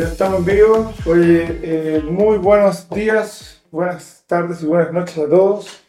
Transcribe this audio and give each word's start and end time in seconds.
ya 0.00 0.06
estamos 0.08 0.38
en 0.40 0.44
vivo. 0.44 0.92
Oye, 1.06 1.60
eh, 1.62 2.02
muy 2.08 2.38
buenos 2.38 2.88
días, 2.90 3.62
buenas 3.70 4.24
tardes 4.26 4.62
y 4.62 4.66
buenas 4.66 4.92
noches 4.92 5.18
a 5.18 5.28
todos. 5.28 5.82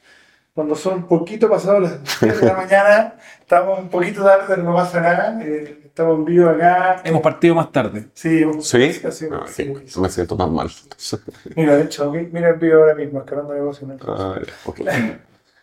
Cuando 0.53 0.75
son 0.75 0.95
un 0.95 1.07
poquito 1.07 1.49
pasados 1.49 1.81
las 1.83 2.19
10 2.21 2.41
de 2.41 2.47
la 2.47 2.53
mañana, 2.57 3.15
estamos 3.39 3.79
un 3.79 3.89
poquito 3.89 4.23
tarde, 4.23 4.43
pero 4.47 4.63
no 4.63 4.73
pasa 4.75 4.99
nada. 4.99 5.39
Eh, 5.41 5.83
estamos 5.85 6.17
en 6.19 6.25
vivo 6.25 6.49
acá. 6.49 7.01
Hemos 7.05 7.21
partido 7.21 7.55
más 7.55 7.71
tarde. 7.71 8.09
Sí, 8.13 8.41
hemos- 8.41 8.67
¿Sí? 8.67 8.99
casi- 9.01 9.27
Ah, 9.31 9.45
sí. 9.47 9.73
No 9.95 10.01
me 10.01 10.09
siento 10.09 10.35
tan 10.35 10.53
mal. 10.53 10.69
Mira, 11.55 11.75
de 11.77 11.83
hecho, 11.83 12.11
mi- 12.11 12.27
mira 12.27 12.49
el 12.49 12.55
video 12.59 12.81
ahora 12.81 12.95
mismo, 12.95 13.19
escalando 13.19 13.53
negocio. 13.53 13.87
¿no? 13.87 13.95
Ah. 14.07 14.35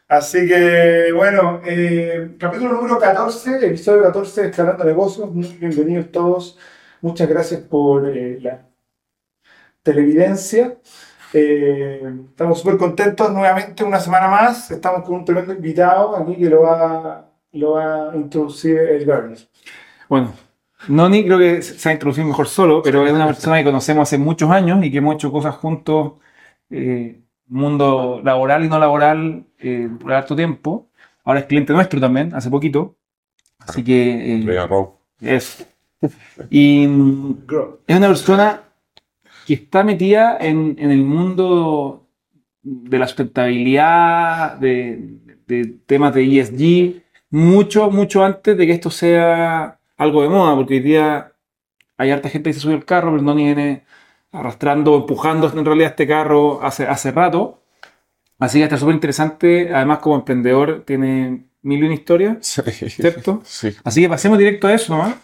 Así 0.09 0.49
que, 0.49 1.13
bueno, 1.15 1.61
eh, 1.67 2.35
capítulo 2.41 2.73
número 2.73 2.99
14, 2.99 3.67
episodio 3.67 4.03
14 4.05 4.41
de 4.43 4.49
Escalando 4.49 4.85
Negocios. 4.85 5.29
Bienvenidos 5.59 6.11
todos. 6.11 6.59
Muchas 7.01 7.29
gracias 7.29 7.61
por 7.63 8.09
eh, 8.09 8.39
la 8.41 8.67
televidencia. 9.83 10.79
Eh, 11.33 12.03
estamos 12.31 12.61
súper 12.61 12.77
contentos 12.77 13.31
nuevamente 13.33 13.85
una 13.85 14.01
semana 14.01 14.29
más. 14.29 14.71
Estamos 14.71 15.03
con 15.05 15.17
un 15.17 15.25
tremendo 15.25 15.53
invitado 15.53 16.17
aquí 16.17 16.37
que 16.37 16.51
lo 16.51 16.63
va, 16.63 17.31
lo 17.53 17.73
va 17.73 18.11
a 18.11 18.17
introducir 18.17 18.79
el 18.79 19.05
Garner. 19.05 19.39
Bueno, 20.09 20.33
Noni 20.87 21.25
creo 21.25 21.39
que 21.39 21.63
se 21.63 21.89
ha 21.89 21.93
introducido 21.93 22.27
mejor 22.27 22.47
solo, 22.47 22.83
pero 22.83 23.07
es 23.07 23.13
una 23.13 23.27
persona 23.27 23.59
que 23.59 23.65
conocemos 23.65 24.09
hace 24.09 24.17
muchos 24.17 24.51
años 24.51 24.83
y 24.85 24.91
que 24.91 24.99
hemos 24.99 25.17
hecho 25.17 25.33
cosas 25.33 25.55
juntos, 25.57 26.15
eh, 26.71 27.21
mundo 27.47 28.21
laboral 28.23 28.65
y 28.65 28.69
no 28.69 28.79
laboral, 28.79 29.47
eh, 29.59 29.89
por 30.01 30.13
harto 30.13 30.37
tiempo. 30.37 30.89
Ahora 31.25 31.41
es 31.41 31.47
cliente 31.47 31.73
nuestro 31.73 32.01
también, 32.01 32.35
hace 32.35 32.49
poquito. 32.49 32.97
Así 33.59 33.83
que 33.85 34.37
eh, 34.37 34.89
es. 35.21 35.67
Y 36.51 36.85
es 36.85 37.97
una 37.97 38.09
persona 38.09 38.63
que 39.47 39.55
está 39.55 39.83
metida 39.85 40.37
en, 40.41 40.77
en 40.79 40.91
el 40.91 41.03
mundo 41.03 42.07
de 42.63 42.99
la 42.99 43.07
sustentabilidad, 43.07 44.57
de, 44.59 45.17
de 45.47 45.65
temas 45.87 46.15
de 46.15 46.39
ESG, 46.41 47.03
mucho, 47.31 47.91
mucho 47.91 48.25
antes 48.25 48.57
de 48.57 48.67
que 48.67 48.73
esto 48.73 48.91
sea 48.91 49.79
algo 49.97 50.23
de 50.23 50.29
moda, 50.29 50.55
porque 50.55 50.75
hoy 50.75 50.81
día 50.81 51.33
hay 51.97 52.11
harta 52.11 52.29
gente 52.29 52.51
que 52.51 52.55
se 52.55 52.61
sube 52.61 52.75
al 52.75 52.85
carro, 52.85 53.11
pero 53.11 53.23
no 53.23 53.35
viene 53.35 53.85
arrastrando, 54.33 54.97
empujando 54.97 55.51
en 55.51 55.65
realidad 55.65 55.91
este 55.91 56.07
carro 56.07 56.63
hace, 56.63 56.87
hace 56.87 57.11
rato. 57.11 57.63
Así 58.39 58.59
que 58.59 58.65
está 58.65 58.77
súper 58.77 58.95
interesante. 58.95 59.75
Además, 59.75 59.99
como 59.99 60.17
emprendedor, 60.17 60.85
tiene 60.87 61.47
mil 61.63 61.83
y 61.83 61.87
una 61.87 61.95
historias, 61.95 62.37
Sí. 62.47 62.63
¿cierto? 62.89 63.41
Sí. 63.45 63.71
Así 63.83 64.03
que 64.03 64.09
pasemos 64.09 64.39
directo 64.39 64.69
a 64.69 64.75
eso 64.75 64.93
nomás. 64.97 65.17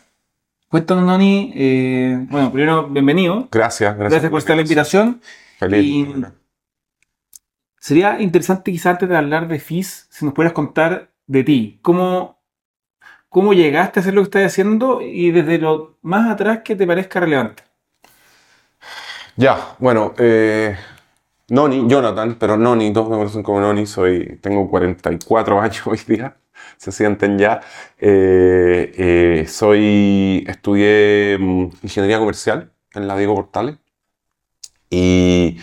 Cuéntanos, 0.75 1.05
Noni. 1.05 1.53
eh, 1.55 2.27
bueno, 2.29 2.51
primero, 2.51 2.89
bienvenido. 2.89 3.47
Gracias, 3.53 3.97
gracias. 3.97 4.11
Gracias 4.11 4.31
por 4.33 4.39
estar 4.41 4.57
la 4.57 4.63
invitación. 4.63 5.21
Feliz. 5.61 5.85
Y- 5.85 6.25
Sería 7.79 8.21
interesante 8.21 8.73
quizás 8.73 8.95
antes 8.95 9.09
de 9.09 9.17
hablar 9.17 9.47
de 9.47 9.61
FIS, 9.61 10.09
si 10.11 10.25
nos 10.25 10.35
pudieras 10.35 10.53
contar 10.53 11.13
de 11.29 11.45
ti. 11.45 11.79
¿Cómo, 11.81 12.43
cómo 13.29 13.53
llegaste 13.53 14.01
a 14.01 14.03
hacer 14.03 14.15
lo 14.15 14.23
que 14.23 14.25
estás 14.25 14.47
haciendo 14.47 15.01
y 15.01 15.31
desde 15.31 15.59
lo 15.59 15.97
más 16.03 16.29
atrás 16.29 16.63
que 16.65 16.75
te 16.75 16.89
parezca 16.89 17.21
relevante? 17.21 17.63
Ya, 19.37 19.77
bueno, 19.79 20.13
eh, 20.19 20.77
Noni, 21.51 21.85
Jonathan, 21.87 22.35
pero 22.37 22.57
Noni, 22.57 22.93
todos 22.93 23.11
me 23.11 23.17
conocen 23.17 23.45
como 23.45 23.61
Noni, 23.61 23.87
soy, 23.87 24.41
tengo 24.43 24.69
44 24.69 25.61
años 25.61 25.83
hoy 25.87 26.01
día, 26.09 26.37
se 26.77 26.93
sienten 26.93 27.39
ya. 27.39 27.61
Eh, 27.99 28.93
eh, 28.97 29.47
soy, 29.49 30.45
estudié 30.47 31.39
mm, 31.39 31.71
ingeniería 31.83 32.19
comercial 32.19 32.73
en 32.95 33.09
la 33.09 33.17
Diego 33.17 33.35
Portales 33.35 33.77
y 34.91 35.59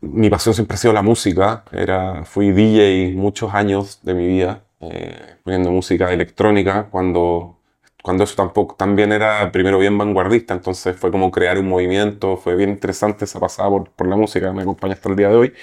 mi 0.00 0.30
pasión 0.30 0.54
siempre 0.54 0.74
ha 0.74 0.78
sido 0.78 0.94
la 0.94 1.02
música. 1.02 1.64
Era, 1.72 2.24
fui 2.24 2.52
DJ 2.52 3.14
muchos 3.16 3.54
años 3.54 4.00
de 4.02 4.14
mi 4.14 4.26
vida, 4.26 4.64
eh, 4.80 5.36
poniendo 5.44 5.70
música 5.70 6.12
electrónica 6.12 6.88
cuando 6.90 7.56
cuando 8.02 8.24
eso 8.24 8.34
tampoco 8.34 8.74
también 8.76 9.12
era 9.12 9.52
primero 9.52 9.78
bien 9.78 9.98
vanguardista, 9.98 10.54
entonces 10.54 10.96
fue 10.96 11.10
como 11.10 11.30
crear 11.30 11.58
un 11.58 11.68
movimiento, 11.68 12.36
fue 12.36 12.56
bien 12.56 12.70
interesante 12.70 13.24
esa 13.26 13.38
pasada 13.40 13.68
por, 13.68 13.90
por 13.90 14.06
la 14.08 14.16
música, 14.16 14.52
me 14.52 14.62
acompaña 14.62 14.94
hasta 14.94 15.08
el 15.10 15.16
día 15.16 15.28
de 15.28 15.36
hoy. 15.36 15.54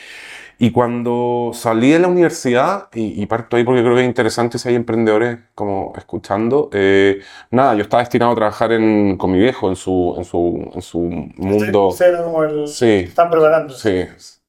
Y 0.59 0.71
cuando 0.71 1.51
salí 1.53 1.91
de 1.91 1.99
la 1.99 2.07
universidad, 2.07 2.89
y, 2.93 3.21
y 3.21 3.25
parto 3.27 3.57
ahí 3.57 3.63
porque 3.63 3.81
creo 3.81 3.93
que 3.95 4.01
es 4.01 4.07
interesante 4.07 4.57
si 4.57 4.69
hay 4.69 4.75
emprendedores 4.75 5.37
como 5.53 5.93
escuchando, 5.95 6.69
eh, 6.73 7.21
nada, 7.51 7.75
yo 7.75 7.83
estaba 7.83 8.01
destinado 8.01 8.31
a 8.31 8.35
trabajar 8.35 8.71
en, 8.71 9.17
con 9.17 9.31
mi 9.31 9.37
viejo 9.37 9.69
en 9.69 9.75
su, 9.75 10.15
en 10.17 10.25
su, 10.25 10.71
en 10.73 10.81
su 10.81 10.99
mundo. 10.99 11.89
Como 12.23 12.43
el... 12.43 12.67
Sí, 12.67 13.05
Están 13.07 13.29
preparando. 13.29 13.73
Sí, 13.73 14.05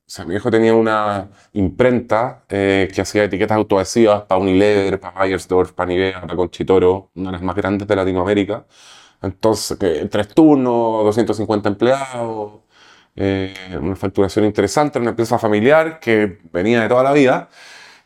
o 0.09 0.11
sea, 0.11 0.25
mi 0.25 0.35
hijo 0.37 0.51
tenía 0.51 0.75
una 0.75 1.29
imprenta 1.53 2.43
eh, 2.49 2.89
que 2.95 3.03
hacía 3.03 3.25
etiquetas 3.25 3.59
autoadhesivas 3.59 4.23
para 4.23 4.41
Unilever, 4.41 4.99
para 4.99 5.19
Bayersdorf, 5.19 5.73
para 5.73 5.89
Nivea, 5.89 6.23
para 6.23 6.35
Conchitoro, 6.35 7.11
una 7.15 7.27
de 7.27 7.33
las 7.33 7.43
más 7.43 7.55
grandes 7.55 7.87
de 7.87 7.95
Latinoamérica. 7.95 8.65
Entonces, 9.21 9.77
que, 9.77 10.07
tres 10.07 10.29
turnos, 10.29 11.05
250 11.05 11.69
empleados, 11.69 12.61
eh, 13.19 13.55
una 13.81 13.97
facturación 13.97 14.45
interesante, 14.47 14.99
una 15.01 15.11
empresa 15.11 15.39
familiar 15.39 15.99
que 16.01 16.39
venía 16.53 16.81
de 16.83 16.89
toda 16.89 17.03
la 17.03 17.13
vida. 17.13 17.49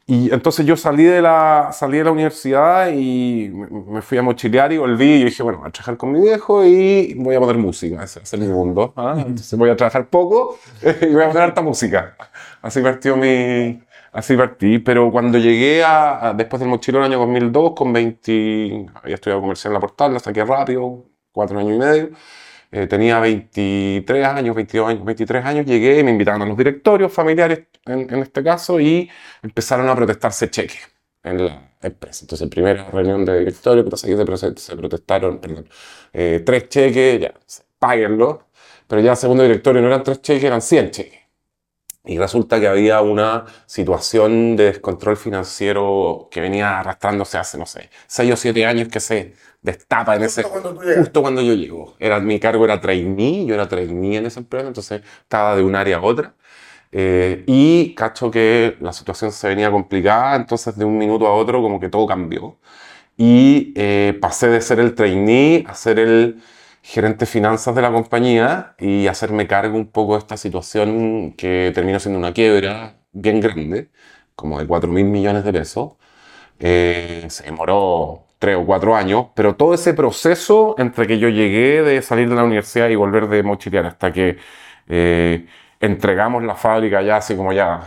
Y 0.06 0.32
entonces 0.34 0.66
yo 0.66 0.76
salí 0.76 1.04
de 1.04 1.22
la, 1.22 1.70
salí 1.72 1.98
de 1.98 2.04
la 2.04 2.10
universidad 2.10 2.90
y 2.92 3.50
me 3.52 4.02
fui 4.02 4.18
a 4.18 4.22
mochilear 4.22 4.72
y 4.72 4.78
volví 4.78 5.04
y 5.22 5.24
dije, 5.24 5.42
bueno, 5.44 5.60
voy 5.60 5.68
a 5.68 5.72
trabajar 5.72 5.96
con 5.96 6.12
mi 6.12 6.20
viejo 6.20 6.64
y 6.64 7.14
voy 7.14 7.36
a 7.36 7.40
poner 7.40 7.56
música, 7.56 8.02
ese 8.02 8.20
ese 8.20 8.36
es 8.36 8.42
mi 8.42 8.48
mundo. 8.48 8.92
¿ah? 8.96 9.14
Entonces 9.18 9.56
voy 9.58 9.70
a 9.70 9.76
trabajar 9.76 10.08
poco 10.08 10.58
y 11.02 11.06
voy 11.12 11.22
a 11.22 11.28
poner 11.28 11.42
harta 11.44 11.62
música. 11.62 12.16
Así 12.62 12.80
partió 12.82 13.16
mi... 13.16 13.82
Así 14.12 14.36
partí, 14.36 14.78
pero 14.78 15.10
cuando 15.10 15.38
llegué 15.38 15.82
a, 15.82 16.28
a- 16.28 16.34
después 16.34 16.60
del 16.60 16.68
mochilón 16.68 17.02
año 17.04 17.18
2002, 17.18 17.72
con 17.74 17.92
20, 17.94 18.86
había 19.02 19.14
estudiado 19.14 19.40
comercial 19.40 19.70
en 19.70 19.74
la 19.74 19.80
portal, 19.80 20.12
la 20.12 20.18
saqué 20.20 20.44
rápido, 20.44 21.04
cuatro 21.32 21.58
años 21.58 21.76
y 21.76 21.78
medio, 21.78 22.10
eh, 22.72 22.86
tenía 22.86 23.20
23 23.20 24.26
años, 24.26 24.56
22 24.56 24.88
años, 24.88 25.04
23 25.04 25.44
años, 25.44 25.66
llegué 25.66 26.00
y 26.00 26.04
me 26.04 26.10
invitaron 26.10 26.42
a 26.42 26.46
los 26.46 26.56
directorios 26.56 27.12
familiares, 27.12 27.66
en, 27.86 28.12
en 28.12 28.22
este 28.22 28.42
caso, 28.42 28.80
y 28.80 29.10
empezaron 29.42 29.88
a 29.88 29.94
protestarse 29.94 30.50
cheques 30.50 30.80
en 31.22 31.44
la 31.46 31.72
empresa. 31.82 32.24
Entonces, 32.24 32.42
en 32.44 32.50
primera 32.50 32.90
reunión 32.90 33.24
de 33.24 33.40
directorio, 33.40 33.84
pues, 33.84 34.04
aquí 34.04 34.14
se, 34.36 34.56
se 34.56 34.76
protestaron 34.76 35.38
perdón, 35.38 35.68
eh, 36.12 36.42
tres 36.44 36.68
cheques, 36.68 37.20
ya, 37.20 37.34
páguenlo, 37.78 38.46
pero 38.86 39.00
ya 39.02 39.16
segundo 39.16 39.42
directorio 39.42 39.82
no 39.82 39.88
eran 39.88 40.02
tres 40.02 40.22
cheques, 40.22 40.44
eran 40.44 40.62
100 40.62 40.90
cheques. 40.90 41.20
Y 42.04 42.18
resulta 42.18 42.58
que 42.58 42.66
había 42.66 43.00
una 43.00 43.44
situación 43.66 44.56
de 44.56 44.64
descontrol 44.64 45.16
financiero 45.16 46.28
que 46.32 46.40
venía 46.40 46.80
arrastrándose 46.80 47.38
hace, 47.38 47.58
no 47.58 47.66
sé, 47.66 47.90
6 48.08 48.32
o 48.32 48.36
7 48.36 48.66
años 48.66 48.88
que 48.88 48.98
se 48.98 49.34
destapa 49.62 50.16
en 50.16 50.24
ese, 50.24 50.42
Justo 50.42 50.60
cuando 50.74 50.94
justo 50.96 51.22
cuando 51.22 51.42
yo 51.42 51.54
llego. 51.54 51.94
Era, 51.98 52.20
mi 52.20 52.38
cargo 52.40 52.64
era 52.64 52.80
trainee, 52.80 53.46
yo 53.46 53.54
era 53.54 53.68
trainee 53.68 54.18
en 54.18 54.26
esa 54.26 54.40
empresa, 54.40 54.66
entonces 54.68 55.02
estaba 55.22 55.56
de 55.56 55.62
un 55.62 55.74
área 55.76 55.98
a 55.98 56.02
otra. 56.02 56.34
Eh, 56.92 57.44
y 57.46 57.94
cacho 57.94 58.30
que 58.30 58.76
la 58.80 58.92
situación 58.92 59.32
se 59.32 59.48
venía 59.48 59.70
complicada, 59.70 60.36
entonces 60.36 60.76
de 60.76 60.84
un 60.84 60.98
minuto 60.98 61.26
a 61.26 61.34
otro 61.34 61.62
como 61.62 61.80
que 61.80 61.88
todo 61.88 62.06
cambió. 62.06 62.58
Y 63.16 63.72
eh, 63.76 64.18
pasé 64.20 64.48
de 64.48 64.60
ser 64.60 64.80
el 64.80 64.94
trainee 64.94 65.64
a 65.68 65.74
ser 65.74 65.98
el 65.98 66.42
gerente 66.82 67.20
de 67.20 67.26
finanzas 67.26 67.74
de 67.74 67.82
la 67.82 67.92
compañía 67.92 68.74
y 68.78 69.06
hacerme 69.06 69.46
cargo 69.46 69.76
un 69.76 69.86
poco 69.90 70.14
de 70.14 70.20
esta 70.20 70.36
situación 70.36 71.32
que 71.34 71.70
terminó 71.74 72.00
siendo 72.00 72.18
una 72.18 72.32
quiebra 72.32 72.98
bien 73.12 73.40
grande, 73.40 73.90
como 74.34 74.58
de 74.60 74.66
4 74.66 74.90
mil 74.90 75.04
millones 75.06 75.44
de 75.44 75.52
pesos. 75.52 75.92
Eh, 76.60 77.26
se 77.28 77.44
demoró 77.44 78.26
tres 78.42 78.56
o 78.56 78.66
cuatro 78.66 78.96
años, 78.96 79.26
pero 79.36 79.54
todo 79.54 79.72
ese 79.72 79.94
proceso 79.94 80.74
entre 80.76 81.06
que 81.06 81.16
yo 81.16 81.28
llegué 81.28 81.82
de 81.82 82.02
salir 82.02 82.28
de 82.28 82.34
la 82.34 82.42
universidad 82.42 82.88
y 82.88 82.96
volver 82.96 83.28
de 83.28 83.44
mochilear 83.44 83.86
hasta 83.86 84.12
que 84.12 84.36
eh, 84.88 85.46
entregamos 85.78 86.42
la 86.42 86.56
fábrica 86.56 87.00
ya 87.02 87.18
así 87.18 87.36
como 87.36 87.52
ya... 87.52 87.82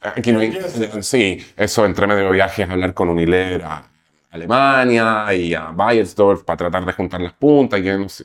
Aquí 0.00 0.30
no 0.30 0.38
hay, 0.38 0.56
sí, 1.00 1.44
eso 1.56 1.84
entre 1.84 2.06
medio 2.06 2.30
viajes, 2.30 2.70
hablar 2.70 2.94
con 2.94 3.08
Unilever 3.08 3.62
a 3.64 3.82
Alemania 4.30 5.34
y 5.34 5.52
a 5.52 5.72
Bayersdorf 5.72 6.44
para 6.44 6.58
tratar 6.58 6.84
de 6.84 6.92
juntar 6.92 7.20
las 7.20 7.32
puntas 7.32 7.80
que 7.80 7.92
no 7.98 8.08
sé, 8.08 8.24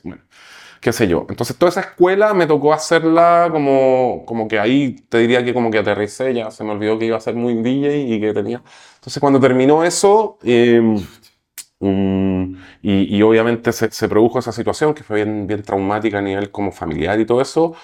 qué 0.80 0.92
sé 0.92 1.08
yo. 1.08 1.26
Entonces 1.28 1.56
toda 1.56 1.70
esa 1.70 1.80
escuela 1.80 2.34
me 2.34 2.46
tocó 2.46 2.72
hacerla 2.72 3.48
como, 3.50 4.22
como 4.26 4.46
que 4.46 4.60
ahí 4.60 4.94
te 5.08 5.18
diría 5.18 5.44
que 5.44 5.52
como 5.52 5.72
que 5.72 5.78
aterricé, 5.78 6.32
ya 6.34 6.52
se 6.52 6.62
me 6.62 6.70
olvidó 6.70 6.98
que 7.00 7.06
iba 7.06 7.16
a 7.16 7.20
ser 7.20 7.34
muy 7.34 7.54
DJ 7.54 7.98
y 8.14 8.20
que 8.20 8.32
tenía... 8.32 8.62
Entonces 8.96 9.20
cuando 9.20 9.40
terminó 9.40 9.82
eso... 9.82 10.38
eh, 10.44 10.96
mm, 11.80 12.54
y, 12.82 13.16
y 13.16 13.22
obviamente 13.22 13.72
se, 13.72 13.90
se 13.90 14.08
produjo 14.08 14.38
esa 14.38 14.52
situación 14.52 14.94
que 14.94 15.02
fue 15.04 15.24
bien, 15.24 15.46
bien 15.46 15.62
traumática 15.62 16.18
a 16.18 16.22
nivel 16.22 16.50
como 16.50 16.72
familiar 16.72 17.18
y 17.20 17.26
todo 17.26 17.40
eso. 17.40 17.74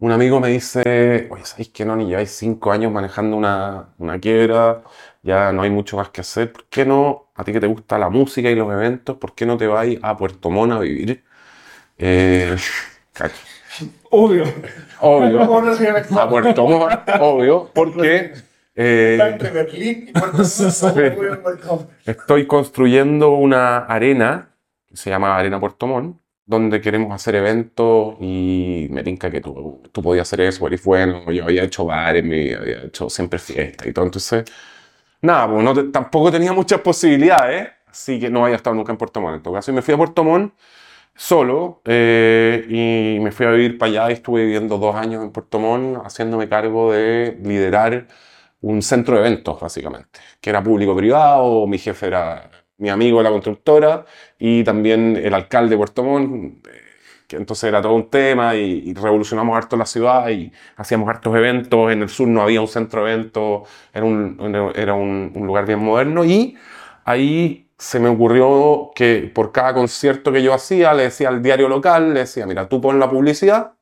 Un 0.00 0.12
amigo 0.12 0.40
me 0.40 0.48
dice, 0.48 1.28
oye, 1.30 1.44
¿sabéis 1.44 1.70
que 1.70 1.84
no? 1.84 1.96
Ni 1.96 2.06
lleváis 2.06 2.30
cinco 2.30 2.72
años 2.72 2.92
manejando 2.92 3.36
una, 3.36 3.90
una 3.98 4.18
quiebra, 4.20 4.82
ya 5.22 5.52
no 5.52 5.62
hay 5.62 5.70
mucho 5.70 5.96
más 5.96 6.10
que 6.10 6.20
hacer. 6.22 6.52
¿Por 6.52 6.66
qué 6.66 6.84
no, 6.86 7.30
a 7.34 7.44
ti 7.44 7.52
que 7.52 7.60
te 7.60 7.66
gusta 7.66 7.98
la 7.98 8.08
música 8.10 8.50
y 8.50 8.54
los 8.54 8.72
eventos, 8.72 9.16
por 9.18 9.34
qué 9.34 9.46
no 9.46 9.56
te 9.56 9.66
vais 9.66 9.98
a 10.02 10.16
Puerto 10.16 10.50
Montt 10.50 10.72
a 10.72 10.78
vivir? 10.80 11.24
Eh. 11.98 12.56
Obvio. 14.10 14.44
Obvio. 15.00 15.40
A 16.16 16.28
Puerto 16.28 16.66
Montt, 16.66 17.08
obvio, 17.20 17.70
porque 17.74 18.32
eh, 18.80 19.36
Berlín 19.52 20.08
y 20.08 20.10
estoy 22.06 22.46
construyendo 22.46 23.30
una 23.32 23.78
arena, 23.78 24.50
que 24.88 24.96
se 24.96 25.10
llama 25.10 25.36
Arena 25.36 25.60
Puerto 25.60 25.86
Montt, 25.86 26.16
donde 26.46 26.80
queremos 26.80 27.12
hacer 27.12 27.34
eventos 27.34 28.16
y 28.20 28.86
me 28.90 29.02
tinca 29.02 29.30
que 29.30 29.40
tú, 29.40 29.82
tú 29.92 30.02
podías 30.02 30.26
hacer 30.28 30.40
eso, 30.42 30.66
eres 30.66 30.82
bueno, 30.84 31.30
yo 31.30 31.44
había 31.44 31.62
hecho 31.64 31.84
bares, 31.84 32.24
me 32.24 32.54
había 32.54 32.84
hecho 32.84 33.10
siempre 33.10 33.38
fiestas 33.38 33.86
y 33.86 33.92
todo, 33.92 34.06
entonces, 34.06 34.44
nada, 35.22 35.48
pues 35.50 35.64
no 35.64 35.74
te- 35.74 35.84
tampoco 35.84 36.30
tenía 36.30 36.52
muchas 36.52 36.80
posibilidades, 36.80 37.68
así 37.88 38.18
que 38.20 38.30
no 38.30 38.44
había 38.44 38.56
estado 38.56 38.76
nunca 38.76 38.92
en 38.92 38.98
Puerto 38.98 39.20
Montt, 39.20 39.36
en 39.36 39.42
todo 39.42 39.54
caso, 39.54 39.70
y 39.70 39.74
me 39.74 39.82
fui 39.82 39.94
a 39.94 39.96
Puerto 39.98 40.24
Montt 40.24 40.54
solo 41.16 41.82
eh, 41.84 42.64
y 42.68 43.20
me 43.20 43.32
fui 43.32 43.46
a 43.46 43.50
vivir 43.50 43.78
para 43.78 43.90
allá 43.90 44.10
y 44.10 44.14
estuve 44.14 44.44
viviendo 44.44 44.78
dos 44.78 44.94
años 44.94 45.22
en 45.24 45.30
Puerto 45.32 45.58
Montt 45.58 46.04
haciéndome 46.06 46.48
cargo 46.48 46.92
de 46.92 47.38
liderar 47.42 48.06
un 48.60 48.82
centro 48.82 49.14
de 49.14 49.20
eventos, 49.20 49.60
básicamente, 49.60 50.20
que 50.40 50.50
era 50.50 50.62
público-privado, 50.62 51.66
mi 51.66 51.78
jefe 51.78 52.06
era 52.06 52.50
mi 52.78 52.88
amigo 52.88 53.18
de 53.18 53.24
la 53.24 53.30
constructora 53.30 54.04
y 54.38 54.64
también 54.64 55.16
el 55.16 55.34
alcalde 55.34 55.70
de 55.70 55.76
Puerto 55.76 56.02
Montt, 56.04 56.66
eh, 56.66 56.70
que 57.26 57.36
entonces 57.36 57.64
era 57.68 57.82
todo 57.82 57.94
un 57.94 58.08
tema 58.08 58.56
y, 58.56 58.82
y 58.86 58.94
revolucionamos 58.94 59.56
harto 59.56 59.76
la 59.76 59.84
ciudad 59.84 60.28
y 60.30 60.50
hacíamos 60.76 61.08
hartos 61.08 61.36
eventos, 61.36 61.92
en 61.92 62.02
el 62.02 62.08
sur 62.08 62.28
no 62.28 62.42
había 62.42 62.60
un 62.60 62.68
centro 62.68 63.04
de 63.04 63.12
eventos, 63.12 63.68
era 63.92 64.04
un, 64.04 65.32
lugar 65.34 65.66
bien 65.66 65.80
moderno 65.80 66.24
y 66.24 66.56
ahí 67.04 67.68
se 67.76 68.00
me 68.00 68.08
ocurrió 68.08 68.90
que 68.94 69.30
por 69.32 69.52
cada 69.52 69.74
concierto 69.74 70.32
que 70.32 70.42
yo 70.42 70.54
hacía, 70.54 70.94
le 70.94 71.04
decía 71.04 71.28
al 71.28 71.42
diario 71.42 71.68
local, 71.68 72.14
le 72.14 72.20
decía, 72.20 72.46
mira, 72.46 72.68
tú 72.68 72.80
pon 72.80 72.98
la 72.98 73.10
publicidad, 73.10 73.74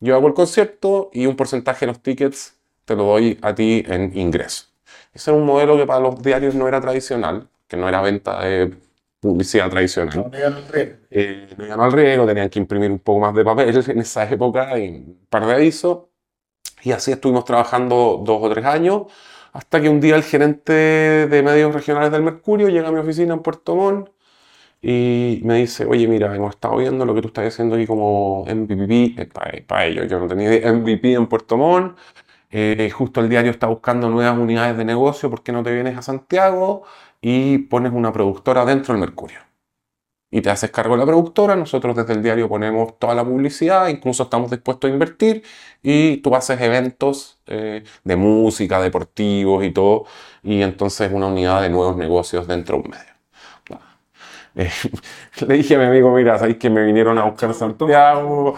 yo 0.00 0.14
hago 0.16 0.28
el 0.28 0.34
concierto 0.34 1.10
y 1.12 1.26
un 1.26 1.36
porcentaje 1.36 1.86
de 1.86 1.92
los 1.92 2.02
tickets 2.02 2.55
te 2.86 2.96
lo 2.96 3.04
doy 3.04 3.38
a 3.42 3.54
ti 3.54 3.84
en 3.86 4.16
ingreso. 4.16 4.66
Ese 5.12 5.30
era 5.30 5.38
un 5.38 5.44
modelo 5.44 5.76
que 5.76 5.86
para 5.86 6.00
los 6.00 6.22
diarios 6.22 6.54
no 6.54 6.66
era 6.68 6.80
tradicional, 6.80 7.48
que 7.68 7.76
no 7.76 7.88
era 7.88 8.00
venta 8.00 8.42
de 8.42 8.72
publicidad 9.20 9.68
tradicional. 9.68 10.16
No 10.16 10.30
digan 10.30 10.56
el 10.56 10.68
rey. 10.68 10.96
Eh, 11.10 11.48
no 11.56 11.66
iban 11.66 11.80
al 11.80 11.92
riego, 11.92 12.26
tenían 12.26 12.48
que 12.48 12.58
imprimir 12.58 12.90
un 12.90 13.00
poco 13.00 13.20
más 13.20 13.34
de 13.34 13.44
papel 13.44 13.84
en 13.88 13.98
esa 13.98 14.28
época 14.30 14.78
y 14.78 14.88
un 14.88 15.26
par 15.28 15.44
de 15.46 15.54
avisos. 15.54 16.04
Y 16.82 16.92
así 16.92 17.12
estuvimos 17.12 17.44
trabajando 17.44 18.22
dos 18.24 18.38
o 18.42 18.50
tres 18.50 18.64
años, 18.64 19.02
hasta 19.52 19.80
que 19.80 19.88
un 19.88 20.00
día 20.00 20.14
el 20.14 20.22
gerente 20.22 20.72
de 20.72 21.42
medios 21.42 21.74
regionales 21.74 22.12
del 22.12 22.22
Mercurio 22.22 22.68
llega 22.68 22.88
a 22.88 22.92
mi 22.92 23.00
oficina 23.00 23.34
en 23.34 23.40
Puerto 23.40 23.74
Montt 23.74 24.10
y 24.82 25.40
me 25.44 25.56
dice, 25.56 25.84
oye, 25.86 26.06
mira, 26.06 26.34
hemos 26.36 26.54
estado 26.54 26.76
viendo 26.76 27.04
lo 27.04 27.14
que 27.14 27.22
tú 27.22 27.28
estás 27.28 27.46
haciendo 27.46 27.74
aquí 27.76 27.86
como 27.86 28.44
MVP, 28.44 29.26
para, 29.66 29.86
ellos, 29.86 30.06
yo 30.08 30.20
no 30.20 30.28
tenía 30.28 30.72
MVP 30.72 31.14
en 31.14 31.26
Puerto 31.26 31.56
Montt, 31.56 31.96
eh, 32.50 32.90
justo 32.90 33.20
el 33.20 33.28
diario 33.28 33.50
está 33.50 33.66
buscando 33.66 34.08
nuevas 34.10 34.38
unidades 34.38 34.76
de 34.76 34.84
negocio, 34.84 35.30
¿por 35.30 35.42
qué 35.42 35.52
no 35.52 35.62
te 35.62 35.72
vienes 35.72 35.96
a 35.98 36.02
Santiago 36.02 36.84
y 37.20 37.58
pones 37.58 37.92
una 37.92 38.12
productora 38.12 38.64
dentro 38.64 38.94
del 38.94 39.00
Mercurio? 39.00 39.46
y 40.30 40.42
te 40.42 40.50
haces 40.50 40.70
cargo 40.70 40.94
de 40.94 40.98
la 41.00 41.06
productora, 41.06 41.56
nosotros 41.56 41.96
desde 41.96 42.12
el 42.14 42.22
diario 42.22 42.48
ponemos 42.48 42.98
toda 42.98 43.14
la 43.14 43.24
publicidad, 43.24 43.88
incluso 43.88 44.24
estamos 44.24 44.50
dispuestos 44.50 44.90
a 44.90 44.92
invertir 44.92 45.42
y 45.82 46.18
tú 46.18 46.34
haces 46.34 46.60
eventos 46.60 47.38
eh, 47.46 47.84
de 48.04 48.16
música, 48.16 48.80
deportivos 48.80 49.64
y 49.64 49.70
todo, 49.72 50.04
y 50.42 50.62
entonces 50.62 51.10
una 51.12 51.28
unidad 51.28 51.62
de 51.62 51.70
nuevos 51.70 51.96
negocios 51.96 52.46
dentro 52.46 52.76
de 52.78 52.82
un 52.82 52.90
medio. 52.90 53.15
Eh, 54.58 54.70
le 55.46 55.54
dije 55.54 55.74
a 55.74 55.78
mi 55.78 55.84
amigo, 55.84 56.10
mira, 56.14 56.38
sabéis 56.38 56.56
que 56.56 56.70
me 56.70 56.82
vinieron 56.82 57.18
a 57.18 57.24
buscar 57.24 57.52
Santiago, 57.52 58.54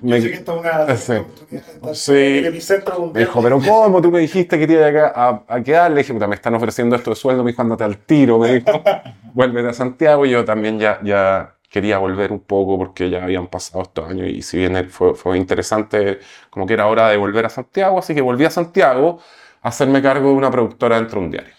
me- 0.00 0.16
Yo 0.16 0.22
sé 0.22 0.28
que 0.30 0.34
esto 0.36 0.54
es 0.56 0.60
una 0.60 0.96
Sí. 0.96 1.12
oportunidad 1.12 1.66
de 1.66 1.72
estar 1.74 1.94
Sí. 1.94 2.12
en 2.12 2.36
el 2.38 2.46
epicentro 2.46 3.10
me 3.12 3.20
dijo, 3.20 3.42
pero 3.42 3.60
¿cómo? 3.60 4.00
Tú 4.00 4.10
me 4.10 4.20
dijiste 4.20 4.58
que 4.58 4.66
te 4.66 4.72
iba 4.72 4.86
a, 4.86 5.28
a- 5.28 5.42
a 5.56 5.62
quedar. 5.62 5.90
Le 5.90 5.98
dije, 5.98 6.14
puta, 6.14 6.26
me 6.26 6.36
están 6.36 6.54
ofreciendo 6.54 6.96
esto 6.96 7.10
de 7.10 7.16
sueldo. 7.16 7.44
Me 7.44 7.50
dijo, 7.50 7.60
ándate 7.62 7.84
al 7.84 7.98
tiro. 7.98 8.38
Me 8.38 8.54
dijo, 8.60 8.82
vuélvete 9.34 9.68
a 9.68 9.72
Santiago. 9.74 10.24
Y 10.24 10.30
yo 10.30 10.44
también 10.44 10.78
ya, 10.78 10.98
ya 11.02 11.54
quería 11.68 11.98
volver 11.98 12.32
un 12.32 12.40
poco 12.40 12.78
porque 12.78 13.10
ya 13.10 13.22
habían 13.24 13.46
pasado 13.48 13.82
estos 13.82 14.08
años. 14.08 14.28
Y 14.28 14.40
si 14.42 14.56
bien 14.56 14.88
fue, 14.88 15.14
fue 15.14 15.36
interesante, 15.36 16.18
como 16.48 16.66
que 16.66 16.72
era 16.74 16.86
hora 16.86 17.08
de 17.10 17.16
volver 17.18 17.44
a 17.44 17.48
Santiago. 17.50 17.98
Así 17.98 18.14
que 18.14 18.22
volví 18.22 18.44
a 18.46 18.50
Santiago 18.50 19.18
a 19.60 19.68
hacerme 19.68 20.00
cargo 20.00 20.28
de 20.30 20.34
una 20.34 20.50
productora 20.50 20.96
dentro 20.96 21.20
de 21.20 21.26
un 21.26 21.30
diario. 21.30 21.54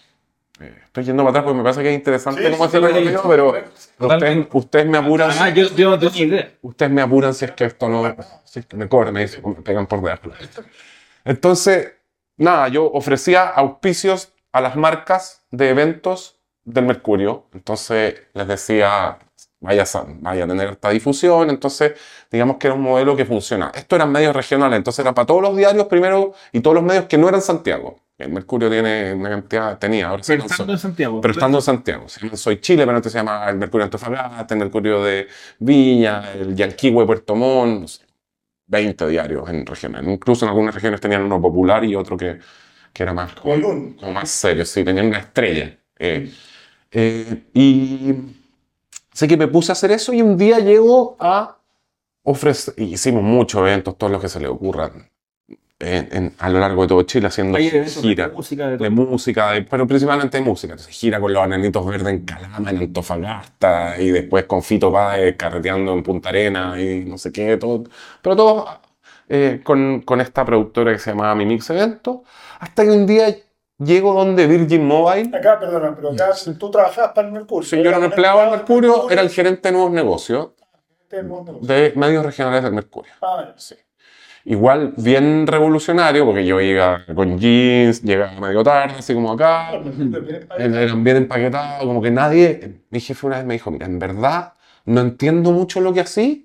Eh, 0.60 0.72
Estoy 0.84 1.04
yendo 1.04 1.22
para 1.24 1.30
atrás 1.30 1.44
porque 1.44 1.56
me 1.56 1.62
parece 1.64 1.82
que 1.82 1.88
es 1.90 1.94
interesante 1.94 2.42
Sí, 2.42 2.50
cómo 2.50 2.64
sí, 2.64 2.76
hacer 2.76 2.84
el 2.84 2.88
sí, 2.88 2.94
recorrido, 2.94 3.22
sí, 3.22 3.28
pero 3.28 3.54
ustedes, 3.98 4.46
ustedes 4.52 4.86
me 4.86 4.98
apuran. 4.98 5.30
Ah, 5.38 5.50
yo, 5.50 5.68
yo 5.74 5.90
no 5.90 5.98
tenía 5.98 6.24
idea. 6.24 6.50
Ustedes 6.62 6.92
me 6.92 7.02
apuran 7.02 7.34
si 7.34 7.44
es 7.44 7.52
que 7.52 7.64
esto 7.64 7.88
no. 7.88 8.14
Si 8.44 8.60
es 8.60 8.66
que 8.66 8.76
me 8.76 8.88
cobran, 8.88 9.14
me 9.14 9.22
dicen, 9.22 9.42
me 9.44 9.62
pegan 9.62 9.86
por 9.86 10.00
debajo. 10.00 10.30
Entonces, 11.24 11.92
nada, 12.36 12.68
yo 12.68 12.84
ofrecía 12.90 13.48
auspicios 13.48 14.32
a 14.52 14.60
las 14.60 14.76
marcas 14.76 15.44
de 15.50 15.70
eventos 15.70 16.38
del 16.64 16.84
Mercurio. 16.84 17.46
Entonces, 17.52 18.22
les 18.32 18.46
decía, 18.46 19.18
vaya 19.60 19.82
a, 19.82 20.04
vaya 20.20 20.44
a 20.44 20.48
tener 20.48 20.68
esta 20.70 20.90
difusión. 20.90 21.50
Entonces, 21.50 21.94
digamos 22.30 22.58
que 22.58 22.68
era 22.68 22.74
un 22.74 22.82
modelo 22.82 23.16
que 23.16 23.24
funciona. 23.24 23.72
Esto 23.74 23.96
eran 23.96 24.12
medios 24.12 24.34
regionales, 24.36 24.76
entonces 24.76 25.00
era 25.04 25.14
para 25.14 25.26
todos 25.26 25.42
los 25.42 25.56
diarios 25.56 25.86
primero 25.86 26.34
y 26.52 26.60
todos 26.60 26.74
los 26.74 26.84
medios 26.84 27.06
que 27.06 27.18
no 27.18 27.28
eran 27.28 27.42
Santiago. 27.42 27.98
El 28.16 28.30
Mercurio 28.30 28.70
tiene 28.70 29.12
una 29.12 29.28
cantidad, 29.28 29.76
tenía, 29.76 30.08
ahora 30.08 30.22
Pero 30.24 30.44
estando 30.44 30.72
en 30.72 30.78
Santiago. 30.78 31.20
Pero 31.20 31.32
estando 31.32 31.58
en 31.58 31.62
Santiago, 31.62 32.06
Soy 32.08 32.60
Chile, 32.60 32.84
pero 32.84 32.96
antes 32.96 33.10
se 33.10 33.18
llama 33.18 33.48
el 33.50 33.56
Mercurio 33.56 33.84
Antofagasta, 33.84 34.54
el 34.54 34.60
Mercurio 34.60 35.02
de 35.02 35.26
Viña, 35.58 36.32
el 36.32 36.54
Yanquihue 36.54 37.04
Puerto 37.06 37.34
Montt, 37.34 37.80
no 37.80 37.88
sé, 37.88 38.04
20 38.66 39.08
diarios 39.08 39.48
en 39.48 39.66
regiones. 39.66 40.02
Incluso 40.06 40.44
en 40.44 40.50
algunas 40.50 40.74
regiones 40.74 41.00
tenían 41.00 41.22
uno 41.22 41.40
popular 41.40 41.84
y 41.84 41.96
otro 41.96 42.16
que, 42.16 42.38
que 42.92 43.02
era 43.02 43.12
más, 43.12 43.34
Como 43.34 43.96
como 43.96 44.12
más 44.12 44.30
serio, 44.30 44.64
sí, 44.64 44.84
tenían 44.84 45.06
una 45.06 45.18
estrella. 45.18 45.76
Eh, 45.98 46.30
eh, 46.92 47.42
y 47.52 48.14
sé 49.12 49.26
que 49.26 49.36
me 49.36 49.48
puse 49.48 49.72
a 49.72 49.74
hacer 49.74 49.90
eso 49.90 50.12
y 50.12 50.22
un 50.22 50.36
día 50.36 50.60
llego 50.60 51.16
a 51.18 51.58
ofrecer, 52.22 52.74
y 52.76 52.94
hicimos 52.94 53.24
muchos 53.24 53.60
eventos, 53.60 53.98
todos 53.98 54.12
los 54.12 54.22
que 54.22 54.28
se 54.28 54.38
le 54.40 54.46
ocurran, 54.46 55.10
en- 55.80 56.08
en- 56.12 56.34
a 56.38 56.48
lo 56.48 56.60
largo 56.60 56.82
de 56.82 56.88
todo 56.88 57.02
Chile, 57.02 57.26
haciendo 57.26 57.58
eventos 57.58 57.96
de 57.96 58.00
giras 58.08 58.32
música, 58.32 58.68
de 58.68 58.76
de 58.78 58.90
música, 58.90 59.52
de- 59.52 59.62
pero 59.62 59.86
principalmente 59.86 60.38
de 60.38 60.44
música. 60.44 60.72
Entonces 60.74 60.94
gira 60.96 61.20
con 61.20 61.32
los 61.32 61.42
anenitos 61.42 61.84
verdes 61.86 62.08
en 62.08 62.24
Calama, 62.24 62.70
en 62.70 62.78
Antofagasta, 62.78 64.00
y 64.00 64.10
después 64.10 64.44
con 64.44 64.62
Fito 64.62 64.92
Páez 64.92 65.36
carreteando 65.36 65.92
en 65.92 66.02
Punta 66.02 66.28
Arena 66.28 66.80
y 66.80 67.04
no 67.04 67.18
sé 67.18 67.32
qué, 67.32 67.56
todo. 67.56 67.84
Pero 68.22 68.36
todo 68.36 68.68
eh, 69.28 69.60
con, 69.64 70.02
con 70.02 70.20
esta 70.20 70.44
productora 70.44 70.92
que 70.92 70.98
se 70.98 71.10
llamaba 71.10 71.34
Mi 71.34 71.46
Mix 71.46 71.68
Evento. 71.70 72.24
Hasta 72.60 72.84
que 72.84 72.90
un 72.90 73.06
día 73.06 73.34
llego 73.78 74.12
donde 74.14 74.46
Virgin 74.46 74.86
Mobile. 74.86 75.36
Acá, 75.36 75.58
perdona, 75.58 75.94
pero 75.96 76.10
acá 76.12 76.30
tú 76.58 76.70
trabajabas 76.70 77.12
para 77.14 77.28
el 77.28 77.32
Mercurio. 77.34 77.68
Si 77.68 77.76
yo 77.82 77.88
era 77.88 77.98
un 77.98 78.04
empleado 78.04 78.40
del 78.42 78.50
Mercurio, 78.50 79.10
era 79.10 79.22
el 79.22 79.30
gerente 79.30 79.68
de 79.68 79.72
nuevos 79.72 79.90
negocios 79.92 80.50
del 81.10 81.24
mundo. 81.26 81.58
de 81.62 81.92
medios 81.96 82.24
regionales 82.24 82.62
del 82.62 82.72
Mercurio. 82.74 83.12
Ah, 83.22 83.52
Sí. 83.56 83.74
Igual 84.46 84.92
bien 84.98 85.46
revolucionario, 85.46 86.26
porque 86.26 86.44
yo 86.44 86.60
iba 86.60 87.02
con 87.14 87.38
jeans, 87.38 88.02
llegaba 88.02 88.38
medio 88.40 88.62
tarde, 88.62 88.96
así 88.98 89.14
como 89.14 89.32
acá, 89.32 89.70
eran 90.58 91.02
bien 91.02 91.16
empaquetados, 91.16 91.86
como 91.86 92.02
que 92.02 92.10
nadie. 92.10 92.80
Mi 92.90 93.00
jefe 93.00 93.26
una 93.26 93.38
vez 93.38 93.46
me 93.46 93.54
dijo: 93.54 93.70
Mira, 93.70 93.86
en 93.86 93.98
verdad 93.98 94.52
no 94.84 95.00
entiendo 95.00 95.50
mucho 95.52 95.80
lo 95.80 95.94
que 95.94 96.00
así, 96.00 96.44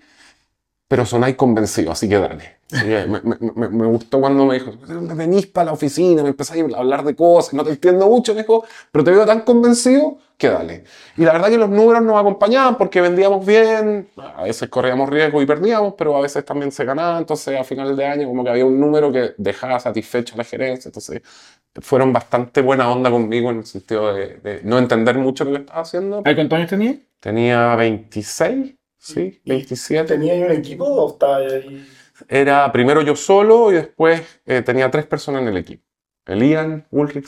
pero 0.87 1.05
sonáis 1.05 1.35
convencido, 1.35 1.91
así 1.91 2.07
que 2.09 2.19
dale. 2.19 2.58
Me, 2.71 3.07
me- 3.07 3.67
me- 3.69 3.85
gustó 3.87 4.19
cuando 4.21 4.45
me 4.45 4.55
dijo: 4.59 4.71
Venís 5.15 5.47
para 5.47 5.65
la 5.67 5.71
oficina, 5.73 6.21
me 6.21 6.29
empezáis 6.29 6.63
a 6.73 6.77
hablar 6.77 7.03
de 7.03 7.15
cosas, 7.15 7.53
no 7.55 7.63
te 7.63 7.71
entiendo 7.71 8.07
mucho, 8.07 8.35
me 8.35 8.41
dijo, 8.41 8.63
pero 8.91 9.03
te 9.03 9.09
veo 9.11 9.25
tan 9.25 9.41
convencido 9.41 10.17
que 10.37 10.49
dale. 10.49 10.83
Y 11.17 11.23
la 11.25 11.33
verdad 11.33 11.49
que 11.49 11.57
los 11.57 11.69
números 11.69 12.03
nos 12.03 12.15
acompañaban 12.19 12.77
porque 12.77 13.01
vendíamos 13.01 13.43
bien, 13.43 14.09
a 14.17 14.43
veces 14.43 14.69
corríamos 14.69 15.09
riesgo 15.09 15.41
y 15.41 15.47
perdíamos, 15.47 15.95
pero 15.97 16.15
a 16.15 16.21
veces 16.21 16.45
también 16.45 16.71
se 16.71 16.85
ganaba. 16.85 17.17
Entonces, 17.17 17.59
a 17.59 17.63
final 17.63 17.95
de 17.97 18.05
año, 18.05 18.27
como 18.27 18.43
que 18.43 18.51
había 18.51 18.65
un 18.65 18.79
número 18.79 19.11
que 19.11 19.33
dejaba 19.37 19.79
satisfecho 19.79 20.35
a 20.35 20.37
la 20.37 20.43
gerencia. 20.43 20.89
Entonces, 20.89 21.21
fueron 21.81 22.13
bastante 22.13 22.61
buena 22.61 22.91
onda 22.91 23.09
conmigo 23.11 23.49
en 23.51 23.57
el 23.59 23.65
sentido 23.65 24.13
de, 24.13 24.37
de 24.37 24.61
no 24.63 24.77
entender 24.77 25.17
mucho 25.17 25.43
lo 25.45 25.51
que 25.51 25.57
estaba 25.59 25.81
haciendo. 25.81 26.21
¿Hay 26.25 26.35
cuántos 26.35 26.57
años 26.57 26.69
tenía? 26.69 26.99
Tenía 27.19 27.75
26, 27.75 28.75
sí, 28.97 29.41
27. 29.45 30.13
¿Tenía 30.15 30.33
un 30.45 30.51
equipo 30.51 30.85
o 30.85 31.09
estaba 31.11 31.37
ahí? 31.37 31.85
Era 32.27 32.71
primero 32.71 33.01
yo 33.01 33.15
solo 33.15 33.71
y 33.71 33.75
después 33.75 34.41
eh, 34.45 34.61
tenía 34.61 34.89
tres 34.91 35.05
personas 35.05 35.41
en 35.41 35.47
el 35.49 35.57
equipo. 35.57 35.83
El 36.25 36.43
Ian 36.43 36.85
Ulrich, 36.91 37.27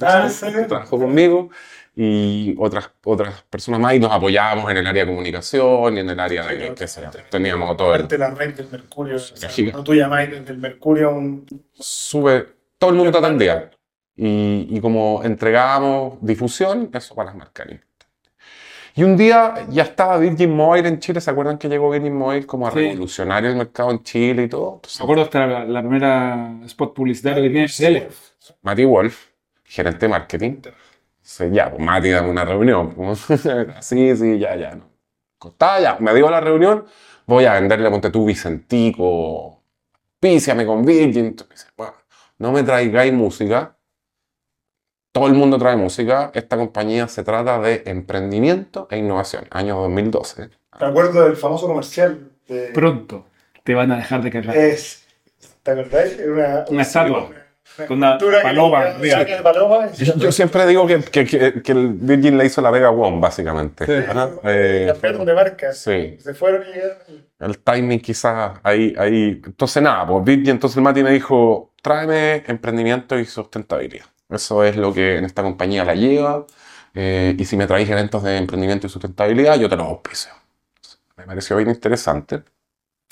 Ah, 0.00 0.28
sí. 0.30 0.46
que 0.46 0.62
trabajó 0.62 0.98
conmigo, 0.98 1.50
y 1.94 2.54
otras, 2.58 2.90
otras 3.04 3.42
personas 3.42 3.78
más, 3.80 3.94
y 3.94 4.00
nos 4.00 4.10
apoyábamos 4.10 4.70
en 4.70 4.78
el 4.78 4.86
área 4.86 5.04
de 5.04 5.10
comunicación 5.10 5.96
y 5.96 6.00
en 6.00 6.10
el 6.10 6.18
área 6.18 6.46
de, 6.46 6.74
qué 6.74 6.88
sé 6.88 7.02
yo, 7.02 7.10
teníamos 7.30 7.76
todo 7.76 7.94
el, 7.94 8.08
la 8.18 8.30
red 8.30 8.54
del 8.54 8.68
Mercurio. 8.70 9.16
O 9.16 9.18
sea, 9.18 9.50
cuando 9.50 9.84
tú 9.84 9.94
llamáis 9.94 10.30
desde 10.30 10.50
el 10.52 10.58
Mercurio 10.58 11.10
un. 11.10 11.46
sube, 11.74 12.46
todo 12.78 12.90
el 12.90 12.96
mundo 12.96 13.12
te 13.12 13.18
atendía. 13.18 13.70
Y, 14.16 14.68
y 14.70 14.80
como 14.80 15.22
entregábamos 15.24 16.18
difusión, 16.20 16.90
eso 16.92 17.14
para 17.14 17.26
las 17.26 17.34
importante. 17.34 17.80
Y 18.96 19.02
un 19.02 19.16
día 19.16 19.66
ya 19.70 19.82
estaba 19.82 20.18
Virgin 20.18 20.54
Mobile 20.54 20.86
en 20.88 21.00
Chile, 21.00 21.20
¿se 21.20 21.28
acuerdan 21.30 21.58
que 21.58 21.68
llegó 21.68 21.90
Virgin 21.90 22.14
Mobile 22.14 22.46
como 22.46 22.68
a 22.68 22.70
Sí. 22.70 22.76
revolucionar 22.78 23.44
el 23.44 23.56
mercado 23.56 23.90
en 23.90 24.02
Chile 24.04 24.44
y 24.44 24.48
todo? 24.48 24.74
Entonces, 24.76 25.00
Me 25.00 25.04
acuerdo 25.04 25.22
hasta 25.24 25.46
la, 25.46 25.64
la 25.64 25.80
primera 25.80 26.52
spot 26.66 26.94
publicitario 26.94 27.42
que 27.42 27.50
tiene 27.50 27.68
Tele. 27.68 28.08
Mati 28.62 28.84
Wolf, 28.84 29.30
gerente 29.64 30.06
de 30.06 30.08
marketing, 30.10 30.56
dice, 31.20 31.50
ya, 31.50 31.70
pues 31.70 31.82
Mati, 31.82 32.10
dame 32.10 32.30
una 32.30 32.44
reunión. 32.44 32.94
sí, 33.80 34.16
sí, 34.16 34.38
ya, 34.38 34.54
ya. 34.54 34.74
No. 34.76 34.84
Costaba 35.38 35.80
ya, 35.80 35.96
me 35.98 36.14
digo 36.14 36.30
la 36.30 36.40
reunión, 36.40 36.84
voy 37.26 37.46
a 37.46 37.54
venderle 37.54 37.88
a 37.88 37.90
Montetú 37.90 38.24
Vicentico, 38.24 39.60
píciame 40.20 40.64
con 40.64 40.84
Virgin. 40.84 41.26
Entonces, 41.26 41.66
bueno, 41.76 41.94
no 42.38 42.52
me 42.52 42.62
traigáis 42.62 43.12
música. 43.12 43.73
Todo 45.14 45.28
el 45.28 45.34
mundo 45.34 45.58
trae 45.58 45.76
música. 45.76 46.32
Esta 46.34 46.56
compañía 46.56 47.06
se 47.06 47.22
trata 47.22 47.60
de 47.60 47.84
emprendimiento 47.86 48.88
e 48.90 48.98
innovación, 48.98 49.44
año 49.52 49.76
2012. 49.76 50.48
Me 50.80 50.86
acuerdo 50.88 51.22
del 51.22 51.36
famoso 51.36 51.68
comercial 51.68 52.32
de... 52.48 52.70
Pronto 52.74 53.24
te 53.62 53.74
van 53.74 53.92
a 53.92 53.96
dejar 53.98 54.22
de 54.24 54.30
cagar. 54.32 54.56
Es, 54.56 55.06
¿Te 55.62 55.70
acordáis? 55.70 56.18
Era 56.18 56.32
Una, 56.32 56.64
Una 56.68 56.82
estatua. 56.82 57.30
Con 57.86 57.98
una 57.98 58.10
escultura 58.16 58.38
que 58.38 58.44
paloma 58.44 58.84
paloma. 59.44 59.92
Yo, 59.92 60.16
yo 60.16 60.32
siempre 60.32 60.66
digo 60.66 60.84
que, 60.88 61.00
que, 61.00 61.24
que- 61.24 61.62
que 61.62 61.72
el 61.72 61.90
Virgin 61.92 62.36
le 62.36 62.46
hizo 62.46 62.60
la 62.60 62.72
Vega 62.72 62.90
One, 62.90 63.20
básicamente. 63.20 63.86
Sí. 63.86 63.92
Ajá, 64.10 64.30
eh, 64.42 64.92
de 65.24 65.34
marca. 65.34 65.72
sí. 65.72 66.16
Se 66.18 66.34
fueron 66.34 66.62
y 66.62 66.72
llegaron. 66.72 66.96
El 67.38 67.58
timing 67.60 68.00
quizás 68.00 68.58
ahí, 68.64 68.92
ahí. 68.98 69.40
Entonces 69.46 69.80
nada, 69.80 70.04
pues 70.08 70.24
Virgin, 70.24 70.50
entonces 70.50 70.76
el 70.76 70.82
Mati 70.82 71.04
me 71.04 71.12
dijo, 71.12 71.72
tráeme 71.80 72.42
emprendimiento 72.48 73.16
y 73.16 73.24
sustentabilidad. 73.26 74.06
Eso 74.28 74.64
es 74.64 74.76
lo 74.76 74.92
que 74.92 75.18
en 75.18 75.24
esta 75.24 75.42
compañía 75.42 75.84
la 75.84 75.94
lleva. 75.94 76.46
eh, 76.94 77.34
y 77.38 77.44
si 77.44 77.56
me 77.56 77.66
traéis 77.66 77.90
eventos 77.90 78.22
de 78.22 78.36
emprendimiento 78.38 78.86
y 78.86 78.90
sustentabilidad, 78.90 79.58
yo 79.58 79.68
te 79.68 79.76
los 79.76 79.86
auspicio. 79.86 80.32
Me 81.16 81.24
pareció 81.24 81.56
bien 81.56 81.70
interesante. 81.70 82.44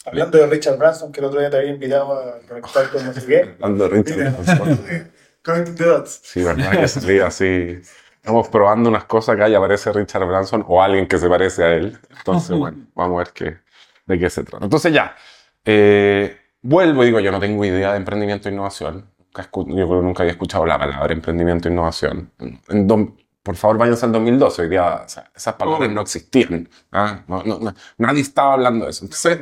Hablando 0.04 0.38
de 0.38 0.46
Richard 0.48 0.78
Branson, 0.78 1.12
que 1.12 1.20
el 1.20 1.26
otro 1.26 1.40
día 1.40 1.50
te 1.50 1.58
había 1.58 1.70
invitado 1.70 2.12
a 2.18 2.40
conectar 2.48 2.90
con 2.90 3.04
no 3.04 3.12
sé 3.12 3.24
qué. 3.26 3.40
Hablando 3.60 3.88
de 3.88 3.90
Richard 3.90 4.18
Branson. 4.24 4.80
Connecting 5.42 5.74
the 5.76 5.84
dots. 5.84 6.20
Sí, 6.22 6.42
verdad 6.42 6.78
que 6.78 6.88
salí 6.88 7.18
así. 7.20 7.80
Estamos 8.16 8.48
probando 8.48 8.88
unas 8.88 9.04
cosas 9.04 9.34
acá 9.36 9.48
y 9.48 9.54
aparece 9.54 9.92
Richard 9.92 10.24
Branson 10.26 10.64
o 10.68 10.80
alguien 10.82 11.06
que 11.08 11.18
se 11.18 11.28
parece 11.28 11.64
a 11.64 11.74
él. 11.74 11.98
Entonces, 12.10 12.56
bueno, 12.56 12.78
vamos 12.94 13.16
a 13.16 13.18
ver 13.24 13.32
qué, 13.32 13.58
de 14.06 14.18
qué 14.18 14.30
se 14.30 14.44
trata. 14.44 14.64
Entonces 14.64 14.92
ya, 14.92 15.16
eh, 15.64 16.36
vuelvo 16.62 17.02
y 17.02 17.06
digo, 17.06 17.20
yo 17.20 17.32
no 17.32 17.40
tengo 17.40 17.64
idea 17.64 17.92
de 17.92 17.98
emprendimiento 17.98 18.48
e 18.48 18.52
innovación. 18.52 19.11
Yo 19.34 19.88
creo 19.88 19.88
que 20.00 20.06
nunca 20.06 20.22
había 20.22 20.32
escuchado 20.32 20.66
la 20.66 20.78
palabra 20.78 21.12
emprendimiento 21.12 21.68
e 21.68 21.72
innovación. 21.72 22.30
En 22.68 22.86
do- 22.86 23.16
por 23.42 23.56
favor, 23.56 23.78
váyanse 23.78 24.06
al 24.06 24.12
2012. 24.12 24.62
Hoy 24.62 24.68
día 24.68 25.02
o 25.04 25.08
sea, 25.08 25.30
esas 25.34 25.54
palabras 25.54 25.90
no 25.90 26.00
existían. 26.02 26.68
¿ah? 26.92 27.22
No- 27.26 27.42
no- 27.44 27.58
no- 27.58 27.74
nadie 27.98 28.20
estaba 28.20 28.54
hablando 28.54 28.84
de 28.84 28.90
eso. 28.92 29.04
Entonces, 29.04 29.40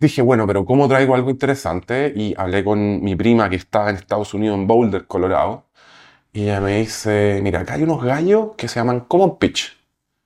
Dije, 0.00 0.20
bueno, 0.20 0.48
pero 0.48 0.64
¿cómo 0.64 0.88
traigo 0.88 1.14
algo 1.14 1.30
interesante? 1.30 2.12
Y 2.16 2.34
hablé 2.36 2.64
con 2.64 3.02
mi 3.04 3.14
prima 3.14 3.48
que 3.48 3.54
está 3.56 3.88
en 3.88 3.94
Estados 3.96 4.34
Unidos, 4.34 4.58
en 4.58 4.66
Boulder, 4.66 5.06
Colorado. 5.06 5.66
Y 6.32 6.44
ella 6.44 6.60
me 6.60 6.78
dice, 6.78 7.38
mira, 7.42 7.60
acá 7.60 7.74
hay 7.74 7.84
unos 7.84 8.02
gallos 8.02 8.50
que 8.56 8.66
se 8.66 8.80
llaman 8.80 9.00
Common 9.00 9.38
Pitch. 9.38 9.76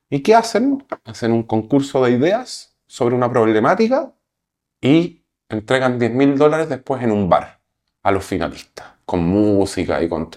¿Y 0.09 0.21
qué 0.23 0.35
hacen? 0.35 0.87
Hacen 1.05 1.33
un 1.33 1.43
concurso 1.43 2.02
de 2.05 2.12
ideas 2.12 2.78
sobre 2.87 3.14
una 3.14 3.28
problemática 3.31 4.14
y 4.81 5.25
entregan 5.50 5.99
10 5.99 6.12
mil 6.12 6.38
dólares 6.38 6.69
después 6.71 7.02
en 7.02 7.11
un 7.12 7.28
bar 7.28 7.56
a 8.07 8.13
los 8.13 8.25
finalistas, 8.25 8.87
con 9.05 9.21
música 9.25 10.01
y 10.03 10.09
con... 10.09 10.31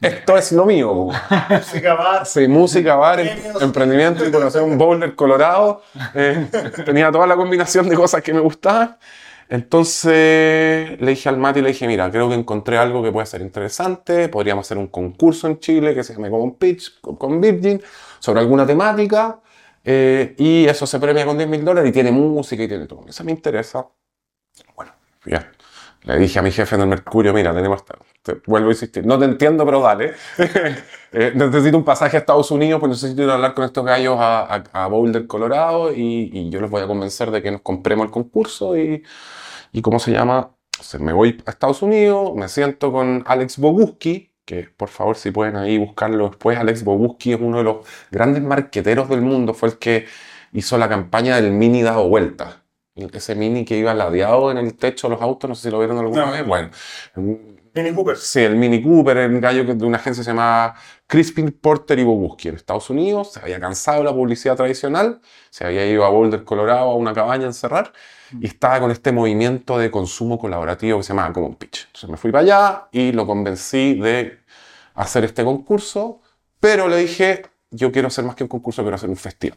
Esto 0.00 0.36
es 0.36 0.52
lo 0.52 0.64
mío. 0.64 1.08
Música 1.50 1.94
bar. 1.94 2.26
Sí, 2.26 2.46
música, 2.48 2.94
bar, 2.96 3.20
em- 3.20 3.28
emprendimiento 3.60 4.24
y 4.26 4.30
conocer 4.30 4.62
un 4.62 4.78
Boulder 4.78 5.14
Colorado. 5.16 5.82
Eh, 6.14 6.48
tenía 6.84 7.10
toda 7.12 7.26
la 7.26 7.36
combinación 7.36 7.88
de 7.88 7.96
cosas 7.96 8.22
que 8.22 8.32
me 8.32 8.40
gustaban. 8.40 8.96
Entonces 9.48 11.00
le 11.00 11.10
dije 11.10 11.28
al 11.28 11.36
Mati, 11.36 11.60
le 11.60 11.68
dije, 11.68 11.86
mira, 11.86 12.10
creo 12.10 12.28
que 12.28 12.34
encontré 12.34 12.78
algo 12.78 13.02
que 13.02 13.10
puede 13.12 13.26
ser 13.26 13.40
interesante. 13.42 14.28
Podríamos 14.28 14.66
hacer 14.66 14.78
un 14.78 14.86
concurso 14.88 15.46
en 15.46 15.58
Chile 15.60 15.94
que 15.94 16.02
se 16.04 16.14
llame 16.14 16.30
Common 16.30 16.54
Pitch 16.54 17.00
con- 17.00 17.16
con 17.16 17.40
Virgin 17.40 17.80
sobre 18.18 18.40
alguna 18.40 18.66
temática. 18.66 19.40
eh, 19.84 20.34
y 20.38 20.64
eso 20.66 20.86
se 20.86 21.00
premia 21.00 21.24
con 21.26 21.36
10 21.36 21.48
mil 21.48 21.64
dólares 21.64 21.90
y 21.90 21.92
tiene 21.92 22.12
música 22.12 22.62
y 22.62 22.68
tiene 22.68 22.86
todo. 22.86 23.04
Eso 23.08 23.24
me 23.24 23.32
interesa. 23.32 23.84
Bueno, 24.76 24.92
ya. 25.26 25.50
Le 26.04 26.18
dije 26.18 26.38
a 26.38 26.42
mi 26.42 26.50
jefe 26.50 26.74
en 26.74 26.80
el 26.82 26.88
Mercurio, 26.88 27.32
mira, 27.32 27.54
tenemos... 27.54 27.84
te 28.22 28.34
vuelvo 28.46 28.68
a 28.68 28.72
insistir, 28.72 29.06
no 29.06 29.18
te 29.18 29.24
entiendo, 29.24 29.64
pero 29.64 29.80
dale. 29.80 30.14
Eh, 31.14 31.30
necesito 31.34 31.76
un 31.76 31.84
pasaje 31.84 32.16
a 32.16 32.20
Estados 32.20 32.50
Unidos, 32.50 32.80
pues 32.80 32.88
necesito 32.88 33.22
ir 33.22 33.28
a 33.28 33.34
hablar 33.34 33.52
con 33.52 33.64
estos 33.66 33.84
gallos 33.84 34.16
a, 34.18 34.44
a- 34.72 34.84
a 34.84 34.86
Boulder, 34.86 35.26
Colorado, 35.26 35.92
y, 35.92 36.30
y 36.32 36.48
yo 36.48 36.58
los 36.58 36.70
voy 36.70 36.80
a 36.80 36.86
convencer 36.86 37.30
de 37.30 37.42
que 37.42 37.50
nos 37.50 37.60
compremos 37.60 38.06
el 38.06 38.10
concurso 38.10 38.78
y, 38.78 39.02
y 39.72 39.82
¿cómo 39.82 39.98
se 39.98 40.12
llama? 40.12 40.54
Entonces 40.74 41.00
me 41.00 41.12
voy 41.12 41.42
a 41.46 41.50
Estados 41.50 41.82
Unidos, 41.82 42.32
me 42.36 42.48
siento 42.48 42.92
con 42.92 43.24
Alex 43.26 43.58
Boguski, 43.58 44.32
que 44.46 44.64
por 44.76 44.88
favor 44.88 45.16
si 45.16 45.30
pueden 45.32 45.56
ahí 45.56 45.78
buscarlo 45.78 46.28
después, 46.28 46.58
Alex 46.58 46.84
Boguski 46.84 47.32
es 47.34 47.40
uno 47.40 47.58
de 47.58 47.64
los 47.64 47.86
grandes 48.10 48.42
marqueteros 48.42 49.08
del 49.10 49.22
mundo, 49.22 49.54
fue 49.54 49.70
el 49.70 49.78
que 49.78 50.06
hizo 50.52 50.78
la 50.78 50.88
campaña 50.88 51.36
del 51.36 51.52
Mini 51.52 51.82
dado 51.82 52.08
vuelta. 52.08 52.61
Ese 52.94 53.34
Mini 53.34 53.64
que 53.64 53.76
iba 53.78 53.94
ladeado 53.94 54.50
en 54.50 54.58
el 54.58 54.76
techo 54.76 55.08
de 55.08 55.14
los 55.14 55.22
autos, 55.22 55.48
no 55.48 55.54
sé 55.54 55.62
si 55.62 55.70
lo 55.70 55.78
vieron 55.78 55.98
alguna 55.98 56.26
No. 56.26 56.32
vez. 56.32 56.46
Bueno, 56.46 56.70
Mini 57.74 57.94
Cooper. 57.94 58.16
Sí, 58.18 58.40
el 58.40 58.56
Mini 58.56 58.82
Cooper, 58.82 59.16
el 59.16 59.40
gallo 59.40 59.64
de 59.64 59.86
una 59.86 59.96
agencia 59.96 60.20
que 60.20 60.24
se 60.24 60.30
llama 60.30 60.74
Crispin 61.06 61.52
Porter 61.52 61.98
y 61.98 62.04
Boguski 62.04 62.48
en 62.48 62.56
Estados 62.56 62.90
Unidos. 62.90 63.32
Se 63.32 63.40
había 63.40 63.58
cansado 63.58 63.98
de 63.98 64.04
la 64.04 64.12
publicidad 64.12 64.56
tradicional, 64.56 65.20
se 65.48 65.64
había 65.64 65.86
ido 65.86 66.04
a 66.04 66.10
Boulder, 66.10 66.44
Colorado, 66.44 66.90
a 66.90 66.94
una 66.96 67.14
cabaña 67.14 67.44
a 67.44 67.46
encerrar 67.46 67.92
y 68.38 68.46
estaba 68.46 68.78
con 68.80 68.90
este 68.90 69.10
movimiento 69.12 69.78
de 69.78 69.90
consumo 69.90 70.38
colaborativo 70.38 70.98
que 70.98 71.04
se 71.04 71.14
llamaba 71.14 71.32
Common 71.32 71.54
Pitch. 71.54 71.86
Entonces 71.86 72.10
me 72.10 72.16
fui 72.18 72.30
para 72.30 72.42
allá 72.42 72.88
y 72.92 73.12
lo 73.12 73.26
convencí 73.26 73.94
de 73.94 74.38
hacer 74.94 75.24
este 75.24 75.44
concurso, 75.44 76.20
pero 76.60 76.88
le 76.88 76.96
dije, 76.98 77.42
yo 77.70 77.90
quiero 77.90 78.08
hacer 78.08 78.24
más 78.26 78.34
que 78.36 78.44
un 78.44 78.48
concurso, 78.48 78.82
quiero 78.82 78.96
hacer 78.96 79.08
un 79.08 79.16
festival. 79.16 79.56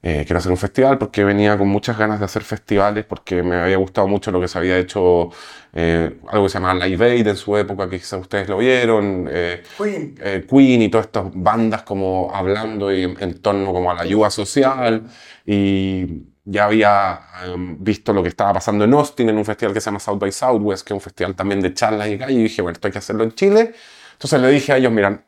Eh, 0.00 0.22
quiero 0.24 0.38
hacer 0.38 0.52
un 0.52 0.58
festival 0.58 0.96
porque 0.96 1.24
venía 1.24 1.58
con 1.58 1.66
muchas 1.68 1.98
ganas 1.98 2.20
de 2.20 2.24
hacer 2.24 2.42
festivales, 2.42 3.04
porque 3.04 3.42
me 3.42 3.56
había 3.56 3.76
gustado 3.78 4.06
mucho 4.06 4.30
lo 4.30 4.40
que 4.40 4.46
se 4.46 4.56
había 4.56 4.78
hecho, 4.78 5.30
eh, 5.72 6.20
algo 6.28 6.44
que 6.44 6.50
se 6.50 6.58
llamaba 6.58 6.86
Live 6.86 7.04
Aid 7.04 7.26
en 7.26 7.36
su 7.36 7.56
época, 7.56 7.90
que 7.90 7.98
quizás 7.98 8.20
ustedes 8.20 8.48
lo 8.48 8.58
vieron, 8.58 9.28
eh, 9.30 9.62
Queen. 9.76 10.14
eh, 10.20 10.46
Queen 10.48 10.82
y 10.82 10.88
todas 10.88 11.06
estas 11.06 11.24
bandas 11.34 11.82
como 11.82 12.30
hablando 12.32 12.92
y 12.92 13.02
en, 13.02 13.40
torno 13.42 13.72
como 13.72 13.90
a 13.90 13.94
la 13.94 14.02
ayuda 14.02 14.30
social 14.30 15.02
y 15.44 16.22
ya 16.44 16.64
había 16.64 17.20
em, 17.46 17.76
visto 17.82 18.12
lo 18.12 18.22
que 18.22 18.28
estaba 18.30 18.54
pasando 18.54 18.84
en 18.84 18.92
Austin 18.94 19.28
en 19.28 19.36
un 19.36 19.44
festival 19.44 19.74
que 19.74 19.80
se 19.80 19.86
llama 19.86 20.00
South 20.00 20.18
by 20.18 20.32
Southwest, 20.32 20.86
que 20.86 20.94
es 20.94 20.96
un 20.96 21.00
festival 21.00 21.34
también 21.34 21.60
de 21.60 21.74
charlas 21.74 22.08
y 22.08 22.16
calle, 22.18 22.34
y 22.34 22.42
dije, 22.44 22.62
bueno, 22.62 22.74
esto 22.74 22.88
hay 22.88 22.92
que 22.92 22.98
hacerlo 22.98 23.24
en 23.24 23.32
Chile. 23.32 23.74
Entonces 24.12 24.40
le 24.40 24.48
dije 24.48 24.72
a 24.72 24.76
ellos, 24.78 24.90
miran, 24.92 25.24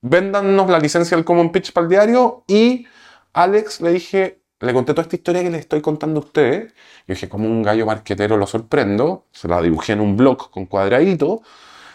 véndanos 0.00 0.68
la 0.68 0.78
licencia 0.78 1.16
del 1.16 1.24
Common 1.24 1.52
Pitch 1.52 1.72
para 1.72 1.84
el 1.84 1.90
diario 1.90 2.44
y 2.48 2.86
Alex 3.34 3.80
le 3.80 3.92
dije, 3.92 4.40
le 4.60 4.72
conté 4.72 4.92
toda 4.92 5.02
esta 5.02 5.16
historia 5.16 5.42
que 5.42 5.50
les 5.50 5.60
estoy 5.60 5.80
contando 5.80 6.20
a 6.20 6.24
ustedes. 6.24 6.72
Y 7.06 7.12
dije, 7.12 7.28
como 7.28 7.46
un 7.46 7.62
gallo 7.62 7.84
marquetero 7.84 8.36
lo 8.36 8.46
sorprendo, 8.46 9.26
se 9.32 9.48
la 9.48 9.60
dibujé 9.60 9.92
en 9.92 10.00
un 10.00 10.16
blog 10.16 10.50
con 10.50 10.66
cuadradito. 10.66 11.42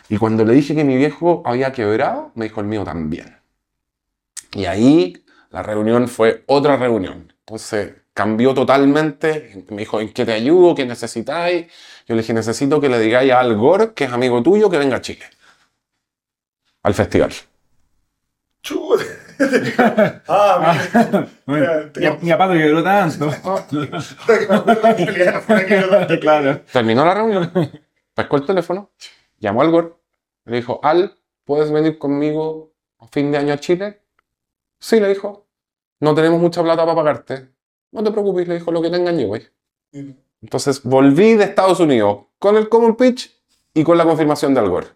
Y 0.10 0.17
cuando 0.17 0.43
le 0.46 0.53
dije 0.53 0.75
que 0.75 0.84
mi 0.84 0.98
viejo 0.98 1.41
había 1.46 1.72
quebrado, 1.72 2.31
me 2.36 2.46
dijo 2.46 2.62
el 2.62 2.67
mío 2.67 2.84
también. 2.84 3.38
Y 4.53 4.65
ahí 4.65 5.24
la 5.50 5.63
reunión 5.63 6.08
fue 6.08 6.43
otra 6.48 6.77
reunión. 6.77 7.34
Entonces 7.39 7.93
cambió 8.13 8.53
totalmente. 8.53 9.65
Me 9.69 9.77
dijo, 9.77 10.01
¿en 10.01 10.12
qué 10.12 10.25
te 10.25 10.34
ayudo? 10.34 10.75
¿Qué 10.75 10.86
necesitáis? 10.86 11.67
Yo 12.08 12.15
le 12.15 12.22
dije, 12.22 12.34
necesito 12.34 12.81
que 12.81 12.89
le 12.89 13.00
digáis 13.00 13.31
a 13.31 13.39
Al 13.39 13.55
Gore, 13.55 13.93
que 13.93 14.05
es 14.05 14.12
amigo 14.12 14.43
tuyo, 14.43 14.69
que 14.69 14.77
venga 14.77 14.98
a 14.98 15.01
Chile. 15.01 15.25
Al 16.84 16.93
festival. 16.93 17.31
Chuta. 18.62 19.29
Ah, 20.27 20.75
mira. 21.46 21.91
Mi, 21.96 22.10
mi 22.22 22.29
papá 22.31 22.48
no 22.48 22.53
quebró 22.53 22.84
tanto. 22.84 23.29
Claro. 26.19 26.62
Terminó 26.72 27.05
la 27.05 27.13
reunión, 27.13 27.51
pescó 28.13 28.38
el 28.38 28.46
teléfono, 28.46 28.91
llamó 29.38 29.62
al 29.62 29.72
Gore, 29.72 29.93
le 30.46 30.58
dijo, 30.58 30.79
Al, 30.84 31.15
¿puedes 31.46 31.72
venir 31.72 31.98
conmigo 31.98 32.74
a 33.00 33.08
fin 33.08 33.31
de 33.31 33.38
año 33.38 33.53
a 33.53 33.58
Chile? 33.58 34.01
Sí, 34.79 35.00
le 35.00 35.10
dijo, 35.10 35.48
no 36.00 36.15
tenemos 36.15 36.39
mucha 36.39 36.63
plata 36.63 36.84
para 36.84 36.96
pagarte. 36.96 37.50
No 37.91 38.03
te 38.03 38.12
preocupes, 38.12 38.48
le 38.48 38.55
dijo, 38.55 38.72
lo 38.72 38.81
que 38.81 38.89
tengan 38.89 39.17
yo, 39.17 39.27
güey. 39.27 39.48
Entonces 40.41 40.84
volví 40.84 41.36
de 41.36 41.46
Estados 41.46 41.79
Unidos 41.79 42.25
con 42.38 42.55
el 42.55 42.69
Common 42.69 42.96
Pitch 42.96 43.36
y 43.74 43.84
con 43.84 43.98
la 43.98 44.05
confirmación 44.05 44.53
de 44.53 44.60
Al 44.60 44.69
Gore. 44.69 44.88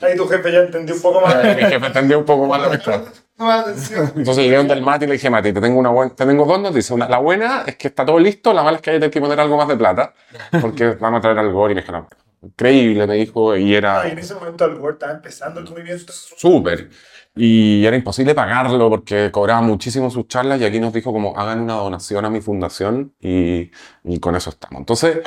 Ahí 0.00 0.16
tu 0.16 0.26
jefe 0.26 0.50
ya 0.50 0.60
entendió 0.60 0.94
un 0.94 1.02
poco 1.02 1.20
más. 1.20 1.36
Mi 1.56 1.62
jefe 1.62 1.86
entendió 1.86 2.18
un 2.18 2.24
poco 2.24 2.46
más 2.46 2.60
la. 2.60 3.04
No 3.44 3.50
más 3.50 3.60
atención. 3.66 4.12
Entonces 4.16 4.44
llegué 4.44 4.56
donde 4.56 4.74
el 4.74 4.82
Mati 4.82 5.04
y 5.04 5.08
le 5.08 5.14
dije, 5.14 5.30
Mati, 5.30 5.52
te 5.52 5.60
tengo, 5.60 5.78
una 5.78 5.90
buena, 5.90 6.14
te 6.14 6.26
tengo 6.26 6.44
dos 6.44 6.60
noticias. 6.60 6.90
Una, 6.90 7.08
la 7.08 7.18
buena 7.18 7.64
es 7.66 7.76
que 7.76 7.88
está 7.88 8.04
todo 8.04 8.18
listo, 8.18 8.52
la 8.52 8.62
mala 8.62 8.76
es 8.76 8.82
que 8.82 8.90
hay 8.90 9.10
que 9.10 9.20
poner 9.20 9.38
algo 9.40 9.56
más 9.56 9.68
de 9.68 9.76
plata, 9.76 10.12
porque 10.60 10.88
vamos 11.00 11.18
a 11.18 11.20
traer 11.22 11.38
al 11.38 11.52
Gore 11.52 11.72
y 11.72 11.74
me 11.76 11.80
dijeron, 11.82 12.06
increíble, 12.42 13.06
me 13.06 13.14
dijo, 13.14 13.56
y 13.56 13.74
era 13.74 14.00
Ah, 14.02 14.08
y 14.08 14.12
en 14.12 14.18
ese 14.18 14.34
momento 14.34 14.64
Al 14.64 14.76
Gore 14.76 14.94
estaba 14.94 15.12
empezando 15.12 15.60
el 15.60 15.68
movimiento. 15.68 16.12
súper. 16.12 16.90
Y 17.36 17.84
era 17.84 17.96
imposible 17.96 18.34
pagarlo 18.34 18.88
porque 18.88 19.30
cobraba 19.32 19.60
muchísimo 19.60 20.08
sus 20.08 20.28
charlas 20.28 20.60
y 20.60 20.64
aquí 20.64 20.78
nos 20.78 20.92
dijo 20.92 21.12
como 21.12 21.36
hagan 21.36 21.62
una 21.62 21.74
donación 21.74 22.24
a 22.24 22.30
mi 22.30 22.40
fundación 22.40 23.12
y, 23.20 23.72
y 24.04 24.20
con 24.20 24.36
eso 24.36 24.50
estamos. 24.50 24.78
Entonces, 24.78 25.18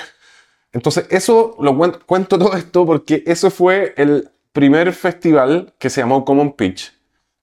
entonces 0.72 1.08
eso 1.10 1.56
lo 1.60 1.76
cuento, 1.78 2.00
cuento 2.06 2.38
todo 2.40 2.56
esto 2.56 2.86
porque 2.86 3.24
eso 3.26 3.50
fue 3.52 3.94
el 3.98 4.30
primer 4.54 4.94
festival 4.94 5.74
que 5.80 5.90
se 5.90 6.02
llamó 6.02 6.24
Common 6.24 6.54
Pitch 6.54 6.94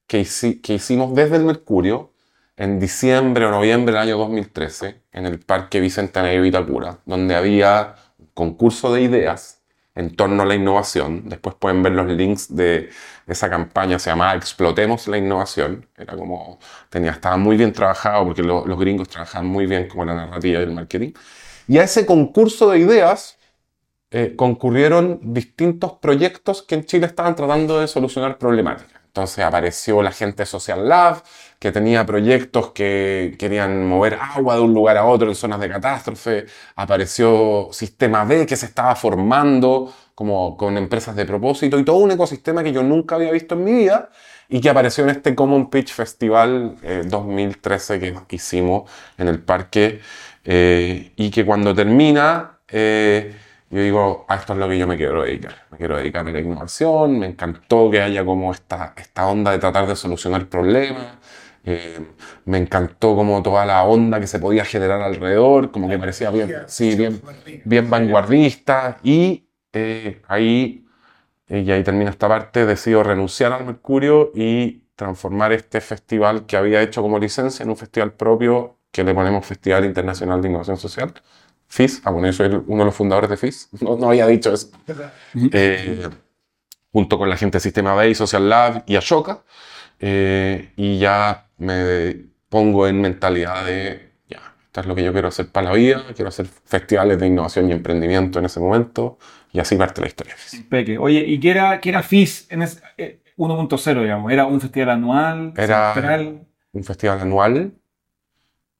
que, 0.07 0.21
hici- 0.23 0.61
que 0.61 0.75
hicimos 0.75 1.15
desde 1.15 1.37
el 1.37 1.45
Mercurio 1.45 2.13
en 2.57 2.79
diciembre 2.79 3.47
o 3.47 3.51
noviembre 3.51 3.95
del 3.95 4.03
año 4.03 4.19
2013 4.19 5.03
en 5.13 5.27
el 5.27 5.41
Parque 5.41 5.81
Bicentenario 5.81 6.43
Vitacura, 6.43 6.99
donde 7.05 7.35
había 7.35 7.95
un 8.19 8.29
concurso 8.35 8.93
de 8.93 9.03
ideas 9.03 9.63
en 9.97 10.15
torno 10.17 10.43
a 10.43 10.47
la 10.47 10.55
innovación. 10.55 11.29
Después 11.29 11.55
pueden 11.57 11.83
ver 11.83 11.93
los 11.93 12.07
links 12.09 12.55
de 12.55 12.91
esa 13.27 13.49
campaña, 13.49 13.99
se 13.99 14.11
llamaba 14.11 14.35
Explotemos 14.35 15.07
la 15.09 15.19
innovación. 15.19 15.87
Era 15.97 16.17
como, 16.17 16.59
tenía, 16.91 17.13
estaba 17.13 17.37
muy 17.37 17.57
bien 17.57 17.73
trabajado 17.73 18.25
porque 18.25 18.43
lo- 18.43 18.67
los 18.67 18.79
gringos 18.79 19.09
trabajaban 19.09 19.47
muy 19.47 19.67
bien 19.67 19.89
como 19.89 20.05
la 20.05 20.15
narrativa 20.15 20.61
y 20.61 20.63
el 20.65 20.73
marketing. 20.73 21.13
Y 21.69 21.79
a 21.79 21.85
ese 21.85 22.07
concurso 22.07 22.71
de 22.71 22.79
ideas 22.81 23.39
eh, 24.11 24.35
concurrieron 24.37 25.21
distintos 25.35 25.95
proyectos 25.95 26.63
que 26.63 26.77
en 26.77 26.85
Chile 26.85 27.07
estaban 27.07 27.35
tratando 27.37 27.81
de 27.81 27.89
solucionar 27.89 28.39
problemáticas. 28.39 28.94
Entonces 29.14 29.44
apareció 29.44 30.02
la 30.02 30.11
gente 30.11 30.44
Social 30.44 30.88
Lab, 30.88 31.23
que 31.61 31.71
tenía 31.71 32.04
proyectos 32.04 32.73
que 32.73 33.37
querían 33.38 33.87
mover 33.87 34.18
agua 34.21 34.56
de 34.56 34.62
un 34.62 34.75
lugar 34.75 34.97
a 34.97 35.04
otro 35.04 35.28
en 35.28 35.37
zonas 35.37 35.61
de 35.61 35.68
catástrofe. 35.68 36.47
Apareció 36.75 37.68
Sistema 37.71 38.25
B, 38.25 38.44
que 38.44 38.56
se 38.56 38.66
estaba 38.66 38.97
formando 38.97 39.94
como 40.16 40.56
con 40.56 40.76
empresas 40.76 41.14
de 41.14 41.26
propósito 41.26 41.78
y 41.78 41.85
todo 41.85 41.99
un 41.99 42.11
ecosistema 42.11 42.64
que 42.64 42.73
yo 42.73 42.83
nunca 42.83 43.14
había 43.14 43.30
visto 43.30 43.54
en 43.54 43.62
mi 43.62 43.73
vida 43.73 44.11
y 44.49 44.61
que 44.61 44.68
apareció 44.68 45.04
en 45.04 45.11
este 45.11 45.33
Common 45.37 45.71
Pitch 45.71 45.92
Festival 45.92 46.75
eh, 46.83 47.02
2013 47.06 48.00
que 48.00 48.35
hicimos 48.35 48.90
en 49.16 49.28
el 49.28 49.40
parque 49.40 50.00
eh, 50.44 51.12
y 51.14 51.30
que 51.30 51.47
cuando 51.47 51.73
termina 51.73 52.59
eh, 52.68 53.33
yo 53.75 53.83
digo, 53.83 54.25
a 54.28 54.37
esto 54.37 54.52
es 54.52 54.59
lo 54.61 54.69
que 54.69 54.78
yo 54.78 54.87
me 54.87 54.97
quiero 54.97 55.25
dedicar. 55.25 55.66
Me 55.73 55.78
quiero 55.78 55.97
dedicar 55.97 56.26
a 56.28 56.31
la 56.31 56.38
innovación, 56.38 57.19
me 57.19 57.26
encantó 57.26 57.90
que 57.90 58.00
haya 58.00 58.25
como 58.25 58.52
esta, 58.52 58.95
esta 58.97 59.26
onda 59.26 59.50
de 59.50 59.59
tratar 59.59 59.88
de 59.88 59.97
solucionar 59.97 60.47
problemas. 60.49 61.19
eh, 61.64 61.99
me 62.45 62.59
encantó 62.59 63.16
como 63.16 63.43
toda 63.43 63.66
la 63.66 63.83
onda 63.85 64.21
que 64.21 64.28
se 64.28 64.38
podía 64.38 64.64
generar 64.64 65.00
alrededor, 65.00 65.73
como 65.73 65.88
que 65.88 65.99
parecía 65.99 66.31
bien, 66.31 66.54
sí, 66.66 66.95
bien, 66.95 67.21
bien 67.64 67.90
vanguardista 67.90 68.99
y 69.02 69.49
eh, 69.73 70.23
ahí, 70.28 70.87
eh, 71.49 71.61
y 71.61 71.73
ahí 71.73 71.83
termina 71.83 72.11
esta 72.11 72.28
parte, 72.28 72.66
decido 72.66 73.02
renunciar 73.02 73.52
al 73.52 73.64
Mercurio 73.64 74.31
y 74.35 74.85
transformar 74.95 75.52
este 75.52 75.81
festival 75.81 76.47
que 76.47 76.57
había 76.57 76.81
hecho 76.83 77.02
como 77.02 77.19
licencia 77.19 77.64
en 77.64 77.71
un 77.71 77.76
festival 77.76 78.12
propio 78.12 78.78
que 78.93 79.02
le 79.02 79.14
ponemos 79.14 79.45
Festival 79.45 79.85
Internacional 79.85 80.40
de 80.40 80.49
Innovación 80.49 80.76
Social, 80.76 81.12
FIS, 81.75 82.02
ah 82.04 82.11
bueno, 82.11 82.26
yo 82.28 82.33
soy 82.33 82.47
uno 82.66 82.78
de 82.78 82.85
los 82.87 82.95
fundadores 82.95 83.28
de 83.31 83.37
FIS, 83.37 83.69
no, 83.81 83.97
no 83.97 84.09
había 84.09 84.26
dicho 84.26 84.52
eso, 84.52 84.71
Eh, 85.52 86.09
junto 86.93 87.19
con 87.19 87.28
la 87.28 87.37
gente 87.37 87.57
de 87.57 87.61
Sistema 87.61 87.95
B 87.97 88.11
y 88.11 88.14
Social 88.14 88.49
Lab 88.49 88.85
y 88.87 88.97
Ashoka, 88.97 89.43
eh, 89.99 90.73
y 90.76 90.99
ya 90.99 91.49
me 91.59 92.26
pongo 92.49 92.87
en 92.87 93.00
mentalidad 93.00 93.64
de, 93.66 94.12
ya, 94.28 94.54
esto 94.66 94.81
es 94.83 94.87
lo 94.87 94.95
que 94.95 95.02
yo 95.02 95.12
quiero 95.12 95.28
hacer 95.28 95.49
para 95.49 95.71
la 95.71 95.75
vida, 95.75 96.04
quiero 96.14 96.28
hacer 96.28 96.47
festivales 96.47 97.19
de 97.19 97.26
innovación 97.26 97.69
y 97.69 97.73
emprendimiento 97.73 98.38
en 98.38 98.45
ese 98.45 98.61
momento, 98.61 99.19
y 99.52 99.59
así 99.59 99.76
parte 99.76 100.00
la 100.00 100.07
historia. 100.07 100.35
Peque. 100.69 100.99
Oye, 100.99 101.25
¿y 101.26 101.40
qué 101.40 101.50
era, 101.50 101.81
qué 101.81 101.88
era 101.88 102.00
FIS 102.02 102.47
en 102.50 102.62
ese, 102.62 102.81
eh, 102.97 103.21
1.0, 103.37 104.03
digamos? 104.03 104.31
¿Era 104.33 104.46
un 104.46 104.61
festival 104.61 104.90
anual? 104.90 105.53
Era- 105.57 105.94
semestral? 105.94 106.46
un 106.72 106.85
festival 106.85 107.20
anual 107.20 107.72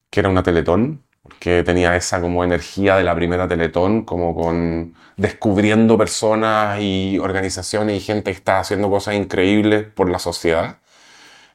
que 0.09 0.19
era 0.21 0.29
una 0.29 0.43
Teletón, 0.43 1.04
porque 1.25 1.63
tenía 1.63 1.95
esa 1.95 2.21
como 2.21 2.43
energía 2.43 2.97
de 2.97 3.03
la 3.03 3.15
primera 3.15 3.47
Teletón, 3.47 4.05
como 4.05 4.35
con 4.35 4.93
descubriendo 5.17 5.97
personas 5.97 6.79
y 6.79 7.17
organizaciones 7.17 7.97
y 7.97 7.99
gente 7.99 8.25
que 8.31 8.37
está 8.37 8.59
haciendo 8.59 8.91
cosas 8.91 9.15
increíbles 9.15 9.85
por 9.85 10.07
la 10.07 10.19
sociedad. 10.19 10.77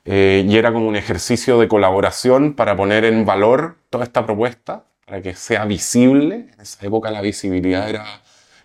Eh, 0.04 0.44
y 0.48 0.56
era 0.56 0.72
como 0.72 0.88
un 0.88 0.96
ejercicio 0.96 1.60
de 1.60 1.68
colaboración 1.68 2.54
para 2.54 2.74
poner 2.74 3.04
en 3.04 3.24
valor 3.24 3.76
toda 3.90 4.02
esta 4.02 4.26
propuesta, 4.26 4.86
para 5.06 5.22
que 5.22 5.34
sea 5.34 5.64
visible. 5.66 6.48
En 6.52 6.60
esa 6.60 6.84
época 6.84 7.12
la 7.12 7.20
visibilidad 7.20 7.88
era 7.88 8.04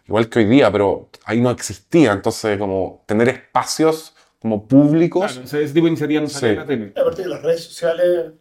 igual 0.07 0.27
que 0.27 0.39
hoy 0.39 0.45
día, 0.45 0.71
pero 0.71 1.09
ahí 1.25 1.39
no 1.39 1.51
existía. 1.51 2.13
Entonces, 2.13 2.57
como 2.57 3.03
tener 3.05 3.29
espacios 3.29 4.15
como 4.39 4.67
públicos. 4.67 5.33
Claro, 5.33 5.45
ese, 5.45 5.73
tipo 5.73 5.85
de 5.85 5.89
iniciativas 5.89 6.23
no 6.33 6.39
Sí. 6.39 6.45
en 6.45 6.55
la 6.55 6.65
tele. 6.65 6.93
A 6.95 7.03
partir 7.03 7.25
de 7.25 7.31
las 7.31 7.41
redes 7.41 7.63
sociales 7.63 8.33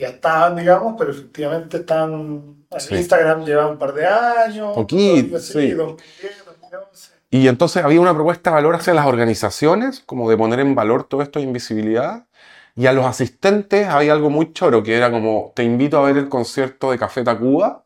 ya 0.00 0.08
estaban, 0.08 0.56
digamos, 0.56 0.94
pero 0.98 1.12
efectivamente 1.12 1.78
están. 1.78 2.64
Sí. 2.78 2.96
Instagram 2.96 3.44
lleva 3.44 3.66
un 3.66 3.78
par 3.78 3.92
de 3.94 4.06
años. 4.06 4.74
Poquito, 4.74 5.38
sí. 5.38 5.70
2010, 5.70 6.44
2011. 6.46 7.12
Y 7.30 7.46
entonces 7.46 7.84
había 7.84 8.00
una 8.00 8.14
propuesta 8.14 8.50
de 8.50 8.54
valor 8.54 8.74
hacia 8.74 8.92
las 8.92 9.06
organizaciones, 9.06 10.00
como 10.00 10.28
de 10.28 10.36
poner 10.36 10.58
en 10.60 10.74
valor 10.74 11.04
todo 11.04 11.22
esto 11.22 11.38
de 11.38 11.44
invisibilidad. 11.44 12.26
Y 12.74 12.86
a 12.86 12.92
los 12.92 13.06
asistentes 13.06 13.86
había 13.86 14.12
algo 14.12 14.30
muy 14.30 14.52
choro, 14.52 14.82
que 14.82 14.96
era 14.96 15.10
como, 15.10 15.52
te 15.54 15.62
invito 15.62 15.98
a 15.98 16.02
ver 16.02 16.16
el 16.16 16.28
concierto 16.28 16.90
de 16.90 16.98
Café 16.98 17.22
Tacuba, 17.22 17.84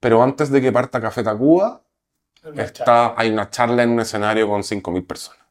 pero 0.00 0.22
antes 0.22 0.50
de 0.50 0.60
que 0.60 0.72
parta 0.72 1.00
Café 1.00 1.22
Tacuba, 1.22 1.82
Una 2.44 2.62
está, 2.62 3.14
hay 3.16 3.30
una 3.30 3.50
charla 3.50 3.82
en 3.82 3.90
un 3.90 4.00
escenario 4.00 4.48
con 4.48 4.62
5.000 4.62 5.06
personas. 5.06 5.41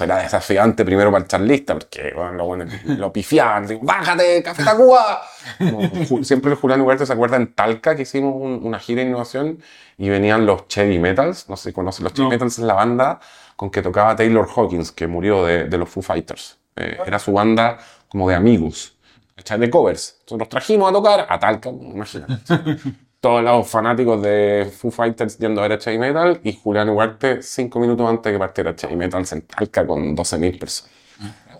Era 0.00 0.18
desafiante 0.18 0.84
primero 0.84 1.12
para 1.12 1.22
el 1.22 1.28
charlista, 1.28 1.74
porque 1.74 2.12
bueno, 2.14 2.32
lo, 2.56 2.64
lo 2.96 3.12
pifiaban, 3.12 3.66
digo, 3.66 3.80
¡bájate, 3.84 4.42
Café 4.42 4.64
Tacuba! 4.64 5.22
Como, 5.58 6.24
siempre 6.24 6.50
el 6.50 6.56
Julián 6.56 6.80
Ugarte 6.80 7.06
se 7.06 7.12
acuerda 7.12 7.36
en 7.36 7.54
Talca 7.54 7.94
que 7.94 8.02
hicimos 8.02 8.34
un- 8.34 8.60
una 8.64 8.80
gira 8.80 9.02
de 9.02 9.08
innovación 9.08 9.62
y 9.96 10.08
venían 10.08 10.44
los 10.44 10.66
Chevy 10.66 10.98
Metals, 10.98 11.48
no 11.48 11.56
sé 11.56 11.72
conocen, 11.72 12.02
los 12.04 12.12
Chevy 12.14 12.24
No. 12.24 12.30
Metals 12.30 12.58
es 12.58 12.64
la 12.64 12.74
banda 12.74 13.20
con 13.54 13.70
que 13.70 13.80
tocaba 13.80 14.16
Taylor 14.16 14.48
Hawkins, 14.54 14.90
que 14.92 15.06
murió 15.06 15.44
de, 15.44 15.64
de 15.64 15.78
los 15.78 15.88
Foo 15.88 16.02
Fighters. 16.02 16.58
Eh, 16.74 16.98
era 17.06 17.18
su 17.20 17.32
banda 17.32 17.78
como 18.08 18.28
de 18.28 18.34
amigos, 18.34 18.96
¿cachai? 19.36 19.58
de 19.60 19.70
covers. 19.70 20.16
Entonces 20.20 20.38
los 20.40 20.48
trajimos 20.48 20.90
a 20.90 20.92
tocar 20.92 21.26
a 21.28 21.38
Talca, 21.38 21.70
imagínate. 21.70 22.34
Todos 23.26 23.42
los 23.42 23.66
fanáticos 23.66 24.22
de 24.22 24.70
Foo 24.78 24.92
Fighters 24.92 25.36
yendo 25.38 25.60
a 25.60 25.66
ver 25.66 25.76
a 25.76 25.82
Heavy 25.82 25.98
Metal 25.98 26.38
y 26.44 26.52
Julián 26.62 26.88
Ugarte 26.90 27.42
cinco 27.42 27.80
minutos 27.80 28.08
antes 28.08 28.24
de 28.26 28.32
que 28.34 28.38
partiera 28.38 28.72
Heavy 28.78 28.94
Metal 28.94 29.24
en 29.32 29.42
Talca 29.42 29.84
con 29.84 30.14
12.000 30.16 30.56
personas. 30.60 30.92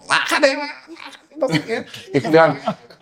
¡Bájate! 0.09 0.57
no 1.37 1.49
sé 1.49 1.63
qué. 1.65 1.85
Y 2.15 2.21
Julián, 2.21 2.57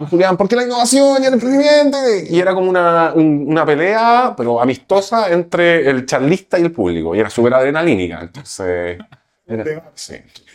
Julián, 0.08 0.36
¿por 0.38 0.48
qué 0.48 0.56
la 0.56 0.62
innovación 0.64 1.22
y 1.22 1.26
el 1.26 1.34
emprendimiento? 1.34 1.98
Y 2.30 2.40
era 2.40 2.54
como 2.54 2.70
una, 2.70 3.12
un- 3.14 3.44
una 3.48 3.66
pelea, 3.66 4.32
pero 4.34 4.58
amistosa, 4.58 5.30
entre 5.30 5.86
el 5.90 6.06
charlista 6.06 6.58
y 6.58 6.62
el 6.62 6.72
público. 6.72 7.14
Y 7.14 7.20
era 7.20 7.28
súper 7.28 7.52
adrenalínica. 7.52 8.20
Entonces, 8.22 8.98
era- 9.46 9.90
sí. 9.94 10.14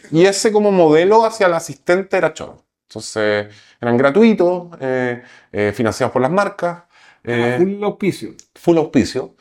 Y 0.09 0.25
ese 0.25 0.51
como 0.51 0.71
modelo 0.71 1.25
hacia 1.25 1.45
el 1.45 1.53
asistente 1.53 2.17
era 2.17 2.33
choro. 2.33 2.63
Entonces, 2.87 3.49
eran 3.79 3.95
gratuitos, 3.97 4.69
eh, 4.81 5.21
eh, 5.51 5.73
financiados 5.75 6.11
por 6.11 6.23
las 6.23 6.31
marcas. 6.31 6.85
Eh, 7.23 7.57
Full 7.57 7.83
auspicio. 7.83 8.29
full 8.55 8.77
auspicio. 8.77 9.35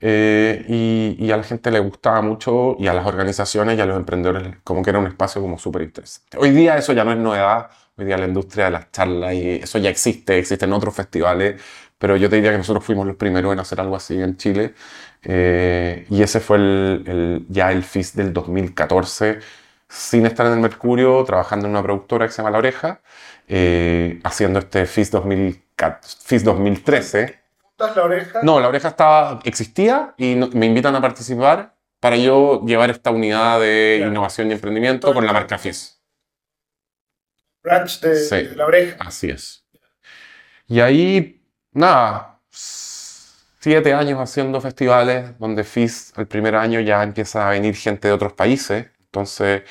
eh, 0.00 0.64
y, 0.68 1.16
y 1.18 1.30
a 1.32 1.36
la 1.36 1.42
gente 1.44 1.70
le 1.70 1.78
gustaba 1.80 2.20
mucho 2.22 2.76
y 2.78 2.88
a 2.88 2.94
las 2.94 3.06
organizaciones 3.06 3.78
y 3.78 3.80
a 3.80 3.86
los 3.86 3.96
emprendedores 3.96 4.56
como 4.64 4.82
que 4.82 4.90
era 4.90 4.98
un 4.98 5.06
espacio 5.06 5.40
como 5.40 5.58
súper 5.58 5.82
interesante. 5.82 6.36
Hoy 6.38 6.50
día 6.50 6.76
eso 6.76 6.92
ya 6.92 7.04
no 7.04 7.12
es 7.12 7.18
novedad, 7.18 7.70
hoy 7.96 8.04
día 8.06 8.18
la 8.18 8.26
industria 8.26 8.66
de 8.66 8.70
las 8.72 8.90
charlas 8.92 9.34
y 9.34 9.50
eso 9.52 9.78
ya 9.78 9.88
existe, 9.90 10.38
existen 10.38 10.72
otros 10.72 10.94
festivales, 10.94 11.60
pero 11.98 12.16
yo 12.16 12.28
te 12.28 12.36
diría 12.36 12.50
que 12.52 12.58
nosotros 12.58 12.84
fuimos 12.84 13.06
los 13.06 13.16
primeros 13.16 13.52
en 13.52 13.60
hacer 13.60 13.80
algo 13.80 13.96
así 13.96 14.20
en 14.20 14.36
Chile 14.36 14.74
eh, 15.22 16.06
y 16.10 16.22
ese 16.22 16.40
fue 16.40 16.56
el, 16.58 17.04
el- 17.06 17.46
ya 17.48 17.72
el 17.72 17.82
FIS 17.82 18.14
del 18.16 18.32
2014 18.32 19.38
sin 19.88 20.26
estar 20.26 20.46
en 20.46 20.54
el 20.54 20.60
Mercurio, 20.60 21.22
trabajando 21.24 21.66
en 21.66 21.70
una 21.72 21.82
productora 21.82 22.26
que 22.26 22.32
se 22.32 22.38
llama 22.38 22.50
La 22.50 22.58
Oreja, 22.58 23.00
eh, 23.48 24.18
haciendo 24.24 24.58
este 24.58 24.86
FIS, 24.86 25.10
2014 25.12 25.63
FIS 26.02 26.44
2013. 26.44 27.40
Juntas 27.62 27.96
la 27.96 28.04
oreja. 28.04 28.40
No, 28.42 28.60
la 28.60 28.68
oreja 28.68 28.88
estaba, 28.88 29.40
existía 29.44 30.14
y 30.16 30.34
no- 30.34 30.48
me 30.52 30.66
invitan 30.66 30.94
a 30.96 31.00
participar 31.00 31.74
para 32.00 32.16
yo 32.16 32.62
llevar 32.66 32.90
esta 32.90 33.10
unidad 33.10 33.60
de 33.60 33.94
Claro. 33.98 34.10
innovación 34.12 34.48
y 34.50 34.52
emprendimiento 34.52 35.12
con 35.14 35.24
la 35.26 35.32
marca 35.32 35.56
FIS. 35.58 36.00
Branch 37.62 38.00
de, 38.00 38.16
Sí. 38.16 38.36
de 38.48 38.56
la 38.56 38.66
oreja. 38.66 38.96
Así 39.00 39.30
es. 39.30 39.64
Y 40.66 40.80
ahí, 40.80 41.42
nada, 41.72 42.40
siete 42.50 43.94
años 43.94 44.20
haciendo 44.20 44.60
festivales 44.60 45.38
donde 45.38 45.64
FIS 45.64 46.12
el 46.16 46.26
primer 46.26 46.54
año 46.56 46.80
ya 46.80 47.02
empieza 47.02 47.46
a 47.46 47.50
venir 47.50 47.74
gente 47.74 48.08
de 48.08 48.14
otros 48.14 48.32
países. 48.34 48.86
Entonces, 49.06 49.62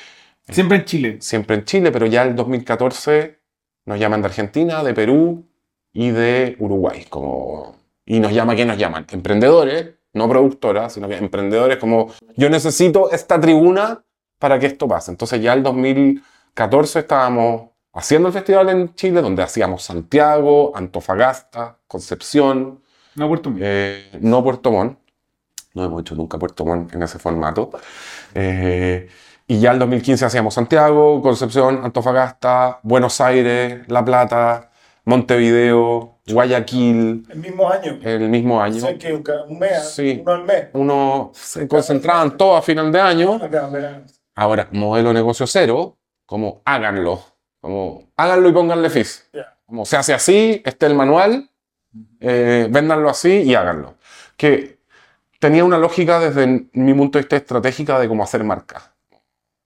Siempre 0.48 0.78
en 0.78 0.84
Chile. 0.84 1.16
siempre 1.20 1.56
en 1.56 1.64
Chile, 1.64 1.90
pero 1.92 2.06
ya 2.06 2.22
el 2.22 2.34
2014 2.34 3.40
nos 3.86 3.98
llaman 3.98 4.20
de 4.22 4.28
Argentina, 4.28 4.82
de 4.82 4.92
Perú 4.94 5.48
y 5.94 6.10
de 6.10 6.56
Uruguay. 6.58 7.06
Como, 7.08 7.76
y 8.04 8.20
nos 8.20 8.32
llama, 8.32 8.54
¿qué 8.54 8.66
nos 8.66 8.76
llaman? 8.76 9.06
Emprendedores 9.10 9.94
no 10.12 10.28
productoras, 10.28 10.92
sino 10.92 11.08
que 11.08 11.16
emprendedores 11.16 11.76
como 11.78 12.12
yo 12.36 12.48
necesito 12.48 13.10
esta 13.10 13.40
tribuna 13.40 14.04
para 14.38 14.58
que 14.58 14.66
esto 14.66 14.86
pase. 14.86 15.10
Entonces 15.10 15.42
ya 15.42 15.52
el 15.54 15.62
2014 15.62 17.00
estábamos 17.00 17.70
haciendo 17.92 18.28
el 18.28 18.34
festival 18.34 18.68
en 18.68 18.94
Chile, 18.94 19.20
donde 19.22 19.42
hacíamos 19.42 19.82
Santiago, 19.82 20.72
Antofagasta, 20.76 21.78
Concepción, 21.86 22.80
No 23.16 23.28
Puerto 23.28 23.50
Montt. 23.50 23.62
eh, 23.64 24.10
no 24.20 24.42
Puerto 24.42 24.70
Montt. 24.70 24.98
No 25.74 25.84
hemos 25.84 26.02
hecho 26.02 26.14
nunca 26.14 26.38
Puerto 26.38 26.64
Montt 26.64 26.94
en 26.94 27.02
ese 27.02 27.18
formato. 27.18 27.70
Eh, 28.34 29.08
y 29.48 29.58
ya 29.58 29.72
el 29.72 29.78
2015 29.80 30.24
hacíamos 30.24 30.54
Santiago, 30.54 31.20
Concepción, 31.20 31.80
Antofagasta, 31.84 32.78
Buenos 32.84 33.20
Aires, 33.20 33.82
La 33.88 34.04
Plata, 34.04 34.70
Montevideo, 35.04 36.18
Guayaquil, 36.26 37.26
El 37.28 37.38
mismo 37.38 37.70
año. 37.70 37.98
el 38.02 38.28
mismo 38.28 38.60
año. 38.60 38.80
Sé 38.80 38.96
que 38.98 39.12
un, 39.12 39.58
mes, 39.58 39.90
Sí. 39.94 40.18
uno 40.22 40.32
al 40.32 40.44
mes. 40.44 40.66
Uno 40.72 41.30
se 41.34 41.68
concentraban 41.68 42.36
todo 42.36 42.56
a 42.56 42.62
final 42.62 42.90
de 42.90 43.00
año. 43.00 43.40
Ahora, 44.34 44.68
modelo 44.72 45.08
de 45.08 45.14
negocio 45.14 45.46
cero, 45.46 45.96
como 46.26 46.62
háganlo. 46.64 47.22
Como 47.60 48.08
háganlo 48.16 48.48
y 48.48 48.52
pónganle 48.52 48.90
fees. 48.90 49.28
Ya. 49.32 49.56
Como 49.66 49.84
se 49.84 49.96
hace 49.96 50.14
así, 50.14 50.62
este 50.64 50.86
es 50.86 50.90
el 50.92 50.96
manual, 50.96 51.48
eh, 52.20 52.66
véndanlo 52.70 53.08
así 53.10 53.42
y 53.42 53.54
háganlo. 53.54 53.94
Que 54.36 54.78
tenía 55.38 55.64
una 55.64 55.78
lógica 55.78 56.18
desde 56.18 56.66
mi 56.72 56.94
punto 56.94 57.18
de 57.18 57.22
vista 57.22 57.36
estratégica 57.36 57.98
de 57.98 58.08
cómo 58.08 58.22
hacer 58.24 58.42
marca. 58.44 58.94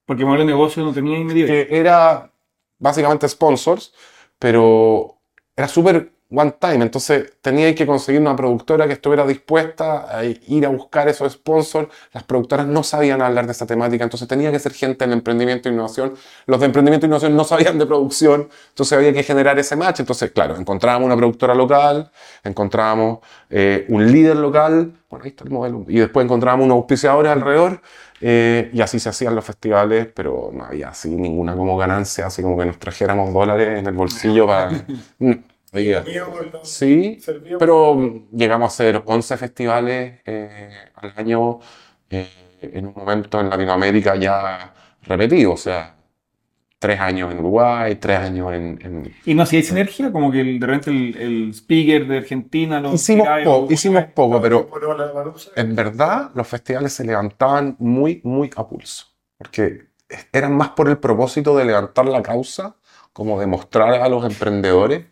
Porque 0.04 0.24
modelo 0.24 0.44
de 0.44 0.50
negocio 0.52 0.82
no 0.84 0.92
tenía 0.92 1.18
inmediato. 1.18 1.52
Que 1.52 1.68
era 1.70 2.30
básicamente 2.78 3.28
sponsors, 3.28 3.92
pero 4.38 5.17
era 5.58 5.66
súper 5.66 6.12
one 6.30 6.52
time. 6.58 6.82
Entonces 6.84 7.32
tenía 7.40 7.74
que 7.74 7.86
conseguir 7.86 8.20
una 8.20 8.36
productora 8.36 8.86
que 8.86 8.92
estuviera 8.94 9.26
dispuesta 9.26 10.16
a 10.16 10.24
ir 10.24 10.66
a 10.66 10.68
buscar 10.68 11.08
esos 11.08 11.32
sponsors. 11.32 11.88
Las 12.12 12.24
productoras 12.24 12.66
no 12.66 12.82
sabían 12.82 13.22
hablar 13.22 13.46
de 13.46 13.52
esta 13.52 13.66
temática, 13.66 14.04
entonces 14.04 14.28
tenía 14.28 14.50
que 14.52 14.58
ser 14.58 14.72
gente 14.72 15.04
en 15.04 15.12
emprendimiento 15.12 15.68
e 15.68 15.72
innovación. 15.72 16.14
Los 16.46 16.60
de 16.60 16.66
emprendimiento 16.66 17.06
e 17.06 17.08
innovación 17.08 17.36
no 17.36 17.44
sabían 17.44 17.78
de 17.78 17.86
producción, 17.86 18.48
entonces 18.68 18.96
había 18.96 19.12
que 19.12 19.22
generar 19.22 19.58
ese 19.58 19.76
match. 19.76 20.00
Entonces, 20.00 20.30
claro, 20.32 20.56
encontrábamos 20.56 21.06
una 21.06 21.16
productora 21.16 21.54
local, 21.54 22.10
encontrábamos 22.44 23.20
eh, 23.50 23.86
un 23.88 24.10
líder 24.12 24.36
local, 24.36 24.92
bueno, 25.10 25.24
ahí 25.24 25.30
está 25.30 25.44
el 25.44 25.50
modelo, 25.50 25.84
y 25.88 25.98
después 25.98 26.24
encontrábamos 26.24 26.66
unos 26.66 26.76
auspiciadores 26.76 27.32
alrededor. 27.32 27.80
eh, 28.20 28.70
y 28.72 28.80
así 28.80 28.98
se 28.98 29.08
hacían 29.08 29.34
los 29.34 29.44
festivales, 29.44 30.08
pero 30.12 30.50
no 30.52 30.64
había 30.64 30.88
así 30.88 31.08
ninguna 31.14 31.54
como 31.56 31.76
ganancia, 31.76 32.26
así 32.26 32.42
como 32.42 32.58
que 32.58 32.66
nos 32.66 32.78
trajéramos 32.78 33.32
dólares 33.32 33.78
en 33.78 33.86
el 33.86 33.94
bolsillo 33.94 34.46
para... 34.46 34.70
Oiga. 35.72 36.02
Mío, 36.02 36.30
por 36.30 36.52
lo- 36.52 36.64
Sí, 36.64 37.18
pero 37.58 38.24
llegamos 38.32 38.66
a 38.66 38.74
hacer 38.74 39.02
11 39.04 39.36
festivales 39.36 40.20
eh, 40.24 40.70
al 40.94 41.12
año 41.16 41.58
eh, 42.10 42.28
en 42.62 42.86
un 42.86 42.94
momento 42.96 43.40
en 43.40 43.50
Latinoamérica 43.50 44.16
ya 44.16 44.72
repetido, 45.02 45.52
o 45.52 45.56
sea, 45.56 45.94
tres 46.78 47.00
años 47.00 47.32
en 47.32 47.38
Uruguay, 47.40 47.96
tres 47.96 48.18
años 48.20 48.52
en... 48.54 48.78
en- 48.82 49.14
Y 49.26 49.34
no 49.34 49.42
hacía 49.42 49.62
sinergia, 49.62 50.10
como 50.12 50.30
que 50.32 50.40
el- 50.40 50.58
de 50.60 50.66
repente 50.66 50.90
el, 50.90 51.16
el 51.16 51.50
speaker 51.54 52.06
de 52.06 52.18
Argentina 52.18 52.80
lo 52.80 52.94
Hicimos, 52.94 53.28
po- 53.44 53.66
hicimos 53.70 54.04
poco, 54.14 54.40
pero 54.40 54.68
en 55.56 55.74
verdad 55.76 56.30
los 56.34 56.46
festivales 56.48 56.92
se 56.94 57.04
levantaban 57.04 57.76
muy, 57.78 58.20
muy 58.24 58.50
a 58.56 58.66
pulso, 58.66 59.06
porque 59.36 59.88
eran 60.32 60.56
más 60.56 60.70
por 60.70 60.88
el 60.88 60.98
propósito 60.98 61.56
de 61.56 61.64
levantar 61.66 62.06
la 62.06 62.22
causa, 62.22 62.76
como 63.12 63.38
de 63.40 63.46
mostrar 63.46 63.94
a 63.94 64.08
los 64.08 64.24
emprendedores, 64.24 65.04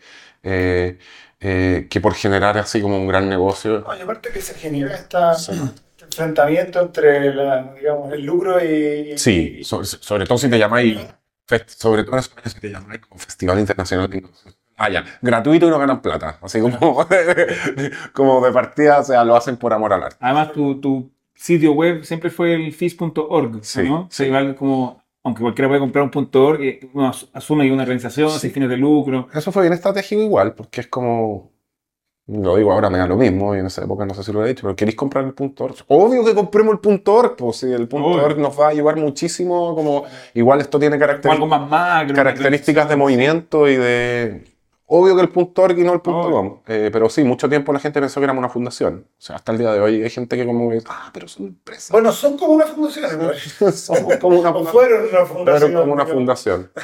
eh, 0.46 0.98
eh, 1.40 1.86
que 1.90 2.00
por 2.00 2.14
generar 2.14 2.56
así 2.58 2.80
como 2.80 2.96
un 2.96 3.06
gran 3.08 3.28
negocio. 3.28 3.84
Oye, 3.86 4.02
aparte 4.02 4.30
que 4.30 4.40
se 4.40 4.54
genera 4.54 4.94
esta, 4.94 5.34
Sí. 5.34 5.52
este 5.52 6.04
enfrentamiento 6.06 6.80
entre 6.80 7.34
la, 7.34 7.74
digamos, 7.74 8.12
el 8.12 8.24
lucro 8.24 8.62
y... 8.64 9.18
Sí, 9.18 9.58
y- 9.60 9.64
so- 9.64 9.84
sobre, 9.84 10.24
todo 10.26 10.38
si 10.38 10.48
te 10.48 10.58
llamáis, 10.58 10.98
sobre 11.66 12.04
todo 12.04 12.14
en 12.14 12.18
España 12.20 12.48
si 12.48 12.60
te 12.60 12.70
llamáis 12.70 13.00
como 13.00 13.18
Festival 13.18 13.58
Internacional 13.58 14.08
de 14.08 14.18
Innovación. 14.18 14.54
Ah, 14.78 14.90
ya, 14.90 15.04
gratuito 15.22 15.66
y 15.66 15.70
no 15.70 15.78
ganan 15.78 16.02
plata, 16.02 16.38
así 16.42 16.60
como, 16.60 16.78
como 18.12 18.44
de 18.44 18.52
partida, 18.52 19.00
o 19.00 19.04
sea, 19.04 19.24
lo 19.24 19.34
hacen 19.36 19.56
por 19.56 19.72
amor 19.72 19.92
al 19.92 20.02
arte. 20.04 20.16
Además, 20.20 20.52
tu, 20.52 20.80
tu 20.80 21.10
sitio 21.34 21.72
web 21.72 22.04
siempre 22.04 22.30
fue 22.30 22.54
el 22.54 22.72
fis.org, 22.72 23.60
Sí, 23.64 23.82
¿no? 23.88 24.08
sí. 24.10 24.24
Igual 24.24 24.54
como, 24.54 25.02
aunque 25.26 25.42
cualquiera 25.42 25.68
puede 25.68 25.80
comprar 25.80 26.02
un 26.04 26.10
punto 26.10 26.44
.org, 26.46 26.62
eh, 26.62 26.80
uno 26.94 27.08
as- 27.08 27.28
asume 27.32 27.64
que 27.66 27.72
una 27.72 27.82
organización 27.82 28.30
Sí. 28.30 28.38
sin 28.40 28.50
fines 28.52 28.68
de 28.70 28.76
lucro. 28.76 29.28
Eso 29.34 29.52
fue 29.52 29.62
bien 29.62 29.72
estratégico 29.74 30.22
igual, 30.22 30.54
porque 30.54 30.80
es 30.82 30.86
como, 30.86 31.50
lo 32.28 32.56
digo 32.56 32.72
ahora, 32.72 32.90
me 32.90 32.98
da 32.98 33.06
lo 33.06 33.16
mismo, 33.16 33.54
y 33.54 33.58
en 33.60 33.66
esa 33.66 33.84
época 33.84 34.04
no 34.06 34.14
sé 34.14 34.22
si 34.24 34.32
lo 34.32 34.44
he 34.44 34.48
dicho, 34.48 34.62
pero 34.62 34.74
¿queréis 34.74 34.96
comprar 34.96 35.24
el 35.24 35.32
punto 35.34 35.64
.org? 35.64 35.74
Obvio 35.88 36.24
que 36.24 36.34
compremos 36.34 36.72
el 36.74 36.80
punto 36.80 37.14
.org, 37.14 37.36
pues 37.36 37.56
si 37.58 37.66
el. 37.72 37.88
.org 37.90 38.38
nos 38.38 38.58
va 38.58 38.66
a 38.66 38.70
ayudar 38.70 38.96
muchísimo, 38.96 39.74
como, 39.74 40.04
igual 40.34 40.60
esto 40.60 40.78
tiene 40.78 40.98
caracter- 40.98 41.30
algo 41.30 41.46
más 41.46 41.68
macro. 41.68 42.14
características 42.14 42.88
de 42.88 42.96
movimiento 42.96 43.68
y 43.68 43.76
de... 43.76 44.55
Obvio 44.88 45.16
que 45.16 45.22
el 45.22 45.30
punto 45.30 45.62
.org 45.62 45.76
y 45.78 45.82
no 45.82 45.92
el 45.94 46.00
punto. 46.00 46.30
.com, 46.30 46.60
eh, 46.68 46.90
pero 46.92 47.08
sí, 47.08 47.24
mucho 47.24 47.48
tiempo 47.48 47.72
la 47.72 47.80
gente 47.80 48.00
pensó 48.00 48.20
que 48.20 48.24
éramos 48.24 48.40
una 48.40 48.48
fundación. 48.48 49.06
O 49.10 49.20
sea, 49.20 49.36
hasta 49.36 49.50
el 49.52 49.58
día 49.58 49.72
de 49.72 49.80
hoy 49.80 50.02
hay 50.02 50.10
gente 50.10 50.36
que 50.36 50.46
como 50.46 50.70
que, 50.70 50.80
ah, 50.86 51.10
pero 51.12 51.26
son 51.26 51.46
empresas. 51.46 51.90
Bueno, 51.90 52.12
son 52.12 52.38
como 52.38 52.52
una 52.52 52.66
fundación, 52.66 53.18
¿no? 53.60 53.72
Somos 53.72 54.16
como 54.18 54.38
una 54.38 54.50
O 54.50 54.54
fundación. 54.54 54.72
fueron 54.72 55.08
una 55.08 55.26
fundación. 55.26 55.72
como 55.72 55.92
una 55.92 56.06
fundación. 56.06 56.70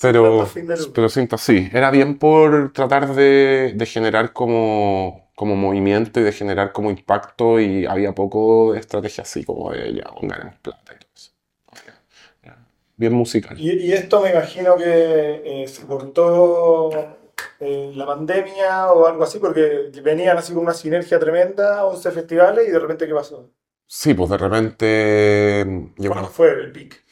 Pero, 0.00 0.48
pero 0.92 1.08
siento, 1.08 1.38
sí, 1.38 1.68
era 1.72 1.90
bien 1.92 2.18
por 2.18 2.72
tratar 2.72 3.14
de, 3.14 3.72
de 3.76 3.86
generar 3.86 4.32
como, 4.32 5.30
como 5.36 5.54
movimiento 5.54 6.18
y 6.18 6.24
de 6.24 6.32
generar 6.32 6.72
como 6.72 6.90
impacto 6.90 7.60
y 7.60 7.86
había 7.86 8.12
poco 8.12 8.72
de 8.72 8.80
estrategia 8.80 9.22
así, 9.22 9.44
como 9.44 9.70
de 9.70 9.94
ya, 9.94 10.04
ganemos 10.20 10.56
plata 10.56 10.92
y 10.94 10.98
todo 10.98 11.08
eso. 11.14 11.30
Bien 12.96 13.12
musical. 13.12 13.58
Y, 13.58 13.72
y 13.86 13.92
esto 13.92 14.20
me 14.20 14.30
imagino 14.30 14.76
que 14.76 15.62
eh, 15.64 15.68
se 15.68 15.84
cortó 15.86 16.90
eh, 17.60 17.92
la 17.94 18.06
pandemia 18.06 18.92
o 18.92 19.06
algo 19.06 19.24
así, 19.24 19.38
porque 19.38 19.90
venían 20.02 20.36
así 20.38 20.52
con 20.54 20.62
una 20.64 20.74
sinergia 20.74 21.18
tremenda, 21.18 21.84
11 21.86 22.10
festivales, 22.10 22.68
y 22.68 22.70
de 22.70 22.78
repente, 22.78 23.06
¿qué 23.06 23.14
pasó? 23.14 23.50
Sí, 23.86 24.14
pues 24.14 24.30
de 24.30 24.36
repente 24.38 25.64
llegó 25.98 26.14
¿Cuándo 26.14 26.30
fue 26.30 26.50
el 26.52 26.72
pic? 26.72 27.04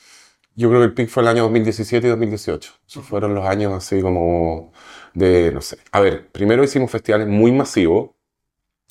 Yo 0.54 0.68
creo 0.68 0.80
que 0.80 0.86
el 0.86 0.94
pic 0.94 1.08
fue 1.08 1.22
el 1.22 1.28
año 1.28 1.42
2017 1.44 2.06
y 2.06 2.10
2018. 2.10 2.74
Esos 2.86 3.06
fueron 3.06 3.34
los 3.34 3.46
años 3.46 3.72
así 3.72 4.02
como 4.02 4.72
de, 5.14 5.50
no 5.52 5.62
sé. 5.62 5.78
A 5.92 6.00
ver, 6.00 6.30
primero 6.30 6.62
hicimos 6.64 6.90
festivales 6.90 7.26
muy 7.28 7.52
masivos. 7.52 8.10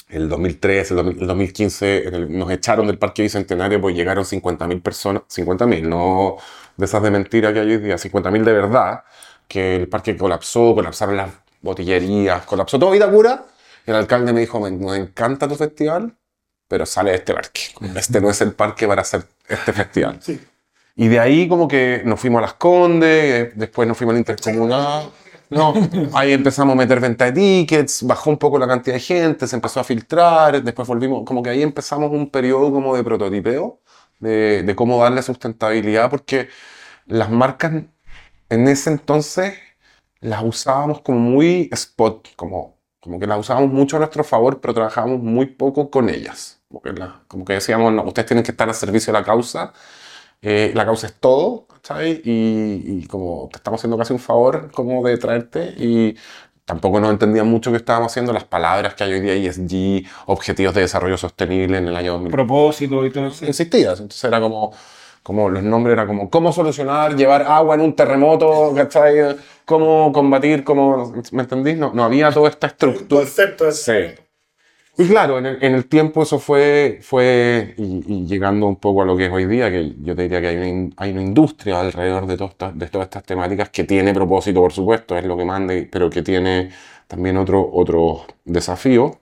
El 0.09 0.29
2013, 0.29 0.93
el 0.95 0.97
2000 0.97 1.21
el 1.21 1.27
2015 1.27 2.07
en 2.07 2.15
el- 2.15 2.37
nos 2.39 2.51
echaron 2.51 2.87
del 2.87 2.99
Parque 2.99 3.23
Bicentenario 3.23 3.81
porque 3.81 3.95
llegaron 3.97 4.25
50.000 4.25 4.81
personas. 4.81 5.23
50.000, 5.29 5.89
no 5.89 6.37
de 6.77 6.85
esas 6.85 7.03
de 7.03 7.11
mentira 7.11 7.53
que 7.53 7.59
hay 7.61 7.71
hoy 7.71 7.77
día. 7.79 7.97
50.000 7.97 8.45
de 8.45 8.53
verdad. 8.53 9.03
Que 9.51 9.75
el 9.75 9.89
parque 9.89 10.15
colapsó, 10.15 10.73
colapsaron 10.73 11.17
las 11.17 11.29
botillerías, 11.61 12.45
colapsó 12.45 12.79
todo 12.79 12.91
Vitacura. 12.91 13.43
Y 13.85 13.89
el 13.91 13.97
alcalde 13.97 14.31
me 14.31 14.39
dijo, 14.39 14.61
me, 14.61 14.95
encanta 14.95 15.45
tu 15.45 15.55
festival, 15.55 16.15
pero 16.69 16.85
sale 16.85 17.11
de 17.11 17.17
este 17.17 17.33
parque. 17.33 17.61
Este 17.97 18.21
no 18.21 18.29
es 18.29 18.39
el 18.39 18.53
parque 18.53 18.87
para 18.87 19.01
hacer 19.01 19.25
este 19.49 19.73
festival. 19.73 20.19
Sí. 20.21 20.39
Y 20.95 21.09
de 21.09 21.19
ahí 21.19 21.49
como 21.49 21.67
que 21.67 22.01
nos 22.05 22.17
fuimos 22.17 22.39
a 22.39 22.43
Las 22.43 22.53
Condes, 22.53 23.51
después 23.57 23.89
nos 23.89 23.97
fuimos 23.97 24.13
al 24.13 24.19
Intercomunal. 24.19 25.09
No, 25.49 25.73
ahí 26.13 26.31
empezamos 26.31 26.71
a 26.71 26.77
meter 26.77 27.01
venta 27.01 27.25
de 27.25 27.33
tickets, 27.33 28.03
bajó 28.03 28.29
un 28.29 28.37
poco 28.37 28.57
la 28.57 28.69
cantidad 28.69 28.95
de 28.95 29.01
gente, 29.01 29.47
se 29.47 29.57
empezó 29.57 29.81
a 29.81 29.83
filtrar, 29.83 30.63
después 30.63 30.87
volvimos, 30.87 31.25
como 31.25 31.43
que 31.43 31.49
ahí 31.49 31.61
empezamos 31.61 32.09
un 32.09 32.29
periodo 32.29 32.71
como 32.71 32.95
de 32.95 33.03
prototipeo, 33.03 33.81
de, 34.19 34.63
de 34.63 34.75
cómo 34.77 35.03
darle 35.03 35.21
sustentabilidad, 35.21 36.09
porque 36.09 36.47
las 37.05 37.29
marcas 37.29 37.73
en 38.51 38.67
ese 38.67 38.91
entonces 38.91 39.55
las 40.21 40.43
usábamos 40.43 41.01
como 41.01 41.19
muy 41.19 41.69
spot, 41.73 42.29
como, 42.35 42.77
como 42.99 43.19
que 43.19 43.27
las 43.27 43.39
usábamos 43.39 43.71
mucho 43.71 43.97
a 43.97 43.99
nuestro 43.99 44.23
favor, 44.23 44.61
pero 44.61 44.73
trabajábamos 44.73 45.19
muy 45.21 45.47
poco 45.47 45.89
con 45.91 46.09
ellas. 46.09 46.61
Como 46.69 46.81
que, 46.81 46.93
la- 46.93 47.23
como 47.27 47.45
que 47.45 47.53
decíamos, 47.53 47.93
no, 47.93 48.03
ustedes 48.05 48.27
tienen 48.27 48.43
que 48.45 48.51
estar 48.51 48.67
al 48.69 48.75
servicio 48.75 49.13
de 49.13 49.19
la 49.19 49.25
causa, 49.25 49.73
eh, 50.41 50.71
la 50.75 50.85
causa 50.85 51.07
es 51.07 51.13
todo, 51.19 51.67
¿cachai? 51.67 52.21
Y, 52.25 52.83
y 53.03 53.07
como 53.07 53.49
te 53.51 53.57
estamos 53.57 53.79
haciendo 53.79 53.97
casi 53.97 54.13
un 54.13 54.19
favor 54.19 54.71
como 54.71 55.05
de 55.07 55.17
traerte 55.17 55.73
y 55.77 56.15
tampoco 56.65 56.99
nos 56.99 57.11
entendían 57.11 57.47
mucho 57.47 57.71
qué 57.71 57.77
estábamos 57.77 58.11
haciendo, 58.11 58.33
las 58.33 58.45
palabras 58.45 58.95
que 58.95 59.03
hay 59.03 59.13
hoy 59.13 59.19
día, 59.21 59.33
ESG, 59.33 60.05
Objetivos 60.27 60.73
de 60.75 60.81
Desarrollo 60.81 61.17
Sostenible 61.17 61.77
en 61.77 61.87
el 61.87 61.95
año 61.95 62.13
2000 62.13 62.31
Propósito 62.31 63.05
y 63.05 63.11
todo 63.11 63.27
eso. 63.27 63.45
existías. 63.45 63.99
Entonces 63.99 64.23
era 64.23 64.39
como, 64.39 64.71
como 65.23 65.49
los 65.49 65.63
nombres 65.63 65.93
eran 65.93 66.07
como 66.07 66.29
cómo 66.29 66.51
solucionar, 66.51 67.15
llevar 67.15 67.43
agua 67.43 67.75
en 67.75 67.81
un 67.81 67.95
terremoto, 67.95 68.73
¿cachai? 68.75 69.35
Cómo 69.65 70.11
combatir, 70.11 70.63
cómo, 70.63 71.13
¿me 71.31 71.43
entendís? 71.43 71.77
No, 71.77 71.93
no 71.93 72.03
había 72.03 72.31
toda 72.31 72.49
esta 72.49 72.67
estructura. 72.67 73.21
concepto 73.21 73.65
de 73.65 73.71
Sí. 73.71 73.93
Y 74.97 75.07
claro, 75.07 75.39
en 75.39 75.45
el, 75.45 75.63
en 75.63 75.73
el 75.73 75.87
tiempo 75.87 76.21
eso 76.21 76.37
fue, 76.37 76.99
fue 77.01 77.73
y, 77.77 78.03
y 78.07 78.25
llegando 78.27 78.67
un 78.67 78.75
poco 78.75 79.01
a 79.01 79.05
lo 79.05 79.15
que 79.15 79.25
es 79.27 79.31
hoy 79.31 79.45
día, 79.45 79.71
que 79.71 79.93
yo 80.01 80.15
te 80.15 80.23
diría 80.23 80.41
que 80.41 80.47
hay 80.47 80.57
una, 80.57 80.67
in- 80.67 80.93
hay 80.97 81.11
una 81.11 81.21
industria 81.21 81.79
alrededor 81.79 82.27
de, 82.27 82.37
todas 82.37 82.51
estas- 82.51 82.77
de 82.77 82.87
todas 82.87 83.05
estas 83.05 83.23
temáticas 83.23 83.69
que 83.69 83.85
tiene 83.85 84.13
propósito, 84.13 84.59
por 84.59 84.73
supuesto, 84.73 85.17
es 85.17 85.23
lo 85.25 85.37
que 85.37 85.45
manda, 85.45 85.73
y- 85.73 85.85
pero 85.85 86.09
que 86.09 86.21
tiene 86.21 86.71
también 87.07 87.37
otro, 87.37 87.67
otro 87.73 88.25
desafío. 88.43 89.17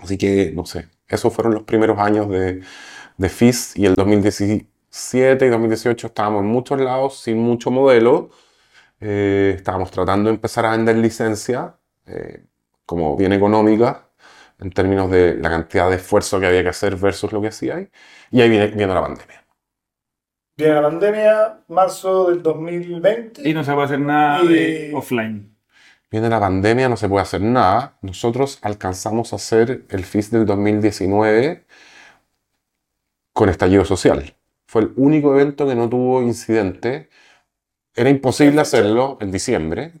Así 0.00 0.18
que, 0.18 0.52
no 0.54 0.66
sé, 0.66 0.88
esos 1.08 1.32
fueron 1.34 1.54
los 1.54 1.64
primeros 1.64 1.98
años 1.98 2.28
de, 2.30 2.62
de 3.18 3.28
FIS 3.28 3.76
y 3.76 3.86
el 3.86 3.94
2017 4.90 5.46
y 5.46 5.48
2018 5.48 6.06
estábamos 6.08 6.42
en 6.42 6.48
muchos 6.48 6.80
lados 6.80 7.20
sin 7.20 7.38
mucho 7.38 7.70
modelo. 7.70 8.30
Eh, 9.00 9.54
estábamos 9.56 9.90
tratando 9.90 10.28
de 10.28 10.34
empezar 10.34 10.66
a 10.66 10.72
vender 10.72 10.96
licencia 10.96 11.76
eh, 12.06 12.44
como 12.84 13.16
bien 13.16 13.32
económica 13.32 14.08
en 14.58 14.70
términos 14.70 15.10
de 15.10 15.36
la 15.36 15.48
cantidad 15.48 15.88
de 15.88 15.96
esfuerzo 15.96 16.38
que 16.40 16.46
había 16.46 16.62
que 16.62 16.68
hacer 16.70 16.96
versus 16.96 17.32
lo 17.32 17.40
que 17.40 17.48
hacía 17.48 17.76
ahí. 17.76 17.88
Y 18.30 18.40
ahí 18.40 18.50
viene, 18.50 18.66
viene 18.68 18.92
la 18.92 19.00
pandemia. 19.00 19.44
Viene 20.56 20.74
la 20.74 20.82
pandemia, 20.82 21.64
marzo 21.68 22.28
del 22.28 22.42
2020. 22.42 23.48
Y 23.48 23.54
no 23.54 23.64
se 23.64 23.72
puede 23.72 23.86
hacer 23.86 24.00
nada 24.00 24.42
de 24.42 24.92
offline. 24.94 25.56
Viene 26.10 26.28
la 26.28 26.40
pandemia, 26.40 26.88
no 26.88 26.96
se 26.96 27.08
puede 27.08 27.22
hacer 27.22 27.40
nada. 27.40 27.96
Nosotros 28.02 28.58
alcanzamos 28.62 29.32
a 29.32 29.36
hacer 29.36 29.86
el 29.88 30.04
FIS 30.04 30.32
del 30.32 30.44
2019 30.44 31.64
con 33.32 33.48
estallido 33.48 33.84
social. 33.84 34.34
Fue 34.70 34.82
el 34.82 34.92
único 34.94 35.34
evento 35.34 35.66
que 35.66 35.74
no 35.74 35.88
tuvo 35.88 36.22
incidente. 36.22 37.08
Era 37.92 38.08
imposible 38.08 38.60
hacerlo 38.60 39.18
en 39.20 39.32
diciembre. 39.32 39.94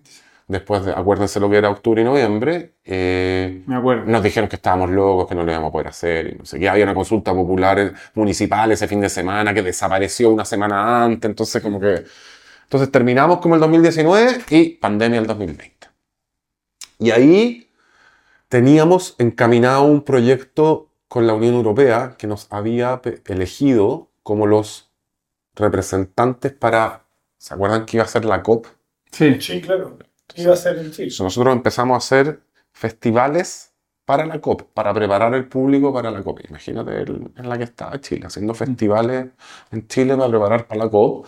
Después, 0.46 0.84
de, 0.84 0.92
acuérdense 0.92 1.40
lo 1.40 1.50
que 1.50 1.56
era 1.56 1.70
octubre 1.70 2.02
y 2.02 2.04
noviembre. 2.04 2.76
eh, 2.84 3.64
Me 3.66 3.74
acuerdo. 3.74 4.04
nos 4.06 4.22
dijeron 4.22 4.48
que 4.48 4.54
estábamos 4.54 4.90
locos, 4.90 5.26
que 5.26 5.34
no 5.34 5.42
lo 5.42 5.50
íbamos 5.50 5.70
a 5.70 5.72
poder 5.72 5.88
hacer. 5.88 6.34
Y 6.34 6.38
no 6.38 6.44
sé 6.44 6.60
qué. 6.60 6.68
Había 6.68 6.84
una 6.84 6.94
consulta 6.94 7.34
popular 7.34 7.92
municipal 8.14 8.70
ese 8.70 8.86
fin 8.86 9.00
de 9.00 9.08
semana 9.08 9.52
que 9.52 9.64
desapareció 9.64 10.30
una 10.30 10.44
semana 10.44 11.04
antes. 11.04 11.28
Entonces, 11.28 11.60
como 11.60 11.80
que. 11.80 12.04
Entonces 12.62 12.92
terminamos 12.92 13.40
como 13.40 13.56
el 13.56 13.60
2019 13.60 14.38
y 14.50 14.68
pandemia 14.76 15.18
el 15.18 15.26
2020. 15.26 15.88
Y 17.00 17.10
ahí 17.10 17.68
teníamos 18.48 19.16
encaminado 19.18 19.82
un 19.82 20.02
proyecto 20.04 20.92
con 21.08 21.26
la 21.26 21.34
Unión 21.34 21.54
Europea 21.54 22.14
que 22.16 22.28
nos 22.28 22.46
había 22.50 23.00
elegido 23.26 24.09
como 24.22 24.46
los 24.46 24.90
representantes 25.54 26.52
para. 26.52 27.06
¿Se 27.38 27.54
acuerdan 27.54 27.86
que 27.86 27.96
iba 27.98 28.04
a 28.04 28.08
ser 28.08 28.24
la 28.24 28.42
COP? 28.42 28.66
Sí. 29.12 29.40
Sí, 29.40 29.60
claro. 29.60 29.98
Iba 30.36 30.54
a 30.54 30.56
ser 30.56 30.78
el 30.78 30.92
sí. 30.94 31.02
Entonces, 31.04 31.20
nosotros 31.20 31.54
empezamos 31.54 31.94
a 31.94 31.98
hacer 31.98 32.42
festivales 32.72 33.74
para 34.04 34.26
la 34.26 34.40
COP, 34.40 34.62
para 34.74 34.92
preparar 34.94 35.34
el 35.34 35.48
público 35.48 35.92
para 35.92 36.10
la 36.10 36.22
COP. 36.22 36.40
Imagínate 36.48 37.02
el- 37.02 37.32
en 37.36 37.48
la 37.48 37.58
que 37.58 37.64
estaba 37.64 38.00
Chile, 38.00 38.26
haciendo 38.26 38.54
festivales 38.54 39.28
en 39.70 39.88
Chile 39.88 40.16
para 40.16 40.28
preparar 40.28 40.66
para 40.66 40.84
la 40.84 40.90
COP. 40.90 41.26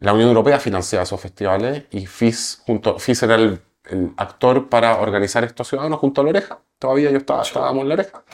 La 0.00 0.12
Unión 0.12 0.28
Europea 0.28 0.60
financiaba 0.60 1.02
esos 1.04 1.20
festivales 1.20 1.84
y 1.90 2.06
FIS, 2.06 2.62
junto, 2.66 2.98
FIS 2.98 3.22
era 3.24 3.34
el, 3.36 3.60
el 3.84 4.12
actor 4.16 4.68
para 4.68 4.98
organizar 5.00 5.42
estos 5.44 5.68
ciudadanos 5.68 5.98
junto 5.98 6.20
a 6.20 6.24
la 6.24 6.30
oreja. 6.30 6.60
Todavía 6.78 7.10
yo 7.10 7.18
estaba, 7.18 7.42
estábamos 7.42 7.82
en 7.82 7.88
la 7.88 7.94
oreja. 7.94 8.24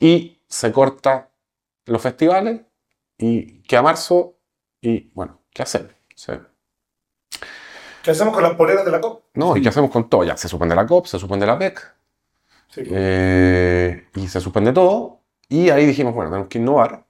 Y 0.00 0.40
se 0.48 0.72
corta 0.72 1.30
los 1.86 2.02
festivales 2.02 2.62
y 3.18 3.62
queda 3.62 3.82
marzo 3.82 4.36
y 4.80 5.10
bueno, 5.14 5.40
¿qué 5.52 5.62
hacer? 5.62 5.94
Se- 6.14 6.40
¿Qué 8.02 8.10
hacemos 8.12 8.32
con 8.34 8.42
las 8.42 8.54
poleras 8.54 8.84
de 8.84 8.90
la 8.90 9.00
COP? 9.00 9.24
no, 9.34 9.56
¿y 9.56 9.62
qué 9.62 9.68
hacemos 9.68 9.90
con 9.90 10.08
todo? 10.08 10.24
Ya 10.24 10.36
se 10.36 10.48
suspende 10.48 10.74
la 10.74 10.86
COP, 10.86 11.06
se 11.06 11.18
suspende 11.18 11.46
la 11.46 11.58
PEC, 11.58 11.94
Sí. 12.70 12.82
Eh, 12.86 14.08
y 14.14 14.28
se 14.28 14.40
suspende 14.40 14.72
todo. 14.72 15.20
Y 15.48 15.70
ahí 15.70 15.86
dijimos, 15.86 16.14
bueno, 16.14 16.30
tenemos 16.30 16.48
que 16.48 16.58
innovar. 16.58 17.06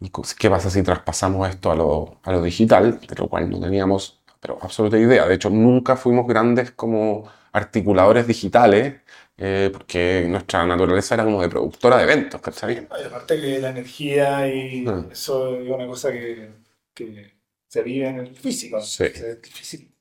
¿Y 0.00 0.10
qué 0.38 0.50
pasa 0.50 0.70
si 0.70 0.82
traspasamos 0.82 1.48
esto 1.48 1.70
a 1.70 1.76
lo, 1.76 2.18
a 2.22 2.32
lo 2.32 2.42
digital? 2.42 3.00
De 3.00 3.14
lo 3.16 3.28
cual 3.28 3.50
no 3.50 3.60
teníamos 3.60 4.20
pero 4.40 4.58
absoluta 4.62 4.98
idea. 4.98 5.26
De 5.26 5.34
hecho, 5.34 5.50
nunca 5.50 5.96
fuimos 5.96 6.26
grandes 6.26 6.70
como 6.72 7.24
articuladores 7.52 8.26
digitales, 8.26 9.00
eh, 9.40 9.70
porque 9.72 10.26
nuestra 10.28 10.66
naturaleza 10.66 11.14
era 11.16 11.24
como 11.24 11.42
de 11.42 11.48
productora 11.48 11.96
de 11.98 12.04
eventos, 12.04 12.40
¿cachai? 12.40 12.88
Y 13.00 13.04
aparte 13.04 13.40
que 13.40 13.58
la 13.60 13.70
energía 13.70 14.46
y 14.54 14.86
Ah. 14.86 15.06
eso 15.10 15.56
es 15.60 15.68
una 15.70 15.86
cosa 15.86 16.12
que, 16.12 16.50
que 16.94 17.32
se 17.68 17.82
vive 17.82 18.08
en 18.08 18.18
el 18.20 18.36
físico. 18.36 18.80
Sí. 18.80 19.04
O 19.04 19.14
sea, 19.14 19.28
es 19.30 19.42
difícil. 19.42 19.94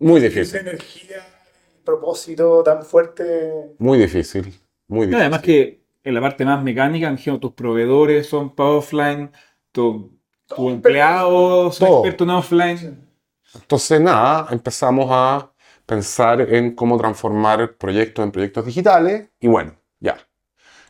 Muy 0.00 0.20
Esa 0.20 0.28
difícil, 0.28 0.60
energía, 0.60 1.26
propósito 1.84 2.62
tan 2.62 2.84
fuerte. 2.84 3.76
muy 3.78 3.98
difícil, 3.98 4.54
muy 4.88 5.06
No, 5.06 5.18
difícil. 5.18 5.20
además 5.20 5.42
que 5.42 5.84
en 6.04 6.14
la 6.14 6.20
parte 6.20 6.44
más 6.44 6.62
mecánica, 6.62 7.06
me 7.08 7.14
imagino, 7.14 7.40
tus 7.40 7.52
proveedores 7.52 8.26
son 8.28 8.54
para 8.54 8.70
offline, 8.70 9.30
tu, 9.72 10.18
tu 10.54 10.54
Todo 10.56 10.70
empleado 10.70 11.72
son 11.72 11.88
expertos 11.88 12.26
en 12.26 12.30
offline. 12.34 13.08
Entonces, 13.54 14.00
nada, 14.00 14.48
empezamos 14.50 15.06
a 15.10 15.52
pensar 15.88 16.42
en 16.42 16.74
cómo 16.76 16.98
transformar 16.98 17.76
proyectos 17.78 18.22
en 18.24 18.30
proyectos 18.30 18.66
digitales 18.66 19.28
y 19.40 19.48
bueno, 19.48 19.72
ya. 20.00 20.18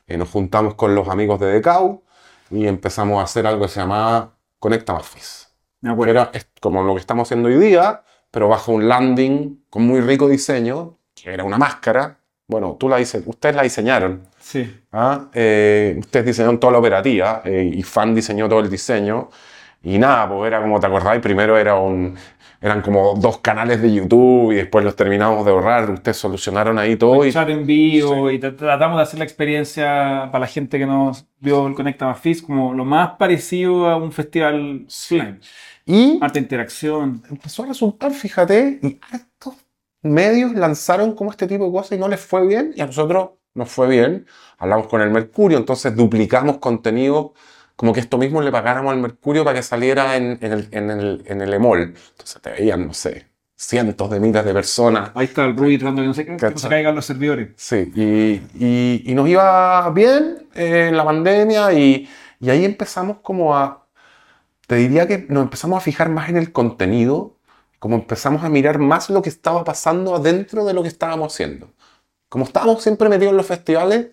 Eh, 0.08 0.16
nos 0.18 0.28
juntamos 0.30 0.74
con 0.74 0.94
los 0.94 1.08
amigos 1.08 1.38
de 1.40 1.46
Decau 1.46 2.02
y 2.50 2.66
empezamos 2.66 3.20
a 3.20 3.24
hacer 3.24 3.46
algo 3.46 3.62
que 3.62 3.68
se 3.68 3.80
llamaba 3.80 4.34
Conecta 4.58 4.92
más 4.94 5.06
FIS. 5.06 5.54
Me 5.82 5.90
Que 5.90 5.92
acuerdo. 5.92 6.10
era 6.12 6.30
es 6.34 6.48
como 6.60 6.82
lo 6.82 6.94
que 6.94 7.00
estamos 7.00 7.28
haciendo 7.28 7.48
hoy 7.48 7.56
día, 7.58 8.02
pero 8.32 8.48
bajo 8.48 8.72
un 8.72 8.88
landing 8.88 9.64
con 9.70 9.86
muy 9.86 10.00
rico 10.00 10.28
diseño, 10.28 10.98
que 11.14 11.32
era 11.32 11.44
una 11.44 11.58
máscara. 11.58 12.18
Bueno, 12.48 12.76
tú 12.80 12.88
la 12.88 12.98
dise- 12.98 13.22
ustedes 13.26 13.54
la 13.54 13.62
diseñaron. 13.62 14.22
Sí. 14.40 14.82
¿ah? 14.92 15.28
Eh, 15.32 15.96
ustedes 16.00 16.26
diseñaron 16.26 16.58
toda 16.58 16.72
la 16.72 16.78
operativa 16.80 17.42
eh, 17.44 17.70
y 17.72 17.82
Fan 17.84 18.14
diseñó 18.14 18.48
todo 18.48 18.60
el 18.60 18.70
diseño. 18.70 19.28
Y 19.82 19.98
nada, 19.98 20.28
pues 20.28 20.48
era 20.48 20.60
como 20.60 20.80
te 20.80 20.86
acordáis, 20.88 21.20
primero 21.22 21.56
era 21.56 21.76
un, 21.76 22.16
eran 22.60 22.82
como 22.82 23.14
dos 23.14 23.38
canales 23.38 23.80
de 23.80 23.92
YouTube 23.94 24.52
y 24.52 24.56
después 24.56 24.84
los 24.84 24.96
terminamos 24.96 25.44
de 25.44 25.52
ahorrar. 25.52 25.90
Ustedes 25.90 26.16
solucionaron 26.16 26.78
ahí 26.78 26.96
todo 26.96 27.24
y 27.24 27.32
chat 27.32 27.48
en 27.50 27.66
vivo 27.66 28.30
y 28.30 28.38
tra- 28.40 28.56
tratamos 28.56 28.96
de 28.96 29.02
hacer 29.02 29.18
la 29.18 29.24
experiencia 29.24 30.28
para 30.32 30.40
la 30.40 30.46
gente 30.46 30.78
que 30.78 30.86
nos 30.86 31.26
vio 31.38 31.66
el 31.68 31.74
Conecta 31.74 32.06
Más 32.06 32.18
Fizz 32.20 32.42
como 32.42 32.74
lo 32.74 32.84
más 32.84 33.10
parecido 33.18 33.88
a 33.88 33.96
un 33.96 34.10
festival 34.12 34.86
offline. 34.88 35.40
y 35.86 36.18
Arte 36.20 36.38
interacción. 36.40 37.22
empezó 37.30 37.62
a 37.62 37.66
resultar, 37.66 38.10
fíjate, 38.12 38.80
y 38.82 38.98
estos 39.12 39.54
medios 40.02 40.52
lanzaron 40.54 41.14
como 41.14 41.30
este 41.30 41.46
tipo 41.46 41.64
de 41.66 41.72
cosas 41.72 41.92
y 41.92 42.00
no 42.00 42.08
les 42.08 42.20
fue 42.20 42.46
bien 42.46 42.72
y 42.74 42.80
a 42.80 42.86
nosotros 42.86 43.30
nos 43.54 43.70
fue 43.70 43.88
bien. 43.88 44.26
Hablamos 44.58 44.86
con 44.88 45.00
el 45.00 45.10
Mercurio, 45.10 45.58
entonces 45.58 45.94
duplicamos 45.96 46.58
contenido 46.58 47.34
como 47.78 47.94
que 47.94 48.00
esto 48.00 48.18
mismo 48.18 48.42
le 48.42 48.52
pagáramos 48.52 48.92
al 48.92 49.00
Mercurio 49.00 49.44
para 49.44 49.56
que 49.58 49.62
saliera 49.62 50.16
en, 50.16 50.38
en 50.42 50.52
el, 50.52 50.68
en, 50.72 50.90
el, 50.90 51.24
en 51.26 51.40
el 51.42 51.54
EMOL. 51.54 51.80
Entonces 51.82 52.42
te 52.42 52.50
veían, 52.50 52.86
no 52.88 52.94
sé, 52.94 53.28
cientos 53.56 54.10
de 54.10 54.20
miles 54.20 54.44
de 54.44 54.52
personas. 54.54 55.12
Ahí 55.14 55.26
está 55.26 55.44
el 55.46 55.56
Rudy 55.56 55.78
tratando 55.78 56.02
que 56.02 56.08
no 56.08 56.14
se, 56.14 56.26
que 56.26 56.32
no 56.50 56.58
se 56.58 56.68
caigan 56.68 56.94
los 56.96 57.06
servidores. 57.06 57.50
Sí, 57.56 57.92
y, 57.94 58.42
y- 58.66 59.02
y 59.06 59.14
nos 59.14 59.28
iba 59.28 59.90
bien 59.92 60.48
en 60.54 60.96
la 60.96 61.04
pandemia 61.04 61.72
y, 61.72 62.08
y 62.40 62.50
ahí 62.50 62.64
empezamos 62.64 63.18
como 63.22 63.56
a, 63.56 63.86
te 64.66 64.76
diría 64.76 65.06
que 65.08 65.26
nos 65.28 65.44
empezamos 65.44 65.78
a 65.78 65.80
fijar 65.80 66.10
más 66.10 66.28
en 66.30 66.36
el 66.36 66.52
contenido, 66.52 67.36
como 67.78 67.96
empezamos 67.96 68.44
a 68.44 68.50
mirar 68.50 68.78
más 68.78 69.10
lo 69.10 69.22
que 69.22 69.28
estaba 69.30 69.64
pasando 69.64 70.16
adentro 70.16 70.64
de 70.66 70.74
lo 70.74 70.82
que 70.82 70.88
estábamos 70.88 71.34
haciendo. 71.34 71.72
Como 72.30 72.44
estábamos 72.46 72.82
siempre 72.82 73.08
metidos 73.10 73.32
en 73.32 73.38
los 73.38 73.46
festivales, 73.46 74.08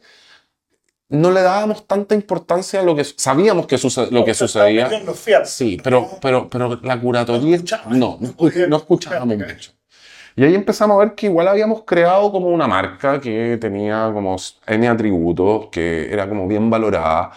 no 1.09 1.31
le 1.31 1.41
dábamos 1.41 1.87
tanta 1.87 2.15
importancia 2.15 2.79
a 2.81 2.83
lo 2.83 2.95
que 2.95 3.03
sabíamos 3.03 3.67
que 3.67 3.77
suce- 3.77 4.09
lo 4.11 4.23
que 4.25 4.33
sucedía. 4.33 4.99
Sí, 5.41 5.79
pero, 5.83 6.09
pero, 6.21 6.49
pero 6.49 6.79
la 6.81 6.99
curatoría 6.99 7.57
no, 7.85 8.17
no, 8.19 8.29
escu- 8.29 8.55
no 8.67 8.77
escuchábamos 8.77 9.37
mucho. 9.37 9.71
Y 10.35 10.43
ahí 10.43 10.55
empezamos 10.55 10.95
a 10.97 11.05
ver 11.05 11.15
que 11.15 11.27
igual 11.27 11.47
habíamos 11.47 11.83
creado 11.85 12.31
como 12.31 12.47
una 12.49 12.67
marca 12.67 13.19
que 13.21 13.57
tenía 13.59 14.11
como 14.13 14.35
N 14.67 14.87
atributos, 14.87 15.67
que 15.71 16.11
era 16.11 16.27
como 16.27 16.47
bien 16.47 16.69
valorada, 16.69 17.31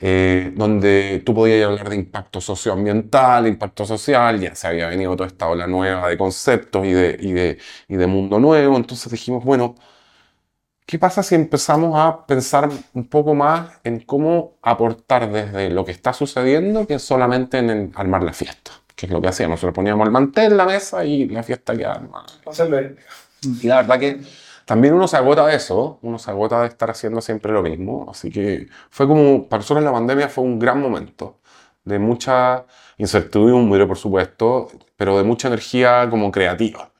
eh, 0.00 0.52
donde 0.56 1.22
tú 1.24 1.34
podías 1.34 1.66
hablar 1.68 1.88
de 1.90 1.96
impacto 1.96 2.40
socioambiental, 2.40 3.46
impacto 3.46 3.84
social, 3.86 4.40
ya 4.40 4.54
se 4.54 4.66
había 4.66 4.88
venido 4.88 5.14
toda 5.16 5.28
esta 5.28 5.48
ola 5.48 5.66
nueva 5.66 6.08
de 6.08 6.18
conceptos 6.18 6.84
y 6.86 6.92
de, 6.92 7.16
y 7.20 7.32
de, 7.32 7.58
y 7.88 7.96
de 7.96 8.06
mundo 8.06 8.38
nuevo, 8.40 8.76
entonces 8.76 9.10
dijimos, 9.12 9.44
bueno, 9.44 9.76
¿Qué 10.86 10.98
pasa 10.98 11.22
si 11.22 11.34
empezamos 11.34 11.98
a 11.98 12.26
pensar 12.26 12.68
un 12.94 13.08
poco 13.08 13.34
más 13.34 13.80
en 13.84 14.00
cómo 14.00 14.58
aportar 14.62 15.30
desde 15.30 15.70
lo 15.70 15.84
que 15.84 15.92
está 15.92 16.12
sucediendo 16.12 16.86
que 16.86 16.98
solamente 16.98 17.58
en 17.58 17.70
el- 17.70 17.92
armar 17.94 18.22
la 18.22 18.32
fiesta? 18.32 18.72
Que 18.94 19.06
es 19.06 19.12
lo 19.12 19.20
que 19.20 19.28
hacíamos. 19.28 19.54
Nosotros 19.56 19.74
poníamos 19.74 20.06
el 20.06 20.12
mantel 20.12 20.52
en 20.52 20.56
la 20.58 20.66
mesa 20.66 21.04
y 21.04 21.28
la 21.28 21.42
fiesta 21.42 21.74
quedaba 21.76 21.94
armada. 21.94 22.26
Y 23.62 23.66
la 23.68 23.76
verdad 23.78 23.98
que 23.98 24.20
también 24.66 24.94
uno 24.94 25.08
se 25.08 25.16
agota 25.16 25.46
de 25.46 25.56
eso, 25.56 25.98
uno 26.02 26.18
se 26.18 26.30
agota 26.30 26.60
de 26.62 26.68
estar 26.68 26.90
haciendo 26.90 27.20
siempre 27.20 27.52
lo 27.52 27.62
mismo. 27.62 28.06
Así 28.10 28.30
que 28.30 28.68
fue 28.90 29.06
como, 29.08 29.48
para 29.48 29.60
nosotros 29.60 29.84
la 29.84 29.92
pandemia 29.92 30.28
fue 30.28 30.44
un 30.44 30.58
gran 30.58 30.80
momento 30.80 31.40
de 31.84 31.98
mucha 31.98 32.64
incertidumbre, 32.98 33.86
por 33.86 33.98
supuesto, 33.98 34.68
pero 34.96 35.16
de 35.18 35.24
mucha 35.24 35.48
energía 35.48 36.08
como 36.10 36.30
creativa. 36.30 36.91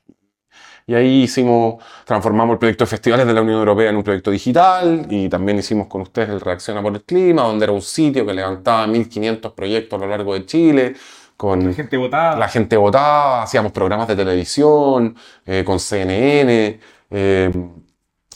Y 0.87 0.95
ahí 0.95 1.23
hicimos, 1.23 1.83
transformamos 2.05 2.55
el 2.55 2.59
proyecto 2.59 2.85
de 2.85 2.89
festivales 2.91 3.27
de 3.27 3.33
la 3.33 3.43
Unión 3.43 3.59
Europea 3.59 3.91
en 3.91 3.97
un 3.97 4.03
proyecto 4.03 4.31
digital 4.31 5.07
y 5.09 5.29
también 5.29 5.59
hicimos 5.59 5.87
con 5.87 6.01
ustedes 6.03 6.29
el 6.31 6.41
Reacciona 6.41 6.83
por 6.83 6.93
el 6.95 7.03
Clima, 7.05 7.43
donde 7.43 7.65
era 7.65 7.73
un 7.73 7.83
sitio 7.83 8.27
que 8.27 8.35
levantaba 8.35 8.87
1.500 8.87 9.55
proyectos 9.55 10.01
a 10.01 10.05
lo 10.05 10.11
largo 10.11 10.35
de 10.35 10.45
Chile, 10.45 10.95
con 11.37 11.67
La 11.69 11.73
gente 11.75 11.97
votada. 11.97 12.37
la 12.37 12.49
gente 12.49 12.77
votaba, 12.77 13.43
hacíamos 13.43 13.73
programas 13.73 14.07
de 14.09 14.17
televisión, 14.17 15.17
eh, 15.47 15.63
con 15.65 15.79
CNN, 15.81 16.79
eh, 17.11 17.51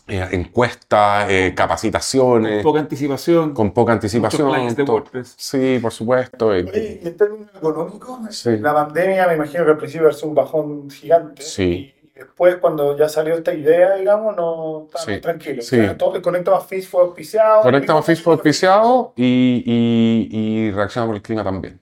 eh, 0.09 0.29
encuestas, 0.33 1.29
eh, 1.29 1.53
capacitaciones, 1.57 2.63
Poca 2.63 2.79
anticipación. 2.79 3.53
con 3.55 3.73
poca 3.73 3.93
anticipación. 3.93 4.75
de. 4.75 4.83
WordPress. 4.85 5.35
Sí, 5.37 5.79
por 5.83 5.93
supuesto. 5.93 6.55
eh, 6.55 7.01
en 7.03 7.17
términos 7.17 7.49
económicos, 7.57 8.19
Sí. 8.31 8.57
la 8.59 8.73
pandemia 8.73 9.27
me 9.27 9.35
imagino 9.35 9.65
que 9.65 9.71
al 9.73 9.79
principio 9.79 10.13
fue 10.13 10.29
un 10.29 10.35
bajón 10.37 10.91
gigante. 10.91 11.43
Sí. 11.43 11.93
Después, 12.17 12.57
cuando 12.57 12.97
ya 12.97 13.09
salió 13.11 13.35
esta 13.35 13.53
idea, 13.53 13.95
digamos, 13.97 14.35
no 14.35 14.87
estaba 14.87 15.05
Sí. 15.05 15.21
tranquilo. 15.21 15.61
Sí. 15.63 15.79
O 15.79 15.83
sea, 15.83 15.99
todo 15.99 16.23
Conecta 16.23 16.51
Más 16.51 16.67
Fish 16.67 16.89
fue 16.89 17.03
auspiciado. 17.03 17.61
Conecta 17.63 17.93
más 17.95 18.07
Fish 18.07 18.23
fue 18.23 18.33
auspiciado 18.33 19.13
y, 19.17 19.63
y, 19.67 20.29
y 20.39 20.71
Reacciona 20.71 21.07
por 21.07 21.17
el 21.17 21.23
Clima 21.23 21.45
también. 21.45 21.81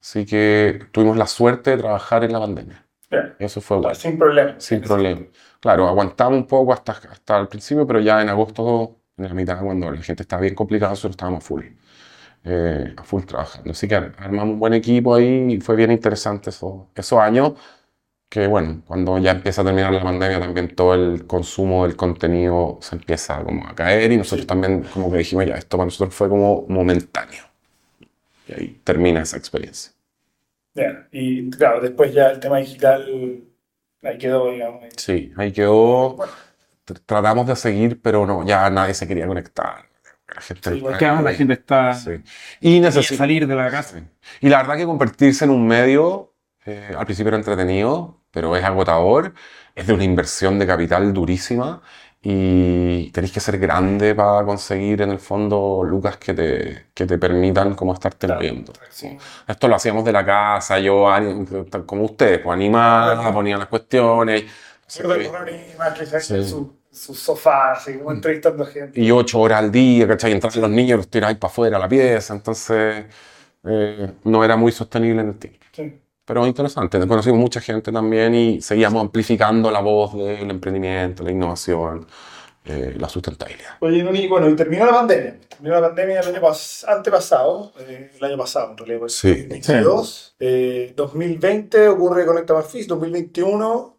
Así 0.00 0.24
que 0.24 0.80
tuvimos 0.92 1.16
la 1.16 1.26
suerte 1.26 1.70
de 1.70 1.78
trabajar 1.78 2.22
en 2.24 2.32
la 2.32 2.40
pandemia. 2.40 2.86
Bien, 3.10 3.34
Eso 3.38 3.60
fue 3.60 3.78
bueno. 3.78 3.94
Sin 3.94 4.18
problema. 4.18 4.54
Sin 4.58 4.80
problema. 4.80 5.20
Claro, 5.60 5.88
aguantamos 5.88 6.38
un 6.38 6.46
poco 6.46 6.72
hasta, 6.72 6.92
hasta 6.92 7.38
el 7.40 7.48
principio, 7.48 7.86
pero 7.86 8.00
ya 8.00 8.22
en 8.22 8.28
agosto, 8.28 8.96
en 9.16 9.28
la 9.28 9.34
mitad, 9.34 9.60
cuando 9.62 9.90
la 9.90 10.00
gente 10.02 10.22
estaba 10.22 10.42
bien 10.42 10.54
complicada, 10.54 10.90
nosotros 10.92 11.12
estábamos 11.12 11.44
full, 11.44 11.62
eh, 12.44 12.94
a 12.96 13.02
full 13.04 13.22
trabajando. 13.24 13.70
Así 13.72 13.86
que 13.88 13.94
armamos 13.94 14.54
un 14.54 14.58
buen 14.58 14.74
equipo 14.74 15.14
ahí 15.14 15.54
y 15.54 15.60
fue 15.60 15.76
bien 15.76 15.90
interesante 15.92 16.50
eso- 16.50 16.88
esos 16.94 17.18
años. 17.18 17.52
Que 18.32 18.46
bueno, 18.46 18.80
cuando 18.86 19.18
ya 19.18 19.32
empieza 19.32 19.60
a 19.60 19.64
terminar 19.66 19.92
la 19.92 20.02
pandemia, 20.02 20.40
también 20.40 20.74
todo 20.74 20.94
el 20.94 21.26
consumo 21.26 21.86
del 21.86 21.96
contenido 21.96 22.78
se 22.80 22.96
empieza 22.96 23.42
como 23.44 23.66
a 23.68 23.74
caer 23.74 24.10
y 24.10 24.16
nosotros 24.16 24.46
también 24.46 24.84
como 24.84 25.12
que 25.12 25.18
dijimos, 25.18 25.44
ya, 25.44 25.56
esto 25.56 25.76
para 25.76 25.84
nosotros 25.84 26.14
fue 26.14 26.30
como 26.30 26.64
momentáneo. 26.68 27.44
Y 28.48 28.52
ahí 28.54 28.80
termina 28.84 29.20
esa 29.20 29.36
experiencia. 29.36 29.92
Bien. 30.74 31.06
Y 31.12 31.50
claro, 31.50 31.82
después 31.82 32.14
ya 32.14 32.28
el 32.30 32.40
tema 32.40 32.56
digital 32.56 33.06
ahí 34.02 34.16
quedó, 34.16 34.50
digamos. 34.50 34.82
Sí, 34.96 35.30
ahí 35.36 35.52
quedó. 35.52 36.14
Bueno. 36.14 36.32
Tr- 36.86 37.02
Tratamos 37.04 37.46
de 37.46 37.54
seguir, 37.54 38.00
pero 38.00 38.24
no, 38.26 38.46
ya 38.46 38.70
nadie 38.70 38.94
se 38.94 39.06
quería 39.06 39.26
conectar. 39.26 39.84
La 40.34 40.40
gente, 40.40 40.70
Sí, 40.70 40.76
igual 40.78 40.96
Que 40.96 41.04
además 41.04 41.24
la 41.24 41.34
gente 41.34 41.52
está 41.52 41.92
Sí. 41.92 42.12
Y 42.62 42.80
necesita. 42.80 43.18
salir 43.18 43.46
de 43.46 43.54
la 43.54 43.70
casa. 43.70 43.98
Sí. 43.98 44.04
Y 44.40 44.48
la 44.48 44.56
verdad 44.62 44.78
que 44.78 44.86
convertirse 44.86 45.44
en 45.44 45.50
un 45.50 45.66
medio, 45.66 46.32
eh, 46.64 46.94
al 46.96 47.04
principio 47.04 47.28
era 47.28 47.36
entretenido, 47.36 48.21
pero 48.32 48.56
es 48.56 48.64
agotador, 48.64 49.34
es 49.74 49.86
de 49.86 49.92
una 49.94 50.04
inversión 50.04 50.58
de 50.58 50.66
capital 50.66 51.12
durísima 51.12 51.82
y 52.24 53.10
tenéis 53.10 53.32
que 53.32 53.40
ser 53.40 53.58
grande 53.58 54.14
para 54.14 54.44
conseguir 54.44 55.02
en 55.02 55.10
el 55.10 55.18
fondo 55.18 55.82
lucas 55.84 56.16
que 56.18 56.34
te, 56.34 56.86
que 56.94 57.04
te 57.06 57.18
permitan 57.18 57.74
como 57.74 57.92
estarte 57.94 58.26
Claro. 58.26 58.40
moviendo. 58.40 58.72
Sí. 58.90 59.16
Esto 59.48 59.68
lo 59.68 59.74
hacíamos 59.76 60.04
de 60.04 60.12
la 60.12 60.24
casa, 60.24 60.78
yo 60.78 61.06
como 61.86 62.04
ustedes, 62.04 62.38
pues 62.40 62.54
animaba, 62.54 63.14
Claro. 63.16 63.32
ponía 63.34 63.56
las 63.56 63.66
cuestiones. 63.68 64.44
Sí. 64.86 65.02
en 66.34 66.46
su, 66.46 66.76
su 66.90 67.14
sofá, 67.14 67.72
así 67.72 67.96
como 67.98 68.12
entrevistando 68.12 68.66
gente. 68.66 69.00
y 69.00 69.10
ocho 69.10 69.40
horas 69.40 69.58
al 69.60 69.72
día, 69.72 70.06
¿cachai? 70.06 70.32
Entraban 70.32 70.60
los 70.60 70.70
niños, 70.70 70.98
los 70.98 71.08
tiráis 71.08 71.38
para 71.38 71.50
afuera 71.50 71.76
a 71.78 71.80
la 71.80 71.88
pieza, 71.88 72.34
entonces 72.34 73.06
eh, 73.64 74.12
no 74.24 74.44
era 74.44 74.56
muy 74.56 74.70
sostenible 74.72 75.22
en 75.22 75.28
el 75.28 75.38
tiempo. 75.38 75.58
Sí. 75.72 76.01
Pero 76.24 76.46
interesante, 76.46 77.04
conocimos 77.06 77.38
mucha 77.40 77.60
gente 77.60 77.90
también 77.90 78.34
y 78.34 78.60
seguíamos 78.62 79.00
amplificando 79.02 79.70
la 79.70 79.80
voz 79.80 80.14
del 80.16 80.48
emprendimiento, 80.50 81.24
la 81.24 81.32
innovación, 81.32 82.06
eh, 82.64 82.94
la 82.96 83.08
sustentabilidad. 83.08 83.76
Oye, 83.80 84.04
Noni, 84.04 84.28
bueno, 84.28 84.48
y 84.48 84.54
terminó 84.54 84.86
la 84.86 84.92
pandemia. 84.92 85.40
Terminó 85.48 85.74
la 85.80 85.88
pandemia 85.88 86.20
el 86.20 86.28
año 86.28 86.40
pas- 86.40 86.84
antepasado, 86.88 87.72
eh, 87.80 88.12
el 88.16 88.24
año 88.24 88.36
pasado 88.38 88.70
en 88.70 88.76
realidad, 88.78 88.98
pues, 89.00 89.14
Sí. 89.14 89.28
2022. 89.48 90.36
Eh, 90.38 90.92
2020 90.96 91.88
ocurre 91.88 92.24
Conecta 92.24 92.54
Más 92.54 92.66
Fish, 92.70 92.86
2021. 92.86 93.98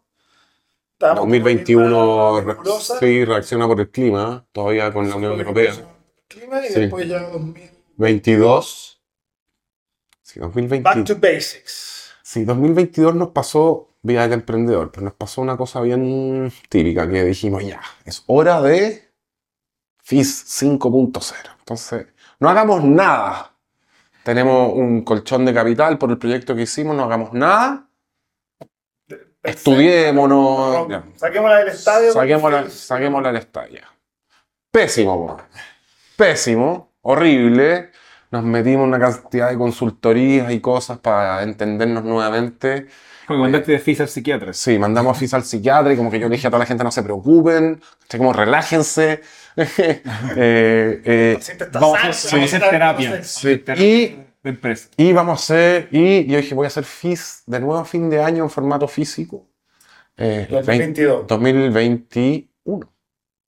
estábamos 0.94 1.20
con 1.20 1.28
2021 1.28 2.32
una 2.38 2.54
re- 2.54 2.58
sí, 3.00 3.24
reacciona 3.26 3.66
por 3.66 3.80
el 3.80 3.90
clima, 3.90 4.46
todavía 4.52 4.90
con 4.94 5.10
la 5.10 5.16
Unión 5.16 5.32
Europea. 5.38 5.72
Clima 6.28 6.64
y 6.64 6.68
Sí. 6.72 6.80
después 6.80 7.06
ya 7.06 7.20
2000. 7.28 7.70
22. 7.96 9.02
Sí, 10.22 10.40
Back 10.40 10.48
2022. 10.54 11.04
to 11.04 11.14
basics. 11.20 11.93
Sí, 12.34 12.44
2022 12.44 13.14
nos 13.14 13.28
pasó, 13.28 13.90
Vida 14.02 14.22
del 14.22 14.32
Emprendedor, 14.32 14.90
pero 14.90 15.04
nos 15.04 15.14
pasó 15.14 15.40
una 15.40 15.56
cosa 15.56 15.80
bien 15.82 16.52
típica 16.68 17.08
que 17.08 17.22
dijimos, 17.22 17.64
ya, 17.64 17.80
es 18.04 18.24
hora 18.26 18.60
de 18.60 19.08
FIS 20.02 20.44
5.0. 20.60 21.32
Entonces, 21.60 22.08
no 22.40 22.48
hagamos 22.48 22.82
nada. 22.82 23.52
Tenemos 24.24 24.72
un 24.74 25.04
colchón 25.04 25.44
de 25.44 25.54
capital 25.54 25.96
por 25.96 26.10
el 26.10 26.18
proyecto 26.18 26.56
que 26.56 26.62
hicimos, 26.62 26.96
no 26.96 27.04
hagamos 27.04 27.32
nada. 27.34 27.86
Estudiémonos. 29.40 30.88
Saquémosla 31.14 31.58
del 31.58 31.68
estadio. 31.68 32.12
Saquémosla, 32.14 32.68
saquémosla 32.68 33.28
al 33.28 33.36
estadio. 33.36 33.80
Pésimo, 34.72 35.40
pésimo, 36.16 36.94
horrible. 37.02 37.92
Nos 38.34 38.42
metimos 38.42 38.82
en 38.82 38.88
una 38.88 38.98
cantidad 38.98 39.48
de 39.48 39.56
consultorías 39.56 40.50
y 40.50 40.58
cosas 40.58 40.98
para 40.98 41.40
entendernos 41.44 42.02
nuevamente. 42.02 42.88
Como 43.28 43.38
mandaste 43.38 43.70
de 43.70 43.78
FIS 43.78 44.00
al 44.00 44.08
psiquiatra. 44.08 44.52
Sí, 44.52 44.76
mandamos 44.76 45.16
a 45.16 45.20
FIS 45.20 45.34
al 45.34 45.44
psiquiatra 45.44 45.92
y 45.92 45.96
como 45.96 46.10
que 46.10 46.18
yo 46.18 46.28
le 46.28 46.34
dije 46.34 46.48
a 46.48 46.50
toda 46.50 46.58
la 46.58 46.66
gente 46.66 46.82
no 46.82 46.90
se 46.90 47.04
preocupen, 47.04 47.80
como 48.18 48.32
relájense. 48.32 49.20
Eh, 50.36 51.00
eh, 51.04 51.38
El 51.60 51.68
vamos 51.70 51.96
a- 51.96 52.00
sano, 52.00 52.12
sí, 52.12 52.28
Vamos 52.32 52.52
a 52.52 52.56
hacer 52.56 52.70
terapia. 52.70 53.10
Vamos 53.10 53.24
a 53.24 53.30
hacer 53.38 53.64
terapia 53.64 53.86
Y- 53.86 54.26
de 54.42 54.50
empresa. 54.50 54.88
y 54.96 55.12
vamos 55.12 55.38
a 55.38 55.42
hacer, 55.44 55.88
y 55.92 56.26
yo 56.26 56.36
dije 56.38 56.56
voy 56.56 56.64
a 56.64 56.66
hacer 56.66 56.82
FIS 56.84 57.44
de 57.46 57.60
nuevo 57.60 57.76
a 57.78 57.84
fin 57.84 58.10
de 58.10 58.20
año 58.20 58.42
en 58.42 58.50
formato 58.50 58.88
físico. 58.88 59.46
Eh, 60.16 60.48
2022. 60.50 61.28
2021. 61.28 62.48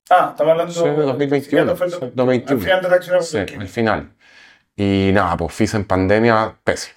Ah, 0.09 0.29
estamos 0.31 0.51
hablando 0.51 0.71
Sí, 0.71 0.79
2021, 0.79 1.75
Fue 1.75 1.87
el- 1.87 1.91
sí, 1.91 1.99
2021. 2.15 2.55
Al 2.61 2.63
final 2.65 2.81
de 2.81 2.87
reaccionar 2.87 3.23
Sí, 3.23 3.37
al 3.37 3.67
final. 3.67 4.13
Y 4.77 5.11
nada, 5.11 5.35
pues 5.35 5.53
FIS 5.53 5.73
en 5.73 5.85
pandemia, 5.85 6.55
pésimo. 6.63 6.95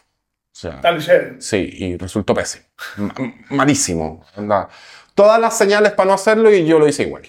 O 0.53 0.59
sea, 0.61 0.81
Tal 0.81 1.03
sí, 1.41 1.57
y 1.73 1.97
resultó 1.97 2.35
pésimo. 2.35 2.67
Ma- 2.99 3.15
malísimo. 3.51 4.25
Anda. 4.37 4.69
Todas 5.15 5.41
las 5.41 5.57
señales 5.57 5.93
para 5.93 6.09
no 6.09 6.15
hacerlo 6.15 6.53
y 6.55 6.67
yo 6.67 6.79
lo 6.79 6.87
hice 6.87 7.05
igual. 7.05 7.23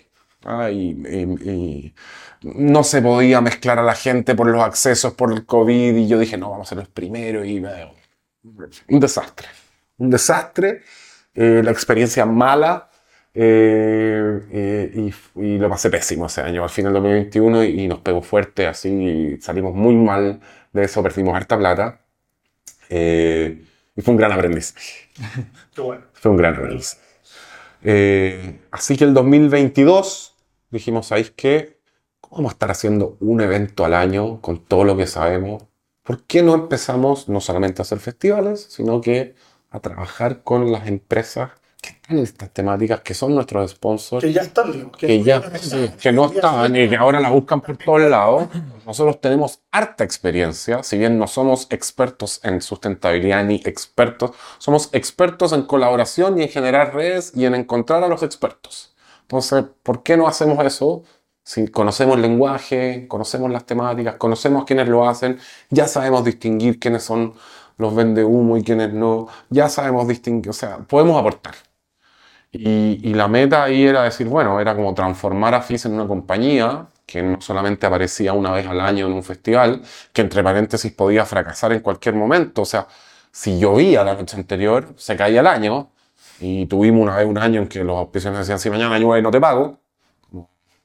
Ah, 0.43 0.69
y, 0.69 0.89
y- 0.91 1.49
y 1.49 1.95
no 2.43 2.83
se 2.83 3.01
podía 3.01 3.39
mezclar 3.41 3.79
a 3.79 3.83
la 3.83 3.95
gente 3.95 4.35
por 4.35 4.47
los 4.47 4.61
accesos, 4.61 5.13
por 5.13 5.31
el 5.31 5.45
COVID, 5.45 5.95
y 5.95 6.07
yo 6.07 6.19
dije, 6.19 6.37
no, 6.37 6.49
vamos 6.51 6.67
a 6.67 6.69
ser 6.69 6.79
los 6.79 6.89
primeros, 6.89 7.45
y 7.45 7.63
un 8.89 8.99
desastre. 8.99 9.47
Un 9.97 10.09
desastre, 10.09 10.81
eh, 11.33 11.61
la 11.63 11.71
experiencia 11.71 12.25
mala, 12.25 12.89
eh, 13.33 14.41
eh, 14.51 14.91
y, 15.35 15.41
y 15.41 15.57
lo 15.57 15.69
pasé 15.69 15.89
pésimo 15.89 16.25
ese 16.27 16.41
año, 16.41 16.63
al 16.63 16.69
final 16.69 16.93
del 16.93 17.03
2021, 17.03 17.63
y, 17.65 17.81
y 17.81 17.87
nos 17.87 17.99
pegó 17.99 18.21
fuerte, 18.21 18.67
así, 18.67 18.89
y 18.89 19.41
salimos 19.41 19.73
muy 19.73 19.95
mal 19.95 20.41
de 20.73 20.83
eso, 20.83 21.03
perdimos 21.03 21.35
harta 21.35 21.57
plata, 21.57 22.01
eh, 22.89 23.65
y 23.95 24.01
fue 24.01 24.13
un 24.13 24.17
gran 24.17 24.31
aprendizaje. 24.31 25.09
Bueno. 25.77 26.03
Fue 26.13 26.29
un 26.29 26.37
gran 26.37 26.53
aprendizaje. 26.53 27.01
Eh, 27.83 28.59
así 28.69 28.97
que 28.97 29.05
el 29.05 29.13
2022 29.13 30.35
dijimos, 30.69 31.07
¿sabéis 31.07 31.31
qué? 31.31 31.79
¿Cómo 32.19 32.37
vamos 32.37 32.51
a 32.51 32.55
estar 32.55 32.71
haciendo 32.71 33.17
un 33.21 33.41
evento 33.41 33.85
al 33.85 33.93
año 33.93 34.41
con 34.41 34.63
todo 34.63 34.83
lo 34.83 34.97
que 34.97 35.07
sabemos? 35.07 35.63
¿Por 36.03 36.23
qué 36.25 36.43
no 36.43 36.53
empezamos 36.53 37.29
no 37.29 37.39
solamente 37.41 37.81
a 37.81 37.83
hacer 37.83 37.99
festivales, 37.99 38.67
sino 38.69 39.01
que 39.01 39.35
a 39.69 39.79
trabajar 39.79 40.43
con 40.43 40.71
las 40.71 40.87
empresas 40.87 41.51
que 41.81 41.89
están 41.89 42.19
estas 42.19 42.51
temáticas, 42.51 43.01
que 43.01 43.13
son 43.13 43.33
nuestros 43.33 43.71
sponsors? 43.71 44.23
Que 44.23 44.31
ya 44.31 44.41
están, 44.41 44.71
digo, 44.71 44.91
que 44.91 45.23
ya 45.23 45.41
sí, 45.57 45.89
que 45.99 46.11
no 46.11 46.31
estaban 46.31 46.75
y 46.75 46.87
que 46.87 46.95
ahora 46.95 47.19
la 47.19 47.31
buscan 47.31 47.59
por 47.59 47.75
todos 47.77 48.01
lados. 48.01 48.47
Nosotros 48.85 49.19
tenemos 49.19 49.59
harta 49.71 50.03
experiencia, 50.03 50.83
si 50.83 50.99
bien 50.99 51.17
no 51.17 51.25
somos 51.25 51.67
expertos 51.71 52.39
en 52.43 52.61
sustentabilidad 52.61 53.43
ni 53.43 53.55
expertos, 53.55 54.31
somos 54.59 54.89
expertos 54.93 55.53
en 55.53 55.63
colaboración 55.63 56.37
y 56.37 56.43
en 56.43 56.49
generar 56.49 56.93
redes 56.93 57.33
y 57.35 57.45
en 57.45 57.55
encontrar 57.55 58.03
a 58.03 58.07
los 58.07 58.21
expertos. 58.21 58.95
Entonces, 59.23 59.65
¿por 59.81 60.03
qué 60.03 60.17
no 60.17 60.27
hacemos 60.27 60.63
eso? 60.63 61.03
Si 61.43 61.67
conocemos 61.69 62.17
el 62.17 62.21
lenguaje, 62.21 63.07
conocemos 63.07 63.49
las 63.49 63.65
temáticas, 63.65 64.15
conocemos 64.17 64.65
quiénes 64.65 64.87
lo 64.87 65.09
hacen, 65.09 65.39
ya 65.71 65.87
sabemos 65.87 66.23
distinguir 66.23 66.79
quiénes 66.79 67.03
son 67.03 67.33
los 67.77 67.95
vende 67.95 68.23
humo 68.23 68.57
y 68.57 68.63
quiénes 68.63 68.93
no, 68.93 69.27
ya 69.49 69.67
sabemos 69.67 70.07
distinguir, 70.07 70.51
o 70.51 70.53
sea, 70.53 70.77
podemos 70.79 71.19
aportar. 71.19 71.55
Y, 72.53 72.99
y 73.09 73.13
la 73.13 73.27
meta 73.27 73.63
ahí 73.63 73.83
era 73.85 74.03
decir, 74.03 74.27
bueno, 74.27 74.59
era 74.59 74.75
como 74.75 74.93
transformar 74.93 75.53
a 75.53 75.61
FIS 75.61 75.85
en 75.85 75.93
una 75.93 76.07
compañía 76.07 76.87
que 77.05 77.21
no 77.21 77.41
solamente 77.41 77.85
aparecía 77.85 78.33
una 78.33 78.51
vez 78.51 78.67
al 78.67 78.79
año 78.81 79.07
en 79.07 79.13
un 79.13 79.23
festival, 79.23 79.81
que 80.13 80.21
entre 80.21 80.43
paréntesis 80.43 80.91
podía 80.93 81.25
fracasar 81.25 81.71
en 81.73 81.79
cualquier 81.81 82.15
momento. 82.15 82.61
O 82.63 82.65
sea, 82.65 82.87
si 83.31 83.59
llovía 83.59 84.03
la 84.03 84.15
noche 84.15 84.37
anterior, 84.37 84.93
se 84.97 85.15
caía 85.17 85.41
el 85.41 85.47
año. 85.47 85.91
Y 86.39 86.65
tuvimos 86.67 87.03
una 87.03 87.17
vez 87.17 87.25
un 87.27 87.37
año 87.37 87.61
en 87.61 87.67
que 87.67 87.83
los 87.83 87.97
auspiciadores 87.97 88.47
decían, 88.47 88.59
si 88.59 88.69
mañana 88.69 88.97
llueve 88.99 89.21
no 89.21 89.31
te 89.31 89.39
pago. 89.41 89.79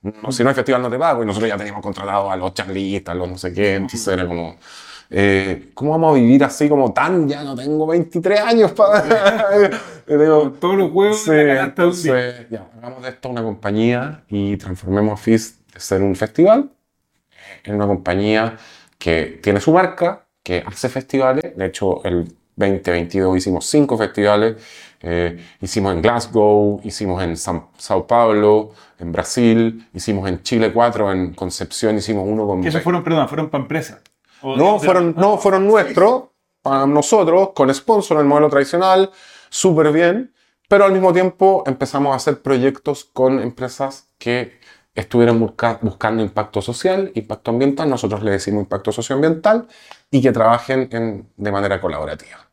No, 0.02 0.30
si 0.30 0.42
no 0.44 0.50
hay 0.50 0.54
festival 0.54 0.82
no 0.82 0.90
te 0.90 0.98
pago. 0.98 1.22
Y 1.22 1.26
nosotros 1.26 1.48
ya 1.48 1.56
teníamos 1.56 1.82
contratado 1.82 2.30
a 2.30 2.36
los 2.36 2.54
charlistas, 2.54 3.12
a 3.12 3.16
los 3.18 3.28
no 3.28 3.38
sé 3.38 3.52
qué. 3.52 3.74
Entonces 3.74 4.06
era 4.08 4.26
como... 4.26 4.56
eh, 5.10 5.70
¿cómo 5.74 5.92
vamos 5.92 6.12
a 6.12 6.14
vivir 6.20 6.42
así 6.44 6.68
como 6.68 6.92
tan? 6.92 7.28
Ya 7.28 7.42
no 7.44 7.54
tengo 7.54 7.86
23 7.86 8.40
años 8.40 8.72
para... 8.72 9.02
Digo, 10.06 10.52
Todos 10.60 10.76
los 10.76 10.90
juegos 10.92 11.22
Sí, 11.24 11.30
entonces, 11.32 12.46
ya, 12.50 12.68
hagamos 12.78 13.02
de 13.02 13.08
esto 13.10 13.28
una 13.28 13.42
compañía 13.42 14.24
y 14.28 14.56
transformemos 14.56 15.14
a 15.14 15.16
FIS 15.22 15.58
de 15.74 15.80
ser 15.80 16.02
un 16.02 16.14
festival 16.14 16.70
en 17.64 17.74
una 17.74 17.86
compañía 17.86 18.56
que 18.98 19.38
tiene 19.42 19.60
su 19.60 19.72
marca, 19.72 20.26
que 20.42 20.62
hace 20.66 20.88
festivales. 20.88 21.56
De 21.56 21.66
hecho, 21.66 22.02
el 22.04 22.24
2022 22.56 23.36
hicimos 23.36 23.66
cinco 23.66 23.98
festivales. 23.98 24.56
eh, 25.02 25.38
hicimos 25.60 25.92
en 25.94 26.02
Glasgow, 26.02 26.80
hicimos 26.84 27.22
en 27.22 27.36
San- 27.36 27.66
Sao 27.76 28.06
Paulo, 28.06 28.70
en 28.98 29.12
Brasil, 29.12 29.86
hicimos 29.92 30.28
en 30.28 30.42
Chile 30.42 30.72
cuatro, 30.72 31.12
en 31.12 31.34
Concepción 31.34 31.96
hicimos 31.96 32.24
uno 32.26 32.46
con... 32.46 32.62
Que 32.62 32.68
esos 32.68 32.82
fueron, 32.82 33.04
perdón, 33.04 33.28
fueron 33.28 33.50
para 33.50 33.62
empresas. 33.62 34.00
No, 34.56 34.78
fueron, 34.78 35.14
no, 35.16 35.38
fueron 35.38 35.66
nuestros, 35.66 36.24
para 36.62 36.86
nosotros, 36.86 37.50
con 37.54 37.72
sponsor, 37.72 38.18
el 38.18 38.26
modelo 38.26 38.48
tradicional, 38.48 39.10
súper 39.48 39.92
bien, 39.92 40.32
pero 40.68 40.84
al 40.84 40.92
mismo 40.92 41.12
tiempo 41.12 41.62
empezamos 41.66 42.12
a 42.12 42.16
hacer 42.16 42.42
proyectos 42.42 43.04
con 43.04 43.40
empresas 43.40 44.08
que 44.18 44.58
estuvieran 44.94 45.38
busca- 45.38 45.78
buscando 45.82 46.22
impacto 46.22 46.60
social, 46.62 47.12
impacto 47.14 47.50
ambiental, 47.50 47.88
nosotros 47.88 48.22
le 48.22 48.32
decimos 48.32 48.62
impacto 48.62 48.90
socioambiental, 48.92 49.68
y 50.10 50.22
que 50.22 50.32
trabajen 50.32 50.88
en- 50.92 51.28
de 51.36 51.52
manera 51.52 51.80
colaborativa. 51.80 52.48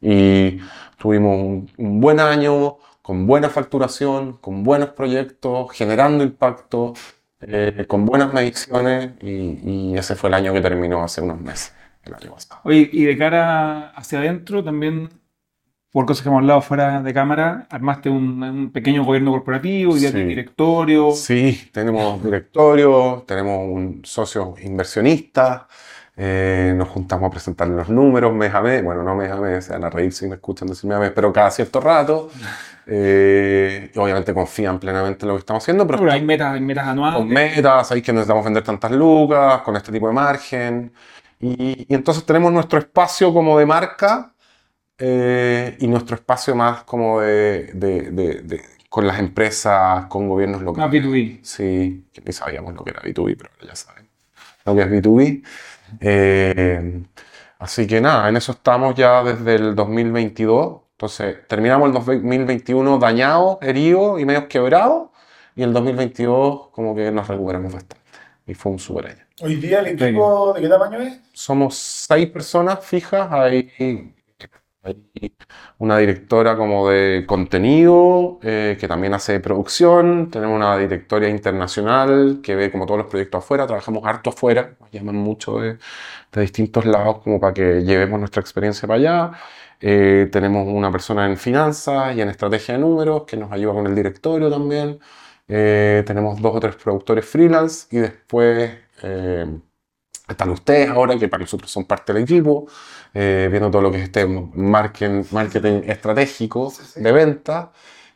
Y 0.00 0.58
tuvimos 0.98 1.36
un, 1.36 1.70
un 1.78 2.00
buen 2.00 2.20
año, 2.20 2.78
con 3.02 3.26
buena 3.26 3.48
facturación, 3.50 4.34
con 4.38 4.64
buenos 4.64 4.90
proyectos, 4.90 5.70
generando 5.72 6.24
impacto, 6.24 6.94
eh, 7.40 7.84
con 7.88 8.04
buenas 8.06 8.32
mediciones, 8.32 9.12
y, 9.22 9.92
y 9.92 9.96
ese 9.98 10.14
fue 10.16 10.28
el 10.30 10.34
año 10.34 10.52
que 10.52 10.60
terminó 10.60 11.02
hace 11.04 11.20
unos 11.20 11.40
meses, 11.40 11.72
el 12.04 12.14
año 12.14 12.32
pasado. 12.32 12.60
Oye, 12.64 12.88
y 12.92 13.04
de 13.04 13.16
cara 13.18 13.90
hacia 13.90 14.18
adentro 14.20 14.62
también, 14.64 15.08
por 15.92 16.06
cosas 16.06 16.22
que 16.22 16.28
hemos 16.28 16.40
hablado 16.40 16.62
fuera 16.62 17.02
de 17.02 17.14
cámara, 17.14 17.66
armaste 17.70 18.10
un, 18.10 18.42
un 18.42 18.72
pequeño 18.72 19.04
gobierno 19.04 19.32
corporativo, 19.32 19.96
ideas 19.96 20.14
de 20.14 20.20
Sí. 20.20 20.26
directorio. 20.26 21.12
Sí, 21.12 21.70
tenemos 21.72 22.22
directorio, 22.22 23.24
tenemos 23.26 23.58
un 23.68 24.02
socio 24.04 24.54
inversionista, 24.62 25.68
eh, 26.16 26.72
nos 26.76 26.88
juntamos 26.88 27.28
a 27.28 27.30
presentar 27.30 27.68
los 27.68 27.88
números 27.90 28.32
mes 28.34 28.54
a 28.54 28.60
mes, 28.62 28.82
bueno, 28.82 29.02
no 29.02 29.14
mes 29.14 29.30
a 29.30 29.36
mes, 29.36 29.64
se 29.66 29.72
van 29.72 29.84
a 29.84 29.90
reír 29.90 30.12
si 30.12 30.26
me 30.26 30.36
escuchan 30.36 30.68
decirme 30.68 30.94
a 30.94 30.98
mes, 30.98 31.12
pero 31.14 31.32
cada 31.32 31.50
cierto 31.50 31.80
rato. 31.80 32.30
Eh, 32.88 33.90
obviamente 33.96 34.32
confían 34.32 34.78
plenamente 34.78 35.24
en 35.24 35.28
lo 35.30 35.34
que 35.34 35.40
estamos 35.40 35.62
haciendo, 35.64 35.84
pero 35.88 35.98
Pero 35.98 36.12
hay 36.12 36.22
metas, 36.22 36.54
hay 36.54 36.60
metas 36.60 36.86
anuales. 36.86 37.18
con 37.18 37.28
metas, 37.28 37.88
sabéis 37.88 38.04
que 38.06 38.12
necesitamos 38.12 38.44
vender 38.44 38.62
tantas 38.62 38.92
lucas, 38.92 39.62
con 39.62 39.74
este 39.76 39.90
tipo 39.90 40.06
de 40.06 40.12
margen. 40.14 40.92
Y, 41.40 41.84
y 41.88 41.94
entonces 41.94 42.24
tenemos 42.24 42.52
nuestro 42.52 42.78
espacio 42.78 43.32
como 43.34 43.58
de 43.58 43.66
marca 43.66 44.32
eh, 44.98 45.76
y 45.80 45.86
nuestro 45.88 46.16
espacio 46.16 46.54
más 46.54 46.84
como 46.84 47.20
de, 47.20 47.70
de- 47.74 48.10
de- 48.12 48.42
de- 48.42 48.62
con 48.88 49.06
las 49.06 49.18
empresas, 49.18 50.06
con 50.06 50.28
gobiernos 50.28 50.60
Más 50.60 50.66
locales. 50.66 50.92
B2B. 50.92 51.40
Sí, 51.42 52.06
que 52.12 52.22
ni 52.24 52.32
sabíamos 52.32 52.74
lo 52.74 52.84
que 52.84 52.90
era 52.90 53.02
B2B, 53.02 53.36
pero 53.36 53.50
ya 53.66 53.74
saben 53.76 54.08
lo 54.64 54.74
que 54.74 54.82
es 54.82 54.90
B2B. 54.90 55.42
Eh, 56.00 57.02
así 57.58 57.86
que 57.86 58.00
nada, 58.00 58.28
en 58.28 58.36
eso 58.36 58.52
estamos 58.52 58.94
ya 58.94 59.22
desde 59.22 59.54
el 59.56 59.74
2022. 59.74 60.82
Entonces, 60.92 61.46
terminamos 61.46 61.88
el 61.88 61.94
2021 61.94 62.98
dañado, 62.98 63.58
herido 63.60 64.18
y 64.18 64.24
medio 64.24 64.48
quebrado. 64.48 65.12
Y 65.54 65.62
el 65.62 65.72
2022 65.72 66.68
como 66.70 66.94
que 66.94 67.10
nos 67.10 67.28
recuperamos 67.28 67.72
bastante. 67.72 68.04
Y 68.46 68.54
fue 68.54 68.72
un 68.72 68.78
super 68.78 69.06
año. 69.06 69.24
Hoy 69.40 69.56
día 69.56 69.80
el 69.80 69.88
equipo, 69.88 70.52
¿de 70.54 70.62
qué 70.62 70.68
tamaño 70.68 71.00
es? 71.00 71.20
Somos 71.32 71.76
seis 71.76 72.28
personas 72.30 72.84
fijas. 72.84 73.30
Hay, 73.30 74.14
hay 74.86 75.32
una 75.78 75.98
directora 75.98 76.56
como 76.56 76.88
de 76.88 77.24
contenido 77.26 78.38
eh, 78.42 78.76
que 78.80 78.88
también 78.88 79.14
hace 79.14 79.40
producción. 79.40 80.30
Tenemos 80.30 80.56
una 80.56 80.76
directoria 80.78 81.28
internacional 81.28 82.40
que 82.42 82.54
ve 82.54 82.70
como 82.70 82.86
todos 82.86 82.98
los 82.98 83.08
proyectos 83.08 83.44
afuera. 83.44 83.66
Trabajamos 83.66 84.04
harto 84.04 84.30
afuera. 84.30 84.76
Nos 84.80 84.90
llaman 84.90 85.16
mucho 85.16 85.58
de, 85.60 85.78
distintos 86.32 86.84
lados 86.84 87.18
como 87.22 87.40
para 87.40 87.54
que 87.54 87.82
llevemos 87.82 88.18
nuestra 88.18 88.40
experiencia 88.40 88.86
para 88.86 88.98
allá. 88.98 89.32
Eh, 89.80 90.28
tenemos 90.32 90.66
una 90.68 90.90
persona 90.90 91.26
en 91.26 91.36
finanzas 91.36 92.16
y 92.16 92.20
en 92.20 92.28
estrategia 92.28 92.74
de 92.74 92.80
números 92.80 93.24
que 93.26 93.36
nos 93.36 93.52
ayuda 93.52 93.74
con 93.74 93.86
el 93.86 93.94
directorio 93.94 94.50
también. 94.50 94.98
Eh, 95.48 96.02
tenemos 96.06 96.40
dos 96.40 96.56
o 96.56 96.60
tres 96.60 96.76
productores 96.76 97.24
freelance 97.26 97.86
y 97.90 97.98
después 98.00 98.72
están 100.28 100.50
ustedes 100.50 100.90
ahora, 100.90 101.18
que 101.18 101.28
para 101.28 101.42
nosotros 101.42 101.70
son 101.70 101.84
parte 101.84 102.12
del 102.12 102.22
equipo, 102.22 102.66
eh, 103.16 103.48
viendo 103.50 103.70
todo 103.70 103.82
lo 103.82 103.90
que 103.90 103.98
es 103.98 104.04
este 104.04 104.26
marketing, 104.26 105.24
marketing 105.32 105.82
estratégico 105.86 106.70
Sí, 106.70 106.82
sí. 106.84 107.00
de 107.02 107.12
venta. 107.12 107.72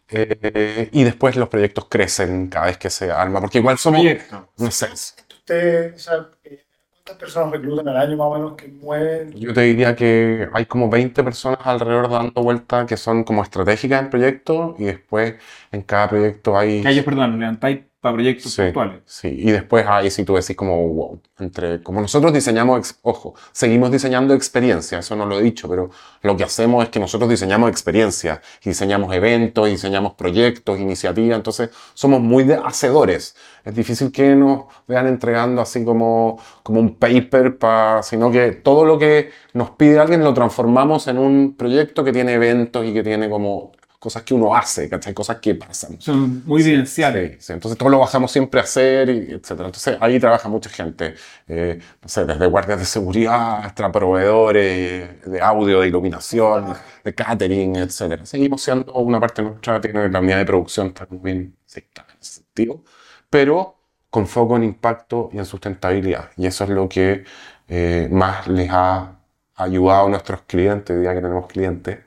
eh, 0.09 0.89
y 0.93 1.05
después 1.05 1.37
los 1.37 1.49
proyectos 1.49 1.87
crecen 1.89 2.49
cada 2.49 2.67
vez 2.67 2.79
que 2.79 2.91
se 2.91 3.11
arma, 3.13 3.41
porque 3.41 3.59
igual 3.59 3.79
somos, 3.79 4.01
Proyecto. 4.01 4.49
no 4.59 4.71
sé, 4.71 4.89
Usted, 5.31 5.95
o 5.95 5.99
sea, 5.99 6.29
eh, 6.45 6.65
¿cuántas 6.93 7.17
personas 7.17 7.53
reclutan 7.53 7.89
al 7.89 7.97
año 7.97 8.17
más 8.17 8.27
o 8.27 8.35
menos 8.35 8.55
que 8.57 8.69
mueven? 8.69 9.33
Yo 9.33 9.53
te 9.55 9.63
diría 9.63 9.97
que 9.97 10.49
hay 10.53 10.67
como 10.67 10.89
20 10.91 11.23
personas 11.25 11.59
alrededor 11.65 12.09
dando 12.11 12.43
vuelta 12.43 12.87
que 12.87 12.97
son 12.97 13.25
como 13.25 13.43
estratégicas 13.43 14.03
en 14.03 14.11
proyecto 14.11 14.75
y 14.79 14.85
después 14.85 15.35
en 15.73 15.83
cada 15.83 16.09
proyecto 16.09 16.57
hay... 16.59 16.83
Que 16.83 16.91
ellos, 16.91 17.05
perdón, 17.05 17.39
levantáis 17.39 17.81
para 18.01 18.15
proyectos 18.15 18.53
Sí, 18.53 18.63
sí. 19.05 19.29
Y 19.29 19.51
después 19.51 19.85
hay, 19.87 20.11
si 20.11 20.25
tú 20.25 20.35
decís 20.35 20.57
como, 20.57 20.89
wow, 20.89 21.21
entre, 21.39 21.83
como 21.83 22.01
nosotros 22.01 22.33
diseñamos, 22.33 22.99
ojo, 23.03 23.35
seguimos 23.53 23.91
diseñando 23.91 24.33
experiencia, 24.33 25.01
eso 25.01 25.15
no 25.17 25.27
lo 25.27 25.39
he 25.39 25.43
dicho, 25.43 25.69
pero 25.69 25.91
lo 26.23 26.37
que 26.37 26.45
hacemos 26.45 26.83
es 26.83 26.89
que 26.89 26.99
nosotros 26.99 27.29
diseñamos 27.29 27.69
experiencia, 27.69 28.41
y 28.65 28.71
diseñamos 28.71 29.15
eventos, 29.15 29.69
diseñamos 29.69 30.15
proyectos, 30.15 30.81
iniciativas, 30.81 31.37
entonces 31.37 31.71
somos 31.93 32.21
muy 32.21 32.45
de 32.45 32.55
hacedores. 32.55 33.37
Es 33.65 33.75
difícil 33.75 34.11
que 34.11 34.35
nos 34.35 34.65
vean 34.89 35.07
entregando 35.07 35.61
así 35.61 35.85
como, 35.85 36.41
como 36.63 36.81
un 36.81 36.97
paper, 36.97 37.59
pa, 37.59 38.03
sino 38.03 38.31
que 38.31 38.53
todo 38.53 38.87
lo 38.87 38.99
que 38.99 39.31
nos 39.53 39.71
pide 39.73 39.99
alguien 39.99 40.25
lo 40.25 40.33
transformamos 40.33 41.07
en 41.07 41.19
un 41.19 41.55
proyecto 41.55 42.03
que 42.03 42.13
tiene 42.13 42.33
eventos 42.33 42.87
y 42.87 42.95
que 42.95 43.03
tiene 43.03 43.29
como 43.29 43.73
cosas 44.01 44.23
que 44.23 44.33
uno 44.33 44.57
hace, 44.57 44.89
¿cachai? 44.89 45.13
Cosas 45.13 45.37
que 45.41 45.55
pasan. 45.55 46.01
Son 46.01 46.43
muy 46.47 46.63
vivenciales. 46.63 47.33
Sí, 47.33 47.37
sí. 47.41 47.53
Entonces 47.53 47.79
todo 47.79 47.91
lo 47.91 47.99
bajamos 47.99 48.33
siempre 48.33 48.59
a 48.59 48.65
hacer, 48.65 49.11
y 49.11 49.33
etcétera. 49.33 49.67
Entonces 49.67 49.99
ahí 50.01 50.19
trabaja 50.19 50.49
mucha 50.49 50.71
gente, 50.71 51.15
eh, 51.47 51.79
no 52.03 52.09
sé, 52.09 52.25
desde 52.25 52.47
guardias 52.47 52.81
de 52.81 52.87
seguridad 52.87 53.59
hasta 53.63 53.93
proveedores 53.93 55.23
de 55.23 55.41
audio, 55.43 55.81
de 55.81 55.89
iluminación, 55.89 56.75
de 57.05 57.15
catering, 57.15 57.77
etcétera. 57.77 58.25
Seguimos 58.25 58.63
siendo 58.63 58.91
una 58.95 59.21
parte 59.21 59.43
nuestra, 59.43 59.81
tiene 59.83 60.09
la 60.09 60.21
unidad 60.21 60.39
de 60.39 60.47
producción, 60.47 60.89
está 60.89 61.07
muy 61.11 61.21
bien 61.21 61.57
secta 61.67 62.07
en 62.09 62.17
ese 62.19 62.33
sentido, 62.41 62.83
pero 63.29 63.77
con 64.09 64.27
foco 64.27 64.57
en 64.57 64.65
impacto 64.65 65.29
y 65.33 65.39
en 65.39 65.45
sustentabilidad. 65.45 66.31
Y 66.39 66.47
eso 66.47 66.65
es 66.65 66.71
lo 66.71 66.89
que 66.89 67.25
eh, 67.69 68.09
más 68.11 68.49
les 68.49 68.71
ha 68.71 69.19
ayudado 69.57 70.07
a 70.07 70.09
nuestros 70.09 70.41
clientes, 70.47 70.97
diría 70.97 71.15
que 71.15 71.21
tenemos 71.21 71.47
clientes 71.49 71.99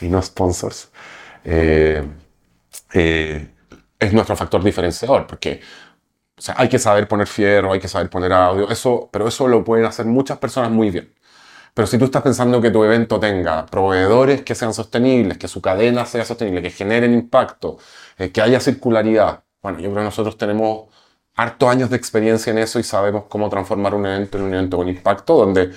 y 0.00 0.08
no 0.08 0.22
sponsors. 0.22 0.90
Eh, 1.44 2.02
eh, 2.94 3.54
es 3.98 4.12
nuestro 4.12 4.36
factor 4.36 4.62
diferenciador, 4.62 5.26
porque 5.26 5.60
o 6.38 6.42
sea, 6.42 6.54
hay 6.58 6.68
que 6.68 6.78
saber 6.78 7.06
poner 7.08 7.26
fierro, 7.26 7.72
hay 7.72 7.80
que 7.80 7.88
saber 7.88 8.08
poner 8.10 8.32
audio, 8.32 8.70
eso, 8.70 9.08
pero 9.12 9.28
eso 9.28 9.46
lo 9.48 9.64
pueden 9.64 9.84
hacer 9.86 10.06
muchas 10.06 10.38
personas 10.38 10.70
muy 10.70 10.90
bien. 10.90 11.14
Pero 11.74 11.86
si 11.86 11.98
tú 11.98 12.06
estás 12.06 12.22
pensando 12.22 12.60
que 12.60 12.70
tu 12.70 12.84
evento 12.84 13.20
tenga 13.20 13.66
proveedores 13.66 14.42
que 14.42 14.54
sean 14.54 14.74
sostenibles, 14.74 15.38
que 15.38 15.48
su 15.48 15.62
cadena 15.62 16.06
sea 16.06 16.24
sostenible, 16.24 16.62
que 16.62 16.70
generen 16.70 17.14
impacto, 17.14 17.78
eh, 18.18 18.30
que 18.32 18.42
haya 18.42 18.60
circularidad, 18.60 19.44
bueno, 19.62 19.78
yo 19.78 19.90
creo 19.90 19.96
que 19.96 20.04
nosotros 20.04 20.36
tenemos 20.38 20.88
hartos 21.36 21.68
años 21.70 21.90
de 21.90 21.96
experiencia 21.96 22.50
en 22.50 22.58
eso 22.58 22.78
y 22.78 22.82
sabemos 22.82 23.24
cómo 23.28 23.48
transformar 23.50 23.94
un 23.94 24.06
evento 24.06 24.38
en 24.38 24.44
un 24.44 24.54
evento 24.54 24.76
con 24.78 24.88
impacto, 24.88 25.36
donde 25.36 25.72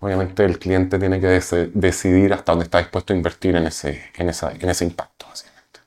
obviamente 0.00 0.44
el 0.44 0.58
cliente 0.58 0.98
tiene 0.98 1.20
que 1.20 1.40
decidir 1.74 2.32
hasta 2.32 2.52
dónde 2.52 2.64
está 2.64 2.78
dispuesto 2.78 3.12
a 3.12 3.16
invertir 3.16 3.56
en 3.56 3.66
ese, 3.66 4.02
en 4.16 4.28
esa, 4.28 4.52
en 4.52 4.68
ese 4.68 4.84
impacto. 4.84 5.26
básicamente. 5.28 5.80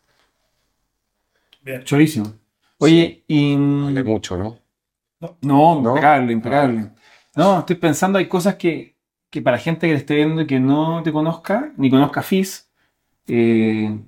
Bien. 1.62 1.84
Chorísimo. 1.84 2.34
Oye, 2.80 3.24
y... 3.28 3.55
Vale 3.55 4.03
mucho, 4.03 4.38
¿no? 4.38 4.57
No, 5.41 5.82
¿No? 5.82 5.89
impecable, 5.91 6.34
impecable. 6.34 6.89
No, 7.36 7.59
estoy 7.59 7.76
pensando, 7.76 8.18
hay 8.18 8.28
cosas 8.28 8.55
que, 8.55 8.95
que 9.30 9.41
para 9.41 9.57
gente 9.59 9.88
que 9.88 9.93
te 9.93 9.99
esté 9.99 10.16
viendo 10.16 10.41
y 10.41 10.47
que 10.47 10.59
no 10.59 11.03
te 11.03 11.12
conozca, 11.12 11.72
ni 11.78 11.89
conozca 11.91 12.24
FIS, 12.24 12.70
eh, 13.28 13.99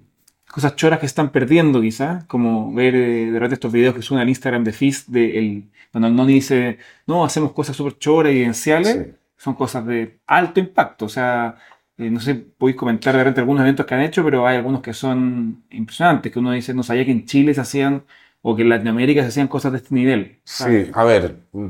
cosas 0.51 0.75
choras 0.75 0.99
que 0.99 1.05
están 1.05 1.31
perdiendo 1.31 1.81
quizás, 1.81 2.25
como 2.25 2.73
ver 2.73 2.95
eh, 2.95 3.25
de 3.31 3.33
repente 3.33 3.53
estos 3.55 3.71
videos 3.71 3.95
que 3.95 4.01
suben 4.01 4.21
al 4.21 4.29
Instagram 4.29 4.63
de 4.63 4.73
FIS, 4.73 5.11
de 5.11 5.37
el, 5.37 5.71
cuando 5.91 6.09
no 6.09 6.25
dice, 6.25 6.79
no, 7.05 7.23
hacemos 7.23 7.51
cosas 7.53 7.75
súper 7.75 7.97
choras 7.99 8.33
y 8.33 8.37
evidenciales, 8.37 8.93
Sí. 8.93 9.22
Son 9.43 9.55
cosas 9.55 9.85
de 9.85 10.19
alto 10.25 10.59
impacto, 10.61 11.05
o 11.05 11.09
sea, 11.09 11.57
eh, 11.97 12.09
no 12.09 12.21
sé, 12.21 12.35
podéis 12.35 12.77
comentar 12.77 13.13
de 13.13 13.19
repente 13.19 13.41
algunos 13.41 13.61
eventos 13.61 13.85
que 13.85 13.93
han 13.93 14.01
hecho, 14.01 14.23
pero 14.23 14.47
hay 14.47 14.55
algunos 14.55 14.81
que 14.81 14.93
son 14.93 15.65
impresionantes, 15.69 16.31
que 16.31 16.39
uno 16.39 16.51
dice, 16.51 16.73
no 16.73 16.81
sabía 16.81 17.03
que 17.03 17.11
en 17.11 17.25
Chile 17.25 17.53
se 17.53 17.59
hacían, 17.61 18.05
o 18.41 18.55
que 18.55 18.61
en 18.61 18.69
Latinoamérica 18.69 19.21
se 19.21 19.27
hacían 19.27 19.49
cosas 19.49 19.73
de 19.73 19.79
este 19.79 19.93
nivel. 19.95 20.39
Sí, 20.45 20.89
a 20.93 21.03
ver, 21.03 21.41
mm, 21.51 21.67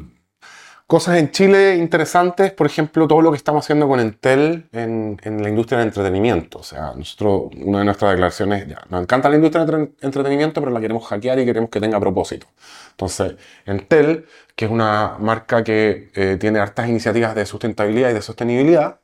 Cosas 0.94 1.18
en 1.18 1.32
Chile 1.32 1.78
interesantes, 1.78 2.52
por 2.52 2.68
ejemplo, 2.68 3.08
todo 3.08 3.20
lo 3.20 3.32
que 3.32 3.38
estamos 3.38 3.66
haciendo 3.66 3.88
con 3.88 4.00
Entel 4.00 4.70
en, 4.72 5.20
en 5.24 5.41
la 5.41 5.50
industria 5.50 5.80
del 5.80 5.88
entretenimiento. 5.88 6.60
O 6.60 6.64
sea, 6.64 6.91
una 6.91 7.80
de 7.80 7.86
nuestras 7.86 8.12
declaraciones, 8.12 8.68
ya, 8.68 8.80
nos 8.91 9.02
encanta 9.02 9.28
la 9.28 9.38
industria 9.38 9.66
del 9.66 9.74
entre- 9.74 10.06
entretenimiento, 10.06 10.62
pero 10.62 10.72
la 10.72 10.80
queremos 10.80 11.04
hackear 11.08 11.39
y 11.39 11.46
queremos 11.46 11.72
que 11.72 11.80
tenga 11.80 12.00
propósito. 12.00 12.46
Entonces, 12.91 13.38
Entel, 13.66 14.28
que 14.56 14.66
es 14.66 14.72
una 14.72 15.16
marca 15.18 15.64
que 15.64 16.12
eh, 16.14 16.38
tiene 16.39 16.60
hartas 16.60 16.88
iniciativas 16.88 17.34
de 17.34 17.48
sustentabilidad 17.48 18.12
y 18.12 18.14
de 18.14 18.22
sostenibilidad, 18.22 19.00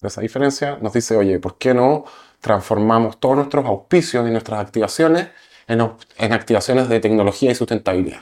de 0.00 0.06
esa 0.06 0.20
diferencia, 0.20 0.78
nos 0.80 0.92
dice, 0.92 1.16
oye, 1.16 1.40
¿por 1.40 1.58
qué 1.58 1.74
no 1.74 2.04
transformamos 2.38 3.18
todos 3.18 3.34
nuestros 3.34 3.66
auspicios 3.66 4.24
y 4.28 4.30
nuestras 4.30 4.60
activaciones 4.60 5.30
en, 5.66 5.80
en 6.16 6.32
activaciones 6.32 6.88
de 6.88 7.00
tecnología 7.00 7.50
y 7.50 7.56
sustentabilidad? 7.56 8.20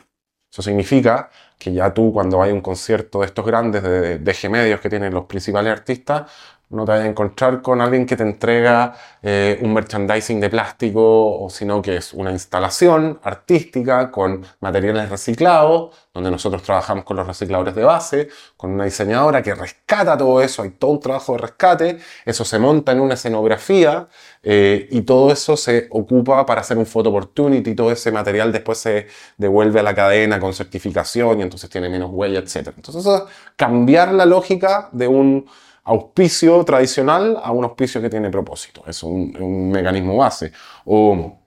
Eso 0.52 0.62
significa 0.62 1.30
que 1.58 1.72
ya 1.72 1.94
tú 1.94 2.12
cuando 2.12 2.42
hay 2.42 2.52
un 2.52 2.60
concierto 2.60 3.20
de 3.20 3.26
estos 3.26 3.46
grandes 3.46 3.82
de, 3.82 4.18
de 4.18 4.48
medios 4.50 4.80
que 4.80 4.90
tienen 4.90 5.14
los 5.14 5.24
principales 5.24 5.72
artistas, 5.72 6.30
no 6.72 6.84
te 6.84 6.92
vas 6.92 7.00
a 7.02 7.06
encontrar 7.06 7.62
con 7.62 7.80
alguien 7.80 8.06
que 8.06 8.16
te 8.16 8.22
entrega 8.22 8.94
eh, 9.22 9.58
un 9.62 9.74
merchandising 9.74 10.40
de 10.40 10.50
plástico, 10.50 11.46
sino 11.50 11.82
que 11.82 11.96
es 11.96 12.12
una 12.14 12.32
instalación 12.32 13.20
artística 13.22 14.10
con 14.10 14.44
materiales 14.60 15.10
reciclados, 15.10 15.94
donde 16.14 16.30
nosotros 16.30 16.62
trabajamos 16.62 17.04
con 17.04 17.16
los 17.16 17.26
recicladores 17.26 17.74
de 17.74 17.84
base, 17.84 18.28
con 18.56 18.70
una 18.72 18.84
diseñadora 18.84 19.42
que 19.42 19.54
rescata 19.54 20.16
todo 20.16 20.40
eso, 20.40 20.62
hay 20.62 20.70
todo 20.70 20.92
un 20.92 21.00
trabajo 21.00 21.32
de 21.32 21.38
rescate, 21.38 21.98
eso 22.24 22.44
se 22.44 22.58
monta 22.58 22.92
en 22.92 23.00
una 23.00 23.14
escenografía 23.14 24.08
eh, 24.42 24.88
y 24.90 25.02
todo 25.02 25.32
eso 25.32 25.56
se 25.56 25.88
ocupa 25.90 26.44
para 26.46 26.62
hacer 26.62 26.78
un 26.78 26.86
photo 26.86 27.10
opportunity, 27.10 27.74
todo 27.74 27.92
ese 27.92 28.10
material 28.10 28.50
después 28.50 28.78
se 28.78 29.06
devuelve 29.36 29.80
a 29.80 29.82
la 29.82 29.94
cadena 29.94 30.40
con 30.40 30.54
certificación 30.54 31.38
y 31.38 31.42
entonces 31.42 31.68
tiene 31.70 31.88
menos 31.88 32.10
huella, 32.12 32.40
etc. 32.40 32.72
Entonces 32.76 33.22
cambiar 33.56 34.12
la 34.12 34.26
lógica 34.26 34.88
de 34.92 35.08
un 35.08 35.46
auspicio 35.84 36.64
tradicional 36.64 37.38
a 37.42 37.52
un 37.52 37.64
auspicio 37.64 38.00
que 38.00 38.10
tiene 38.10 38.30
propósito. 38.30 38.82
Es 38.86 39.02
un, 39.02 39.70
mecanismo 39.70 40.16
base. 40.16 40.52
O 40.84 41.38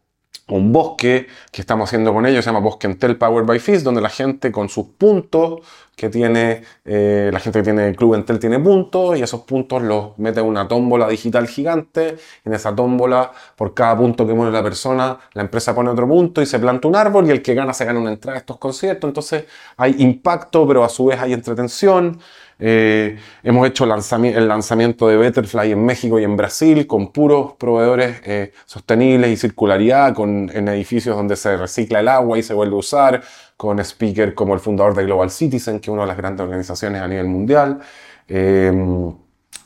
un 0.47 0.71
bosque 0.71 1.27
que 1.51 1.61
estamos 1.61 1.89
haciendo 1.89 2.13
con 2.13 2.25
ellos, 2.25 2.43
se 2.43 2.49
llama 2.51 2.59
Bosque 2.59 2.85
Entel 2.85 3.17
Powered 3.17 3.47
by 3.47 3.59
Fish, 3.59 3.81
donde 3.81 3.99
la 3.99 4.09
gente 4.09 4.51
con 4.51 4.69
sus 4.69 4.85
puntos 4.89 5.61
que 5.95 6.09
tiene, 6.09 6.61
eh, 6.83 7.29
la 7.33 7.39
gente 7.39 7.59
que 7.59 7.63
tiene 7.63 7.87
el 7.87 7.95
club 7.95 8.15
Entel 8.15 8.37
tiene 8.37 8.59
puntos 8.59 9.17
y 9.17 9.23
esos 9.23 9.41
puntos 9.41 9.81
los 9.81 10.17
mete 10.19 10.41
en 10.41 10.45
una 10.45 10.67
tómbola 10.67 11.07
digital 11.07 11.47
gigante. 11.47 12.17
En 12.43 12.53
esa 12.53 12.75
tómbola, 12.75 13.31
por 13.55 13.73
cada 13.73 13.97
punto 13.97 14.27
que 14.27 14.35
pone 14.35 14.51
la 14.51 14.61
persona, 14.61 15.17
la 15.33 15.41
empresa 15.41 15.73
pone 15.73 15.89
otro 15.89 16.07
punto 16.07 16.41
y 16.41 16.45
se 16.45 16.59
planta 16.59 16.87
un 16.87 16.95
árbol 16.95 17.27
y 17.27 17.31
el 17.31 17.41
que 17.41 17.53
gana 17.55 17.73
se 17.73 17.85
gana 17.85 17.99
una 17.99 18.11
entrada 18.11 18.37
a 18.37 18.39
estos 18.39 18.57
conciertos. 18.57 19.07
Entonces 19.07 19.45
hay 19.77 19.95
impacto, 19.99 20.67
pero 20.67 20.83
a 20.83 20.89
su 20.89 21.05
vez 21.05 21.19
hay 21.19 21.33
entretención. 21.33 22.19
Eh, 22.57 23.17
hemos 23.43 23.67
hecho 23.67 23.83
el 23.83 24.47
lanzamiento 24.47 25.07
de 25.07 25.17
Betterfly 25.17 25.71
en 25.71 25.85
México 25.85 26.19
y 26.19 26.23
en 26.23 26.37
Brasil 26.37 26.87
con 26.87 27.11
puros 27.11 27.53
proveedores 27.57 28.21
eh, 28.25 28.53
sostenibles 28.65 29.29
y 29.31 29.37
circularidad, 29.37 30.13
con, 30.13 30.49
en 30.53 30.67
edificios 30.69 31.15
donde 31.15 31.35
se 31.35 31.57
recicla 31.57 31.99
el 31.99 32.07
agua 32.07 32.37
y 32.37 32.43
se 32.43 32.53
vuelve 32.53 32.75
a 32.75 32.79
usar, 32.79 33.21
con 33.57 33.79
speaker 33.79 34.33
como 34.33 34.53
el 34.53 34.59
fundador 34.59 34.95
de 34.95 35.03
Global 35.03 35.29
Citizen, 35.29 35.79
que 35.79 35.89
es 35.89 35.93
una 35.93 36.03
de 36.03 36.07
las 36.07 36.17
grandes 36.17 36.43
organizaciones 36.43 37.01
a 37.01 37.07
nivel 37.07 37.27
mundial. 37.27 37.79
Eh, 38.27 38.71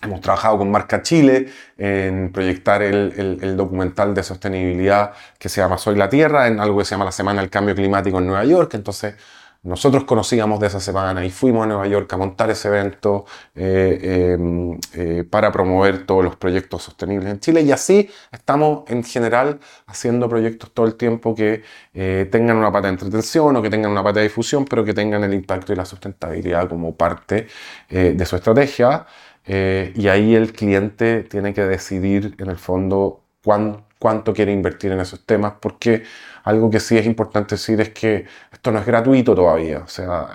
Hemos 0.02 0.22
trabajado 0.22 0.60
con 0.60 0.72
Marca 0.72 1.02
Chile 1.02 1.48
en 1.78 2.32
proyectar 2.32 2.82
el, 2.82 3.14
el- 3.18 3.38
el 3.42 3.58
documental 3.58 4.14
de 4.14 4.24
sostenibilidad 4.24 5.12
que 5.38 5.50
se 5.50 5.60
llama 5.60 5.78
Soy 5.78 5.96
la 5.98 6.08
Tierra, 6.08 6.48
en 6.48 6.62
algo 6.62 6.78
que 6.80 6.86
se 6.86 6.92
llama 6.92 7.04
la 7.04 7.12
Semana 7.12 7.42
del 7.42 7.50
Cambio 7.50 7.76
Climático 7.76 8.18
en 8.20 8.28
Nueva 8.28 8.46
York. 8.46 8.76
Entonces, 8.76 9.16
nosotros 9.64 10.06
conocíamos 10.06 10.60
de 10.60 10.68
esa 10.68 10.80
semana 10.80 11.26
y 11.26 11.30
fuimos 11.30 11.64
a 11.66 11.68
Nueva 11.68 11.88
York 11.88 12.12
a 12.14 12.18
montar 12.18 12.50
ese 12.50 12.70
evento 12.70 13.26
eh, 13.56 14.00
eh, 14.02 14.78
eh, 14.94 15.24
para 15.30 15.52
promover 15.52 16.06
todos 16.06 16.24
los 16.24 16.36
proyectos 16.38 16.84
sostenibles 16.84 17.30
en 17.30 17.40
Chile. 17.40 17.62
Y 17.62 17.72
así 17.72 18.10
estamos 18.32 18.84
en 18.90 19.04
general 19.04 19.60
haciendo 19.86 20.30
proyectos 20.30 20.72
todo 20.74 20.86
el 20.86 20.96
tiempo 20.96 21.36
que 21.36 21.64
eh, 21.94 22.28
tengan 22.32 22.58
una 22.58 22.72
pata 22.72 22.88
de 22.88 22.94
entretención 22.94 23.56
o 23.56 23.62
que 23.62 23.70
tengan 23.70 23.92
una 23.92 24.04
pata 24.04 24.20
de 24.20 24.28
difusión, 24.28 24.66
pero 24.66 24.86
que 24.86 24.94
tengan 24.94 25.24
el 25.24 25.34
impacto 25.34 25.74
y 25.74 25.76
la 25.76 25.86
sustentabilidad 25.86 26.70
como 26.70 26.96
parte 26.96 27.48
de 27.90 28.26
su 28.26 28.36
estrategia. 28.36 29.06
Y 29.46 30.08
ahí 30.08 30.36
el 30.36 30.54
cliente 30.54 31.24
tiene 31.24 31.54
que 31.54 31.64
decidir 31.64 32.36
en 32.38 32.50
el 32.50 32.58
fondo 32.58 33.24
cuán- 33.44 33.86
cuánto 34.00 34.34
quiere 34.34 34.52
invertir 34.52 34.92
en 34.92 35.00
esos 35.00 35.26
temas, 35.26 35.54
porque 35.60 36.04
algo 36.44 36.70
que 36.70 36.80
sí 36.80 36.98
es 36.98 37.06
importante 37.06 37.56
decir 37.56 37.80
es 37.82 37.90
que 37.90 38.26
esto 38.52 38.72
no 38.72 38.80
es 38.80 38.86
gratuito 38.86 39.36
todavía. 39.36 39.80
O 39.80 39.88
sea, 39.88 40.30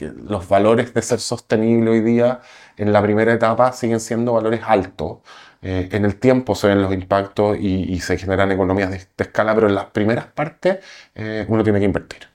los 0.00 0.48
valores 0.48 0.92
de 0.94 1.02
ser 1.02 1.20
sostenible 1.20 1.90
hoy 1.90 2.00
día 2.00 2.40
en 2.76 2.92
la 2.92 3.02
primera 3.02 3.32
etapa 3.32 3.72
siguen 3.72 4.00
siendo 4.00 4.32
valores 4.34 4.60
altos. 4.64 5.18
Eh, 5.62 5.88
en 5.92 6.04
el 6.04 6.16
tiempo 6.16 6.54
se 6.54 6.68
ven 6.68 6.80
los 6.82 6.92
impactos 6.94 7.56
y, 7.58 7.92
y 7.92 8.00
se 8.00 8.16
generan 8.16 8.52
economías 8.52 8.90
de, 8.90 8.98
de 8.98 9.24
escala, 9.24 9.54
pero 9.54 9.68
en 9.68 9.74
las 9.74 9.86
primeras 9.86 10.26
partes 10.26 10.78
eh, 11.14 11.44
uno 11.48 11.64
tiene 11.64 11.80
que 11.80 11.84
invertir. 11.86 12.28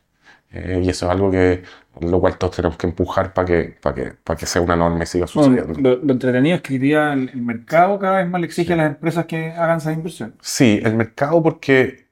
Eh, 0.51 0.82
y 0.84 0.89
eso 0.89 1.05
es 1.07 1.11
algo 1.11 1.32
que, 1.32 1.64
lo 2.01 2.20
cual 2.22 2.38
todos 2.38 2.55
tenemos 2.57 2.78
que 2.78 2.88
empujar 2.88 3.34
para 3.34 3.45
que, 3.47 3.78
para 3.82 3.95
que, 3.95 4.03
para 4.24 4.38
que 4.39 4.45
sea 4.45 4.61
una 4.61 4.76
norma 4.76 5.03
y 5.03 5.07
siga 5.07 5.26
Bueno, 5.34 5.55
sucediendo. 5.55 5.80
lo, 5.82 5.95
lo 5.97 6.14
entretenido 6.14 6.55
es 6.57 6.61
que 6.61 6.76
el, 6.76 7.30
el 7.30 7.41
mercado 7.41 7.97
cada 7.99 8.18
vez 8.18 8.30
más 8.30 8.39
le 8.41 8.47
exige 8.47 8.74
a 8.74 8.76
las 8.78 8.88
empresas 8.88 9.26
que 9.26 9.51
hagan 9.51 9.78
esas 9.78 9.95
inversiones. 9.95 10.36
Sí, 10.41 10.80
el 10.84 10.95
mercado 10.95 11.41
porque 11.41 12.02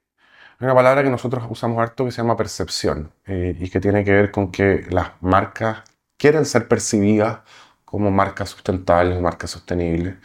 hay 0.61 0.65
una 0.67 0.75
palabra 0.75 1.03
que 1.03 1.09
nosotros 1.09 1.43
usamos 1.49 1.79
harto 1.79 2.05
que 2.05 2.11
se 2.11 2.21
llama 2.21 2.37
percepción 2.37 3.11
eh, 3.25 3.55
y 3.59 3.69
que 3.69 3.79
tiene 3.79 4.03
que 4.03 4.11
ver 4.11 4.31
con 4.31 4.51
que 4.51 4.85
las 4.91 5.11
marcas 5.21 5.79
quieren 6.17 6.45
ser 6.45 6.67
percibidas 6.67 7.39
como 7.85 8.11
marcas 8.11 8.49
sustentables, 8.49 9.19
marcas 9.21 9.51
sostenibles 9.51 10.15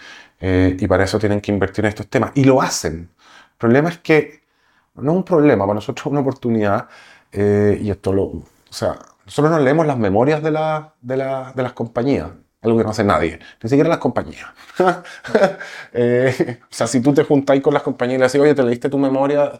eh, 0.41 0.77
y 0.79 0.87
para 0.87 1.05
eso 1.05 1.19
tienen 1.19 1.41
que 1.41 1.53
invertir 1.53 1.85
en 1.87 1.89
estos 1.91 2.09
temas 2.09 2.33
y 2.35 2.45
lo 2.45 2.61
hacen. 2.63 3.11
El 3.53 3.57
problema 3.59 3.89
es 3.89 3.99
que 3.99 4.43
no 4.97 5.13
es 5.13 5.17
un 5.19 5.25
problema, 5.25 5.65
para 5.67 5.75
nosotros 5.75 6.07
es 6.07 6.11
una 6.13 6.21
oportunidad 6.21 6.89
eh, 7.33 7.79
y 7.83 7.91
esto 7.91 8.13
lo, 8.13 8.25
o 8.25 8.45
sea, 8.71 8.97
nosotros 9.25 9.53
nos 9.53 9.63
leemos 9.63 9.87
las 9.87 9.99
memorias 9.99 10.43
de, 10.43 10.51
la- 10.53 10.95
de, 11.01 11.17
la- 11.17 11.53
de 11.55 11.63
las 11.63 11.73
compañías, 11.73 12.31
algo 12.67 12.79
que 12.79 12.85
no 12.85 12.91
hace 12.91 13.05
nadie, 13.05 13.39
ni 13.63 13.69
siquiera 13.71 13.89
las 13.89 13.99
compañías. 13.99 14.47
Eh, 15.93 16.59
o 16.63 16.67
sea, 16.75 16.87
si 16.87 17.01
tú 17.01 17.15
te 17.15 17.23
juntáis 17.25 17.63
con 17.63 17.73
las 17.73 17.83
compañías 17.83 18.17
y 18.17 18.21
le 18.21 18.27
decís, 18.27 18.41
oye, 18.41 18.55
te 18.55 18.63
leíste 18.63 18.89
tu 18.89 18.99
memoria, 18.99 19.53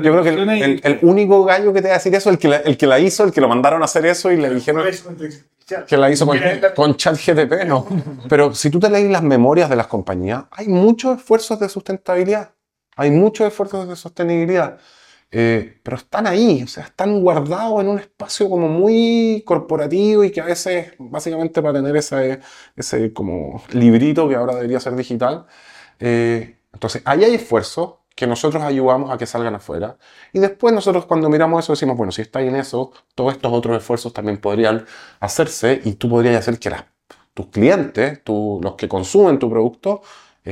yo 0.00 0.12
creo 0.12 0.22
que 0.22 0.28
el, 0.30 0.36
el- 0.62 0.80
el 0.84 0.98
único 1.02 1.44
gallo 1.44 1.72
que 1.72 1.80
te 1.80 1.88
va 1.88 1.94
a 1.94 1.98
decir 1.98 2.14
eso 2.14 2.28
es 2.30 2.34
el 2.34 2.38
que, 2.38 2.48
la, 2.48 2.56
el 2.58 2.76
que 2.76 2.86
la 2.86 2.98
hizo, 2.98 3.24
el 3.24 3.32
que 3.32 3.40
lo 3.40 3.48
mandaron 3.48 3.80
a 3.82 3.86
hacer 3.86 4.04
eso 4.06 4.30
y 4.30 4.36
le 4.36 4.50
dijeron 4.50 4.84
que 5.86 5.96
la 5.96 6.10
hizo 6.10 6.26
con, 6.26 6.38
con 6.74 6.96
ChatGPT, 6.96 7.64
no. 7.66 7.86
Pero 8.28 8.54
si 8.54 8.70
tú 8.70 8.78
te 8.80 8.90
lees 8.90 9.10
las 9.10 9.22
memorias 9.22 9.70
de 9.70 9.76
las 9.76 9.86
compañías, 9.86 10.44
hay 10.50 10.68
muchos 10.68 11.16
esfuerzos 11.18 11.58
de 11.60 11.68
sustentabilidad, 11.68 12.50
hay 12.96 13.10
muchos 13.10 13.46
esfuerzos 13.46 13.88
de 13.88 13.96
sostenibilidad, 13.96 14.78
eh, 15.32 15.78
pero 15.82 15.96
están 15.96 16.26
ahí, 16.26 16.62
o 16.62 16.66
sea, 16.66 16.84
están 16.84 17.20
guardados 17.20 17.80
en 17.80 17.88
un 17.88 17.98
espacio 18.00 18.48
como 18.50 18.68
muy 18.68 19.42
corporativo 19.46 20.24
y 20.24 20.30
que 20.32 20.40
a 20.40 20.44
veces, 20.46 20.94
básicamente 20.98 21.62
para 21.62 21.74
tener 21.74 21.96
ese, 21.96 22.40
ese 22.76 23.12
como 23.12 23.62
librito 23.72 24.28
que 24.28 24.34
ahora 24.36 24.54
debería 24.56 24.80
ser 24.80 24.96
digital, 24.96 25.46
eh, 25.98 26.58
entonces 26.72 27.02
ahí 27.04 27.24
hay 27.24 27.34
esfuerzos 27.34 27.94
que 28.14 28.26
nosotros 28.26 28.62
ayudamos 28.62 29.10
a 29.10 29.16
que 29.18 29.26
salgan 29.26 29.54
afuera. 29.54 29.96
Y 30.32 30.40
después 30.40 30.74
nosotros 30.74 31.06
cuando 31.06 31.30
miramos 31.30 31.64
eso 31.64 31.72
decimos, 31.72 31.96
bueno, 31.96 32.12
si 32.12 32.22
está 32.22 32.42
en 32.42 32.56
eso, 32.56 32.92
todos 33.14 33.32
estos 33.34 33.52
otros 33.52 33.76
esfuerzos 33.78 34.12
también 34.12 34.38
podrían 34.40 34.84
hacerse 35.20 35.80
y 35.84 35.94
tú 35.94 36.08
podrías 36.10 36.36
hacer 36.36 36.58
que 36.58 36.70
las- 36.70 36.84
tus 37.34 37.46
clientes, 37.46 38.22
tu- 38.24 38.60
los 38.62 38.74
que 38.74 38.88
consumen 38.88 39.38
tu 39.38 39.48
producto, 39.50 40.02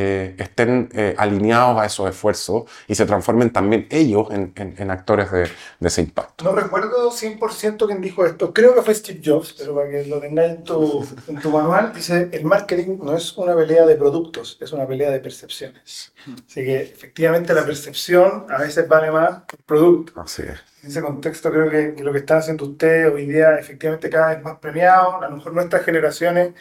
eh, 0.00 0.34
estén 0.38 0.88
eh, 0.92 1.14
alineados 1.18 1.80
a 1.80 1.86
esos 1.86 2.08
esfuerzos 2.08 2.64
y 2.86 2.94
se 2.94 3.04
transformen 3.06 3.50
también 3.52 3.86
ellos 3.90 4.28
en, 4.30 4.52
en- 4.56 4.74
en 4.78 4.90
actores 4.90 5.30
de, 5.32 5.42
de 5.80 5.88
ese 5.88 6.02
impacto. 6.02 6.44
No 6.44 6.52
recuerdo 6.52 7.10
100% 7.10 7.86
quién 7.86 8.00
dijo 8.00 8.24
esto. 8.24 8.52
Creo 8.52 8.74
que 8.74 8.82
fue 8.82 8.94
Steve 8.94 9.20
Jobs, 9.24 9.54
pero 9.58 9.74
para 9.74 9.90
que 9.90 10.04
lo 10.06 10.20
tengáis 10.20 10.52
en 10.56 10.64
tu, 10.64 11.06
en 11.26 11.40
tu 11.40 11.50
manual, 11.50 11.92
dice, 11.94 12.28
el 12.32 12.44
marketing 12.44 12.98
no 13.02 13.16
es 13.16 13.36
una 13.36 13.54
pelea 13.56 13.86
de 13.86 13.96
productos, 13.96 14.56
es 14.60 14.72
una 14.72 14.86
pelea 14.86 15.10
de 15.10 15.20
percepciones. 15.20 16.12
Así 16.46 16.64
que 16.64 16.80
efectivamente 16.82 17.52
la 17.54 17.64
percepción 17.64 18.46
a 18.50 18.58
veces 18.58 18.86
vale 18.88 19.10
más 19.10 19.42
que 19.46 19.56
el 19.56 19.62
producto. 19.64 20.12
Así 20.20 20.42
es. 20.42 20.58
En 20.82 20.90
ese 20.90 21.02
contexto 21.02 21.50
creo 21.50 21.68
que, 21.70 21.94
que 21.94 22.04
lo 22.04 22.12
que 22.12 22.18
están 22.18 22.38
haciendo 22.38 22.64
ustedes 22.64 23.12
hoy 23.12 23.26
día 23.26 23.58
efectivamente 23.58 24.08
cada 24.08 24.34
vez 24.34 24.42
más 24.44 24.58
premiado. 24.58 25.16
A 25.20 25.28
lo 25.28 25.36
mejor 25.36 25.52
nuestras 25.52 25.84
generaciones 25.84 26.54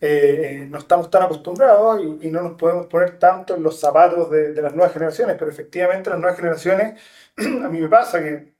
eh, 0.00 0.60
eh, 0.62 0.66
no 0.70 0.78
estamos 0.78 1.10
tan 1.10 1.22
acostumbrados 1.24 2.00
y, 2.02 2.28
y 2.28 2.30
no 2.30 2.42
nos 2.42 2.52
podemos 2.58 2.86
poner 2.86 3.18
tanto 3.18 3.54
en 3.54 3.62
los 3.62 3.78
zapatos 3.80 4.30
de, 4.30 4.52
de 4.52 4.62
las 4.62 4.74
nuevas 4.74 4.92
generaciones, 4.92 5.36
pero 5.38 5.50
efectivamente 5.50 6.10
las 6.10 6.18
nuevas 6.18 6.38
generaciones, 6.38 7.00
a 7.38 7.68
mí 7.68 7.80
me 7.80 7.88
pasa 7.88 8.20
que 8.22 8.54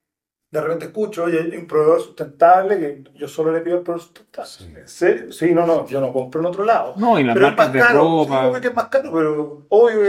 de 0.51 0.61
repente 0.61 0.87
escucho, 0.87 1.24
oye, 1.24 1.41
hay 1.41 1.57
un 1.57 1.66
proveedor 1.66 2.01
sustentable 2.01 2.78
que 2.78 3.05
yo 3.14 3.28
solo 3.28 3.53
le 3.53 3.61
pido 3.61 3.78
el 3.78 3.82
proveedor 3.82 4.07
sustentable. 4.07 4.87
Sí, 4.87 5.32
sí, 5.32 5.53
no, 5.55 5.66
no, 5.66 5.87
yo 5.87 6.01
no 6.01 6.12
compro 6.12 6.41
en 6.41 6.47
otro 6.47 6.64
lado. 6.64 6.95
No, 6.97 7.18
y 7.18 7.24
las 7.24 7.34
Pero 7.34 7.47
es 7.47 7.53
marcas 7.53 7.66
más 7.66 7.72
de 7.74 7.78
caro, 7.80 7.99
sí, 7.99 7.99
ropa. 7.99 8.47
obvio 8.49 8.61
que 8.61 8.68
es 8.68 8.74
más 8.74 8.89
caro, 8.89 9.12
pero 9.12 9.66
obvio 9.68 10.01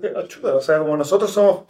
que 0.00 0.08
ayuda. 0.16 0.54
O 0.54 0.60
sea, 0.60 0.78
como 0.78 0.96
nosotros 0.96 1.30
somos, 1.30 1.64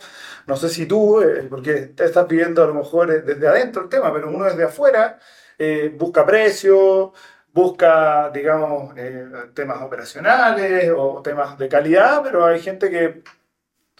no 0.46 0.56
sé 0.56 0.68
si 0.68 0.86
tú, 0.86 1.20
eh, 1.22 1.46
porque 1.48 1.72
te 1.88 2.04
estás 2.04 2.28
viendo 2.28 2.62
a 2.62 2.66
lo 2.66 2.74
mejor 2.74 3.24
desde 3.24 3.48
adentro 3.48 3.82
el 3.82 3.88
tema, 3.88 4.12
pero 4.12 4.28
uno 4.28 4.44
desde 4.44 4.64
afuera 4.64 5.18
eh, 5.58 5.92
busca 5.98 6.24
precio, 6.26 7.12
busca, 7.54 8.30
digamos, 8.30 8.92
eh, 8.96 9.26
temas 9.54 9.80
operacionales 9.80 10.90
o 10.94 11.22
temas 11.22 11.56
de 11.56 11.68
calidad, 11.68 12.20
pero 12.24 12.44
hay 12.44 12.60
gente 12.60 12.90
que, 12.90 13.22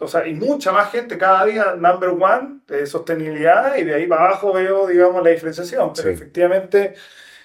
o 0.00 0.08
sea, 0.08 0.26
y 0.26 0.34
mucha 0.34 0.72
más 0.72 0.90
gente 0.90 1.16
cada 1.16 1.44
día, 1.46 1.74
number 1.76 2.10
one, 2.10 2.60
de 2.66 2.84
sostenibilidad, 2.86 3.76
y 3.76 3.84
de 3.84 3.94
ahí 3.94 4.06
para 4.08 4.26
abajo 4.26 4.52
veo, 4.52 4.88
digamos, 4.88 5.22
la 5.22 5.30
diferenciación. 5.30 5.92
Pero 5.94 6.08
Sí. 6.08 6.14
efectivamente, 6.14 6.94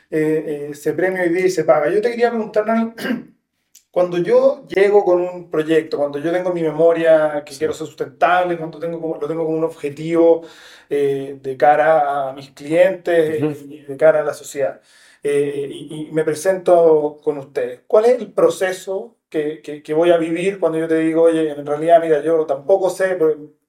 eh, 0.10 0.70
eh, 0.72 0.74
se 0.76 0.94
premia 0.94 1.22
hoy 1.24 1.30
día 1.30 1.46
y 1.46 1.52
se 1.52 1.64
paga. 1.64 1.90
Yo 1.90 2.02
te 2.02 2.10
quería 2.10 2.32
preguntar, 2.32 2.66
Nani, 2.66 2.94
cuando 3.92 4.18
yo 4.18 4.66
llego 4.68 5.06
con 5.06 5.22
un 5.22 5.52
proyecto, 5.52 5.98
cuando 6.00 6.20
yo 6.20 6.32
tengo 6.32 6.52
mi 6.54 6.64
memoria 6.64 7.44
que 7.46 7.54
Sí. 7.54 7.60
quiero 7.60 7.74
ser 7.74 7.86
sustentable, 7.88 8.58
cuando 8.58 8.80
tengo 8.80 9.00
como, 9.00 9.18
lo 9.18 9.28
tengo 9.28 9.46
como 9.46 9.58
un 9.58 9.64
objetivo 9.64 10.42
eh, 10.90 11.38
de 11.42 11.56
cara 11.58 12.30
a 12.30 12.34
mis 12.34 12.50
clientes 12.52 13.42
Ujú. 13.44 13.74
y 13.74 13.82
de 13.84 13.96
cara 13.98 14.22
a 14.22 14.24
la 14.24 14.34
sociedad, 14.34 14.82
eh, 15.24 15.68
y, 15.72 16.08
y 16.10 16.12
me 16.12 16.24
presento 16.24 17.18
con 17.24 17.38
ustedes, 17.38 17.82
¿cuál 17.88 18.06
es 18.06 18.20
el 18.20 18.32
proceso 18.34 19.18
que, 19.30 19.62
que- 19.62 19.84
que 19.84 19.94
voy 19.94 20.12
a 20.12 20.18
vivir 20.18 20.60
cuando 20.60 20.78
yo 20.80 20.88
te 20.88 20.96
digo, 21.00 21.24
oye, 21.24 21.52
en 21.52 21.66
realidad, 21.66 22.02
mira, 22.02 22.22
yo 22.22 22.46
tampoco 22.46 22.90
sé, 22.90 23.18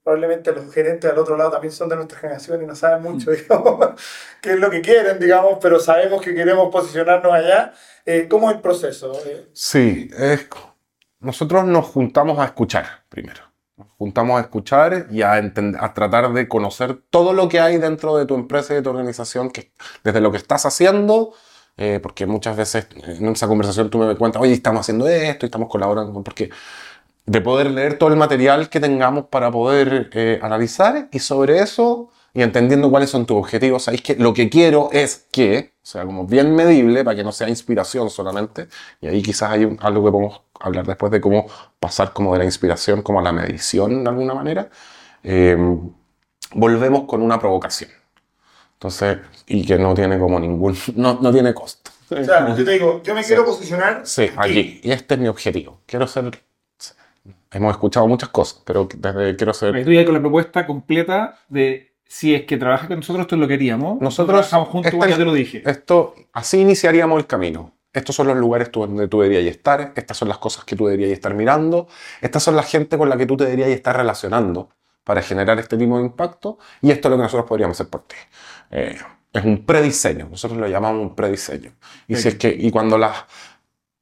probablemente 0.03 0.53
los 0.53 0.73
gerentes 0.73 1.11
al 1.11 1.19
otro 1.19 1.37
lado 1.37 1.51
también 1.51 1.73
son 1.73 1.89
de 1.89 1.97
nuestra 1.97 2.19
generación 2.19 2.63
y 2.63 2.67
no 2.67 2.75
saben 2.75 3.03
mucho, 3.03 3.31
digamos, 3.31 3.79
qué 4.43 4.53
es 4.53 4.59
lo 4.59 4.71
que 4.71 4.81
quieren, 4.81 5.19
digamos, 5.19 5.59
pero 5.61 5.79
sabemos 5.79 6.23
que 6.23 6.35
queremos 6.35 6.71
posicionarnos 6.73 7.33
allá. 7.33 7.73
Eh, 8.07 8.27
¿cómo 8.29 8.49
es 8.51 8.57
el 8.57 8.63
proceso? 8.63 9.13
Eh, 9.27 9.47
Sí, 9.53 10.09
es, 10.17 10.49
nosotros 11.21 11.65
nos 11.67 11.87
juntamos 11.87 12.39
a 12.39 12.47
escuchar 12.47 12.87
primero. 13.11 13.43
Juntamos 14.01 14.39
a 14.39 14.41
escuchar 14.41 15.09
y 15.11 15.21
a, 15.21 15.35
a 15.35 15.93
tratar 15.93 16.33
de 16.33 16.49
conocer 16.49 17.03
todo 17.11 17.35
lo 17.35 17.51
que 17.51 17.61
hay 17.61 17.77
dentro 17.77 18.17
de 18.17 18.25
tu 18.25 18.35
empresa 18.35 18.73
y 18.73 18.77
de 18.77 18.83
tu 18.83 18.89
organización, 18.89 19.51
que, 19.51 19.73
desde 20.03 20.23
lo 20.23 20.31
que 20.33 20.39
estás 20.39 20.65
haciendo, 20.65 21.35
eh, 21.77 22.01
porque 22.03 22.25
muchas 22.25 22.57
veces 22.57 22.89
en 22.97 23.29
esa 23.29 23.47
conversación 23.47 23.91
tú 23.91 23.99
me 23.99 24.17
cuentas, 24.17 24.41
oye, 24.41 24.55
estamos 24.55 24.81
haciendo 24.81 25.07
esto, 25.07 25.45
estamos 25.45 25.69
colaborando, 25.69 26.23
porque 26.23 26.49
de 27.27 27.41
poder 27.43 27.71
leer 27.71 27.99
todo 27.99 28.09
el 28.09 28.17
material 28.17 28.71
que 28.71 28.81
tengamos 28.81 29.27
para 29.27 29.51
poder 29.51 30.09
eh, 30.15 30.41
analizar 30.43 31.11
y 31.13 31.19
sobre 31.19 31.59
eso 31.59 32.09
y 32.35 32.43
entendiendo 32.43 32.91
cuáles 32.91 33.11
son 33.11 33.27
tus 33.27 33.37
objetivos. 33.39 33.85
Sabéis 33.85 34.03
que 34.03 34.15
lo 34.17 34.33
que 34.35 34.49
quiero 34.49 34.89
es 34.93 35.27
que, 35.33 35.73
o 35.83 35.87
sea, 35.87 36.05
como 36.05 36.27
bien 36.27 36.55
medible 36.55 37.03
para 37.05 37.17
que 37.17 37.25
no 37.25 37.33
sea 37.33 37.49
inspiración 37.49 38.09
solamente. 38.11 38.69
Y 39.01 39.09
ahí 39.09 39.23
quizás 39.23 39.51
hay 39.51 39.65
un- 39.65 39.79
algo 39.81 40.05
que 40.05 40.11
podemos 40.13 40.43
hablar 40.61 40.87
después 40.87 41.11
de 41.13 41.21
cómo 41.21 41.47
pasar 41.79 42.13
como 42.13 42.33
de 42.35 42.39
la 42.41 42.45
inspiración 42.45 43.03
como 43.03 43.21
a 43.21 43.23
la 43.23 43.33
medición 43.33 44.05
de 44.05 44.11
alguna 44.11 44.35
manera. 44.35 44.71
Eh, 45.23 45.57
volvemos 46.55 47.05
con 47.05 47.23
una 47.23 47.39
provocación. 47.39 47.91
Entonces, 48.75 49.19
y 49.47 49.67
que 49.67 49.79
no 49.79 49.95
tiene 49.95 50.19
como 50.19 50.41
ningún, 50.41 50.77
no, 50.97 51.19
no 51.21 51.33
tiene 51.33 51.53
costo. 51.53 51.91
o 52.11 52.25
sea, 52.25 52.57
yo 52.57 52.65
te 52.65 52.71
digo, 52.73 53.03
yo 53.03 53.15
me 53.15 53.23
quiero 53.23 53.45
posicionar 53.45 54.03
Sí, 54.05 54.31
aquí. 54.37 54.81
Y 54.83 54.91
este 54.91 55.15
es 55.15 55.21
mi 55.21 55.29
objetivo. 55.29 55.81
Quiero 55.87 56.07
ser. 56.07 56.43
Hemos 57.53 57.73
escuchado 57.73 58.07
muchas 58.07 58.29
cosas, 58.31 58.63
pero 58.65 58.89
desde 58.97 59.37
quiero 59.37 59.53
ser. 59.53 59.75
Ahí 59.75 59.85
tú 59.85 59.93
ya 59.93 60.05
con 60.05 60.15
la 60.15 60.21
propuesta 60.21 60.67
completa 60.67 61.39
de 61.49 61.90
si 62.13 62.35
es 62.35 62.43
que 62.43 62.57
trabajas 62.57 62.89
con 62.89 62.97
nosotros, 62.97 63.23
esto 63.23 63.37
lo 63.37 63.47
queríamos. 63.47 64.01
Nosotros- 64.01 64.49
trabajamos 64.49 64.69
juntos, 64.69 64.93
esta 64.93 65.09
ya 65.09 65.17
te 65.17 65.25
lo 65.25 65.33
dije. 65.33 65.63
Esto, 65.65 66.17
así 66.33 66.59
iniciaríamos 66.59 67.17
el 67.21 67.27
camino. 67.29 67.73
Estos 67.93 68.17
son 68.17 68.27
los 68.27 68.37
lugares 68.37 68.69
donde 68.73 69.07
tú 69.07 69.21
deberías 69.21 69.45
estar. 69.55 69.93
Estas 69.95 70.17
son 70.17 70.29
las 70.29 70.39
cosas 70.39 70.65
que 70.65 70.75
tú 70.75 70.87
deberías 70.87 71.13
estar 71.13 71.35
mirando. 71.35 71.87
Estas 72.21 72.43
son 72.43 72.57
la 72.57 72.65
gente 72.65 72.99
con 72.99 73.09
la 73.09 73.17
que 73.17 73.27
tú 73.27 73.37
te 73.37 73.45
deberías 73.45 73.69
estar 73.69 73.97
relacionando 73.97 74.71
para 75.05 75.23
generar 75.23 75.61
este 75.61 75.77
tipo 75.77 75.99
de 75.99 76.03
impacto. 76.03 76.59
Y 76.83 76.91
esto 76.91 77.07
es 77.07 77.11
lo 77.11 77.17
que 77.17 77.23
nosotros 77.23 77.49
podríamos 77.49 77.77
hacer 77.77 77.89
por 77.89 78.03
ti. 78.03 78.17
Eh, 78.73 78.99
es 79.33 79.45
un 79.45 79.65
prediseño. 79.65 80.27
Nosotros 80.29 80.59
lo 80.59 80.67
llamamos 80.67 81.03
un 81.03 81.15
prediseño. 81.15 81.71
Y, 82.09 82.17
si 82.17 82.27
es 82.27 82.35
que, 82.35 82.49
y 82.49 82.73
cuando, 82.73 82.99
las, 82.99 83.25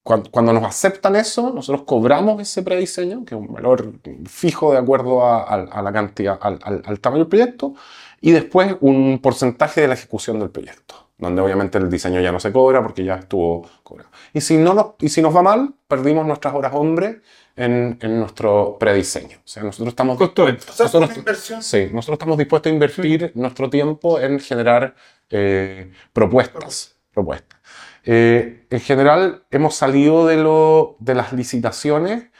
cuando, 0.09 0.31
cuando 0.31 0.53
nos 0.55 0.65
aceptan 0.65 1.17
eso, 1.17 1.53
nosotros 1.55 1.85
cobramos 1.87 2.41
ese 2.41 2.63
prediseño, 2.63 3.25
que 3.27 3.35
es 3.35 3.41
un 3.41 3.53
valor 3.53 3.93
fijo 4.27 4.73
de 4.73 4.79
acuerdo 4.79 5.23
a, 5.23 5.43
a- 5.43 5.65
a 5.71 5.83
la 5.83 5.93
cantidad, 5.93 6.39
al, 6.41 6.59
al- 6.63 6.83
al 6.87 7.01
tamaño 7.01 7.25
del 7.25 7.29
proyecto, 7.29 7.75
y 8.21 8.31
después 8.33 8.77
un 8.81 9.19
porcentaje 9.23 9.83
de 9.83 9.89
la 9.89 9.95
ejecución 9.95 10.41
del 10.41 10.49
proyecto, 10.51 10.95
donde 11.19 11.43
obviamente 11.43 11.77
el 11.77 11.91
diseño 11.91 12.21
ya 12.23 12.33
no 12.33 12.41
se 12.41 12.51
cobra 12.53 12.83
porque 12.83 13.05
ya 13.05 13.17
estuvo 13.17 13.69
cobrado. 13.83 14.09
Y 14.33 14.41
si, 14.41 14.57
no 14.57 14.73
nos, 14.73 14.87
y 15.01 15.09
si 15.11 15.21
nos 15.21 15.37
va 15.37 15.43
mal, 15.43 15.75
perdimos 15.87 16.27
nuestras 16.27 16.55
horas 16.55 16.73
hombre 16.75 17.21
en, 17.55 17.99
en 18.01 18.19
nuestro 18.19 18.77
prediseño. 18.81 19.37
O 19.39 19.49
sea, 19.49 19.63
nosotros 19.63 19.89
estamos 19.89 20.17
una 20.19 20.33
Nosotros- 20.79 21.17
inversión. 21.19 21.63
Sí, 21.63 21.89
nosotros 21.93 22.15
estamos 22.17 22.39
dispuestos 22.39 22.71
a 22.71 22.73
invertir 22.73 23.33
nuestro 23.35 23.69
tiempo 23.69 24.19
en 24.21 24.41
generar 24.41 24.95
eh, 25.31 25.93
propuestas. 26.15 26.97
propuestas. 27.13 27.58
Eh, 28.11 28.67
en 28.71 28.81
general, 28.81 29.45
hemos 29.51 29.75
salido 29.75 30.27
de, 30.27 30.39
lo, 30.39 30.97
de 30.99 31.15
las 31.15 31.33
licitaciones 31.35 32.31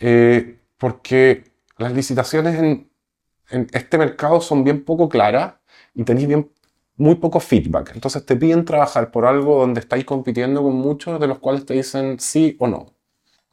eh, 0.00 0.60
porque 0.78 1.44
las 1.78 1.92
licitaciones 1.94 2.56
en, 2.58 2.90
en 3.50 3.68
este 3.72 3.98
mercado 3.98 4.40
son 4.42 4.64
bien 4.64 4.84
poco 4.84 5.08
claras 5.10 5.56
y 5.94 6.04
tenéis 6.04 6.28
bien, 6.28 6.52
muy 6.96 7.16
poco 7.16 7.40
feedback. 7.40 7.92
Entonces 7.94 8.26
te 8.26 8.36
piden 8.36 8.64
trabajar 8.66 9.10
por 9.12 9.26
algo 9.26 9.60
donde 9.60 9.80
estáis 9.80 10.04
compitiendo 10.06 10.62
con 10.64 10.74
muchos 10.76 11.20
de 11.20 11.28
los 11.28 11.40
cuales 11.40 11.66
te 11.66 11.74
dicen 11.74 12.20
sí 12.20 12.56
o 12.60 12.68
no. 12.68 12.94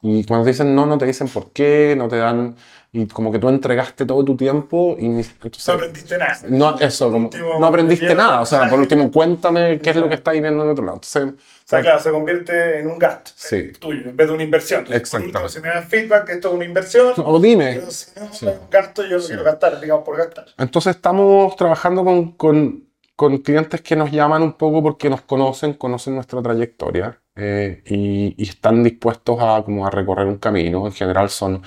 Y 0.08 0.22
cuando 0.24 0.44
te 0.44 0.50
dicen 0.50 0.72
no, 0.74 0.86
no 0.86 0.96
te 0.98 1.04
dicen 1.06 1.28
por 1.28 1.50
qué, 1.50 1.94
no 1.98 2.06
te 2.06 2.16
dan... 2.16 2.54
Y 2.92 3.06
como 3.08 3.30
que 3.32 3.38
tú 3.38 3.48
entregaste 3.48 4.06
todo 4.06 4.24
tu 4.24 4.36
tiempo 4.36 4.96
y... 4.98 5.08
ni- 5.08 5.20
entonces- 5.20 5.66
No 5.68 5.74
aprendiste 5.74 6.16
nada. 6.16 6.38
no, 6.48 6.78
eso, 6.78 7.10
como, 7.12 7.28
no 7.58 7.66
aprendiste 7.66 8.14
nada. 8.14 8.40
O 8.40 8.46
sea, 8.46 8.70
por 8.70 8.78
último, 8.78 9.10
cuéntame 9.10 9.78
qué 9.82 9.90
es 9.90 9.96
lo 9.96 10.08
que 10.08 10.14
estáis 10.14 10.40
viendo 10.40 10.62
en 10.62 10.70
otro 10.70 10.84
lado. 10.84 10.96
Entonces, 10.98 11.34
O 11.34 11.68
sea, 11.68 11.82
claro, 11.82 11.98
se 12.00 12.10
convierte 12.10 12.78
en 12.78 12.86
un 12.86 12.98
gasto 12.98 13.32
Sí. 13.34 13.72
tuyo 13.80 14.08
en 14.08 14.16
vez 14.16 14.28
de 14.28 14.32
una 14.34 14.44
inversión. 14.44 14.86
Último, 14.88 15.48
Si 15.48 15.60
me 15.60 15.68
dan 15.68 15.84
feedback 15.88 16.24
que 16.26 16.32
esto 16.34 16.48
es 16.48 16.54
una 16.54 16.64
inversión, 16.64 17.12
o 17.18 17.38
dime. 17.40 17.74
pero 17.74 17.90
si 17.90 18.10
no 18.18 18.32
Sí. 18.32 18.46
es 18.46 18.54
un 18.60 18.70
gasto, 18.70 19.02
yo 19.02 19.16
lo 19.16 19.20
Sí. 19.20 19.26
quiero 19.28 19.42
gastar, 19.44 19.80
digamos, 19.80 20.04
por 20.04 20.16
gastar. 20.16 20.46
Entonces 20.56 20.94
estamos 20.96 21.54
trabajando 21.56 22.04
con, 22.04 22.32
con- 22.32 22.84
con 23.16 23.38
clientes 23.38 23.80
que 23.82 23.96
nos 23.96 24.10
llaman 24.12 24.42
un 24.42 24.52
poco 24.54 24.82
porque 24.82 25.10
nos 25.10 25.22
conocen, 25.22 25.74
conocen 25.74 26.14
nuestra 26.14 26.40
trayectoria 26.40 27.18
eh, 27.36 27.82
y, 27.86 28.34
y 28.42 28.48
están 28.48 28.82
dispuestos 28.82 29.38
a, 29.40 29.62
como 29.64 29.86
a 29.86 29.90
recorrer 29.90 30.26
un 30.26 30.38
camino. 30.38 30.86
En 30.86 30.92
general 30.92 31.30
son 31.30 31.62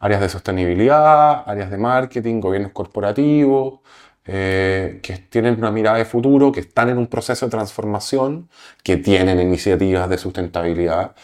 áreas 0.00 0.20
de 0.20 0.28
sostenibilidad, 0.28 1.44
áreas 1.48 1.70
de 1.70 1.78
marketing, 1.78 2.40
gobiernos 2.40 2.72
corporativos, 2.72 3.80
eh, 4.24 5.00
que 5.02 5.18
tienen 5.18 5.56
una 5.58 5.70
mirada 5.70 5.98
de 5.98 6.04
futuro, 6.04 6.52
que 6.52 6.60
están 6.60 6.88
en 6.90 6.98
un 6.98 7.06
proceso 7.08 7.46
de 7.46 7.50
transformación, 7.50 8.48
que 8.84 8.96
tienen 8.96 9.40
iniciativas 9.40 10.08
de 10.08 10.18
sustentabilidad. 10.18 11.14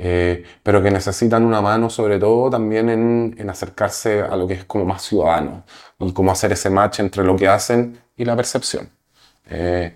eh, 0.00 0.44
pero 0.62 0.82
que 0.82 0.90
necesitan 0.90 1.44
una 1.44 1.60
mano 1.60 1.90
sobre 1.90 2.18
todo 2.18 2.50
también 2.50 2.88
en, 2.88 3.34
en 3.38 3.50
acercarse 3.50 4.20
a 4.22 4.36
lo 4.36 4.46
que 4.46 4.54
es 4.54 4.64
como 4.64 4.84
más 4.84 5.02
ciudadano 5.02 5.64
y 5.98 6.12
cómo 6.12 6.30
hacer 6.30 6.52
ese 6.52 6.70
match 6.70 7.00
entre 7.00 7.24
lo 7.24 7.34
que 7.36 7.48
hacen 7.48 7.98
y 8.16 8.24
la 8.24 8.36
percepción. 8.36 8.90
Eh, 9.50 9.94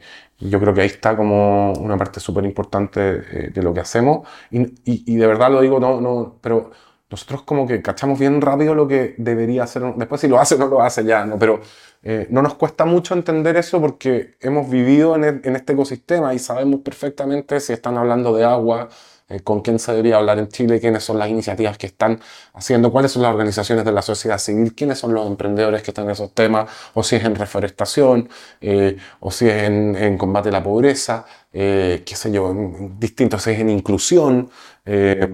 yo 0.48 0.60
creo 0.60 0.74
que 0.74 0.82
ahí 0.82 0.86
está 0.88 1.16
como 1.16 1.72
una 1.74 1.96
parte 1.96 2.20
súper 2.20 2.44
importante 2.44 3.00
eh, 3.46 3.50
de 3.54 3.62
lo 3.62 3.72
que 3.74 3.80
hacemos 3.80 4.26
y, 4.50 4.62
y- 4.84 5.16
de 5.16 5.26
verdad 5.26 5.50
lo 5.50 5.60
digo, 5.60 5.78
no, 5.80 6.00
no, 6.00 6.38
pero 6.40 6.70
nosotros 7.10 7.42
como 7.42 7.66
que 7.66 7.82
cachamos 7.82 8.18
bien 8.18 8.40
rápido 8.40 8.74
lo 8.74 8.88
que 8.88 9.14
debería 9.18 9.64
hacer, 9.64 9.82
después 9.96 10.20
si 10.20 10.28
lo 10.28 10.38
hace 10.40 10.54
o 10.54 10.58
no 10.58 10.66
lo 10.68 10.82
hace 10.82 11.04
ya, 11.04 11.24
¿no? 11.26 11.38
pero 11.38 11.60
eh, 12.02 12.26
no 12.30 12.42
nos 12.42 12.54
cuesta 12.54 12.84
mucho 12.84 13.14
entender 13.14 13.56
eso 13.56 13.80
porque 13.80 14.36
hemos 14.40 14.68
vivido 14.70 15.14
en, 15.16 15.24
el- 15.24 15.40
en 15.44 15.56
este 15.56 15.72
ecosistema 15.74 16.34
y 16.34 16.38
sabemos 16.38 16.80
perfectamente 16.80 17.60
si 17.60 17.72
están 17.72 17.96
hablando 17.98 18.34
de 18.34 18.44
agua, 18.44 18.88
eh, 19.32 19.40
con 19.40 19.60
quién 19.62 19.78
se 19.78 19.90
debería 19.92 20.16
hablar 20.16 20.38
en 20.38 20.48
Chile, 20.48 20.80
quiénes 20.80 21.02
son 21.04 21.18
las 21.18 21.28
iniciativas 21.28 21.78
que 21.78 21.86
están 21.86 22.20
haciendo, 22.54 22.90
cuáles 22.92 23.12
son 23.12 23.22
las 23.22 23.32
organizaciones 23.32 23.84
de 23.84 23.92
la 23.92 24.02
sociedad 24.02 24.38
civil, 24.38 24.74
quiénes 24.74 24.98
son 24.98 25.14
los 25.14 25.26
emprendedores 25.26 25.82
que 25.82 25.90
están 25.90 26.04
en 26.06 26.12
esos 26.12 26.32
temas, 26.34 26.70
o 26.94 27.02
si 27.02 27.16
es 27.16 27.24
en 27.24 27.34
reforestación, 27.34 28.28
eh, 28.60 28.96
o 29.20 29.30
si 29.30 29.48
es 29.48 29.62
en, 29.64 29.96
en 29.96 30.18
combate 30.18 30.48
a 30.50 30.52
la 30.52 30.62
pobreza, 30.62 31.24
eh, 31.52 32.02
qué 32.06 32.16
sé 32.16 32.30
yo, 32.32 32.50
en, 32.50 32.58
en 32.76 33.00
distintos, 33.00 33.42
si 33.42 33.50
es 33.50 33.58
en 33.60 33.70
inclusión. 33.70 34.50
eh, 34.84 35.28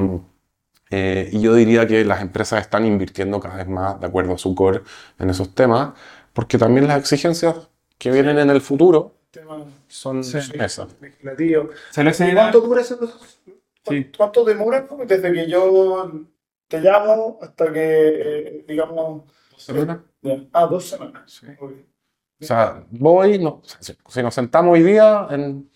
eh, 0.91 1.29
y 1.33 1.41
yo 1.41 1.55
diría 1.55 1.87
que 1.87 2.05
las 2.05 2.23
empresas 2.23 2.61
están 2.63 2.87
invirtiendo 2.87 3.41
cada 3.41 3.57
vez 3.57 3.69
más 3.69 4.01
de 4.01 4.07
acuerdo 4.07 4.35
a 4.35 4.39
su 4.39 4.55
core 4.55 4.81
en 5.19 5.29
esos 5.31 5.55
temas, 5.55 5.91
porque 6.33 6.57
también 6.57 6.87
las 6.89 6.99
exigencias 6.99 7.57
que 7.99 8.11
vienen 8.11 8.39
en 8.39 8.49
el 8.51 8.61
futuro 8.61 9.15
son, 9.89 10.25
Sí. 10.25 10.39
esas. 10.55 10.89
legislativo. 11.01 11.69
Salió 11.91 12.11
¿Y 12.11 12.13
ese 12.13 12.33
cuánto 12.35 12.61
dura 12.61 12.81
ese 12.81 12.97
proceso? 12.97 13.27
Sí. 13.89 14.11
¿Cuánto 14.17 14.45
demora 14.45 14.87
desde 15.07 15.33
que 15.33 15.49
yo 15.49 16.27
te 16.69 16.81
llamo 16.81 17.39
hasta 17.43 17.73
que, 17.73 17.81
eh, 17.83 18.65
digamos... 18.69 19.23
¿Semanas? 19.57 19.99
ya. 20.23 20.37
Ah, 20.53 20.67
dos 20.67 20.85
semanas. 20.89 21.23
Sí. 21.31 21.47
Ok. 21.59 21.73
O 22.41 22.45
sea, 22.45 22.85
voy, 22.91 23.39
no, 23.41 23.63
si, 23.81 24.23
nos 24.23 24.33
sentamos 24.33 24.73
hoy 24.75 24.85
día, 24.85 25.27
en 25.31 25.69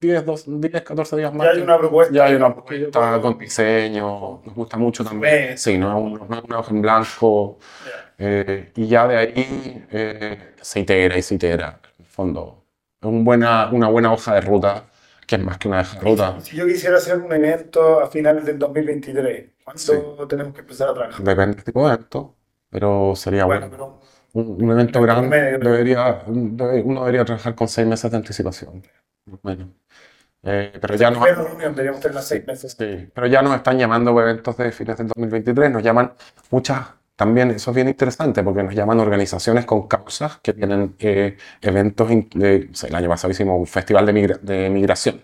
10, 0.00 0.24
12, 0.24 0.44
10 0.48 0.82
14 0.82 1.16
días 1.16 1.34
más. 1.34 1.44
Ya 1.48 1.52
hay 1.54 1.60
una 1.60 1.76
propuesta. 1.76 2.14
ya 2.14 2.24
hay 2.26 2.34
una 2.36 2.54
propuesta 2.54 2.90
puedo- 3.00 3.20
con 3.20 3.38
diseño, 3.38 4.40
nos 4.44 4.54
gusta 4.54 4.76
mucho 4.76 5.04
también. 5.04 5.58
Sí, 5.58 5.76
no 5.76 5.88
es 5.88 6.04
un- 6.20 6.28
no 6.28 6.38
es 6.38 6.44
una 6.44 6.58
hoja 6.60 6.70
en 6.70 6.82
blanco. 6.82 7.58
Ya. 7.84 8.14
eh, 8.18 8.72
y 8.76 8.86
ya 8.86 9.08
de 9.08 9.16
ahí 9.16 9.86
eh, 9.90 10.54
se 10.60 10.80
itera 10.80 11.18
y 11.18 11.22
se 11.22 11.34
itera. 11.34 11.80
En 11.98 12.04
el 12.04 12.10
fondo, 12.10 12.62
es 13.00 13.06
un 13.08 13.24
buena, 13.24 13.68
una 13.72 13.88
buena 13.88 14.12
hoja 14.12 14.34
de 14.34 14.40
ruta 14.42 14.84
que 15.28 15.36
es 15.36 15.44
más 15.44 15.58
que 15.58 15.68
una 15.68 15.82
derrota. 15.84 16.40
Si 16.40 16.56
yo 16.56 16.66
quisiera 16.66 16.96
hacer 16.96 17.18
un 17.18 17.32
evento 17.32 18.00
a 18.00 18.08
finales 18.10 18.44
del 18.46 18.58
2023, 18.58 19.50
¿cuándo 19.64 19.80
Sí. 19.80 19.92
tenemos 20.28 20.54
que 20.54 20.60
empezar 20.62 20.88
a 20.88 20.94
trabajar? 20.94 21.24
Depende 21.24 21.56
del 21.56 21.64
tipo 21.64 21.86
de 21.88 21.94
evento, 21.94 22.36
pero 22.70 23.14
sería 23.14 23.44
Bueno, 23.44 23.68
bueno. 23.70 23.76
pero 23.76 24.08
Un, 24.34 24.62
un 24.64 24.70
evento 24.72 24.98
En 24.98 25.04
grande 25.06 25.58
debería, 25.58 26.22
debe- 26.26 26.82
uno 26.84 27.00
debería 27.00 27.24
trabajar 27.24 27.54
con 27.54 27.66
seis 27.68 27.86
meses 27.86 28.10
de 28.10 28.16
anticipación. 28.18 28.82
Bueno, 29.42 29.72
eh, 30.42 30.72
pero 30.80 30.94
ya 30.96 31.10
no, 31.10 31.20
primera 31.22 31.42
reunión 31.42 31.74
tener 31.74 32.14
las 32.14 32.26
seis 32.28 32.46
meses. 32.46 32.76
sí, 32.78 33.08
pero 33.14 33.26
ya 33.26 33.42
nos 33.42 33.54
están 33.56 33.78
llamando 33.78 34.10
eventos 34.20 34.56
de 34.56 34.72
fines 34.72 34.96
del 34.98 35.08
2023, 35.08 35.70
nos 35.70 35.82
llaman 35.82 36.12
muchas, 36.50 36.86
también 37.18 37.50
eso 37.50 37.70
es 37.72 37.74
bien 37.74 37.88
interesante 37.88 38.42
porque 38.44 38.62
nos 38.62 38.74
llaman 38.74 39.00
organizaciones 39.00 39.66
con 39.66 39.88
causas 39.88 40.38
que 40.42 40.52
tienen 40.54 40.94
eh, 41.00 41.36
eventos, 41.60 42.10
el 42.10 42.94
año 42.94 43.08
pasado 43.08 43.32
hicimos 43.32 43.58
un 43.58 43.66
festival 43.66 44.06
de, 44.06 44.12
migra- 44.14 44.38
de 44.40 44.70
migración 44.70 45.20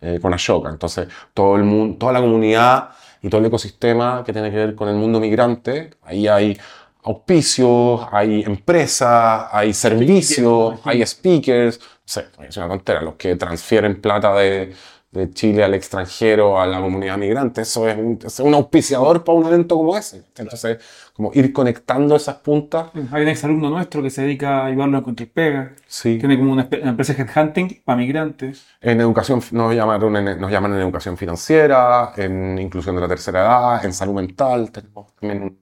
eh, 0.00 0.18
con 0.20 0.34
Ashoka, 0.34 0.70
entonces 0.70 1.08
todo 1.32 1.56
el 1.56 1.62
mundo, 1.64 1.98
toda 1.98 2.12
la 2.12 2.20
comunidad 2.20 2.90
y 3.22 3.28
todo 3.30 3.40
el 3.40 3.46
ecosistema 3.46 4.22
que 4.24 4.32
tiene 4.32 4.50
que 4.50 4.56
ver 4.56 4.74
con 4.74 4.88
el 4.88 4.96
mundo 4.96 5.20
migrante, 5.20 5.90
ahí 6.02 6.26
hay 6.28 6.58
auspicios, 7.04 8.00
hay 8.10 8.42
empresas, 8.42 9.46
hay 9.52 9.72
servicios, 9.72 10.80
hay 10.84 11.06
speakers, 11.06 11.78
no 11.80 11.86
sé, 12.04 12.26
es 12.48 12.56
una 12.56 12.68
tontera, 12.68 13.00
los 13.02 13.14
que 13.14 13.36
transfieren 13.36 14.00
plata 14.00 14.34
de, 14.34 14.74
de 15.12 15.30
Chile 15.30 15.62
al 15.64 15.74
extranjero, 15.74 16.60
a 16.60 16.66
la 16.66 16.80
comunidad 16.80 17.16
migrante, 17.16 17.62
eso 17.62 17.88
es 17.88 17.96
un, 17.96 18.18
es 18.24 18.40
un 18.40 18.54
auspiciador 18.54 19.22
para 19.24 19.38
un 19.38 19.46
evento 19.46 19.76
como 19.76 19.96
ese. 19.96 20.24
Entonces, 20.36 20.78
como 21.16 21.30
ir 21.34 21.52
conectando 21.52 22.14
esas 22.16 22.36
puntas, 22.36 22.90
Hay 23.12 23.22
un 23.22 23.28
exalumno 23.28 23.70
nuestro 23.70 24.02
que 24.02 24.10
se 24.10 24.22
dedica 24.22 24.60
a 24.62 24.66
ayudarlo 24.66 24.98
a 24.98 25.00
encontrar 25.00 25.28
pega. 25.30 25.74
sí. 25.86 26.18
Tiene 26.18 26.36
como 26.38 26.52
una, 26.52 26.68
una 26.82 26.90
empresa 26.90 27.14
de 27.14 27.22
headhunting 27.22 27.82
para 27.84 27.96
migrantes. 27.96 28.66
En 28.80 29.00
educación, 29.00 29.40
nos 29.52 29.74
llamaron 29.74 30.16
en, 30.16 30.40
nos 30.40 30.50
llaman 30.50 30.74
en 30.74 30.80
educación 30.80 31.16
financiera, 31.16 32.12
en 32.16 32.58
inclusión 32.58 32.94
de 32.94 33.00
la 33.02 33.08
tercera 33.08 33.40
edad, 33.40 33.84
en 33.84 33.92
salud 33.92 34.14
mental, 34.14 34.70
tenemos 34.70 35.14
también 35.16 35.58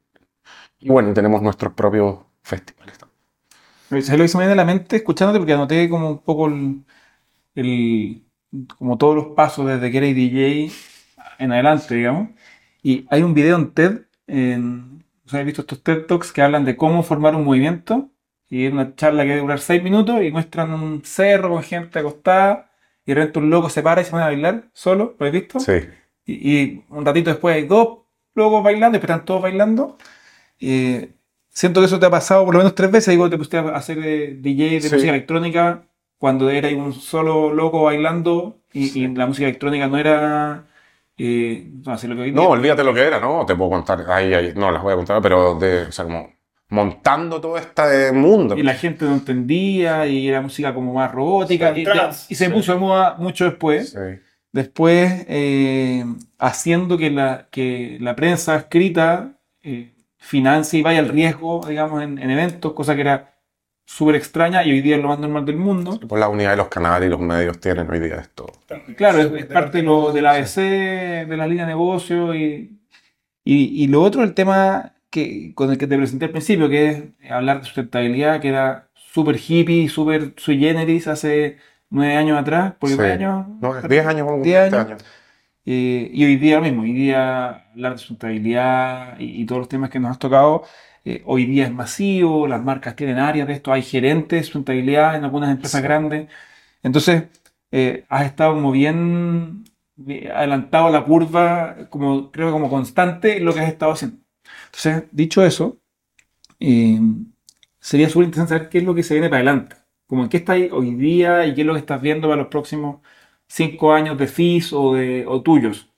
y 0.80 0.88
bueno, 0.90 1.14
tenemos 1.14 1.42
nuestros 1.42 1.74
propios 1.74 2.18
festivales. 2.42 2.98
también. 2.98 3.14
Se 4.02 4.16
lo 4.16 4.24
hizo 4.24 4.38
me 4.38 4.44
viene 4.44 4.54
a 4.54 4.56
la 4.56 4.64
mente 4.64 4.96
escuchándote 4.96 5.38
porque 5.38 5.52
anoté 5.52 5.88
como 5.88 6.10
un 6.10 6.18
poco 6.22 6.46
el, 6.48 6.84
el- 7.56 8.24
como 8.78 8.98
todos 8.98 9.16
los 9.16 9.26
pasos 9.36 9.66
desde 9.66 9.90
que 9.92 9.98
eres 9.98 10.16
DJ 10.16 11.44
en 11.44 11.52
adelante, 11.52 11.94
digamos. 11.96 12.30
Y 12.82 13.06
hay 13.10 13.22
un 13.22 13.34
video 13.34 13.56
en 13.58 13.72
TED, 13.72 14.02
en, 14.28 15.03
o 15.26 15.28
sea, 15.28 15.40
he 15.40 15.44
visto 15.44 15.62
estos 15.62 15.82
TED 15.82 16.06
Talks 16.06 16.32
que 16.32 16.42
hablan 16.42 16.64
de 16.64 16.76
cómo 16.76 17.02
formar 17.02 17.34
un 17.34 17.44
movimiento. 17.44 18.10
Y 18.48 18.66
es 18.66 18.72
una 18.72 18.94
charla 18.94 19.22
que 19.24 19.30
debe 19.30 19.40
durar 19.40 19.58
seis 19.58 19.82
minutos 19.82 20.22
y 20.22 20.30
muestran 20.30 20.72
un 20.74 21.02
cerro 21.04 21.50
con 21.50 21.62
gente 21.62 21.98
acostada 21.98 22.70
y 23.06 23.10
de 23.12 23.14
repente 23.16 23.38
un 23.40 23.50
loco 23.50 23.68
se 23.70 23.82
para 23.82 24.00
y 24.02 24.04
se 24.04 24.10
pone 24.10 24.22
a 24.22 24.26
bailar 24.26 24.64
solo, 24.72 25.16
¿lo 25.18 25.26
has 25.26 25.32
visto? 25.32 25.58
Sí, 25.60 25.72
Y, 26.26 26.52
y 26.60 26.84
un 26.90 27.04
ratito 27.04 27.30
después 27.30 27.56
hay 27.56 27.66
dos 27.66 28.00
locos 28.34 28.62
bailando, 28.62 28.98
después 28.98 29.10
están 29.10 29.24
todos 29.24 29.42
bailando. 29.42 29.96
Eh, 30.60 31.14
siento 31.48 31.80
que 31.80 31.86
eso 31.86 31.98
te 31.98 32.06
ha 32.06 32.10
pasado 32.10 32.44
por 32.44 32.54
lo 32.54 32.58
menos 32.58 32.74
tres 32.74 32.90
veces. 32.90 33.12
Digo, 33.12 33.28
te 33.30 33.36
pusiste 33.38 33.58
a 33.58 33.62
hacer 33.76 33.98
eh, 34.02 34.36
DJ 34.40 34.70
de 34.74 34.80
Sí. 34.82 34.94
música 34.94 35.10
electrónica 35.12 35.84
cuando 36.18 36.50
era 36.50 36.68
un 36.70 36.92
solo 36.92 37.52
loco 37.52 37.82
bailando 37.84 38.58
y, 38.72 38.98
y 39.04 39.08
la 39.08 39.26
música 39.26 39.46
electrónica 39.48 39.88
no 39.88 39.98
era. 39.98 40.66
Eh, 41.16 41.70
no, 41.86 41.92
así 41.92 42.06
lo 42.08 42.16
que 42.16 42.22
hoy 42.22 42.32
No, 42.32 42.42
día- 42.42 42.50
olvídate 42.50 42.84
lo 42.84 42.92
que 42.94 43.02
era, 43.02 43.20
¿no? 43.20 43.44
Te 43.46 43.54
puedo 43.54 43.70
contar, 43.70 44.04
ahí, 44.10 44.34
ahí, 44.34 44.52
no 44.56 44.70
las 44.70 44.82
voy 44.82 44.92
a 44.92 44.96
contar, 44.96 45.22
pero 45.22 45.54
de, 45.56 45.82
o 45.84 45.92
sea, 45.92 46.04
como 46.04 46.32
montando 46.70 47.40
todo 47.40 47.56
este 47.56 48.10
mundo. 48.12 48.56
Y 48.56 48.62
la 48.62 48.74
gente 48.74 49.04
no 49.04 49.12
entendía 49.14 50.06
y 50.06 50.26
era 50.28 50.40
música 50.40 50.74
como 50.74 50.92
más 50.94 51.12
robótica. 51.12 51.72
Sí, 51.74 51.84
Y, 52.30 52.34
se 52.34 52.46
sí. 52.46 52.50
puso 52.52 52.72
de 52.74 52.78
moda 52.80 53.14
mucho 53.18 53.44
después. 53.44 53.90
Sí. 53.90 53.98
Después, 54.52 55.24
eh, 55.28 56.04
haciendo 56.38 56.96
que 56.96 57.10
la, 57.10 57.48
que 57.50 57.98
la 58.00 58.14
prensa 58.16 58.56
escrita 58.56 59.38
eh, 59.62 59.94
financie 60.16 60.80
y 60.80 60.82
vaya 60.82 61.00
al 61.00 61.08
riesgo, 61.08 61.60
digamos, 61.68 62.02
en, 62.02 62.18
en 62.18 62.30
eventos, 62.30 62.72
cosa 62.72 62.94
que 62.94 63.02
era 63.02 63.33
súper 63.86 64.14
extraña 64.16 64.64
y 64.64 64.70
hoy 64.72 64.80
día 64.80 64.96
es 64.96 65.02
lo 65.02 65.08
más 65.08 65.18
normal 65.18 65.44
del 65.44 65.56
mundo. 65.56 65.98
Por 66.00 66.18
la 66.18 66.28
unidad 66.28 66.50
de 66.52 66.56
los 66.56 66.68
canales 66.68 67.06
y 67.06 67.10
los 67.10 67.20
medios 67.20 67.58
tienen 67.60 67.90
hoy 67.90 68.00
día 68.00 68.16
esto. 68.16 68.46
Claro, 68.96 69.18
es, 69.20 69.32
es 69.32 69.46
parte 69.46 69.78
de 69.78 69.84
lo, 69.84 70.12
del 70.12 70.26
ABC, 70.26 70.56
de 71.26 71.36
la 71.36 71.46
línea 71.46 71.64
de 71.66 71.72
negocio 71.72 72.34
y, 72.34 72.78
y, 73.44 73.84
y 73.84 73.86
lo 73.88 74.02
otro, 74.02 74.22
el 74.22 74.34
tema 74.34 74.94
que, 75.10 75.52
con 75.54 75.70
el 75.70 75.78
que 75.78 75.86
te 75.86 75.96
presenté 75.96 76.26
al 76.26 76.30
principio, 76.32 76.68
que 76.68 76.88
es 76.88 77.30
hablar 77.30 77.58
de 77.60 77.64
sustentabilidad, 77.66 78.40
que 78.40 78.48
era 78.48 78.88
súper 78.94 79.36
hippie, 79.36 79.88
súper 79.88 80.34
sui 80.36 80.58
generis 80.58 81.06
hace 81.06 81.58
nueve 81.90 82.16
años 82.16 82.38
atrás, 82.38 82.74
porque 82.78 82.96
Sí. 82.96 83.02
años... 83.02 83.46
No, 83.60 83.80
10 83.82 84.06
años, 84.06 84.28
Diez 84.42 84.64
este 84.64 84.76
años. 84.76 84.90
año. 84.90 84.96
Eh, 85.66 86.10
y 86.12 86.24
hoy 86.24 86.36
día 86.36 86.56
lo 86.56 86.62
mismo, 86.62 86.82
hoy 86.82 86.92
día 86.92 87.68
hablar 87.72 87.92
de 87.92 87.98
sustentabilidad 87.98 89.18
y, 89.18 89.40
y 89.42 89.46
todos 89.46 89.60
los 89.60 89.68
temas 89.68 89.88
que 89.90 89.98
nos 89.98 90.10
has 90.10 90.18
tocado, 90.18 90.64
eh, 91.04 91.22
hoy 91.26 91.46
día 91.46 91.66
es 91.66 91.72
masivo, 91.74 92.46
las 92.48 92.62
marcas 92.62 92.96
tienen 92.96 93.18
áreas 93.18 93.46
de 93.48 93.54
esto, 93.54 93.72
hay 93.72 93.82
gerentes 93.82 94.40
de 94.40 94.44
sustentabilidad 94.44 95.16
en 95.16 95.24
algunas 95.24 95.50
empresas 95.50 95.80
Sí. 95.80 95.82
grandes. 95.82 96.28
Entonces, 96.82 97.24
eh, 97.72 98.04
has 98.08 98.26
estado 98.26 98.54
como 98.54 98.72
bien, 98.72 99.64
bien 99.96 100.30
adelantado 100.32 100.86
a 100.88 100.90
la 100.90 101.04
curva, 101.04 101.76
como, 101.90 102.30
creo 102.32 102.48
que 102.48 102.52
como 102.52 102.70
constante 102.70 103.38
en 103.38 103.44
lo 103.44 103.54
que 103.54 103.60
has 103.60 103.68
estado 103.70 103.92
haciendo. 103.92 104.18
Entonces, 104.66 105.04
dicho 105.12 105.44
eso, 105.44 105.78
eh, 106.60 107.00
sería 107.80 108.08
súper 108.08 108.26
interesante 108.26 108.54
saber 108.56 108.68
qué 108.70 108.78
es 108.78 108.84
lo 108.84 108.94
que 108.94 109.02
se 109.02 109.14
viene 109.14 109.28
para 109.28 109.38
adelante. 109.42 109.76
Como 110.06 110.24
en 110.24 110.28
qué 110.28 110.38
estás 110.38 110.58
hoy 110.72 110.94
día 110.94 111.46
y 111.46 111.54
qué 111.54 111.62
es 111.62 111.66
lo 111.66 111.74
que 111.74 111.80
estás 111.80 112.00
viendo 112.02 112.28
para 112.28 112.42
los 112.42 112.48
próximos 112.50 113.00
cinco 113.48 113.92
años 113.92 114.18
de 114.18 114.26
FIS 114.26 114.72
o, 114.72 114.94
de, 114.94 115.24
o 115.26 115.42
tuyos. 115.42 115.90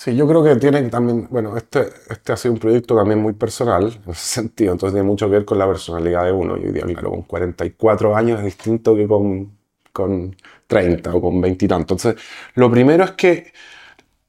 Sí, 0.00 0.14
yo 0.14 0.28
creo 0.28 0.44
que 0.44 0.54
tiene 0.56 0.82
también, 0.90 1.26
bueno, 1.28 1.56
este, 1.56 1.88
este 2.08 2.32
ha 2.32 2.36
sido 2.36 2.54
un 2.54 2.60
proyecto 2.60 2.94
también 2.96 3.20
muy 3.20 3.32
personal 3.32 3.84
en 4.06 4.12
ese 4.12 4.34
sentido, 4.42 4.72
entonces 4.72 4.94
tiene 4.94 5.08
mucho 5.08 5.26
que 5.26 5.32
ver 5.32 5.44
con 5.44 5.58
la 5.58 5.66
personalidad 5.66 6.24
de 6.24 6.30
uno. 6.32 6.56
Y 6.56 6.66
hoy 6.66 6.72
día, 6.72 6.84
claro, 6.84 7.10
con 7.10 7.22
44 7.22 8.14
años 8.16 8.38
es 8.38 8.44
distinto 8.44 8.94
que 8.94 9.08
con, 9.08 9.58
con 9.92 10.36
30 10.68 11.12
o 11.14 11.20
con 11.20 11.40
20 11.40 11.64
y 11.64 11.68
tanto. 11.68 11.94
Entonces, 11.94 12.14
lo 12.54 12.70
primero 12.70 13.02
es 13.04 13.10
que 13.12 13.52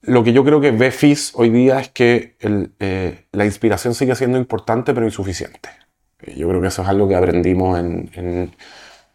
lo 0.03 0.23
que 0.23 0.33
yo 0.33 0.43
creo 0.45 0.61
que 0.61 0.71
ve 0.71 0.91
FIS 0.91 1.33
hoy 1.35 1.49
día 1.51 1.79
es 1.79 1.89
que 1.89 2.35
el, 2.39 2.73
eh, 2.79 3.27
la 3.33 3.45
inspiración 3.45 3.95
sigue 3.95 4.15
siendo 4.15 4.37
importante 4.39 4.93
pero 4.93 5.05
insuficiente. 5.05 5.69
Eh, 6.21 6.35
Yo 6.37 6.49
creo 6.49 6.61
que 6.61 6.67
eso 6.69 6.81
es 6.83 6.87
algo 6.89 7.07
que 7.07 7.15
aprendimos 7.15 7.79
en... 7.79 8.11
en, 8.15 8.55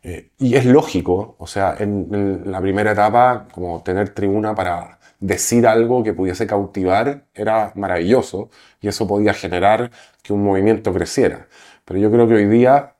eh, 0.03 0.31
y 0.39 0.55
es 0.57 0.67
lógico, 0.67 1.37
o 1.39 1.47
sea, 1.47 1.77
en, 1.79 2.09
en 2.15 2.53
la 2.53 2.61
primera 2.61 2.93
etapa, 2.93 3.49
como 3.53 3.83
tener 3.83 4.11
tribuna 4.11 4.55
para 4.55 4.99
decir 5.21 5.67
algo 5.67 6.03
que 6.03 6.13
pudiese 6.15 6.47
cautivar 6.47 7.27
era 7.35 7.73
maravilloso 7.77 8.51
y 8.81 8.89
eso 8.89 9.07
podía 9.07 9.35
generar 9.35 9.91
que 10.23 10.33
un 10.33 10.45
movimiento 10.45 10.93
creciera. 10.93 11.49
Pero 11.85 12.01
yo 12.01 12.11
creo 12.11 12.29
que 12.29 12.35
hoy 12.35 12.47
día 12.47 12.95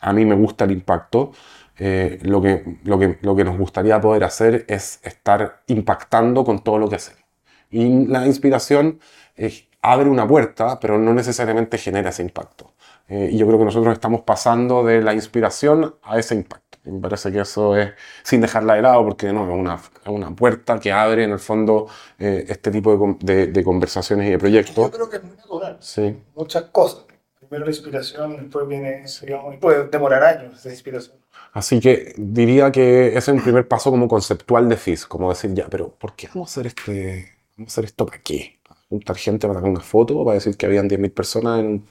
a 0.00 0.12
mí 0.12 0.24
me 0.24 0.34
gusta 0.34 0.64
el 0.64 0.72
impacto. 0.72 1.32
eh, 1.78 2.18
lo, 2.22 2.40
que, 2.42 2.78
lo, 2.84 2.98
que, 2.98 3.18
lo 3.22 3.34
que 3.34 3.44
nos 3.44 3.56
gustaría 3.58 4.00
poder 4.00 4.24
hacer 4.24 4.64
es 4.68 5.00
estar 5.02 5.62
impactando 5.68 6.44
con 6.44 6.62
todo 6.62 6.78
lo 6.78 6.88
que 6.88 6.96
hacemos. 6.96 7.22
Y 7.70 8.06
la 8.06 8.26
inspiración 8.26 9.00
eh, 9.36 9.68
abre 9.80 10.08
una 10.10 10.26
puerta, 10.28 10.78
pero 10.80 10.98
no 10.98 11.14
necesariamente 11.14 11.78
genera 11.78 12.10
ese 12.10 12.22
impacto. 12.22 12.74
Eh, 13.08 13.30
y 13.32 13.38
yo 13.38 13.46
creo 13.46 13.58
que 13.58 13.64
nosotros 13.64 13.92
estamos 13.94 14.20
pasando 14.22 14.84
de 14.84 15.00
la 15.02 15.14
inspiración 15.14 15.96
a 16.02 16.18
ese 16.18 16.34
impacto. 16.34 16.61
Y 16.84 16.90
me 16.90 17.00
parece 17.00 17.30
que 17.30 17.40
eso 17.40 17.76
es 17.76 17.92
sin 18.24 18.40
dejarla 18.40 18.74
de 18.74 18.82
lado, 18.82 19.04
porque 19.04 19.32
no, 19.32 19.44
es 19.48 19.54
una, 19.58 19.74
es 19.76 20.08
una 20.08 20.34
puerta 20.34 20.80
que 20.80 20.90
abre 20.90 21.24
en 21.24 21.30
el 21.32 21.38
fondo 21.38 21.86
eh, 22.18 22.44
este 22.48 22.70
tipo 22.72 22.96
de, 23.20 23.34
de- 23.34 23.46
de 23.48 23.64
conversaciones 23.64 24.26
y 24.26 24.30
de 24.30 24.32
Yo 24.34 24.38
proyectos. 24.40 24.90
creo 24.90 25.08
que 25.08 25.16
es 25.18 25.22
muy 25.22 25.36
natural. 25.36 25.76
Sí. 25.80 26.16
Muchas 26.34 26.64
cosas. 26.64 27.04
Primero 27.38 27.64
la 27.66 27.70
inspiración, 27.70 28.36
después 28.36 28.66
viene, 28.66 29.04
digamos, 29.22 29.54
y 29.54 29.58
puede 29.58 29.86
demorar 29.88 30.24
años 30.24 30.58
esa 30.58 30.70
inspiración. 30.70 31.16
Así 31.52 31.80
que 31.80 32.14
diría 32.16 32.72
que 32.72 33.08
ese 33.08 33.18
es 33.18 33.28
un 33.28 33.42
primer 33.42 33.68
paso 33.68 33.90
como 33.90 34.08
conceptual 34.08 34.68
de 34.68 34.76
FIS, 34.76 35.06
como 35.06 35.28
decir, 35.28 35.52
ya, 35.54 35.68
pero 35.68 35.90
¿por 35.90 36.14
qué 36.16 36.28
vamos 36.34 36.48
a 36.50 36.60
hacer, 36.60 36.66
este, 36.68 37.28
vamos 37.56 37.70
a 37.70 37.72
hacer 37.74 37.84
esto 37.84 38.06
para 38.06 38.18
qué? 38.22 38.58
¿Para 38.66 38.80
juntar 38.88 39.16
gente 39.16 39.46
para 39.46 39.58
sacar 39.60 39.70
una 39.70 39.80
foto? 39.80 40.24
¿Para 40.24 40.34
decir 40.36 40.56
que 40.56 40.66
habían 40.66 40.88
10.000 40.88 41.12
personas 41.12 41.60
en... 41.60 41.84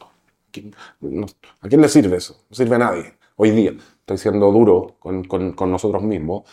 ¿Quién- 0.52 0.76
no- 1.00 1.28
¿A 1.62 1.68
quién 1.70 1.80
le 1.80 1.88
sirve 1.89 2.18
eso? 2.18 2.44
No 2.50 2.56
sirve 2.56 2.76
a 2.76 2.80
nadie. 2.80 3.14
Hoy 3.36 3.52
día 3.52 3.74
estoy 4.14 4.32
siendo 4.32 4.51
duro 4.51 4.95
con, 4.99 5.24
con- 5.26 5.53
con 5.53 5.72
nosotros 5.72 6.03
mismos. 6.03 6.43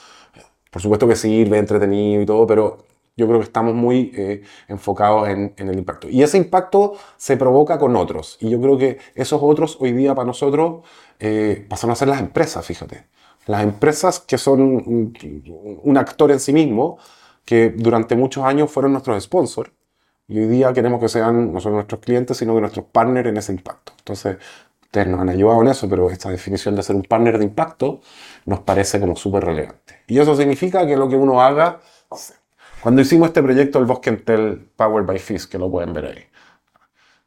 Por 0.70 0.82
supuesto 0.82 1.08
que 1.08 1.16
sirve, 1.16 1.58
entretenido 1.58 2.22
y 2.22 2.26
todo, 2.26 2.46
pero 2.46 2.78
yo 3.16 3.26
creo 3.26 3.38
que 3.40 3.44
estamos 3.46 3.74
muy 3.74 4.12
eh, 4.14 4.42
enfocados 4.68 5.28
en, 5.28 5.52
en 5.56 5.68
el 5.68 5.78
impacto. 5.78 6.08
Y 6.08 6.22
ese 6.22 6.36
impacto 6.38 6.94
se 7.16 7.36
provoca 7.36 7.78
con 7.78 7.96
otros. 7.96 8.36
Y 8.40 8.48
yo 8.50 8.60
creo 8.60 8.78
que 8.78 8.98
esos 9.14 9.40
otros 9.42 9.76
hoy 9.80 9.92
día 9.92 10.14
para 10.14 10.26
nosotros 10.26 10.84
eh, 11.18 11.66
pasan 11.68 11.90
a 11.90 11.94
ser 11.96 12.08
las 12.08 12.20
empresas, 12.20 12.64
fíjate. 12.64 13.06
Las 13.46 13.62
empresas 13.64 14.20
que 14.20 14.38
son 14.38 14.60
un, 14.60 15.80
un 15.82 15.96
actor 15.96 16.30
en 16.30 16.38
sí 16.38 16.52
mismo, 16.52 16.98
que 17.44 17.70
durante 17.70 18.14
muchos 18.14 18.44
años 18.44 18.70
fueron 18.70 18.92
nuestros 18.92 19.22
sponsors. 19.24 19.72
Y 20.28 20.38
hoy 20.38 20.46
día 20.46 20.72
queremos 20.74 21.00
que 21.00 21.08
sean 21.08 21.52
no 21.54 21.58
solo 21.60 21.76
nuestros 21.76 22.00
clientes, 22.02 22.36
sino 22.36 22.54
que 22.54 22.60
nuestros 22.60 22.84
partners 22.92 23.30
en 23.30 23.38
ese 23.38 23.52
impacto. 23.52 23.92
Entonces, 23.98 24.36
ustedes 24.88 25.06
nos 25.06 25.20
han 25.20 25.28
ayudado 25.28 25.60
en 25.60 25.68
eso, 25.68 25.88
pero 25.88 26.10
esta 26.10 26.30
definición 26.30 26.74
de 26.74 26.82
ser 26.82 26.96
un 26.96 27.02
partner 27.02 27.38
de 27.38 27.44
impacto 27.44 28.00
nos 28.46 28.60
parece 28.60 28.98
como 28.98 29.16
súper 29.16 29.44
relevante. 29.44 30.02
Y 30.06 30.18
eso 30.18 30.34
significa 30.34 30.86
que 30.86 30.96
lo 30.96 31.08
que 31.08 31.16
uno 31.16 31.42
haga, 31.42 31.80
cuando 32.82 33.02
hicimos 33.02 33.28
este 33.28 33.42
proyecto, 33.42 33.78
el 33.78 33.84
Bosque 33.84 34.08
Entel 34.08 34.70
Powered 34.74 35.06
by 35.06 35.18
Fish, 35.18 35.46
que 35.46 35.58
lo 35.58 35.70
pueden 35.70 35.92
ver 35.92 36.06
ahí, 36.06 36.24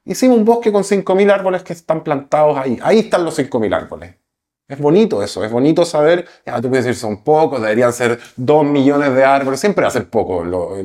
hicimos 0.06 0.38
un 0.38 0.46
bosque 0.46 0.72
con 0.72 0.84
5.000 0.84 1.32
árboles 1.32 1.62
que 1.62 1.74
están 1.74 2.04
plantados 2.04 2.58
ahí. 2.58 2.80
Ahí 2.82 3.00
están 3.00 3.24
los 3.24 3.38
5.000 3.38 3.76
árboles. 3.76 4.16
Es 4.68 4.80
bonito 4.80 5.22
eso, 5.22 5.44
es 5.44 5.52
bonito 5.52 5.86
saber, 5.86 6.26
ya 6.46 6.62
tú 6.62 6.70
puedes 6.70 6.86
decir 6.86 7.00
son 7.00 7.24
pocos, 7.24 7.62
deberían 7.62 7.92
ser 7.94 8.18
2 8.38 8.66
millones 8.66 9.14
de 9.14 9.24
árboles, 9.24 9.60
siempre 9.60 9.84
va 9.84 9.90
a 9.90 9.92
ser 9.92 10.10
poco, 10.10 10.46
lo, 10.46 10.78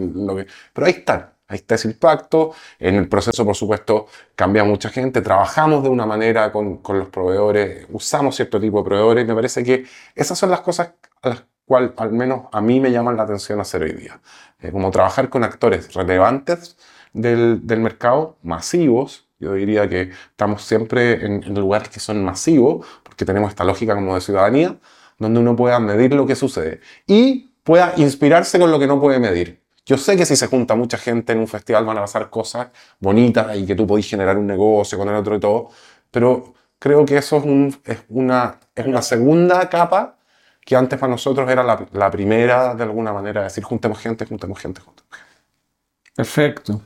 pero 0.73 0.87
ahí 0.89 0.93
están, 0.93 1.31
ahí 1.49 1.57
está 1.57 1.77
ese 1.77 1.89
impacto. 1.89 2.53
En 2.79 2.97
el 2.97 3.09
proceso, 3.09 3.45
por 3.45 3.55
supuesto, 3.55 4.07
cambia 4.35 4.65
mucha 4.65 4.89
gente, 4.91 5.23
trabajamos 5.23 5.83
de 5.83 5.89
una 5.89 6.07
manera 6.07 6.53
con, 6.53 6.79
con 6.79 6.99
los 6.99 7.09
proveedores, 7.09 7.87
usamos 7.91 8.37
cierto 8.37 8.61
tipo 8.61 8.79
de 8.79 8.85
proveedores, 8.85 9.25
y 9.25 9.29
me 9.29 9.35
parece 9.35 9.65
que 9.65 9.87
esas 10.15 10.39
son 10.39 10.51
las 10.51 10.61
cosas 10.61 10.93
a 11.23 11.29
las 11.29 11.45
cuales 11.65 11.93
al 11.97 12.13
menos 12.13 12.47
a 12.53 12.61
mí 12.61 12.81
me 12.81 12.91
llaman 12.93 13.17
la 13.17 13.25
atención 13.25 13.61
hacer 13.61 13.83
hoy 13.83 13.93
día. 13.93 14.21
Eh, 14.61 14.71
como 14.73 14.91
trabajar 14.91 15.29
con 15.29 15.45
actores 15.45 15.93
relevantes 15.95 16.77
del, 17.13 17.67
del 17.67 17.81
mercado, 17.81 18.39
masivos, 18.43 19.29
yo 19.39 19.53
diría 19.53 19.89
que 19.89 20.13
estamos 20.31 20.63
siempre 20.63 21.25
en, 21.25 21.43
en, 21.43 21.55
lugares 21.55 21.89
que 21.91 22.01
son 22.01 22.25
masivos, 22.25 22.87
porque 23.03 23.25
tenemos 23.25 23.51
esta 23.51 23.65
lógica 23.65 23.95
como 23.95 24.15
de 24.15 24.21
ciudadanía, 24.21 24.79
donde 25.19 25.41
uno 25.41 25.57
pueda 25.57 25.79
medir 25.81 26.15
lo 26.15 26.27
que 26.27 26.35
sucede 26.35 26.81
y 27.07 27.55
pueda 27.65 27.93
inspirarse 27.97 28.59
con 28.59 28.71
lo 28.71 28.79
que 28.79 28.87
no 28.87 29.01
puede 29.01 29.19
medir. 29.19 29.66
Yo 29.87 29.97
sé 29.97 30.17
que 30.17 30.27
si 30.27 30.35
se 30.35 30.49
junta 30.49 30.75
mucha 30.75 30.99
gente 30.99 31.33
en 31.33 31.39
un 31.39 31.47
festival 31.47 31.85
van 31.87 31.97
a 31.99 32.01
pasar 32.01 32.29
cosas 32.29 32.69
bonitas 32.99 33.57
y 33.57 33.65
que 33.65 33.77
tú 33.77 33.87
podés 33.87 34.09
generar 34.11 34.37
un 34.37 34.47
negocio 34.47 34.99
con 34.99 35.09
el 35.09 35.15
otro 35.15 35.37
y 35.37 35.41
todo, 35.41 35.71
pero 36.11 36.55
creo 36.79 37.07
que 37.07 37.17
eso 37.17 37.37
es, 37.37 37.45
un, 37.45 37.81
es, 37.85 38.03
una, 38.09 38.59
es 38.75 38.85
una 38.85 39.01
segunda 39.01 39.69
capa 39.69 40.19
que 40.61 40.75
antes 40.75 40.99
para 40.99 41.13
nosotros 41.13 41.49
era 41.49 41.63
la, 41.63 41.87
la 41.93 42.11
primera 42.11 42.75
de 42.75 42.83
alguna 42.83 43.13
manera, 43.13 43.45
decir 43.45 43.63
juntemos 43.63 44.01
gente, 44.01 44.27
juntemos 44.27 44.59
gente, 44.59 44.81
juntemos 44.81 45.17
gente. 45.17 45.27
Perfecto. 46.17 46.83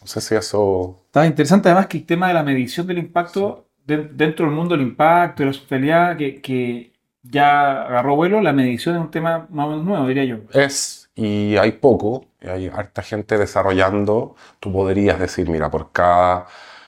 No 0.00 0.06
sé 0.06 0.20
si 0.22 0.34
eso... 0.34 1.02
Está 1.06 1.26
interesante 1.26 1.68
además 1.68 1.88
que 1.88 1.98
el 1.98 2.06
tema 2.06 2.28
de 2.28 2.34
la 2.34 2.42
medición 2.42 2.86
del 2.86 2.98
impacto 2.98 3.66
sí. 3.68 3.82
de, 3.86 4.08
dentro 4.08 4.46
del 4.46 4.54
mundo 4.54 4.74
del 4.74 4.86
impacto 4.86 5.42
y 5.42 5.46
la 5.46 5.52
sostenibilidad 5.52 6.16
que, 6.16 6.40
que, 6.40 6.94
ya 7.22 7.84
agarró 7.86 8.16
vuelo, 8.16 8.40
la 8.40 8.52
medición 8.52 8.96
es 8.96 9.00
un 9.00 9.10
tema 9.10 9.46
más 9.50 9.66
o 9.66 9.70
menos 9.70 9.84
nuevo, 9.84 10.06
diría 10.06 10.24
yo. 10.24 10.36
Es, 10.52 11.03
y 11.14 11.56
hay 11.56 11.72
poco, 11.72 12.26
hay 12.40 12.68
harta 12.68 13.02
gente 13.02 13.38
desarrollando. 13.38 14.36
Tú 14.60 14.72
podrías 14.72 15.18
decir, 15.18 15.48
mira, 15.48 15.70
por 15.70 15.92
cada 15.92 16.46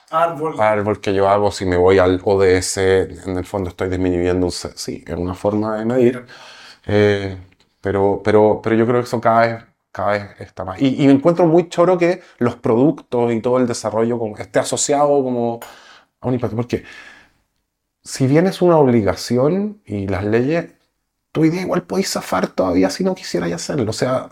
árbol, 0.09 0.59
árbol 0.59 0.99
que 1.01 1.13
yo 1.13 1.29
hago, 1.29 1.51
si 1.51 1.65
me 1.65 1.77
voy 1.77 1.99
al 1.99 2.21
ODS, 2.23 2.77
en 2.77 3.37
el 3.37 3.45
fondo 3.45 3.69
estoy 3.69 3.89
disminuyendo 3.89 4.45
un... 4.47 4.51
Sí, 4.51 5.03
es 5.07 5.15
una 5.15 5.33
forma 5.35 5.77
de 5.77 5.85
medir. 5.85 6.25
Eh, 6.85 7.37
pero, 7.81 8.21
pero, 8.23 8.61
pero 8.63 8.75
yo 8.75 8.85
creo 8.85 9.01
que 9.01 9.07
eso 9.07 9.21
cada 9.21 9.41
vez 9.41 9.63
cada 9.91 10.11
vez 10.11 10.41
está 10.41 10.63
más. 10.63 10.79
Y, 10.81 11.03
y, 11.03 11.07
me 11.07 11.13
encuentro 11.13 11.47
muy 11.47 11.69
choro 11.69 11.97
que 11.97 12.21
los 12.37 12.55
productos 12.55 13.33
y 13.33 13.41
todo 13.41 13.57
el 13.57 13.67
desarrollo 13.67 14.19
como, 14.19 14.37
esté 14.37 14.59
asociado 14.59 15.07
como 15.23 15.59
a 16.21 16.27
un 16.27 16.35
impacto. 16.35 16.55
Porque 16.55 16.83
si 18.03 18.27
bien 18.27 18.47
es 18.47 18.61
una 18.61 18.77
obligación 18.77 19.81
y 19.85 20.07
las 20.07 20.23
leyes, 20.23 20.73
tú 21.37 21.43
hoy 21.43 21.51
día 21.51 21.61
igual 21.61 21.83
podéis 21.83 22.09
zafar 22.09 22.47
todavía 22.47 22.89
si 22.89 23.03
no 23.03 23.13
quisierais 23.13 23.53
hacerlo. 23.53 23.91
O 23.91 23.93
sea, 23.93 24.29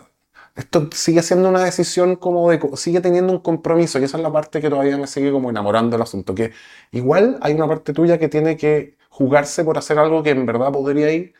esto 0.56 0.88
sigue 0.92 1.22
siendo 1.22 1.48
una 1.48 1.62
decisión 1.62 2.16
como 2.16 2.50
de, 2.50 2.60
sigue 2.74 3.00
teniendo 3.00 3.32
un 3.32 3.38
compromiso 3.38 4.00
y 4.00 4.04
esa 4.04 4.16
es 4.16 4.24
la 4.24 4.32
parte 4.32 4.60
que 4.60 4.68
todavía 4.68 4.98
me 4.98 5.06
sigue 5.06 5.30
como 5.30 5.48
enamorando 5.48 5.94
del 5.94 6.02
asunto, 6.02 6.34
que 6.34 6.52
igual 6.90 7.38
hay 7.42 7.54
una 7.54 7.68
parte 7.68 7.92
tuya 7.92 8.18
que 8.18 8.28
tiene 8.28 8.56
que 8.56 8.96
jugarse 9.08 9.62
por 9.62 9.78
hacer 9.78 10.00
algo 10.00 10.24
que 10.24 10.30
en 10.30 10.46
verdad 10.46 10.72
podría 10.72 11.12
ir, 11.12 11.32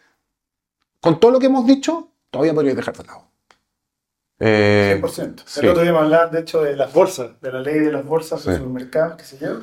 con 1.01 1.19
todo 1.19 1.33
lo 1.33 1.41
que 1.41 1.47
hemos 1.47 1.67
dicho, 1.67 2.13
todavía 2.31 2.55
podríais 2.55 2.77
dejar 2.77 2.97
de 2.97 3.05
lado. 3.05 3.27
Eh, 4.39 5.01
100%. 5.03 5.43
Sí. 5.47 5.61
El 5.61 5.71
otro 5.71 5.83
día 5.83 5.93
me 5.93 5.99
hablaban, 5.99 6.31
de 6.31 6.41
hecho, 6.41 6.63
de 6.63 6.77
las 6.77 6.93
bolsas, 6.93 7.41
de 7.41 7.51
la 7.51 7.61
ley 7.61 7.81
de 7.81 7.91
las 7.91 8.05
bolsas 8.05 8.41
sí. 8.41 8.51
de 8.51 8.59
supermercados, 8.59 9.17
qué 9.17 9.25
sé 9.25 9.39
yo. 9.39 9.63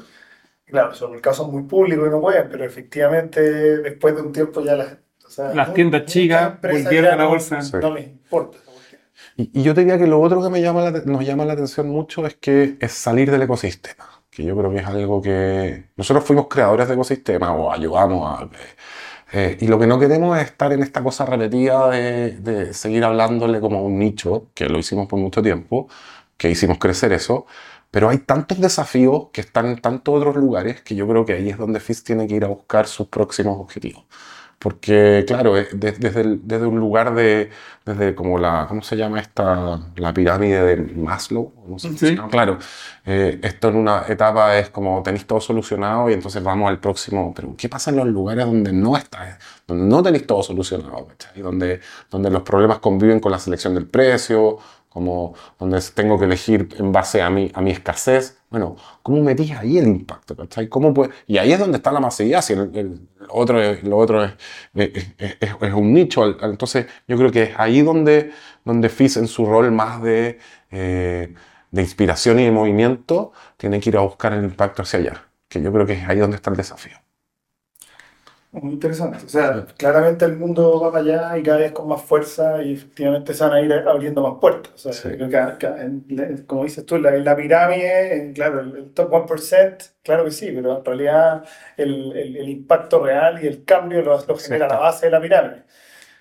Claro, 0.65 0.89
los 0.89 0.97
supermercados 0.97 1.37
son 1.37 1.51
muy 1.51 1.63
públicos 1.63 2.07
y 2.07 2.11
no 2.11 2.19
pueden, 2.19 2.49
pero 2.49 2.65
efectivamente, 2.65 3.39
después 3.39 4.15
de 4.15 4.21
un 4.21 4.33
tiempo 4.33 4.61
ya 4.61 4.75
las, 4.75 4.97
sea, 5.33 5.53
las 5.53 5.73
tiendas 5.73 6.05
chicas 6.05 6.61
volvieron 6.61 7.13
a 7.13 7.15
la 7.15 7.25
bolsa. 7.25 7.59
No, 7.59 7.79
no 7.79 7.95
les 7.95 8.07
importa. 8.07 8.57
Y, 9.37 9.49
y, 9.59 9.63
yo 9.63 9.73
te 9.73 9.81
diría 9.81 9.97
que 9.97 10.07
lo 10.07 10.21
otro 10.21 10.43
que 10.43 10.49
me 10.49 10.61
llama 10.61 10.81
la, 10.81 10.91
nos 11.05 11.25
llama 11.25 11.45
la 11.45 11.53
atención 11.53 11.89
mucho 11.89 12.25
es 12.27 12.35
que 12.35 12.77
es 12.79 12.91
salir 12.91 13.31
del 13.31 13.41
ecosistema, 13.41 14.05
que 14.29 14.43
yo 14.43 14.55
creo 14.55 14.71
que 14.71 14.77
es 14.77 14.85
algo 14.85 15.21
que 15.21 15.85
nosotros 15.95 16.23
fuimos 16.23 16.47
creadores 16.47 16.87
de 16.87 16.93
ecosistema 16.93 17.53
o 17.53 17.71
ayudamos 17.71 18.41
a... 18.41 18.49
Eh, 19.35 19.57
y 19.61 19.67
lo 19.67 19.79
que 19.79 19.87
no 19.87 19.97
queremos 19.97 20.37
es 20.37 20.45
estar 20.45 20.71
en 20.73 20.83
esta 20.83 21.01
cosa 21.01 21.25
repetida 21.25 21.89
de, 21.89 22.31
de, 22.37 22.73
seguir 22.75 23.03
hablándole 23.03 23.59
como 23.59 23.83
un 23.83 23.97
nicho, 23.97 24.49
que 24.53 24.69
lo 24.69 24.77
hicimos 24.77 25.07
por 25.07 25.17
mucho 25.17 25.41
tiempo, 25.41 25.87
que 26.37 26.51
hicimos 26.51 26.77
crecer 26.77 27.11
eso, 27.13 27.47
pero 27.93 28.09
hay 28.09 28.17
tantos 28.17 28.59
desafíos 28.59 29.27
que 29.31 29.41
están 29.41 29.67
en 29.67 29.79
tantos 29.79 30.15
otros 30.15 30.35
lugares 30.35 30.81
que 30.81 30.95
yo 30.95 31.07
creo 31.07 31.25
que 31.25 31.33
ahí 31.33 31.49
es 31.49 31.59
donde 31.59 31.79
FIS 31.79 32.03
tiene 32.03 32.27
que 32.27 32.35
ir 32.35 32.43
a 32.43 32.47
buscar 32.47 32.87
sus 32.87 33.07
próximos 33.07 33.59
objetivos. 33.59 34.05
Porque, 34.63 35.25
claro, 35.27 35.55
desde, 35.55 36.21
el, 36.21 36.39
desde 36.47 36.65
un 36.65 36.79
lugar 36.79 37.13
de, 37.13 37.49
desde 37.85 38.15
como 38.15 38.37
la, 38.37 38.65
¿cómo 38.69 38.81
se 38.81 38.95
llama 38.95 39.19
esta? 39.19 39.81
La 39.97 40.13
pirámide 40.13 40.63
de 40.63 40.77
Maslow. 40.95 41.51
No 41.67 41.77
sé 41.77 41.97
sí. 41.97 42.17
claro, 42.31 42.59
eh, 43.05 43.41
esto 43.43 43.67
en 43.67 43.75
una 43.75 44.05
etapa 44.07 44.57
es 44.57 44.69
como 44.69 45.03
tenéis 45.03 45.27
todo 45.27 45.41
solucionado 45.41 46.09
y 46.09 46.13
entonces 46.13 46.41
vamos 46.41 46.69
al 46.69 46.79
próximo. 46.79 47.33
Pero, 47.35 47.55
¿qué 47.57 47.67
pasa 47.67 47.91
en 47.91 47.97
los 47.97 48.07
lugares 48.07 48.45
donde 48.45 48.71
no 48.71 48.95
está, 48.95 49.37
donde 49.67 49.83
no 49.83 50.01
tenéis 50.01 50.25
todo 50.25 50.41
solucionado? 50.41 51.09
Y 51.35 51.41
donde, 51.41 51.81
donde 52.09 52.29
los 52.29 52.43
problemas 52.43 52.79
conviven 52.79 53.19
con 53.19 53.33
la 53.33 53.39
selección 53.39 53.75
del 53.75 53.85
precio, 53.85 54.59
como 54.87 55.33
donde 55.59 55.81
tengo 55.93 56.17
que 56.17 56.23
elegir 56.23 56.69
en 56.79 56.93
base 56.93 57.21
a 57.21 57.29
mi, 57.29 57.51
a 57.53 57.59
mi 57.59 57.71
escasez. 57.71 58.37
Bueno, 58.53 58.75
¿cómo 59.01 59.23
metís 59.23 59.49
ahí 59.53 59.79
el 59.79 59.87
impacto? 59.87 60.35
¿cachai? 60.35 60.69
¿Cómo 60.69 60.93
puede? 60.93 61.09
Y 61.25 61.39
ahí 61.39 61.51
es 61.51 61.57
donde 61.57 61.77
está 61.77 61.91
la 61.91 61.99
masividad, 61.99 62.43
si 62.43 62.53
lo 62.53 62.69
otro 63.31 63.59
es, 63.59 63.73
un 65.73 65.91
nicho. 65.91 66.39
Entonces 66.39 66.85
yo 67.07 67.17
creo 67.17 67.31
que 67.31 67.43
es 67.43 67.49
ahí 67.57 67.81
donde, 67.81 68.31
donde 68.63 68.89
FIS 68.89 69.17
en 69.17 69.27
su 69.27 69.47
rol 69.47 69.71
más 69.71 70.03
de, 70.03 70.37
eh, 70.69 71.33
de 71.71 71.81
inspiración 71.81 72.39
y 72.39 72.43
de 72.43 72.51
movimiento 72.51 73.31
tiene 73.57 73.79
que 73.79 73.89
ir 73.89 73.97
a 73.97 74.01
buscar 74.01 74.33
el 74.33 74.43
impacto 74.43 74.83
hacia 74.83 74.99
allá, 74.99 75.23
que 75.49 75.59
yo 75.59 75.73
creo 75.73 75.87
que 75.87 75.93
es 75.93 76.07
ahí 76.07 76.19
donde 76.19 76.35
está 76.35 76.51
el 76.51 76.57
desafío. 76.57 77.02
Muy 78.53 78.73
interesante. 78.73 79.25
O 79.25 79.29
sea, 79.29 79.65
claramente 79.77 80.25
el 80.25 80.37
mundo 80.37 80.79
va 80.79 80.91
para 80.91 81.03
allá 81.03 81.37
y 81.39 81.43
cada 81.43 81.57
vez 81.57 81.71
con 81.71 81.87
más 81.87 82.03
fuerza 82.03 82.61
y 82.61 82.73
efectivamente 82.73 83.33
se 83.33 83.43
van 83.43 83.53
a 83.53 83.61
ir 83.61 83.73
abriendo 83.73 84.21
más 84.21 84.39
puertas. 84.39 84.73
O 84.75 84.77
sea, 84.77 84.93
sí. 84.93 85.09
creo 85.17 85.57
que, 85.57 85.57
que, 85.57 86.45
como 86.45 86.63
dices 86.63 86.85
tú, 86.85 86.99
la, 86.99 87.09
la 87.17 87.35
pirámide, 87.35 88.31
claro, 88.35 88.59
el, 88.59 88.93
top 88.93 89.11
1%, 89.11 89.93
claro 90.03 90.25
que 90.25 90.31
sí, 90.31 90.51
pero 90.53 90.77
en 90.77 90.85
realidad 90.85 91.43
el, 91.77 92.15
el, 92.15 92.37
el 92.37 92.49
impacto 92.49 93.03
real 93.03 93.43
y 93.43 93.47
el 93.47 93.65
cambio 93.65 94.03
lo, 94.03 94.23
lo 94.23 94.37
genera 94.37 94.67
la 94.67 94.77
base 94.77 95.07
de 95.07 95.11
la 95.13 95.21
pirámide. 95.21 95.63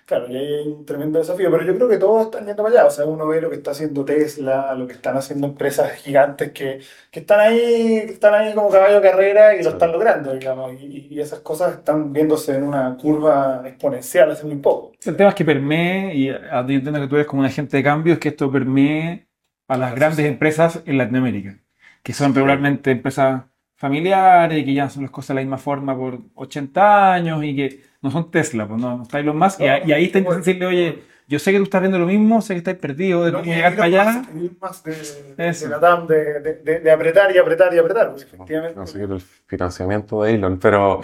Claro, 0.05 0.29
y 0.29 0.35
hay 0.35 0.67
un 0.67 0.85
tremendo 0.85 1.19
desafío, 1.19 1.49
pero 1.49 1.63
yo 1.63 1.75
creo 1.75 1.87
que 1.87 1.97
todos 1.97 2.25
están 2.25 2.45
yendo 2.45 2.61
para 2.61 2.75
allá. 2.75 2.87
O 2.87 2.91
sea, 2.91 3.05
uno 3.05 3.25
ve 3.25 3.39
lo 3.39 3.49
que 3.49 3.55
está 3.55 3.71
haciendo 3.71 4.03
Tesla, 4.03 4.75
lo 4.75 4.85
que 4.85 4.93
están 4.93 5.15
haciendo 5.15 5.47
empresas 5.47 5.93
gigantes 5.93 6.51
que, 6.51 6.81
que 7.09 7.19
están 7.21 7.39
ahí 7.39 8.03
que 8.05 8.13
están 8.13 8.33
ahí 8.33 8.53
como 8.53 8.69
caballo 8.69 8.99
de 8.99 9.09
carrera 9.09 9.55
y 9.55 9.59
sí. 9.59 9.63
lo 9.63 9.71
están 9.71 9.93
logrando, 9.93 10.33
digamos. 10.33 10.73
Y, 10.81 11.07
y, 11.09 11.19
esas 11.21 11.39
cosas 11.39 11.75
están 11.75 12.11
viéndose 12.11 12.55
en 12.55 12.63
una 12.63 12.97
curva 12.97 13.63
exponencial 13.65 14.31
hace 14.31 14.45
muy 14.45 14.57
poco. 14.57 14.91
El 15.05 15.15
tema 15.15 15.29
es 15.29 15.35
que 15.35 15.45
permee, 15.45 16.13
y 16.15 16.27
yo 16.27 16.35
entiendo 16.59 16.99
que 16.99 17.07
tú 17.07 17.15
eres 17.15 17.27
como 17.27 17.41
un 17.41 17.45
agente 17.45 17.77
de 17.77 17.83
cambio, 17.83 18.13
es 18.13 18.19
que 18.19 18.29
esto 18.29 18.51
permee 18.51 19.27
a 19.69 19.77
las 19.77 19.95
grandes 19.95 20.25
empresas 20.25 20.81
en 20.85 20.97
Latinoamérica, 20.97 21.57
que 22.03 22.13
son 22.13 22.35
regularmente 22.35 22.91
empresas 22.91 23.43
familiares, 23.75 24.63
que 24.65 24.73
ya 24.73 24.89
son 24.89 25.03
las 25.03 25.11
cosas 25.11 25.29
de 25.29 25.35
la 25.35 25.41
misma 25.41 25.57
forma 25.57 25.95
por 25.97 26.19
80 26.35 27.13
años 27.13 27.43
y 27.43 27.55
que 27.55 27.92
no 28.03 28.11
son 28.11 28.29
Tesla, 28.29 28.67
pues 28.67 28.79
no, 28.79 28.97
no 28.97 29.03
está 29.03 29.19
Elon 29.19 29.37
Musk. 29.37 29.59
No, 29.59 29.65
y, 29.65 29.89
y, 29.89 29.93
ahí 29.93 30.05
está 30.05 30.23
pues, 30.23 30.37
decirle, 30.37 30.65
oye, 30.65 31.03
yo 31.27 31.39
sé 31.39 31.51
que 31.51 31.57
tú 31.57 31.63
estás 31.63 31.81
viendo 31.81 31.97
lo 31.97 32.05
mismo, 32.05 32.41
sé 32.41 32.53
que 32.53 32.57
estás 32.59 32.75
perdido 32.75 33.23
de 33.23 33.31
no, 33.31 33.39
cómo 33.39 33.51
llegar 33.51 33.75
para 33.75 33.85
allá. 33.85 34.23
Más 34.61 34.83
de, 34.83 34.95
de, 35.37 35.67
la 35.69 35.79
TAM, 35.79 36.05
de, 36.05 36.39
de, 36.41 36.79
de, 36.81 36.91
apretar 36.91 37.33
y 37.33 37.37
apretar 37.37 37.73
y 37.73 37.79
apretar, 37.79 38.11
pues, 38.11 38.23
efectivamente. 38.23 38.77
No, 38.77 38.85
seguir 38.85 39.09
el 39.09 39.21
financiamiento 39.21 40.21
de 40.23 40.33
Elon, 40.33 40.59
pero, 40.59 41.01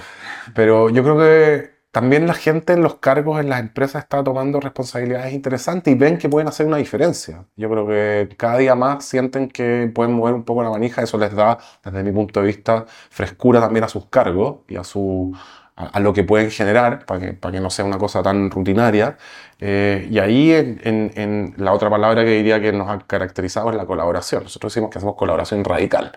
pero 0.53 0.89
yo 0.89 1.03
creo 1.03 1.17
que 1.17 1.79
también 1.91 2.27
la 2.27 2.35
gente 2.35 2.73
en 2.73 2.83
los 2.83 2.95
cargos 2.95 3.39
en 3.39 3.49
las 3.49 3.61
empresas 3.61 4.03
está 4.03 4.23
tomando 4.23 4.59
responsabilidades 4.59 5.33
interesantes 5.33 5.91
y 5.91 5.97
ven 5.97 6.17
que 6.17 6.29
pueden 6.29 6.47
hacer 6.47 6.67
una 6.67 6.77
diferencia. 6.77 7.45
Yo 7.55 7.69
creo 7.69 7.87
que 7.87 8.35
cada 8.37 8.57
día 8.57 8.75
más 8.75 9.05
sienten 9.05 9.49
que 9.49 9.89
pueden 9.93 10.13
mover 10.13 10.35
un 10.35 10.43
poco 10.43 10.61
la 10.61 10.69
manija, 10.69 11.01
eso 11.01 11.17
les 11.17 11.33
da, 11.33 11.57
desde 11.83 12.03
mi 12.03 12.11
punto 12.11 12.41
de 12.41 12.47
vista, 12.47 12.85
frescura 13.09 13.59
también 13.59 13.85
a 13.85 13.87
sus 13.87 14.05
cargos 14.07 14.59
y 14.67 14.75
a 14.75 14.83
su 14.83 15.33
a, 15.79 15.99
lo 15.99 16.13
que 16.13 16.23
pueden 16.23 16.51
generar, 16.51 17.05
para 17.05 17.19
que, 17.21 17.33
para 17.33 17.53
que 17.53 17.59
no 17.61 17.69
sea 17.69 17.85
una 17.85 17.97
cosa 17.97 18.21
tan 18.23 18.51
rutinaria. 18.51 19.17
Eh, 19.59 20.07
y 20.11 20.19
ahí 20.19 20.51
en, 20.51 20.79
en, 20.83 21.11
en, 21.15 21.53
la 21.57 21.73
otra 21.73 21.89
palabra 21.89 22.23
que 22.25 22.31
diría 22.31 22.59
que 22.61 22.71
nos 22.73 22.89
ha 22.89 22.99
caracterizado 23.07 23.69
es 23.71 23.75
la 23.77 23.85
colaboración. 23.85 24.43
Nosotros 24.43 24.73
decimos 24.73 24.89
que 24.91 24.97
hacemos 24.99 25.15
colaboración 25.15 25.63
radical. 25.63 26.11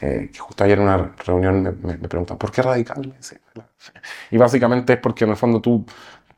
eh, 0.00 0.30
que 0.32 0.38
justo 0.38 0.64
ayer 0.64 0.78
en 0.78 0.84
una 0.84 1.12
reunión 1.26 1.62
me, 1.62 1.72
me, 1.72 1.98
me 1.98 2.08
preguntan, 2.08 2.38
¿por 2.38 2.52
qué 2.52 2.62
radical? 2.62 3.14
Y 4.30 4.36
básicamente 4.38 4.94
es 4.94 4.98
porque 5.00 5.24
en 5.24 5.30
el 5.30 5.36
fondo 5.36 5.60
tú 5.60 5.84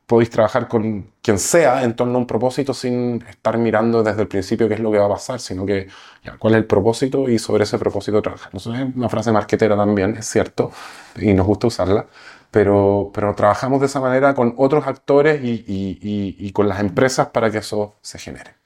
podéis 0.06 0.30
trabajar 0.30 0.68
con 0.68 1.12
quien 1.22 1.38
sea 1.38 1.82
en 1.84 1.94
torno 1.94 2.16
a 2.16 2.18
un 2.18 2.26
propósito 2.26 2.72
sin 2.74 3.22
estar 3.28 3.58
mirando 3.58 4.02
desde 4.02 4.22
el 4.22 4.28
principio 4.28 4.68
qué 4.68 4.74
es 4.74 4.80
lo 4.80 4.90
que 4.90 4.98
va 4.98 5.06
a 5.06 5.10
pasar, 5.10 5.38
sino 5.40 5.66
que 5.66 5.88
ya, 6.24 6.38
cuál 6.38 6.54
es 6.54 6.58
el 6.58 6.66
propósito 6.66 7.28
y 7.28 7.38
sobre 7.38 7.64
ese 7.64 7.78
propósito 7.78 8.22
trabajar. 8.22 8.50
No 8.54 8.58
es 8.58 8.66
una 8.96 9.08
frase 9.10 9.32
marquetera 9.32 9.76
también, 9.76 10.16
es 10.16 10.26
cierto, 10.26 10.70
y 11.16 11.34
nos 11.34 11.46
gusta 11.46 11.66
usarla, 11.68 12.06
pero, 12.51 13.11
pero 13.14 13.34
trabajamos 13.34 13.80
de 13.80 13.86
esa 13.86 14.01
manera 14.01 14.34
con 14.34 14.55
otros 14.57 14.86
actores 14.86 15.42
y, 15.42 15.64
y, 15.66 15.99
y, 16.03 16.36
y 16.38 16.53
con 16.53 16.68
las 16.68 16.80
empresas 16.80 17.28
para 17.28 17.51
que 17.51 17.59
eso 17.59 17.96
se 18.03 18.18
genere. 18.18 18.57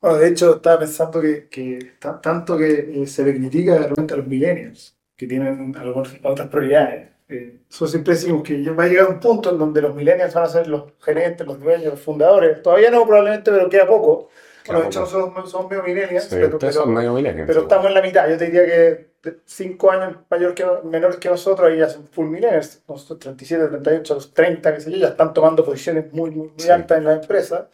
Bueno, 0.00 0.16
de 0.16 0.28
hecho, 0.28 0.56
estaba 0.56 0.78
pensando 0.78 1.20
que, 1.20 1.48
que 1.48 1.92
tanto 2.00 2.56
que 2.56 3.02
eh, 3.02 3.06
se 3.06 3.22
le 3.24 3.34
critica 3.34 3.74
de 3.74 3.88
repente 3.88 4.14
a 4.14 4.16
los 4.16 4.26
millennials, 4.26 4.96
que 5.16 5.26
tienen 5.26 5.76
algunas 5.76 6.14
otras 6.22 6.48
prioridades. 6.48 7.10
Eh, 7.28 7.60
siempre 7.68 8.14
decimos 8.14 8.42
que 8.42 8.62
va 8.70 8.84
a 8.84 8.88
llegar 8.88 9.08
un 9.08 9.20
punto 9.20 9.50
en 9.50 9.58
donde 9.58 9.82
los 9.82 9.94
millennials 9.94 10.34
van 10.34 10.44
a 10.44 10.48
ser 10.48 10.66
los 10.68 10.94
gerentes, 11.00 11.46
los 11.46 11.60
dueños, 11.60 11.92
los 11.92 12.00
fundadores. 12.00 12.62
Todavía 12.62 12.90
no, 12.90 13.06
probablemente, 13.06 13.50
pero 13.50 13.68
queda 13.68 13.86
poco. 13.86 14.30
Bueno, 14.66 14.82
de 14.82 14.86
hecho, 14.88 15.00
nosotros 15.00 15.50
somos 15.50 15.70
medio 15.70 15.82
millennials, 15.82 16.24
Sí, 16.24 16.30
pero, 16.32 16.48
ustedes 16.56 16.74
pero- 16.74 16.84
son 16.84 16.94
medio 16.94 17.12
millennials, 17.14 17.46
pero 17.46 17.60
estamos 17.62 17.86
en 17.86 17.94
la 17.94 18.02
mitad. 18.02 18.28
Yo 18.28 18.36
te 18.36 18.46
diría 18.46 18.64
que 18.66 19.10
cinco 19.44 19.90
años 19.90 20.16
mayor 20.30 20.54
que, 20.54 20.64
menores 20.84 21.16
que 21.16 21.28
nosotros, 21.28 21.68
ahí 21.70 21.78
ya 21.78 21.88
son 21.88 22.06
full 22.08 22.26
millennials. 22.28 22.82
Nosotros 22.88 23.18
37, 23.20 23.68
38, 23.68 24.12
a 24.12 24.16
los 24.16 24.32
30, 24.34 24.74
qué 24.74 24.80
sé 24.80 24.90
yo, 24.90 24.96
ya 24.98 25.08
están 25.08 25.32
tomando 25.34 25.64
posiciones 25.64 26.12
muy, 26.12 26.30
muy, 26.30 26.48
muy 26.48 26.54
Sí. 26.58 26.70
altas 26.70 26.98
en 26.98 27.04
la 27.04 27.12
empresa. 27.14 27.68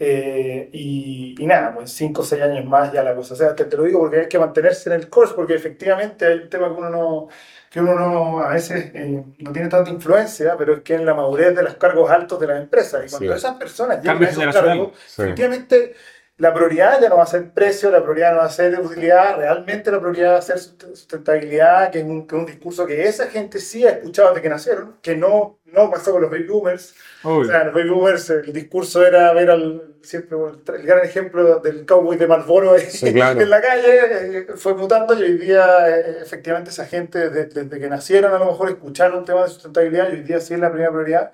Eh, 0.00 0.68
y, 0.72 1.34
y 1.38 1.46
nada, 1.46 1.74
pues 1.74 1.90
5 1.90 2.22
o 2.22 2.24
6 2.24 2.40
años 2.40 2.64
más 2.64 2.92
ya 2.92 3.02
la 3.02 3.16
cosa. 3.16 3.34
O 3.34 3.36
sea, 3.36 3.54
te, 3.56 3.64
te 3.64 3.76
lo 3.76 3.82
digo 3.82 3.98
porque 3.98 4.20
hay 4.20 4.28
que 4.28 4.38
mantenerse 4.38 4.88
en 4.90 4.94
el 5.00 5.08
course, 5.08 5.34
porque 5.34 5.54
efectivamente 5.54 6.24
hay 6.24 6.38
un 6.38 6.48
tema 6.48 6.68
que 6.68 6.74
uno 6.74 6.88
no, 6.90 7.28
que 7.68 7.80
uno 7.80 7.94
no, 7.96 8.38
a 8.40 8.50
veces 8.54 8.92
eh, 8.94 9.24
no 9.38 9.52
tiene 9.52 9.68
tanta 9.68 9.90
influencia, 9.90 10.54
pero 10.56 10.74
es 10.74 10.80
que 10.82 10.94
en 10.94 11.04
la 11.04 11.14
madurez 11.14 11.54
de 11.56 11.64
los 11.64 11.74
cargos 11.74 12.10
altos 12.12 12.38
de 12.38 12.46
las 12.46 12.60
empresas. 12.60 13.06
Y 13.06 13.10
cuando 13.10 13.32
Sí. 13.32 13.38
esas 13.38 13.56
personas 13.56 13.98
llegan 14.00 14.18
Cambio 14.20 14.28
a 14.28 14.30
esos 14.30 14.54
cargos, 14.54 14.88
Sí. 15.08 15.22
efectivamente 15.22 15.94
la 16.38 16.54
prioridad 16.54 17.00
ya 17.00 17.08
no 17.08 17.16
va 17.16 17.24
a 17.24 17.26
ser 17.26 17.52
precio, 17.52 17.90
la 17.90 18.02
prioridad 18.02 18.32
no 18.32 18.38
va 18.38 18.44
a 18.46 18.50
ser 18.50 18.78
utilidad, 18.80 19.36
realmente 19.38 19.90
la 19.90 20.00
prioridad 20.00 20.34
va 20.34 20.38
a 20.38 20.42
ser 20.42 20.56
sust- 20.58 20.94
sustentabilidad, 20.94 21.90
que 21.90 21.98
es 22.00 22.04
un, 22.04 22.26
que 22.26 22.36
un 22.36 22.46
discurso 22.46 22.86
que 22.86 23.06
esa 23.08 23.26
gente 23.28 23.58
sí 23.58 23.84
ha 23.86 23.90
escuchado 23.90 24.28
desde 24.30 24.42
que 24.42 24.48
nacieron, 24.48 24.98
que 25.02 25.16
no, 25.16 25.58
no 25.66 25.90
pasó 25.90 26.12
con 26.12 26.22
los 26.22 26.30
baby 26.30 26.46
boomers. 26.46 26.94
O 27.22 27.44
sea, 27.44 27.64
los 27.64 27.74
baby 27.74 27.90
boomers, 27.90 28.30
el 28.30 28.52
discurso 28.52 29.04
era 29.04 29.32
ver 29.32 29.50
al, 29.50 29.96
siempre 30.02 30.38
el, 30.38 30.82
gran 30.86 31.04
ejemplo 31.04 31.58
del 31.58 31.84
cowboy 31.84 32.16
de 32.16 32.26
Marlboro 32.28 32.78
Sí, 32.78 33.12
claro. 33.12 33.40
en 33.40 33.50
la 33.50 33.60
calle, 33.60 34.38
eh, 34.38 34.46
fue 34.56 34.74
mutando 34.74 35.14
y 35.18 35.22
hoy 35.22 35.38
día 35.38 35.88
eh, 35.88 36.18
efectivamente 36.22 36.70
esa 36.70 36.86
gente 36.86 37.30
desde, 37.30 37.64
desde 37.64 37.80
que 37.80 37.88
nacieron 37.88 38.32
a 38.32 38.38
lo 38.38 38.46
mejor 38.46 38.68
escucharon 38.70 39.24
temas 39.24 39.46
de 39.46 39.54
sustentabilidad 39.54 40.08
y 40.10 40.16
hoy 40.16 40.22
día 40.22 40.40
sí 40.40 40.54
es 40.54 40.60
la 40.60 40.70
primera 40.70 40.92
prioridad. 40.92 41.32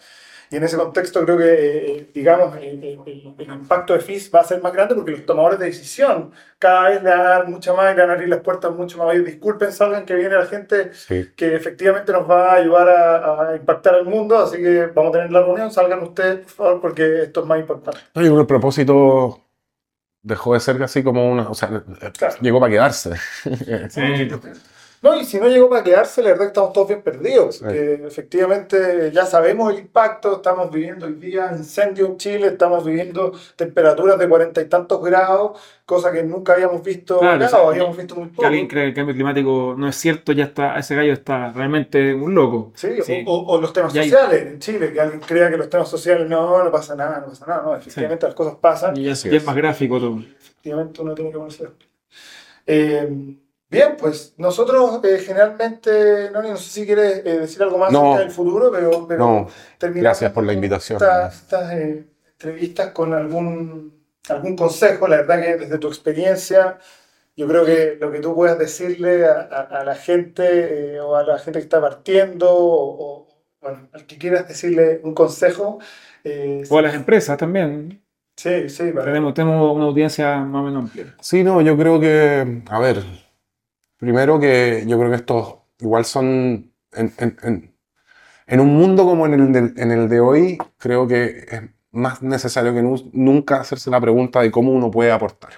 Y 0.54 0.56
en 0.58 0.62
ese 0.62 0.76
contexto 0.76 1.24
creo 1.24 1.36
que, 1.36 1.44
eh, 1.96 2.10
digamos, 2.14 2.56
el, 2.58 2.84
el- 2.84 3.00
el- 3.06 3.34
impacto 3.52 3.92
de 3.92 3.98
FIS 3.98 4.30
va 4.32 4.38
a 4.38 4.44
ser 4.44 4.62
más 4.62 4.72
grande 4.72 4.94
porque 4.94 5.10
los 5.10 5.26
tomadores 5.26 5.58
de 5.58 5.66
decisión 5.66 6.30
cada 6.60 6.90
vez 6.90 7.02
le 7.02 7.10
van 7.10 7.20
a 7.20 7.24
dar 7.24 7.48
mucha 7.48 7.72
más 7.72 7.92
y 7.92 7.96
le 7.96 8.02
van 8.02 8.10
a 8.10 8.12
abrir 8.12 8.28
las 8.28 8.38
puertas 8.38 8.70
mucho 8.72 8.98
más. 8.98 9.24
Disculpen, 9.24 9.72
salgan 9.72 10.06
que 10.06 10.14
viene 10.14 10.36
la 10.36 10.46
gente 10.46 10.94
Sí. 10.94 11.28
que 11.34 11.56
efectivamente 11.56 12.12
nos 12.12 12.30
va 12.30 12.52
a 12.52 12.54
ayudar 12.54 12.88
a, 12.88 13.50
a 13.50 13.56
impactar 13.56 13.96
el 13.96 14.04
mundo, 14.04 14.38
así 14.38 14.58
que 14.58 14.86
vamos 14.94 15.10
a 15.10 15.18
tener 15.18 15.32
la 15.32 15.40
reunión, 15.42 15.72
salgan 15.72 16.02
ustedes, 16.04 16.38
por 16.40 16.50
favor, 16.52 16.80
porque 16.80 17.22
esto 17.24 17.40
es 17.40 17.46
más 17.46 17.58
importante. 17.58 17.98
No, 18.14 18.22
yo 18.22 18.28
creo 18.28 18.36
que 18.36 18.40
el 18.42 18.46
propósito 18.46 19.40
dejó 20.22 20.54
de 20.54 20.60
ser 20.60 20.80
así 20.84 21.02
como 21.02 21.28
una. 21.30 21.48
O 21.50 21.54
sea, 21.54 21.82
Claro. 22.16 22.34
llegó 22.40 22.60
para 22.60 22.70
quedarse. 22.72 23.10
Sí. 23.90 24.28
No, 25.04 25.14
y 25.20 25.24
si 25.24 25.38
no 25.38 25.48
llegó 25.48 25.68
para 25.68 25.84
quedarse, 25.84 26.22
la 26.22 26.30
verdad 26.30 26.44
que 26.44 26.48
estamos 26.48 26.72
todos 26.72 26.88
bien 26.88 27.02
perdidos, 27.02 27.56
Sí. 27.58 27.64
efectivamente 27.68 29.10
ya 29.12 29.26
sabemos 29.26 29.72
el 29.72 29.80
impacto, 29.80 30.36
estamos 30.36 30.70
viviendo 30.70 31.04
hoy 31.06 31.12
día 31.12 31.50
incendio 31.56 32.06
en 32.06 32.16
Chile, 32.16 32.46
estamos 32.46 32.84
viviendo 32.84 33.32
temperaturas 33.54 34.18
de 34.18 34.28
cuarenta 34.28 34.62
y 34.62 34.64
tantos 34.64 35.02
grados, 35.02 35.60
cosa 35.84 36.10
que 36.10 36.22
nunca 36.22 36.54
habíamos 36.54 36.82
visto 36.82 37.18
Claro, 37.20 37.44
acá, 37.44 37.62
o 37.62 37.70
habíamos 37.70 37.96
visto 37.96 38.14
muy 38.16 38.28
Que 38.30 38.34
poco. 38.36 38.46
alguien 38.48 38.66
cree 38.66 38.82
que 38.84 38.88
el 38.88 38.94
cambio 38.94 39.14
climático 39.14 39.74
no 39.76 39.88
es 39.88 39.96
cierto, 39.96 40.32
ya 40.32 40.44
está, 40.44 40.78
ese 40.78 40.94
gallo 40.94 41.12
está 41.12 41.52
realmente 41.52 42.14
un 42.14 42.34
loco. 42.34 42.72
Sí, 42.74 42.88
Sí. 43.02 43.22
O, 43.26 43.60
los 43.60 43.72
temas 43.74 43.94
hay- 43.94 44.08
sociales 44.08 44.46
en 44.46 44.58
Chile, 44.58 44.90
que 44.92 45.00
alguien 45.02 45.20
crea 45.20 45.50
que 45.50 45.58
los 45.58 45.68
temas 45.68 45.88
sociales 45.88 46.26
no, 46.30 46.64
no 46.64 46.70
pasa 46.72 46.94
nada, 46.96 47.20
no 47.20 47.26
pasa 47.26 47.44
nada, 47.46 47.62
no, 47.62 47.76
efectivamente 47.76 48.24
las 48.26 48.34
cosas 48.34 48.54
pasan. 48.56 48.96
Y 48.96 49.04
ya, 49.04 49.12
es 49.12 49.24
es. 49.26 49.44
más 49.44 49.54
gráfico 49.54 50.00
todo. 50.00 50.18
efectivamente 50.40 51.02
uno 51.02 51.14
tiene 51.14 51.30
que. 51.30 51.38
Eh, 52.66 53.36
bien, 53.70 53.96
pues 53.98 54.34
nosotros 54.38 55.00
eh, 55.04 55.18
generalmente, 55.18 56.30
Noni, 56.32 56.50
no 56.50 56.56
sé 56.56 56.70
si 56.70 56.86
quieres 56.86 57.18
eh, 57.24 57.38
decir 57.40 57.62
algo 57.62 57.78
más 57.78 57.92
No. 57.92 58.00
acerca 58.12 58.20
del 58.20 58.30
futuro, 58.30 58.70
pero, 58.70 59.06
pero 59.08 59.18
No, 59.18 59.48
terminamos 59.78 60.02
gracias 60.18 60.32
por 60.32 60.44
la 60.44 60.52
invitación. 60.52 60.96
Estas, 60.96 61.34
estas, 61.42 61.72
eh, 61.72 62.06
entrevistas 62.32 62.90
con 62.92 63.14
algún, 63.14 64.04
algún 64.28 64.56
consejo, 64.56 65.08
la 65.08 65.16
verdad 65.18 65.42
que 65.42 65.56
desde 65.56 65.78
tu 65.78 65.88
experiencia, 65.88 66.78
yo 67.36 67.48
creo 67.48 67.64
que 67.64 67.96
lo 68.00 68.12
que 68.12 68.20
tú 68.20 68.34
puedas 68.34 68.58
decirle 68.58 69.26
a, 69.26 69.40
a- 69.50 69.80
a 69.80 69.84
la 69.84 69.94
gente 69.96 70.94
eh, 70.96 71.00
o 71.00 71.16
a 71.16 71.24
la 71.24 71.38
gente 71.38 71.58
que 71.58 71.64
está 71.64 71.80
partiendo 71.80 72.48
o, 72.50 73.24
o, 73.24 73.28
bueno, 73.60 73.88
al 73.92 74.06
que 74.06 74.18
quieras 74.18 74.46
decirle 74.46 75.00
un 75.02 75.14
consejo. 75.14 75.78
eh, 76.22 76.62
O 76.70 76.78
a 76.78 76.82
las 76.82 76.94
empresas 76.94 77.36
también. 77.38 78.02
sí, 78.36 78.68
sí, 78.68 78.90
para- 78.92 79.06
Tenemos, 79.06 79.34
tenemos 79.34 79.74
una 79.74 79.86
audiencia 79.86 80.36
más 80.38 80.60
o 80.60 80.64
menos 80.64 80.84
amplia. 80.84 81.14
Sí, 81.20 81.42
no, 81.42 81.60
yo 81.60 81.76
creo 81.76 81.98
que, 81.98 82.62
a 82.68 82.78
ver, 82.78 83.02
primero 83.98 84.38
que 84.40 84.84
yo 84.86 84.98
creo 84.98 85.10
que 85.10 85.16
estos 85.16 85.56
igual 85.80 86.04
son, 86.04 86.72
en, 86.92 87.12
en- 87.18 87.36
en- 87.42 87.74
en 88.46 88.60
un 88.60 88.74
mundo 88.76 89.04
como 89.06 89.26
el, 89.26 89.52
del- 89.52 89.74
en 89.78 89.90
el 89.92 90.08
de 90.08 90.20
hoy, 90.20 90.58
creo 90.78 91.06
que 91.08 91.46
es 91.50 91.62
más 91.92 92.22
necesario 92.22 92.74
que 92.74 92.82
nu- 92.82 93.10
nunca 93.12 93.60
hacerse 93.60 93.90
la 93.90 94.00
pregunta 94.00 94.40
de 94.42 94.50
cómo 94.50 94.72
uno 94.72 94.90
puede 94.90 95.12
aportar. 95.12 95.52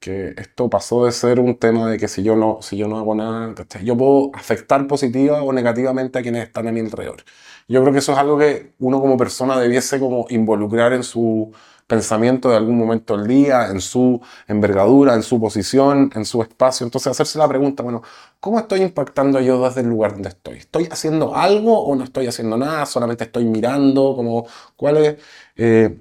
Que 0.00 0.34
esto 0.36 0.70
pasó 0.70 1.06
de 1.06 1.12
ser 1.12 1.40
un 1.40 1.56
tema 1.58 1.90
de 1.90 1.98
que 1.98 2.06
si 2.08 2.22
yo 2.22 2.36
no, 2.36 2.58
si 2.62 2.76
yo 2.76 2.86
no 2.88 2.98
hago 2.98 3.14
nada, 3.14 3.54
yo 3.82 3.96
puedo 3.96 4.30
afectar 4.34 4.86
positiva 4.86 5.42
o 5.42 5.52
negativamente 5.52 6.18
a 6.18 6.22
quienes 6.22 6.44
están 6.44 6.68
a 6.68 6.72
mi 6.72 6.80
alrededor. 6.80 7.24
Yo 7.68 7.80
creo 7.82 7.92
que 7.92 7.98
eso 8.00 8.12
es 8.12 8.18
algo 8.18 8.38
que 8.38 8.74
uno 8.78 9.00
como 9.00 9.16
persona 9.16 9.58
debiese 9.58 9.98
como 9.98 10.26
involucrar 10.30 10.92
en 10.92 11.02
su 11.02 11.52
pensamiento 11.86 12.50
de 12.50 12.56
algún 12.56 12.76
momento 12.78 13.16
del 13.16 13.26
día, 13.28 13.68
en 13.68 13.80
su 13.80 14.20
envergadura, 14.48 15.14
en 15.14 15.22
su 15.22 15.40
posición, 15.40 16.10
en 16.14 16.24
su 16.24 16.42
espacio. 16.42 16.84
Entonces 16.84 17.10
hacerse 17.12 17.38
la 17.38 17.48
pregunta, 17.48 17.82
bueno, 17.82 18.02
¿cómo 18.40 18.58
estoy 18.58 18.82
impactando 18.82 19.40
yo 19.40 19.62
desde 19.66 19.82
el 19.82 19.88
lugar 19.88 20.12
donde 20.12 20.30
estoy? 20.30 20.58
¿Estoy 20.58 20.88
haciendo 20.90 21.34
algo 21.36 21.80
o 21.84 21.94
no 21.96 22.04
estoy 22.04 22.26
haciendo 22.26 22.56
nada? 22.56 22.86
¿Solamente 22.86 23.24
estoy 23.24 23.44
mirando? 23.44 24.14
Como, 24.16 24.46
¿Cuál 24.76 24.96
es? 24.98 25.16
eh, 25.56 25.98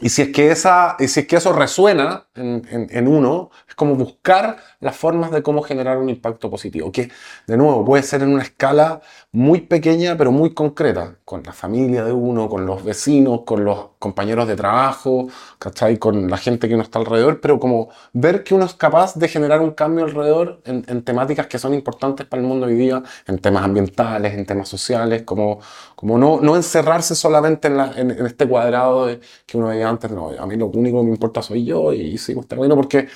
y 0.00 0.08
si 0.10 0.22
es 0.22 0.32
que, 0.32 0.50
esa, 0.50 0.96
y 0.98 1.08
si 1.08 1.20
es 1.20 1.26
que 1.26 1.36
eso 1.36 1.52
resuena 1.52 2.25
en, 2.36 2.62
en- 2.70 2.86
en 2.90 3.08
uno, 3.08 3.50
es 3.68 3.74
como 3.74 3.94
buscar 3.96 4.56
las 4.80 4.96
formas 4.96 5.30
de 5.30 5.42
cómo 5.42 5.62
generar 5.62 5.98
un 5.98 6.08
impacto 6.10 6.50
positivo, 6.50 6.90
que 6.92 7.10
de 7.46 7.56
nuevo 7.56 7.84
puede 7.84 8.02
ser 8.02 8.22
en 8.22 8.32
una 8.32 8.42
escala 8.42 9.00
muy 9.32 9.60
pequeña 9.62 10.16
pero 10.16 10.32
muy 10.32 10.54
concreta, 10.54 11.16
con 11.24 11.42
la 11.42 11.52
familia 11.52 12.04
de 12.04 12.12
uno, 12.12 12.48
con 12.48 12.66
los 12.66 12.84
vecinos, 12.84 13.42
con 13.44 13.64
los 13.64 13.90
compañeros 13.98 14.46
de 14.48 14.56
trabajo, 14.56 15.28
¿cachai? 15.58 15.98
Con 15.98 16.30
la 16.30 16.36
gente 16.36 16.68
que 16.68 16.74
uno 16.74 16.82
está 16.82 16.98
alrededor, 16.98 17.40
pero 17.40 17.58
como 17.58 17.88
ver 18.12 18.44
que 18.44 18.54
uno 18.54 18.64
es 18.64 18.74
capaz 18.74 19.14
de 19.16 19.28
generar 19.28 19.60
un 19.60 19.72
cambio 19.72 20.04
alrededor 20.04 20.60
en, 20.64 20.84
en 20.88 21.02
temáticas 21.02 21.46
que 21.46 21.58
son 21.58 21.74
importantes 21.74 22.26
para 22.26 22.40
el 22.42 22.48
mundo 22.48 22.66
hoy 22.66 22.74
día, 22.74 23.02
en 23.26 23.38
temas 23.38 23.64
ambientales, 23.64 24.34
en 24.34 24.46
temas 24.46 24.68
sociales, 24.68 25.22
como, 25.22 25.60
como 25.94 26.18
no, 26.18 26.40
no 26.40 26.56
encerrarse 26.56 27.14
solamente 27.14 27.68
en, 27.68 27.76
la- 27.76 27.92
este 28.26 28.48
cuadrado 28.48 29.06
de, 29.06 29.20
que 29.46 29.56
uno 29.58 29.68
veía 29.68 29.88
antes, 29.88 30.10
no, 30.10 30.30
a 30.38 30.46
mí 30.46 30.56
lo 30.56 30.66
único 30.66 30.98
que 31.00 31.04
me 31.06 31.10
importa 31.12 31.42
soy 31.42 31.64
yo 31.64 31.92
y 31.92 32.18
sigo 32.26 32.40
este 32.42 32.56
porque 32.56 33.08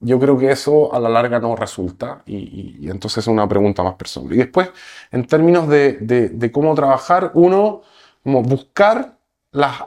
yo 0.00 0.18
creo 0.20 0.36
que 0.38 0.50
eso 0.50 0.94
a 0.94 1.00
la 1.00 1.08
larga 1.08 1.38
no 1.40 1.56
resulta 1.56 2.22
y, 2.26 2.36
y- 2.36 2.76
y 2.86 2.90
entonces 2.90 3.18
es 3.24 3.28
una 3.28 3.48
pregunta 3.48 3.82
más 3.82 3.94
personal. 3.94 4.32
Y 4.34 4.36
después, 4.38 4.70
en 5.10 5.26
términos 5.26 5.68
de, 5.68 5.94
de- 5.94 6.28
de 6.28 6.52
cómo 6.52 6.74
trabajar, 6.74 7.30
uno, 7.34 7.82
como 8.22 8.42
buscar 8.42 9.18
las 9.52 9.84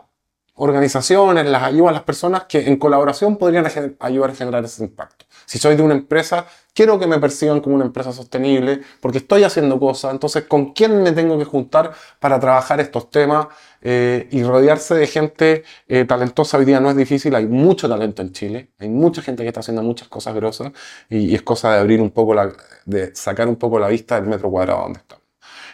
organizaciones, 0.56 1.46
las 1.48 1.64
ayudas 1.64 1.94
las 1.94 2.04
personas 2.04 2.44
que 2.46 2.68
en 2.68 2.76
colaboración 2.78 3.38
podrían 3.38 3.66
ayudar 4.00 4.32
a 4.32 4.36
generar 4.36 4.66
ese 4.66 4.84
impacto. 4.84 5.26
Si 5.46 5.58
soy 5.58 5.78
de 5.78 5.84
una 5.84 5.94
empresa, 5.94 6.46
quiero 6.74 7.00
que 7.00 7.08
me 7.08 7.18
perciban 7.18 7.62
como 7.62 7.76
una 7.76 7.86
empresa 7.86 8.12
sostenible 8.12 8.82
porque 9.00 9.20
estoy 9.20 9.44
haciendo 9.44 9.80
cosas. 9.80 10.12
Entonces, 10.12 10.44
¿con 10.46 10.74
quién 10.74 11.02
me 11.02 11.14
tengo 11.14 11.38
que 11.38 11.46
juntar 11.46 11.94
para 12.20 12.40
trabajar 12.42 12.82
estos 12.82 13.10
temas 13.10 13.48
eh, 13.82 14.28
y 14.32 14.44
rodearse 14.44 14.96
de 14.96 15.08
gente 15.08 15.64
eh, 15.88 16.06
talentosa? 16.06 16.58
Hoy 16.58 16.66
día 16.66 16.80
no 16.80 16.90
es 16.90 16.98
difícil, 16.98 17.34
hay 17.36 17.46
mucho 17.48 17.90
talento 17.90 18.22
en 18.22 18.32
Chile, 18.32 18.72
hay 18.80 18.90
mucha 18.90 19.22
gente 19.22 19.44
que 19.44 19.48
está 19.50 19.62
haciendo 19.62 19.84
muchas 19.84 20.08
cosas 20.08 20.36
grosas 20.36 20.72
y, 21.10 21.18
y 21.32 21.36
es 21.36 21.42
cosa 21.44 21.74
de 21.74 21.80
abrir 21.80 22.02
un 22.02 22.12
poco 22.12 22.34
la, 22.34 22.52
de 22.86 23.16
sacar 23.16 23.48
un 23.48 23.56
poco 23.58 23.80
la 23.80 23.88
vista 23.90 24.16
del 24.20 24.30
metro 24.30 24.50
cuadrado 24.52 24.82
donde 24.84 25.00
estamos. 25.00 25.26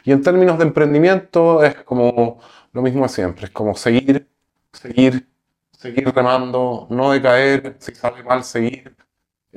Y 0.04 0.12
en 0.12 0.22
términos 0.22 0.58
de 0.58 0.66
emprendimiento 0.66 1.64
es 1.64 1.76
como 1.84 2.40
lo 2.74 2.82
mismo 2.82 3.04
de 3.04 3.10
siempre, 3.10 3.46
es 3.46 3.52
como 3.52 3.76
seguir, 3.76 4.30
seguir, 4.74 5.28
seguir 5.72 6.10
remando, 6.14 6.88
no 6.90 7.12
decaer, 7.12 7.78
si 7.80 7.96
sale 7.96 8.24
mal, 8.24 8.44
seguir. 8.44 8.96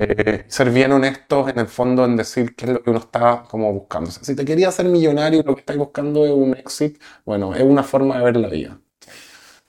Eh, 0.01 0.45
ser 0.47 0.69
bien 0.71 0.93
honestos 0.93 1.49
en 1.49 1.59
el 1.59 1.67
fondo 1.67 2.05
en 2.05 2.15
decir 2.15 2.55
qué 2.55 2.65
es 2.65 2.71
lo 2.71 2.81
que 2.83 2.89
uno 2.89 2.99
está 2.99 3.43
como 3.49 3.73
buscando. 3.73 4.09
O 4.09 4.13
sea, 4.13 4.23
si 4.23 4.33
te 4.35 4.45
querías 4.45 4.73
ser 4.73 4.85
millonario 4.87 5.41
y 5.41 5.43
lo 5.43 5.55
que 5.55 5.59
estás 5.61 5.75
buscando 5.77 6.25
es 6.25 6.31
un 6.31 6.55
exit, 6.55 7.01
bueno, 7.25 7.53
es 7.53 7.63
una 7.63 7.83
forma 7.83 8.17
de 8.17 8.23
ver 8.23 8.37
la 8.37 8.47
vida. 8.47 8.79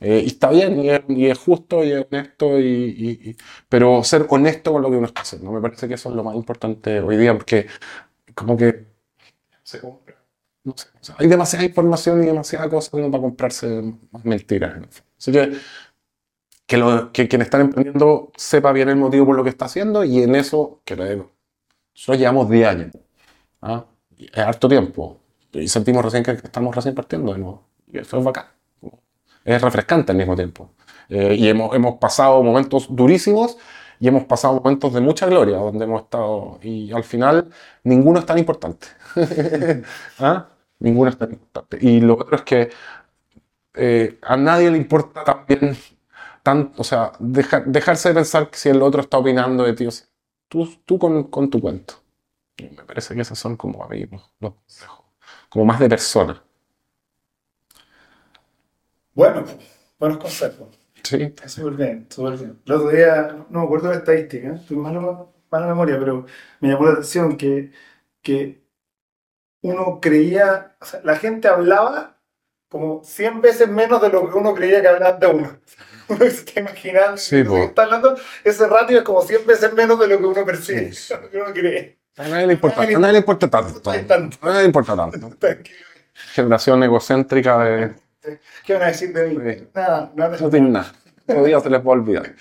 Eh, 0.01 0.22
y 0.24 0.28
está 0.28 0.51
bien, 0.51 0.81
y 0.81 0.91
es, 0.91 1.03
y 1.09 1.26
es 1.28 1.39
justo, 1.39 1.85
y 1.85 1.93
es 1.93 2.07
honesto, 2.11 2.61
y, 2.61 2.64
y- 3.31 3.37
pero 3.68 4.05
ser 4.05 4.26
honesto 4.31 4.72
con 4.72 4.83
lo 4.83 4.91
que 4.91 4.97
uno 4.99 5.07
está 5.09 5.22
haciendo. 5.22 5.53
Me 5.53 5.61
parece 5.62 5.89
que 5.89 5.95
eso 5.95 6.11
es 6.11 6.16
lo 6.16 6.24
más 6.24 6.37
importante 6.37 7.01
hoy 7.01 7.16
día, 7.18 7.35
porque 7.35 7.66
como 8.35 8.57
que 8.57 8.87
se 9.62 9.81
compra. 9.81 10.16
No 10.64 10.74
sé, 10.76 10.89
o 11.01 11.05
sea, 11.05 11.16
hay 11.18 11.26
demasiada 11.28 11.64
información 11.64 12.22
y 12.22 12.26
demasiada 12.26 12.68
cosa 12.68 12.91
para 12.93 13.11
comprarse 13.20 13.83
mentiras. 14.24 14.76
en. 14.76 14.89
Así 15.18 15.33
que 15.33 15.53
que, 16.71 16.77
lo- 16.79 17.12
que 17.12 17.29
quien 17.29 17.43
está 17.43 17.61
emprendiendo 17.61 18.31
sepa 18.37 18.73
bien 18.73 18.89
el 18.89 18.97
motivo 18.97 19.27
por 19.27 19.37
lo 19.37 19.43
que 19.45 19.51
está 19.51 19.64
haciendo 19.66 20.05
y 20.05 20.23
en 20.23 20.35
eso, 20.37 20.81
que 20.85 20.97
nosotros 20.97 22.18
llevamos 22.18 22.49
10 22.51 22.68
años. 22.68 22.93
¿ah? 23.62 23.85
Es 24.18 24.39
harto 24.39 24.68
tiempo. 24.68 25.18
Y 25.53 25.68
sentimos 25.68 26.05
recién 26.05 26.23
que 26.25 26.33
estamos 26.33 26.75
recién 26.77 26.95
partiendo 26.95 27.33
de 27.33 27.39
nuevo. 27.41 27.64
Y 27.93 27.99
eso 27.99 28.18
es 28.18 28.25
bacán. 28.25 28.47
Es 29.45 29.62
refrescante 29.62 30.12
al 30.12 30.18
mismo 30.18 30.37
tiempo. 30.37 30.71
Eh, 31.09 31.35
y 31.37 31.49
hemos, 31.49 31.75
hemos 31.75 31.97
pasado 31.99 32.43
momentos 32.43 32.87
durísimos 32.95 33.57
y 33.99 34.09
hemos 34.09 34.25
pasado 34.25 34.61
momentos 34.61 34.93
de 34.95 35.01
mucha 35.01 35.27
gloria 35.27 35.57
donde 35.59 35.85
hemos 35.85 36.03
estado. 36.03 36.59
Y 36.62 36.93
al 36.93 37.05
final, 37.05 37.49
ninguno 37.85 38.21
es 38.21 38.27
tan 38.27 38.39
importante. 38.39 38.87
¿Ah? 40.18 40.49
Ninguno 40.79 41.11
es 41.11 41.18
tan 41.18 41.33
importante. 41.33 41.79
Y 41.81 42.01
lo 42.01 42.14
otro 42.14 42.37
es 42.37 42.43
que 42.43 42.71
eh, 43.75 44.18
a 44.23 44.37
nadie 44.37 44.71
le 44.71 44.77
importa 44.79 45.25
también 45.25 45.77
tan, 46.43 46.72
o 46.76 46.84
sea, 46.84 47.12
deja- 47.20 47.61
dejarse 47.66 48.11
de 48.11 48.14
pensar 48.16 48.51
que 48.51 48.59
si 48.59 48.68
el 48.70 48.82
otro 48.82 49.01
está 49.03 49.18
opinando 49.18 49.64
de 49.64 49.74
ti, 49.74 49.86
o 49.86 49.91
sea, 49.91 50.07
tú, 50.49 50.68
tú 50.84 50.99
con, 50.99 51.24
con 51.24 51.51
tu 51.51 51.61
cuento. 51.61 51.95
Y 52.59 52.64
me 52.70 52.84
parece 52.84 53.14
que 53.14 53.22
esos 53.22 53.38
son 53.38 53.57
como 53.57 53.84
amigos, 53.84 54.22
los 54.41 54.55
consejos, 54.55 55.07
como 55.51 55.64
más 55.66 55.80
de 55.80 55.88
persona. 55.91 56.43
Bueno, 59.14 59.45
buenos 59.99 60.18
consejos. 60.18 60.68
Sí, 61.05 61.34
Súper 61.47 61.74
bien, 61.74 62.07
súper 62.11 62.36
bien. 62.38 62.62
El 62.66 62.72
otro 62.74 62.91
día, 62.91 63.47
no 63.51 63.61
me 63.61 63.64
acuerdo 63.66 63.88
de 63.88 63.95
la 63.95 64.01
estadística, 64.01 64.49
¿eh? 64.49 64.61
tuve 64.68 64.78
mala, 64.82 65.26
mala 65.51 65.66
memoria, 65.68 65.99
pero 65.99 66.26
me 66.61 66.68
llamó 66.68 66.86
la 66.86 66.93
atención 66.93 67.36
que, 67.36 67.72
que 68.22 68.64
uno 69.62 70.01
creía, 70.01 70.76
o 70.80 70.84
sea, 70.84 71.01
la 71.05 71.16
gente 71.16 71.49
hablaba 71.49 72.20
como 72.68 73.03
100 73.05 73.41
veces 73.43 73.68
menos 73.68 74.01
de 74.03 74.11
lo 74.11 74.30
que 74.30 74.38
uno 74.38 74.55
creía 74.55 74.80
que 74.82 74.88
hablaban 74.88 75.20
de 75.20 75.26
uno. 75.28 75.61
Uno 76.14 76.18
se 76.20 76.26
está 76.26 76.61
imaginando 76.61 77.16
Sí, 77.16 77.42
que 77.44 77.64
está 77.64 77.82
hablando, 77.84 78.16
ese 78.44 78.66
ratio 78.66 78.98
es 78.98 79.04
como 79.04 79.22
100 79.22 79.46
veces 79.46 79.72
menos 79.72 79.98
de 79.98 80.08
lo 80.08 80.18
que 80.18 80.24
uno 80.26 80.44
percibe, 80.44 80.92
Sí. 80.92 81.12
lo 81.14 81.30
que 81.30 81.36
uno 81.38 81.52
cree. 81.52 81.98
a 82.16 82.28
nadie 82.28 82.46
le 82.48 82.52
importa, 82.54 82.82
a 82.82 82.86
nadie 82.86 83.12
le 83.12 83.18
importa 83.18 83.48
tanto. 83.48 83.90
A 83.90 83.98
Tanto. 84.02 84.36
nadie 84.42 84.61
le 84.61 84.66
importa 84.66 84.96
tanto. 84.96 85.30
Generación 86.34 86.82
egocéntrica 86.82 87.58
de... 87.64 87.94
¿Qué 88.66 88.74
van 88.74 88.82
a 88.82 88.86
decir 88.86 89.12
de 89.14 89.26
mí? 89.28 89.36
Sí. 89.54 89.68
Nada, 89.74 90.12
nada. 90.14 90.36
No 90.38 90.50
tiene 90.50 90.68
nada. 90.68 90.92
Otro 91.26 91.44
día 91.44 91.61
se 91.61 91.70
les 91.70 91.80
va 91.80 91.84
a 91.84 91.94
olvidar. 91.94 92.34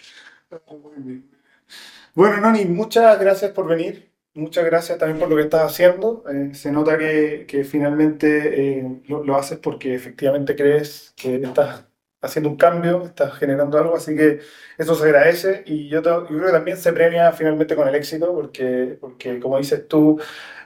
Bueno, 2.14 2.38
Noni, 2.42 2.66
muchas 2.66 3.20
gracias 3.20 3.52
por 3.52 3.68
venir. 3.68 4.10
Muchas 4.34 4.66
gracias 4.66 4.98
también 4.98 5.20
por 5.20 5.30
lo 5.30 5.36
que 5.36 5.44
estás 5.44 5.72
haciendo. 5.72 6.24
Eh, 6.32 6.52
se 6.54 6.72
nota 6.72 6.98
que, 6.98 7.46
que 7.48 7.64
finalmente 7.64 8.80
eh, 8.80 9.02
lo, 9.08 9.24
lo 9.24 9.36
haces 9.38 9.58
porque 9.60 9.96
efectivamente 9.96 10.56
crees 10.56 11.14
que 11.16 11.36
estás 11.38 11.86
haciendo 12.22 12.50
un 12.50 12.58
cambio, 12.58 13.04
estás 13.06 13.34
generando 13.38 13.78
algo, 13.78 13.96
así 13.96 14.16
que 14.16 14.40
eso 14.78 14.96
se 14.96 15.04
agradece 15.06 15.64
y 15.66 15.90
yo, 15.90 16.02
te- 16.02 16.10
yo 16.10 16.26
creo 16.28 16.46
que 16.48 16.52
también 16.52 16.78
se 16.78 16.94
premia 16.94 17.32
finalmente 17.32 17.76
con 17.76 17.88
el 17.88 17.96
éxito 17.96 18.34
porque, 18.34 18.98
porque 19.00 19.40
como 19.40 19.58
dices 19.58 19.88
tú, 19.88 20.20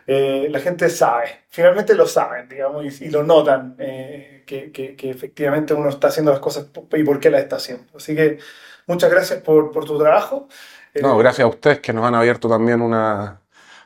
eh, 0.07 0.47
la 0.49 0.59
gente 0.59 0.89
sabe, 0.89 1.45
finalmente 1.49 1.95
lo 1.95 2.07
saben, 2.07 2.49
digamos, 2.49 3.01
y, 3.01 3.05
y 3.05 3.09
lo 3.09 3.23
notan, 3.23 3.75
eh, 3.79 4.43
que, 4.45 4.71
que- 4.71 4.95
que 4.95 5.09
efectivamente 5.11 5.73
uno 5.73 5.89
está 5.89 6.07
haciendo 6.09 6.31
las 6.31 6.39
cosas 6.41 6.67
y 6.93 7.03
por 7.03 7.19
qué 7.19 7.29
las 7.29 7.43
está 7.43 7.57
haciendo. 7.57 7.85
Así 7.97 8.15
que 8.15 8.39
muchas 8.87 9.09
gracias 9.11 9.41
por, 9.41 9.71
por 9.71 9.85
tu 9.85 9.97
trabajo. 9.99 10.47
No, 10.99 11.17
Eh, 11.17 11.17
gracias 11.17 11.45
a 11.45 11.47
ustedes 11.49 11.79
que 11.81 11.91
nos 11.93 12.05
han 12.05 12.15
abierto 12.15 12.47
también 12.49 12.81
una 12.81 13.41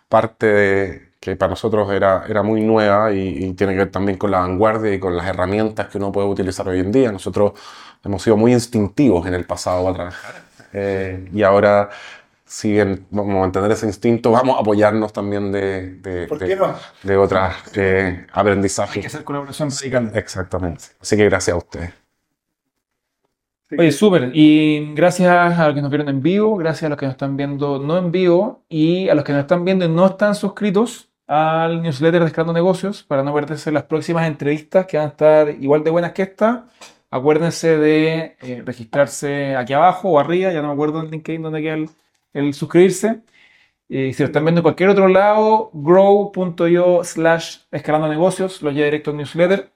parte 0.09 0.45
de- 0.47 1.07
que 1.20 1.36
para 1.36 1.51
nosotros 1.51 1.91
era, 1.91 2.26
era 2.28 2.43
muy 2.43 2.61
nueva 2.61 3.11
y, 3.11 3.45
y 3.45 3.53
tiene 3.53 3.74
que 3.74 3.80
ver 3.80 3.91
también 3.91 4.18
con 4.18 4.32
la 4.32 4.39
vanguardia 4.39 4.93
y 4.93 4.99
con 4.99 5.15
las 5.18 5.28
herramientas 5.28 5.88
que 5.89 5.97
uno 5.97 6.11
puede 6.11 6.28
utilizar 6.28 6.68
hoy 6.68 6.80
en 6.80 6.91
día. 6.91 7.11
Nosotros 7.11 7.53
hemos 8.03 8.22
sido 8.22 8.38
muy 8.38 8.53
instintivos 8.53 9.26
en 9.28 9.34
el 9.34 9.45
pasado 9.45 9.84
para 9.84 9.95
trabajar 9.95 10.36
eh, 10.74 11.30
y 11.34 11.43
ahora, 11.43 11.89
si 12.45 12.72
bien 12.74 13.05
vamos 13.09 13.36
a 13.36 13.39
mantener 13.39 13.72
ese 13.72 13.86
instinto, 13.88 14.32
vamos 14.32 14.57
a 14.57 14.61
apoyarnos 14.61 15.11
también 15.13 15.51
de, 15.51 15.93
de, 15.95 16.28
¿Por 16.28 16.39
de- 16.39 16.55
no? 16.55 16.76
de 17.03 17.18
otras 17.18 17.55
eh, 17.76 18.26
Hay 18.32 18.41
aprendizajes. 18.41 19.01
que 19.01 19.07
hacer 19.07 19.24
colaboración 19.24 19.70
radical. 19.72 20.11
Exactamente. 20.13 20.86
Así 21.01 21.18
que 21.18 21.26
gracias 21.26 21.55
a 21.55 21.57
ustedes. 21.57 21.91
Oye, 23.70 23.91
súper. 23.91 24.32
Y 24.34 24.93
gracias 24.93 25.59
a 25.59 25.65
los 25.65 25.76
que 25.76 25.82
nos 25.82 25.89
vieron 25.89 26.07
en 26.07 26.22
vivo, 26.22 26.55
gracias 26.55 26.84
a 26.84 26.89
los 26.89 26.97
que 26.97 27.05
nos 27.05 27.13
están 27.13 27.36
viendo 27.36 27.80
no 27.80 27.97
en 27.97 28.11
vivo 28.11 28.63
y 28.70 29.09
a 29.09 29.15
los 29.15 29.26
que 29.26 29.34
nos 29.34 29.41
están 29.41 29.65
viendo 29.65 29.84
y 29.84 29.89
no 29.89 30.05
están 30.05 30.36
suscritos 30.36 31.09
al 31.28 31.82
newsletter 31.82 32.22
de 32.22 32.28
Escalando 32.28 32.53
Negocios 32.53 33.03
para 33.03 33.24
no 33.24 33.34
perderse 33.34 33.72
las 33.72 33.84
próximas 33.84 34.26
entrevistas 34.28 34.86
que 34.88 34.97
van 34.97 35.07
a 35.07 35.09
estar 35.09 35.49
igual 35.49 35.84
de 35.84 35.91
buenas 35.91 36.13
que 36.13 36.22
esta. 36.24 36.68
Acuérdense 37.09 37.78
de 37.78 38.38
eh, 38.41 38.63
registrarse 38.65 39.55
aquí 39.55 39.74
abajo 39.74 40.11
o 40.11 40.20
arriba, 40.20 40.51
ya 40.51 40.61
no 40.61 40.70
me 40.70 40.74
acuerdo 40.74 41.01
en 41.01 41.11
LinkedIn 41.11 41.41
dónde 41.41 41.61
queda 41.61 41.78
el, 42.34 42.53
suscribirse. 42.53 43.22
Y 43.89 44.13
si 44.13 44.24
lo 44.24 44.28
están 44.28 44.45
viendo 44.45 44.59
en 44.59 44.63
cualquier 44.63 44.89
otro 44.89 45.07
lado, 45.07 45.72
grow.io 45.74 47.03
slash 47.03 47.59
escalando 47.72 48.07
negocios, 48.09 48.61
lo 48.61 48.72
lleva 48.72 48.86
directo 48.86 49.11
al 49.11 49.18
newsletter. 49.18 49.72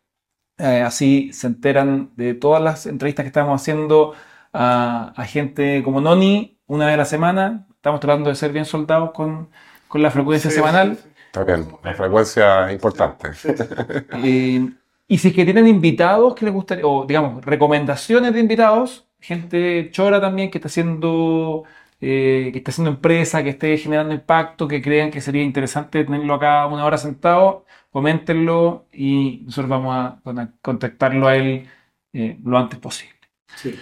Eh, 0.61 0.81
así 0.83 1.33
se 1.33 1.47
enteran 1.47 2.11
de 2.15 2.33
todas 2.35 2.61
las 2.61 2.85
entrevistas 2.85 3.23
que 3.23 3.27
estamos 3.27 3.59
haciendo 3.61 4.13
a, 4.53 5.13
a 5.15 5.25
gente 5.25 5.81
como 5.83 6.01
Noni 6.01 6.59
una 6.67 6.85
vez 6.85 6.93
a 6.95 6.97
la 6.97 7.05
semana. 7.05 7.67
Estamos 7.75 7.99
tratando 7.99 8.29
de 8.29 8.35
ser 8.35 8.51
bien 8.53 8.65
soldados 8.65 9.11
con, 9.11 9.49
con 9.87 10.01
la 10.03 10.11
frecuencia 10.11 10.49
Sí, 10.49 10.55
semanal. 10.55 10.97
sí, 10.97 10.97
sí. 10.97 11.09
Está 11.27 11.43
bien. 11.43 11.67
La 11.83 11.93
frecuencia 11.93 12.67
es 12.67 12.73
importante. 12.73 13.29
Eh, 14.11 14.73
y 15.07 15.17
si 15.17 15.29
es 15.29 15.33
que 15.33 15.45
tienen 15.45 15.67
invitados 15.67 16.35
que 16.35 16.45
les 16.45 16.53
gustaría, 16.53 16.85
o 16.85 17.05
digamos, 17.05 17.43
recomendaciones 17.45 18.33
de 18.33 18.39
invitados, 18.39 19.07
gente 19.19 19.89
chora 19.91 20.21
también 20.21 20.49
que 20.51 20.57
está 20.57 20.67
haciendo, 20.67 21.63
eh, 21.99 22.49
que 22.51 22.59
está 22.59 22.71
haciendo 22.71 22.91
empresa, 22.91 23.43
que 23.43 23.49
esté 23.51 23.77
generando 23.77 24.13
impacto, 24.13 24.67
que 24.67 24.81
crean 24.81 25.11
que 25.11 25.21
sería 25.21 25.43
interesante 25.43 26.03
tenerlo 26.05 26.33
acá 26.35 26.65
una 26.67 26.85
hora 26.85 26.97
sentado, 26.97 27.65
coméntenlo 27.91 28.85
y 28.91 29.41
nosotros 29.45 29.69
vamos 29.69 29.95
a 29.95 30.19
con- 30.23 30.55
contactarlo 30.61 31.27
a 31.27 31.35
él 31.35 31.67
eh, 32.13 32.37
lo 32.43 32.57
antes 32.57 32.79
posible. 32.79 33.15
Sí. 33.55 33.75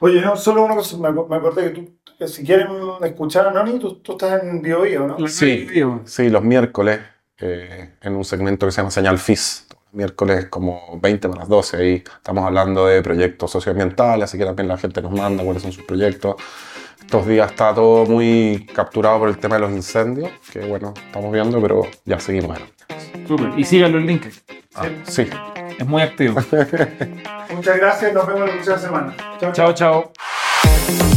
Oye, 0.00 0.20
no, 0.20 0.36
solo 0.36 0.64
una 0.64 0.74
cosa, 0.76 0.96
me, 0.98 1.08
ac- 1.08 1.28
me 1.28 1.36
acordé 1.36 1.72
que 1.72 1.80
tú, 1.80 1.94
que 2.18 2.28
si 2.28 2.44
quieren 2.44 2.68
escuchar 3.02 3.46
a 3.46 3.50
Noni, 3.50 3.78
tú, 3.78 3.96
tú 3.96 4.12
estás 4.12 4.42
en 4.42 4.60
BioBio, 4.62 5.06
¿no? 5.06 5.28
Sí, 5.28 5.66
sí, 6.04 6.28
los 6.30 6.42
miércoles, 6.44 7.00
eh, 7.38 7.94
en 8.02 8.14
un 8.16 8.24
segmento 8.24 8.66
que 8.66 8.72
se 8.72 8.78
llama 8.78 8.90
Señal 8.90 9.18
FIS. 9.18 9.66
Miércoles 9.92 10.46
como 10.50 10.98
20 11.00 11.28
para 11.28 11.42
las 11.42 11.48
12, 11.48 11.76
ahí 11.76 11.94
estamos 12.16 12.44
hablando 12.44 12.86
de 12.86 13.00
proyectos 13.00 13.52
socioambientales, 13.52 14.24
así 14.24 14.36
que 14.36 14.44
también 14.44 14.66
la 14.66 14.76
gente 14.76 15.00
nos 15.00 15.12
manda 15.12 15.44
cuáles 15.44 15.62
son 15.62 15.70
sus 15.70 15.84
proyectos. 15.84 16.34
Estos 17.00 17.26
días 17.28 17.50
está 17.52 17.72
todo 17.72 18.04
muy 18.04 18.66
capturado 18.74 19.20
por 19.20 19.28
el 19.28 19.38
tema 19.38 19.54
de 19.54 19.60
los 19.60 19.70
incendios, 19.70 20.30
que 20.52 20.66
bueno, 20.66 20.94
estamos 20.96 21.32
viendo, 21.32 21.60
pero 21.62 21.82
ya 22.04 22.18
seguimos. 22.18 22.58
Súper. 23.26 23.52
Y 23.58 23.64
síganlo 23.64 23.98
en 23.98 24.06
LinkedIn, 24.06 24.38
Ah, 24.74 24.86
sí. 25.04 25.26
es 25.78 25.86
muy 25.86 26.02
activo. 26.02 26.34
Muchas 27.54 27.76
gracias, 27.76 28.12
nos 28.12 28.26
vemos 28.26 28.40
la 28.48 28.52
próxima 28.52 28.78
semana. 28.78 29.14
Chao, 29.40 29.52
chao, 29.52 29.72
chao. 29.74 30.12
chao. 30.12 31.13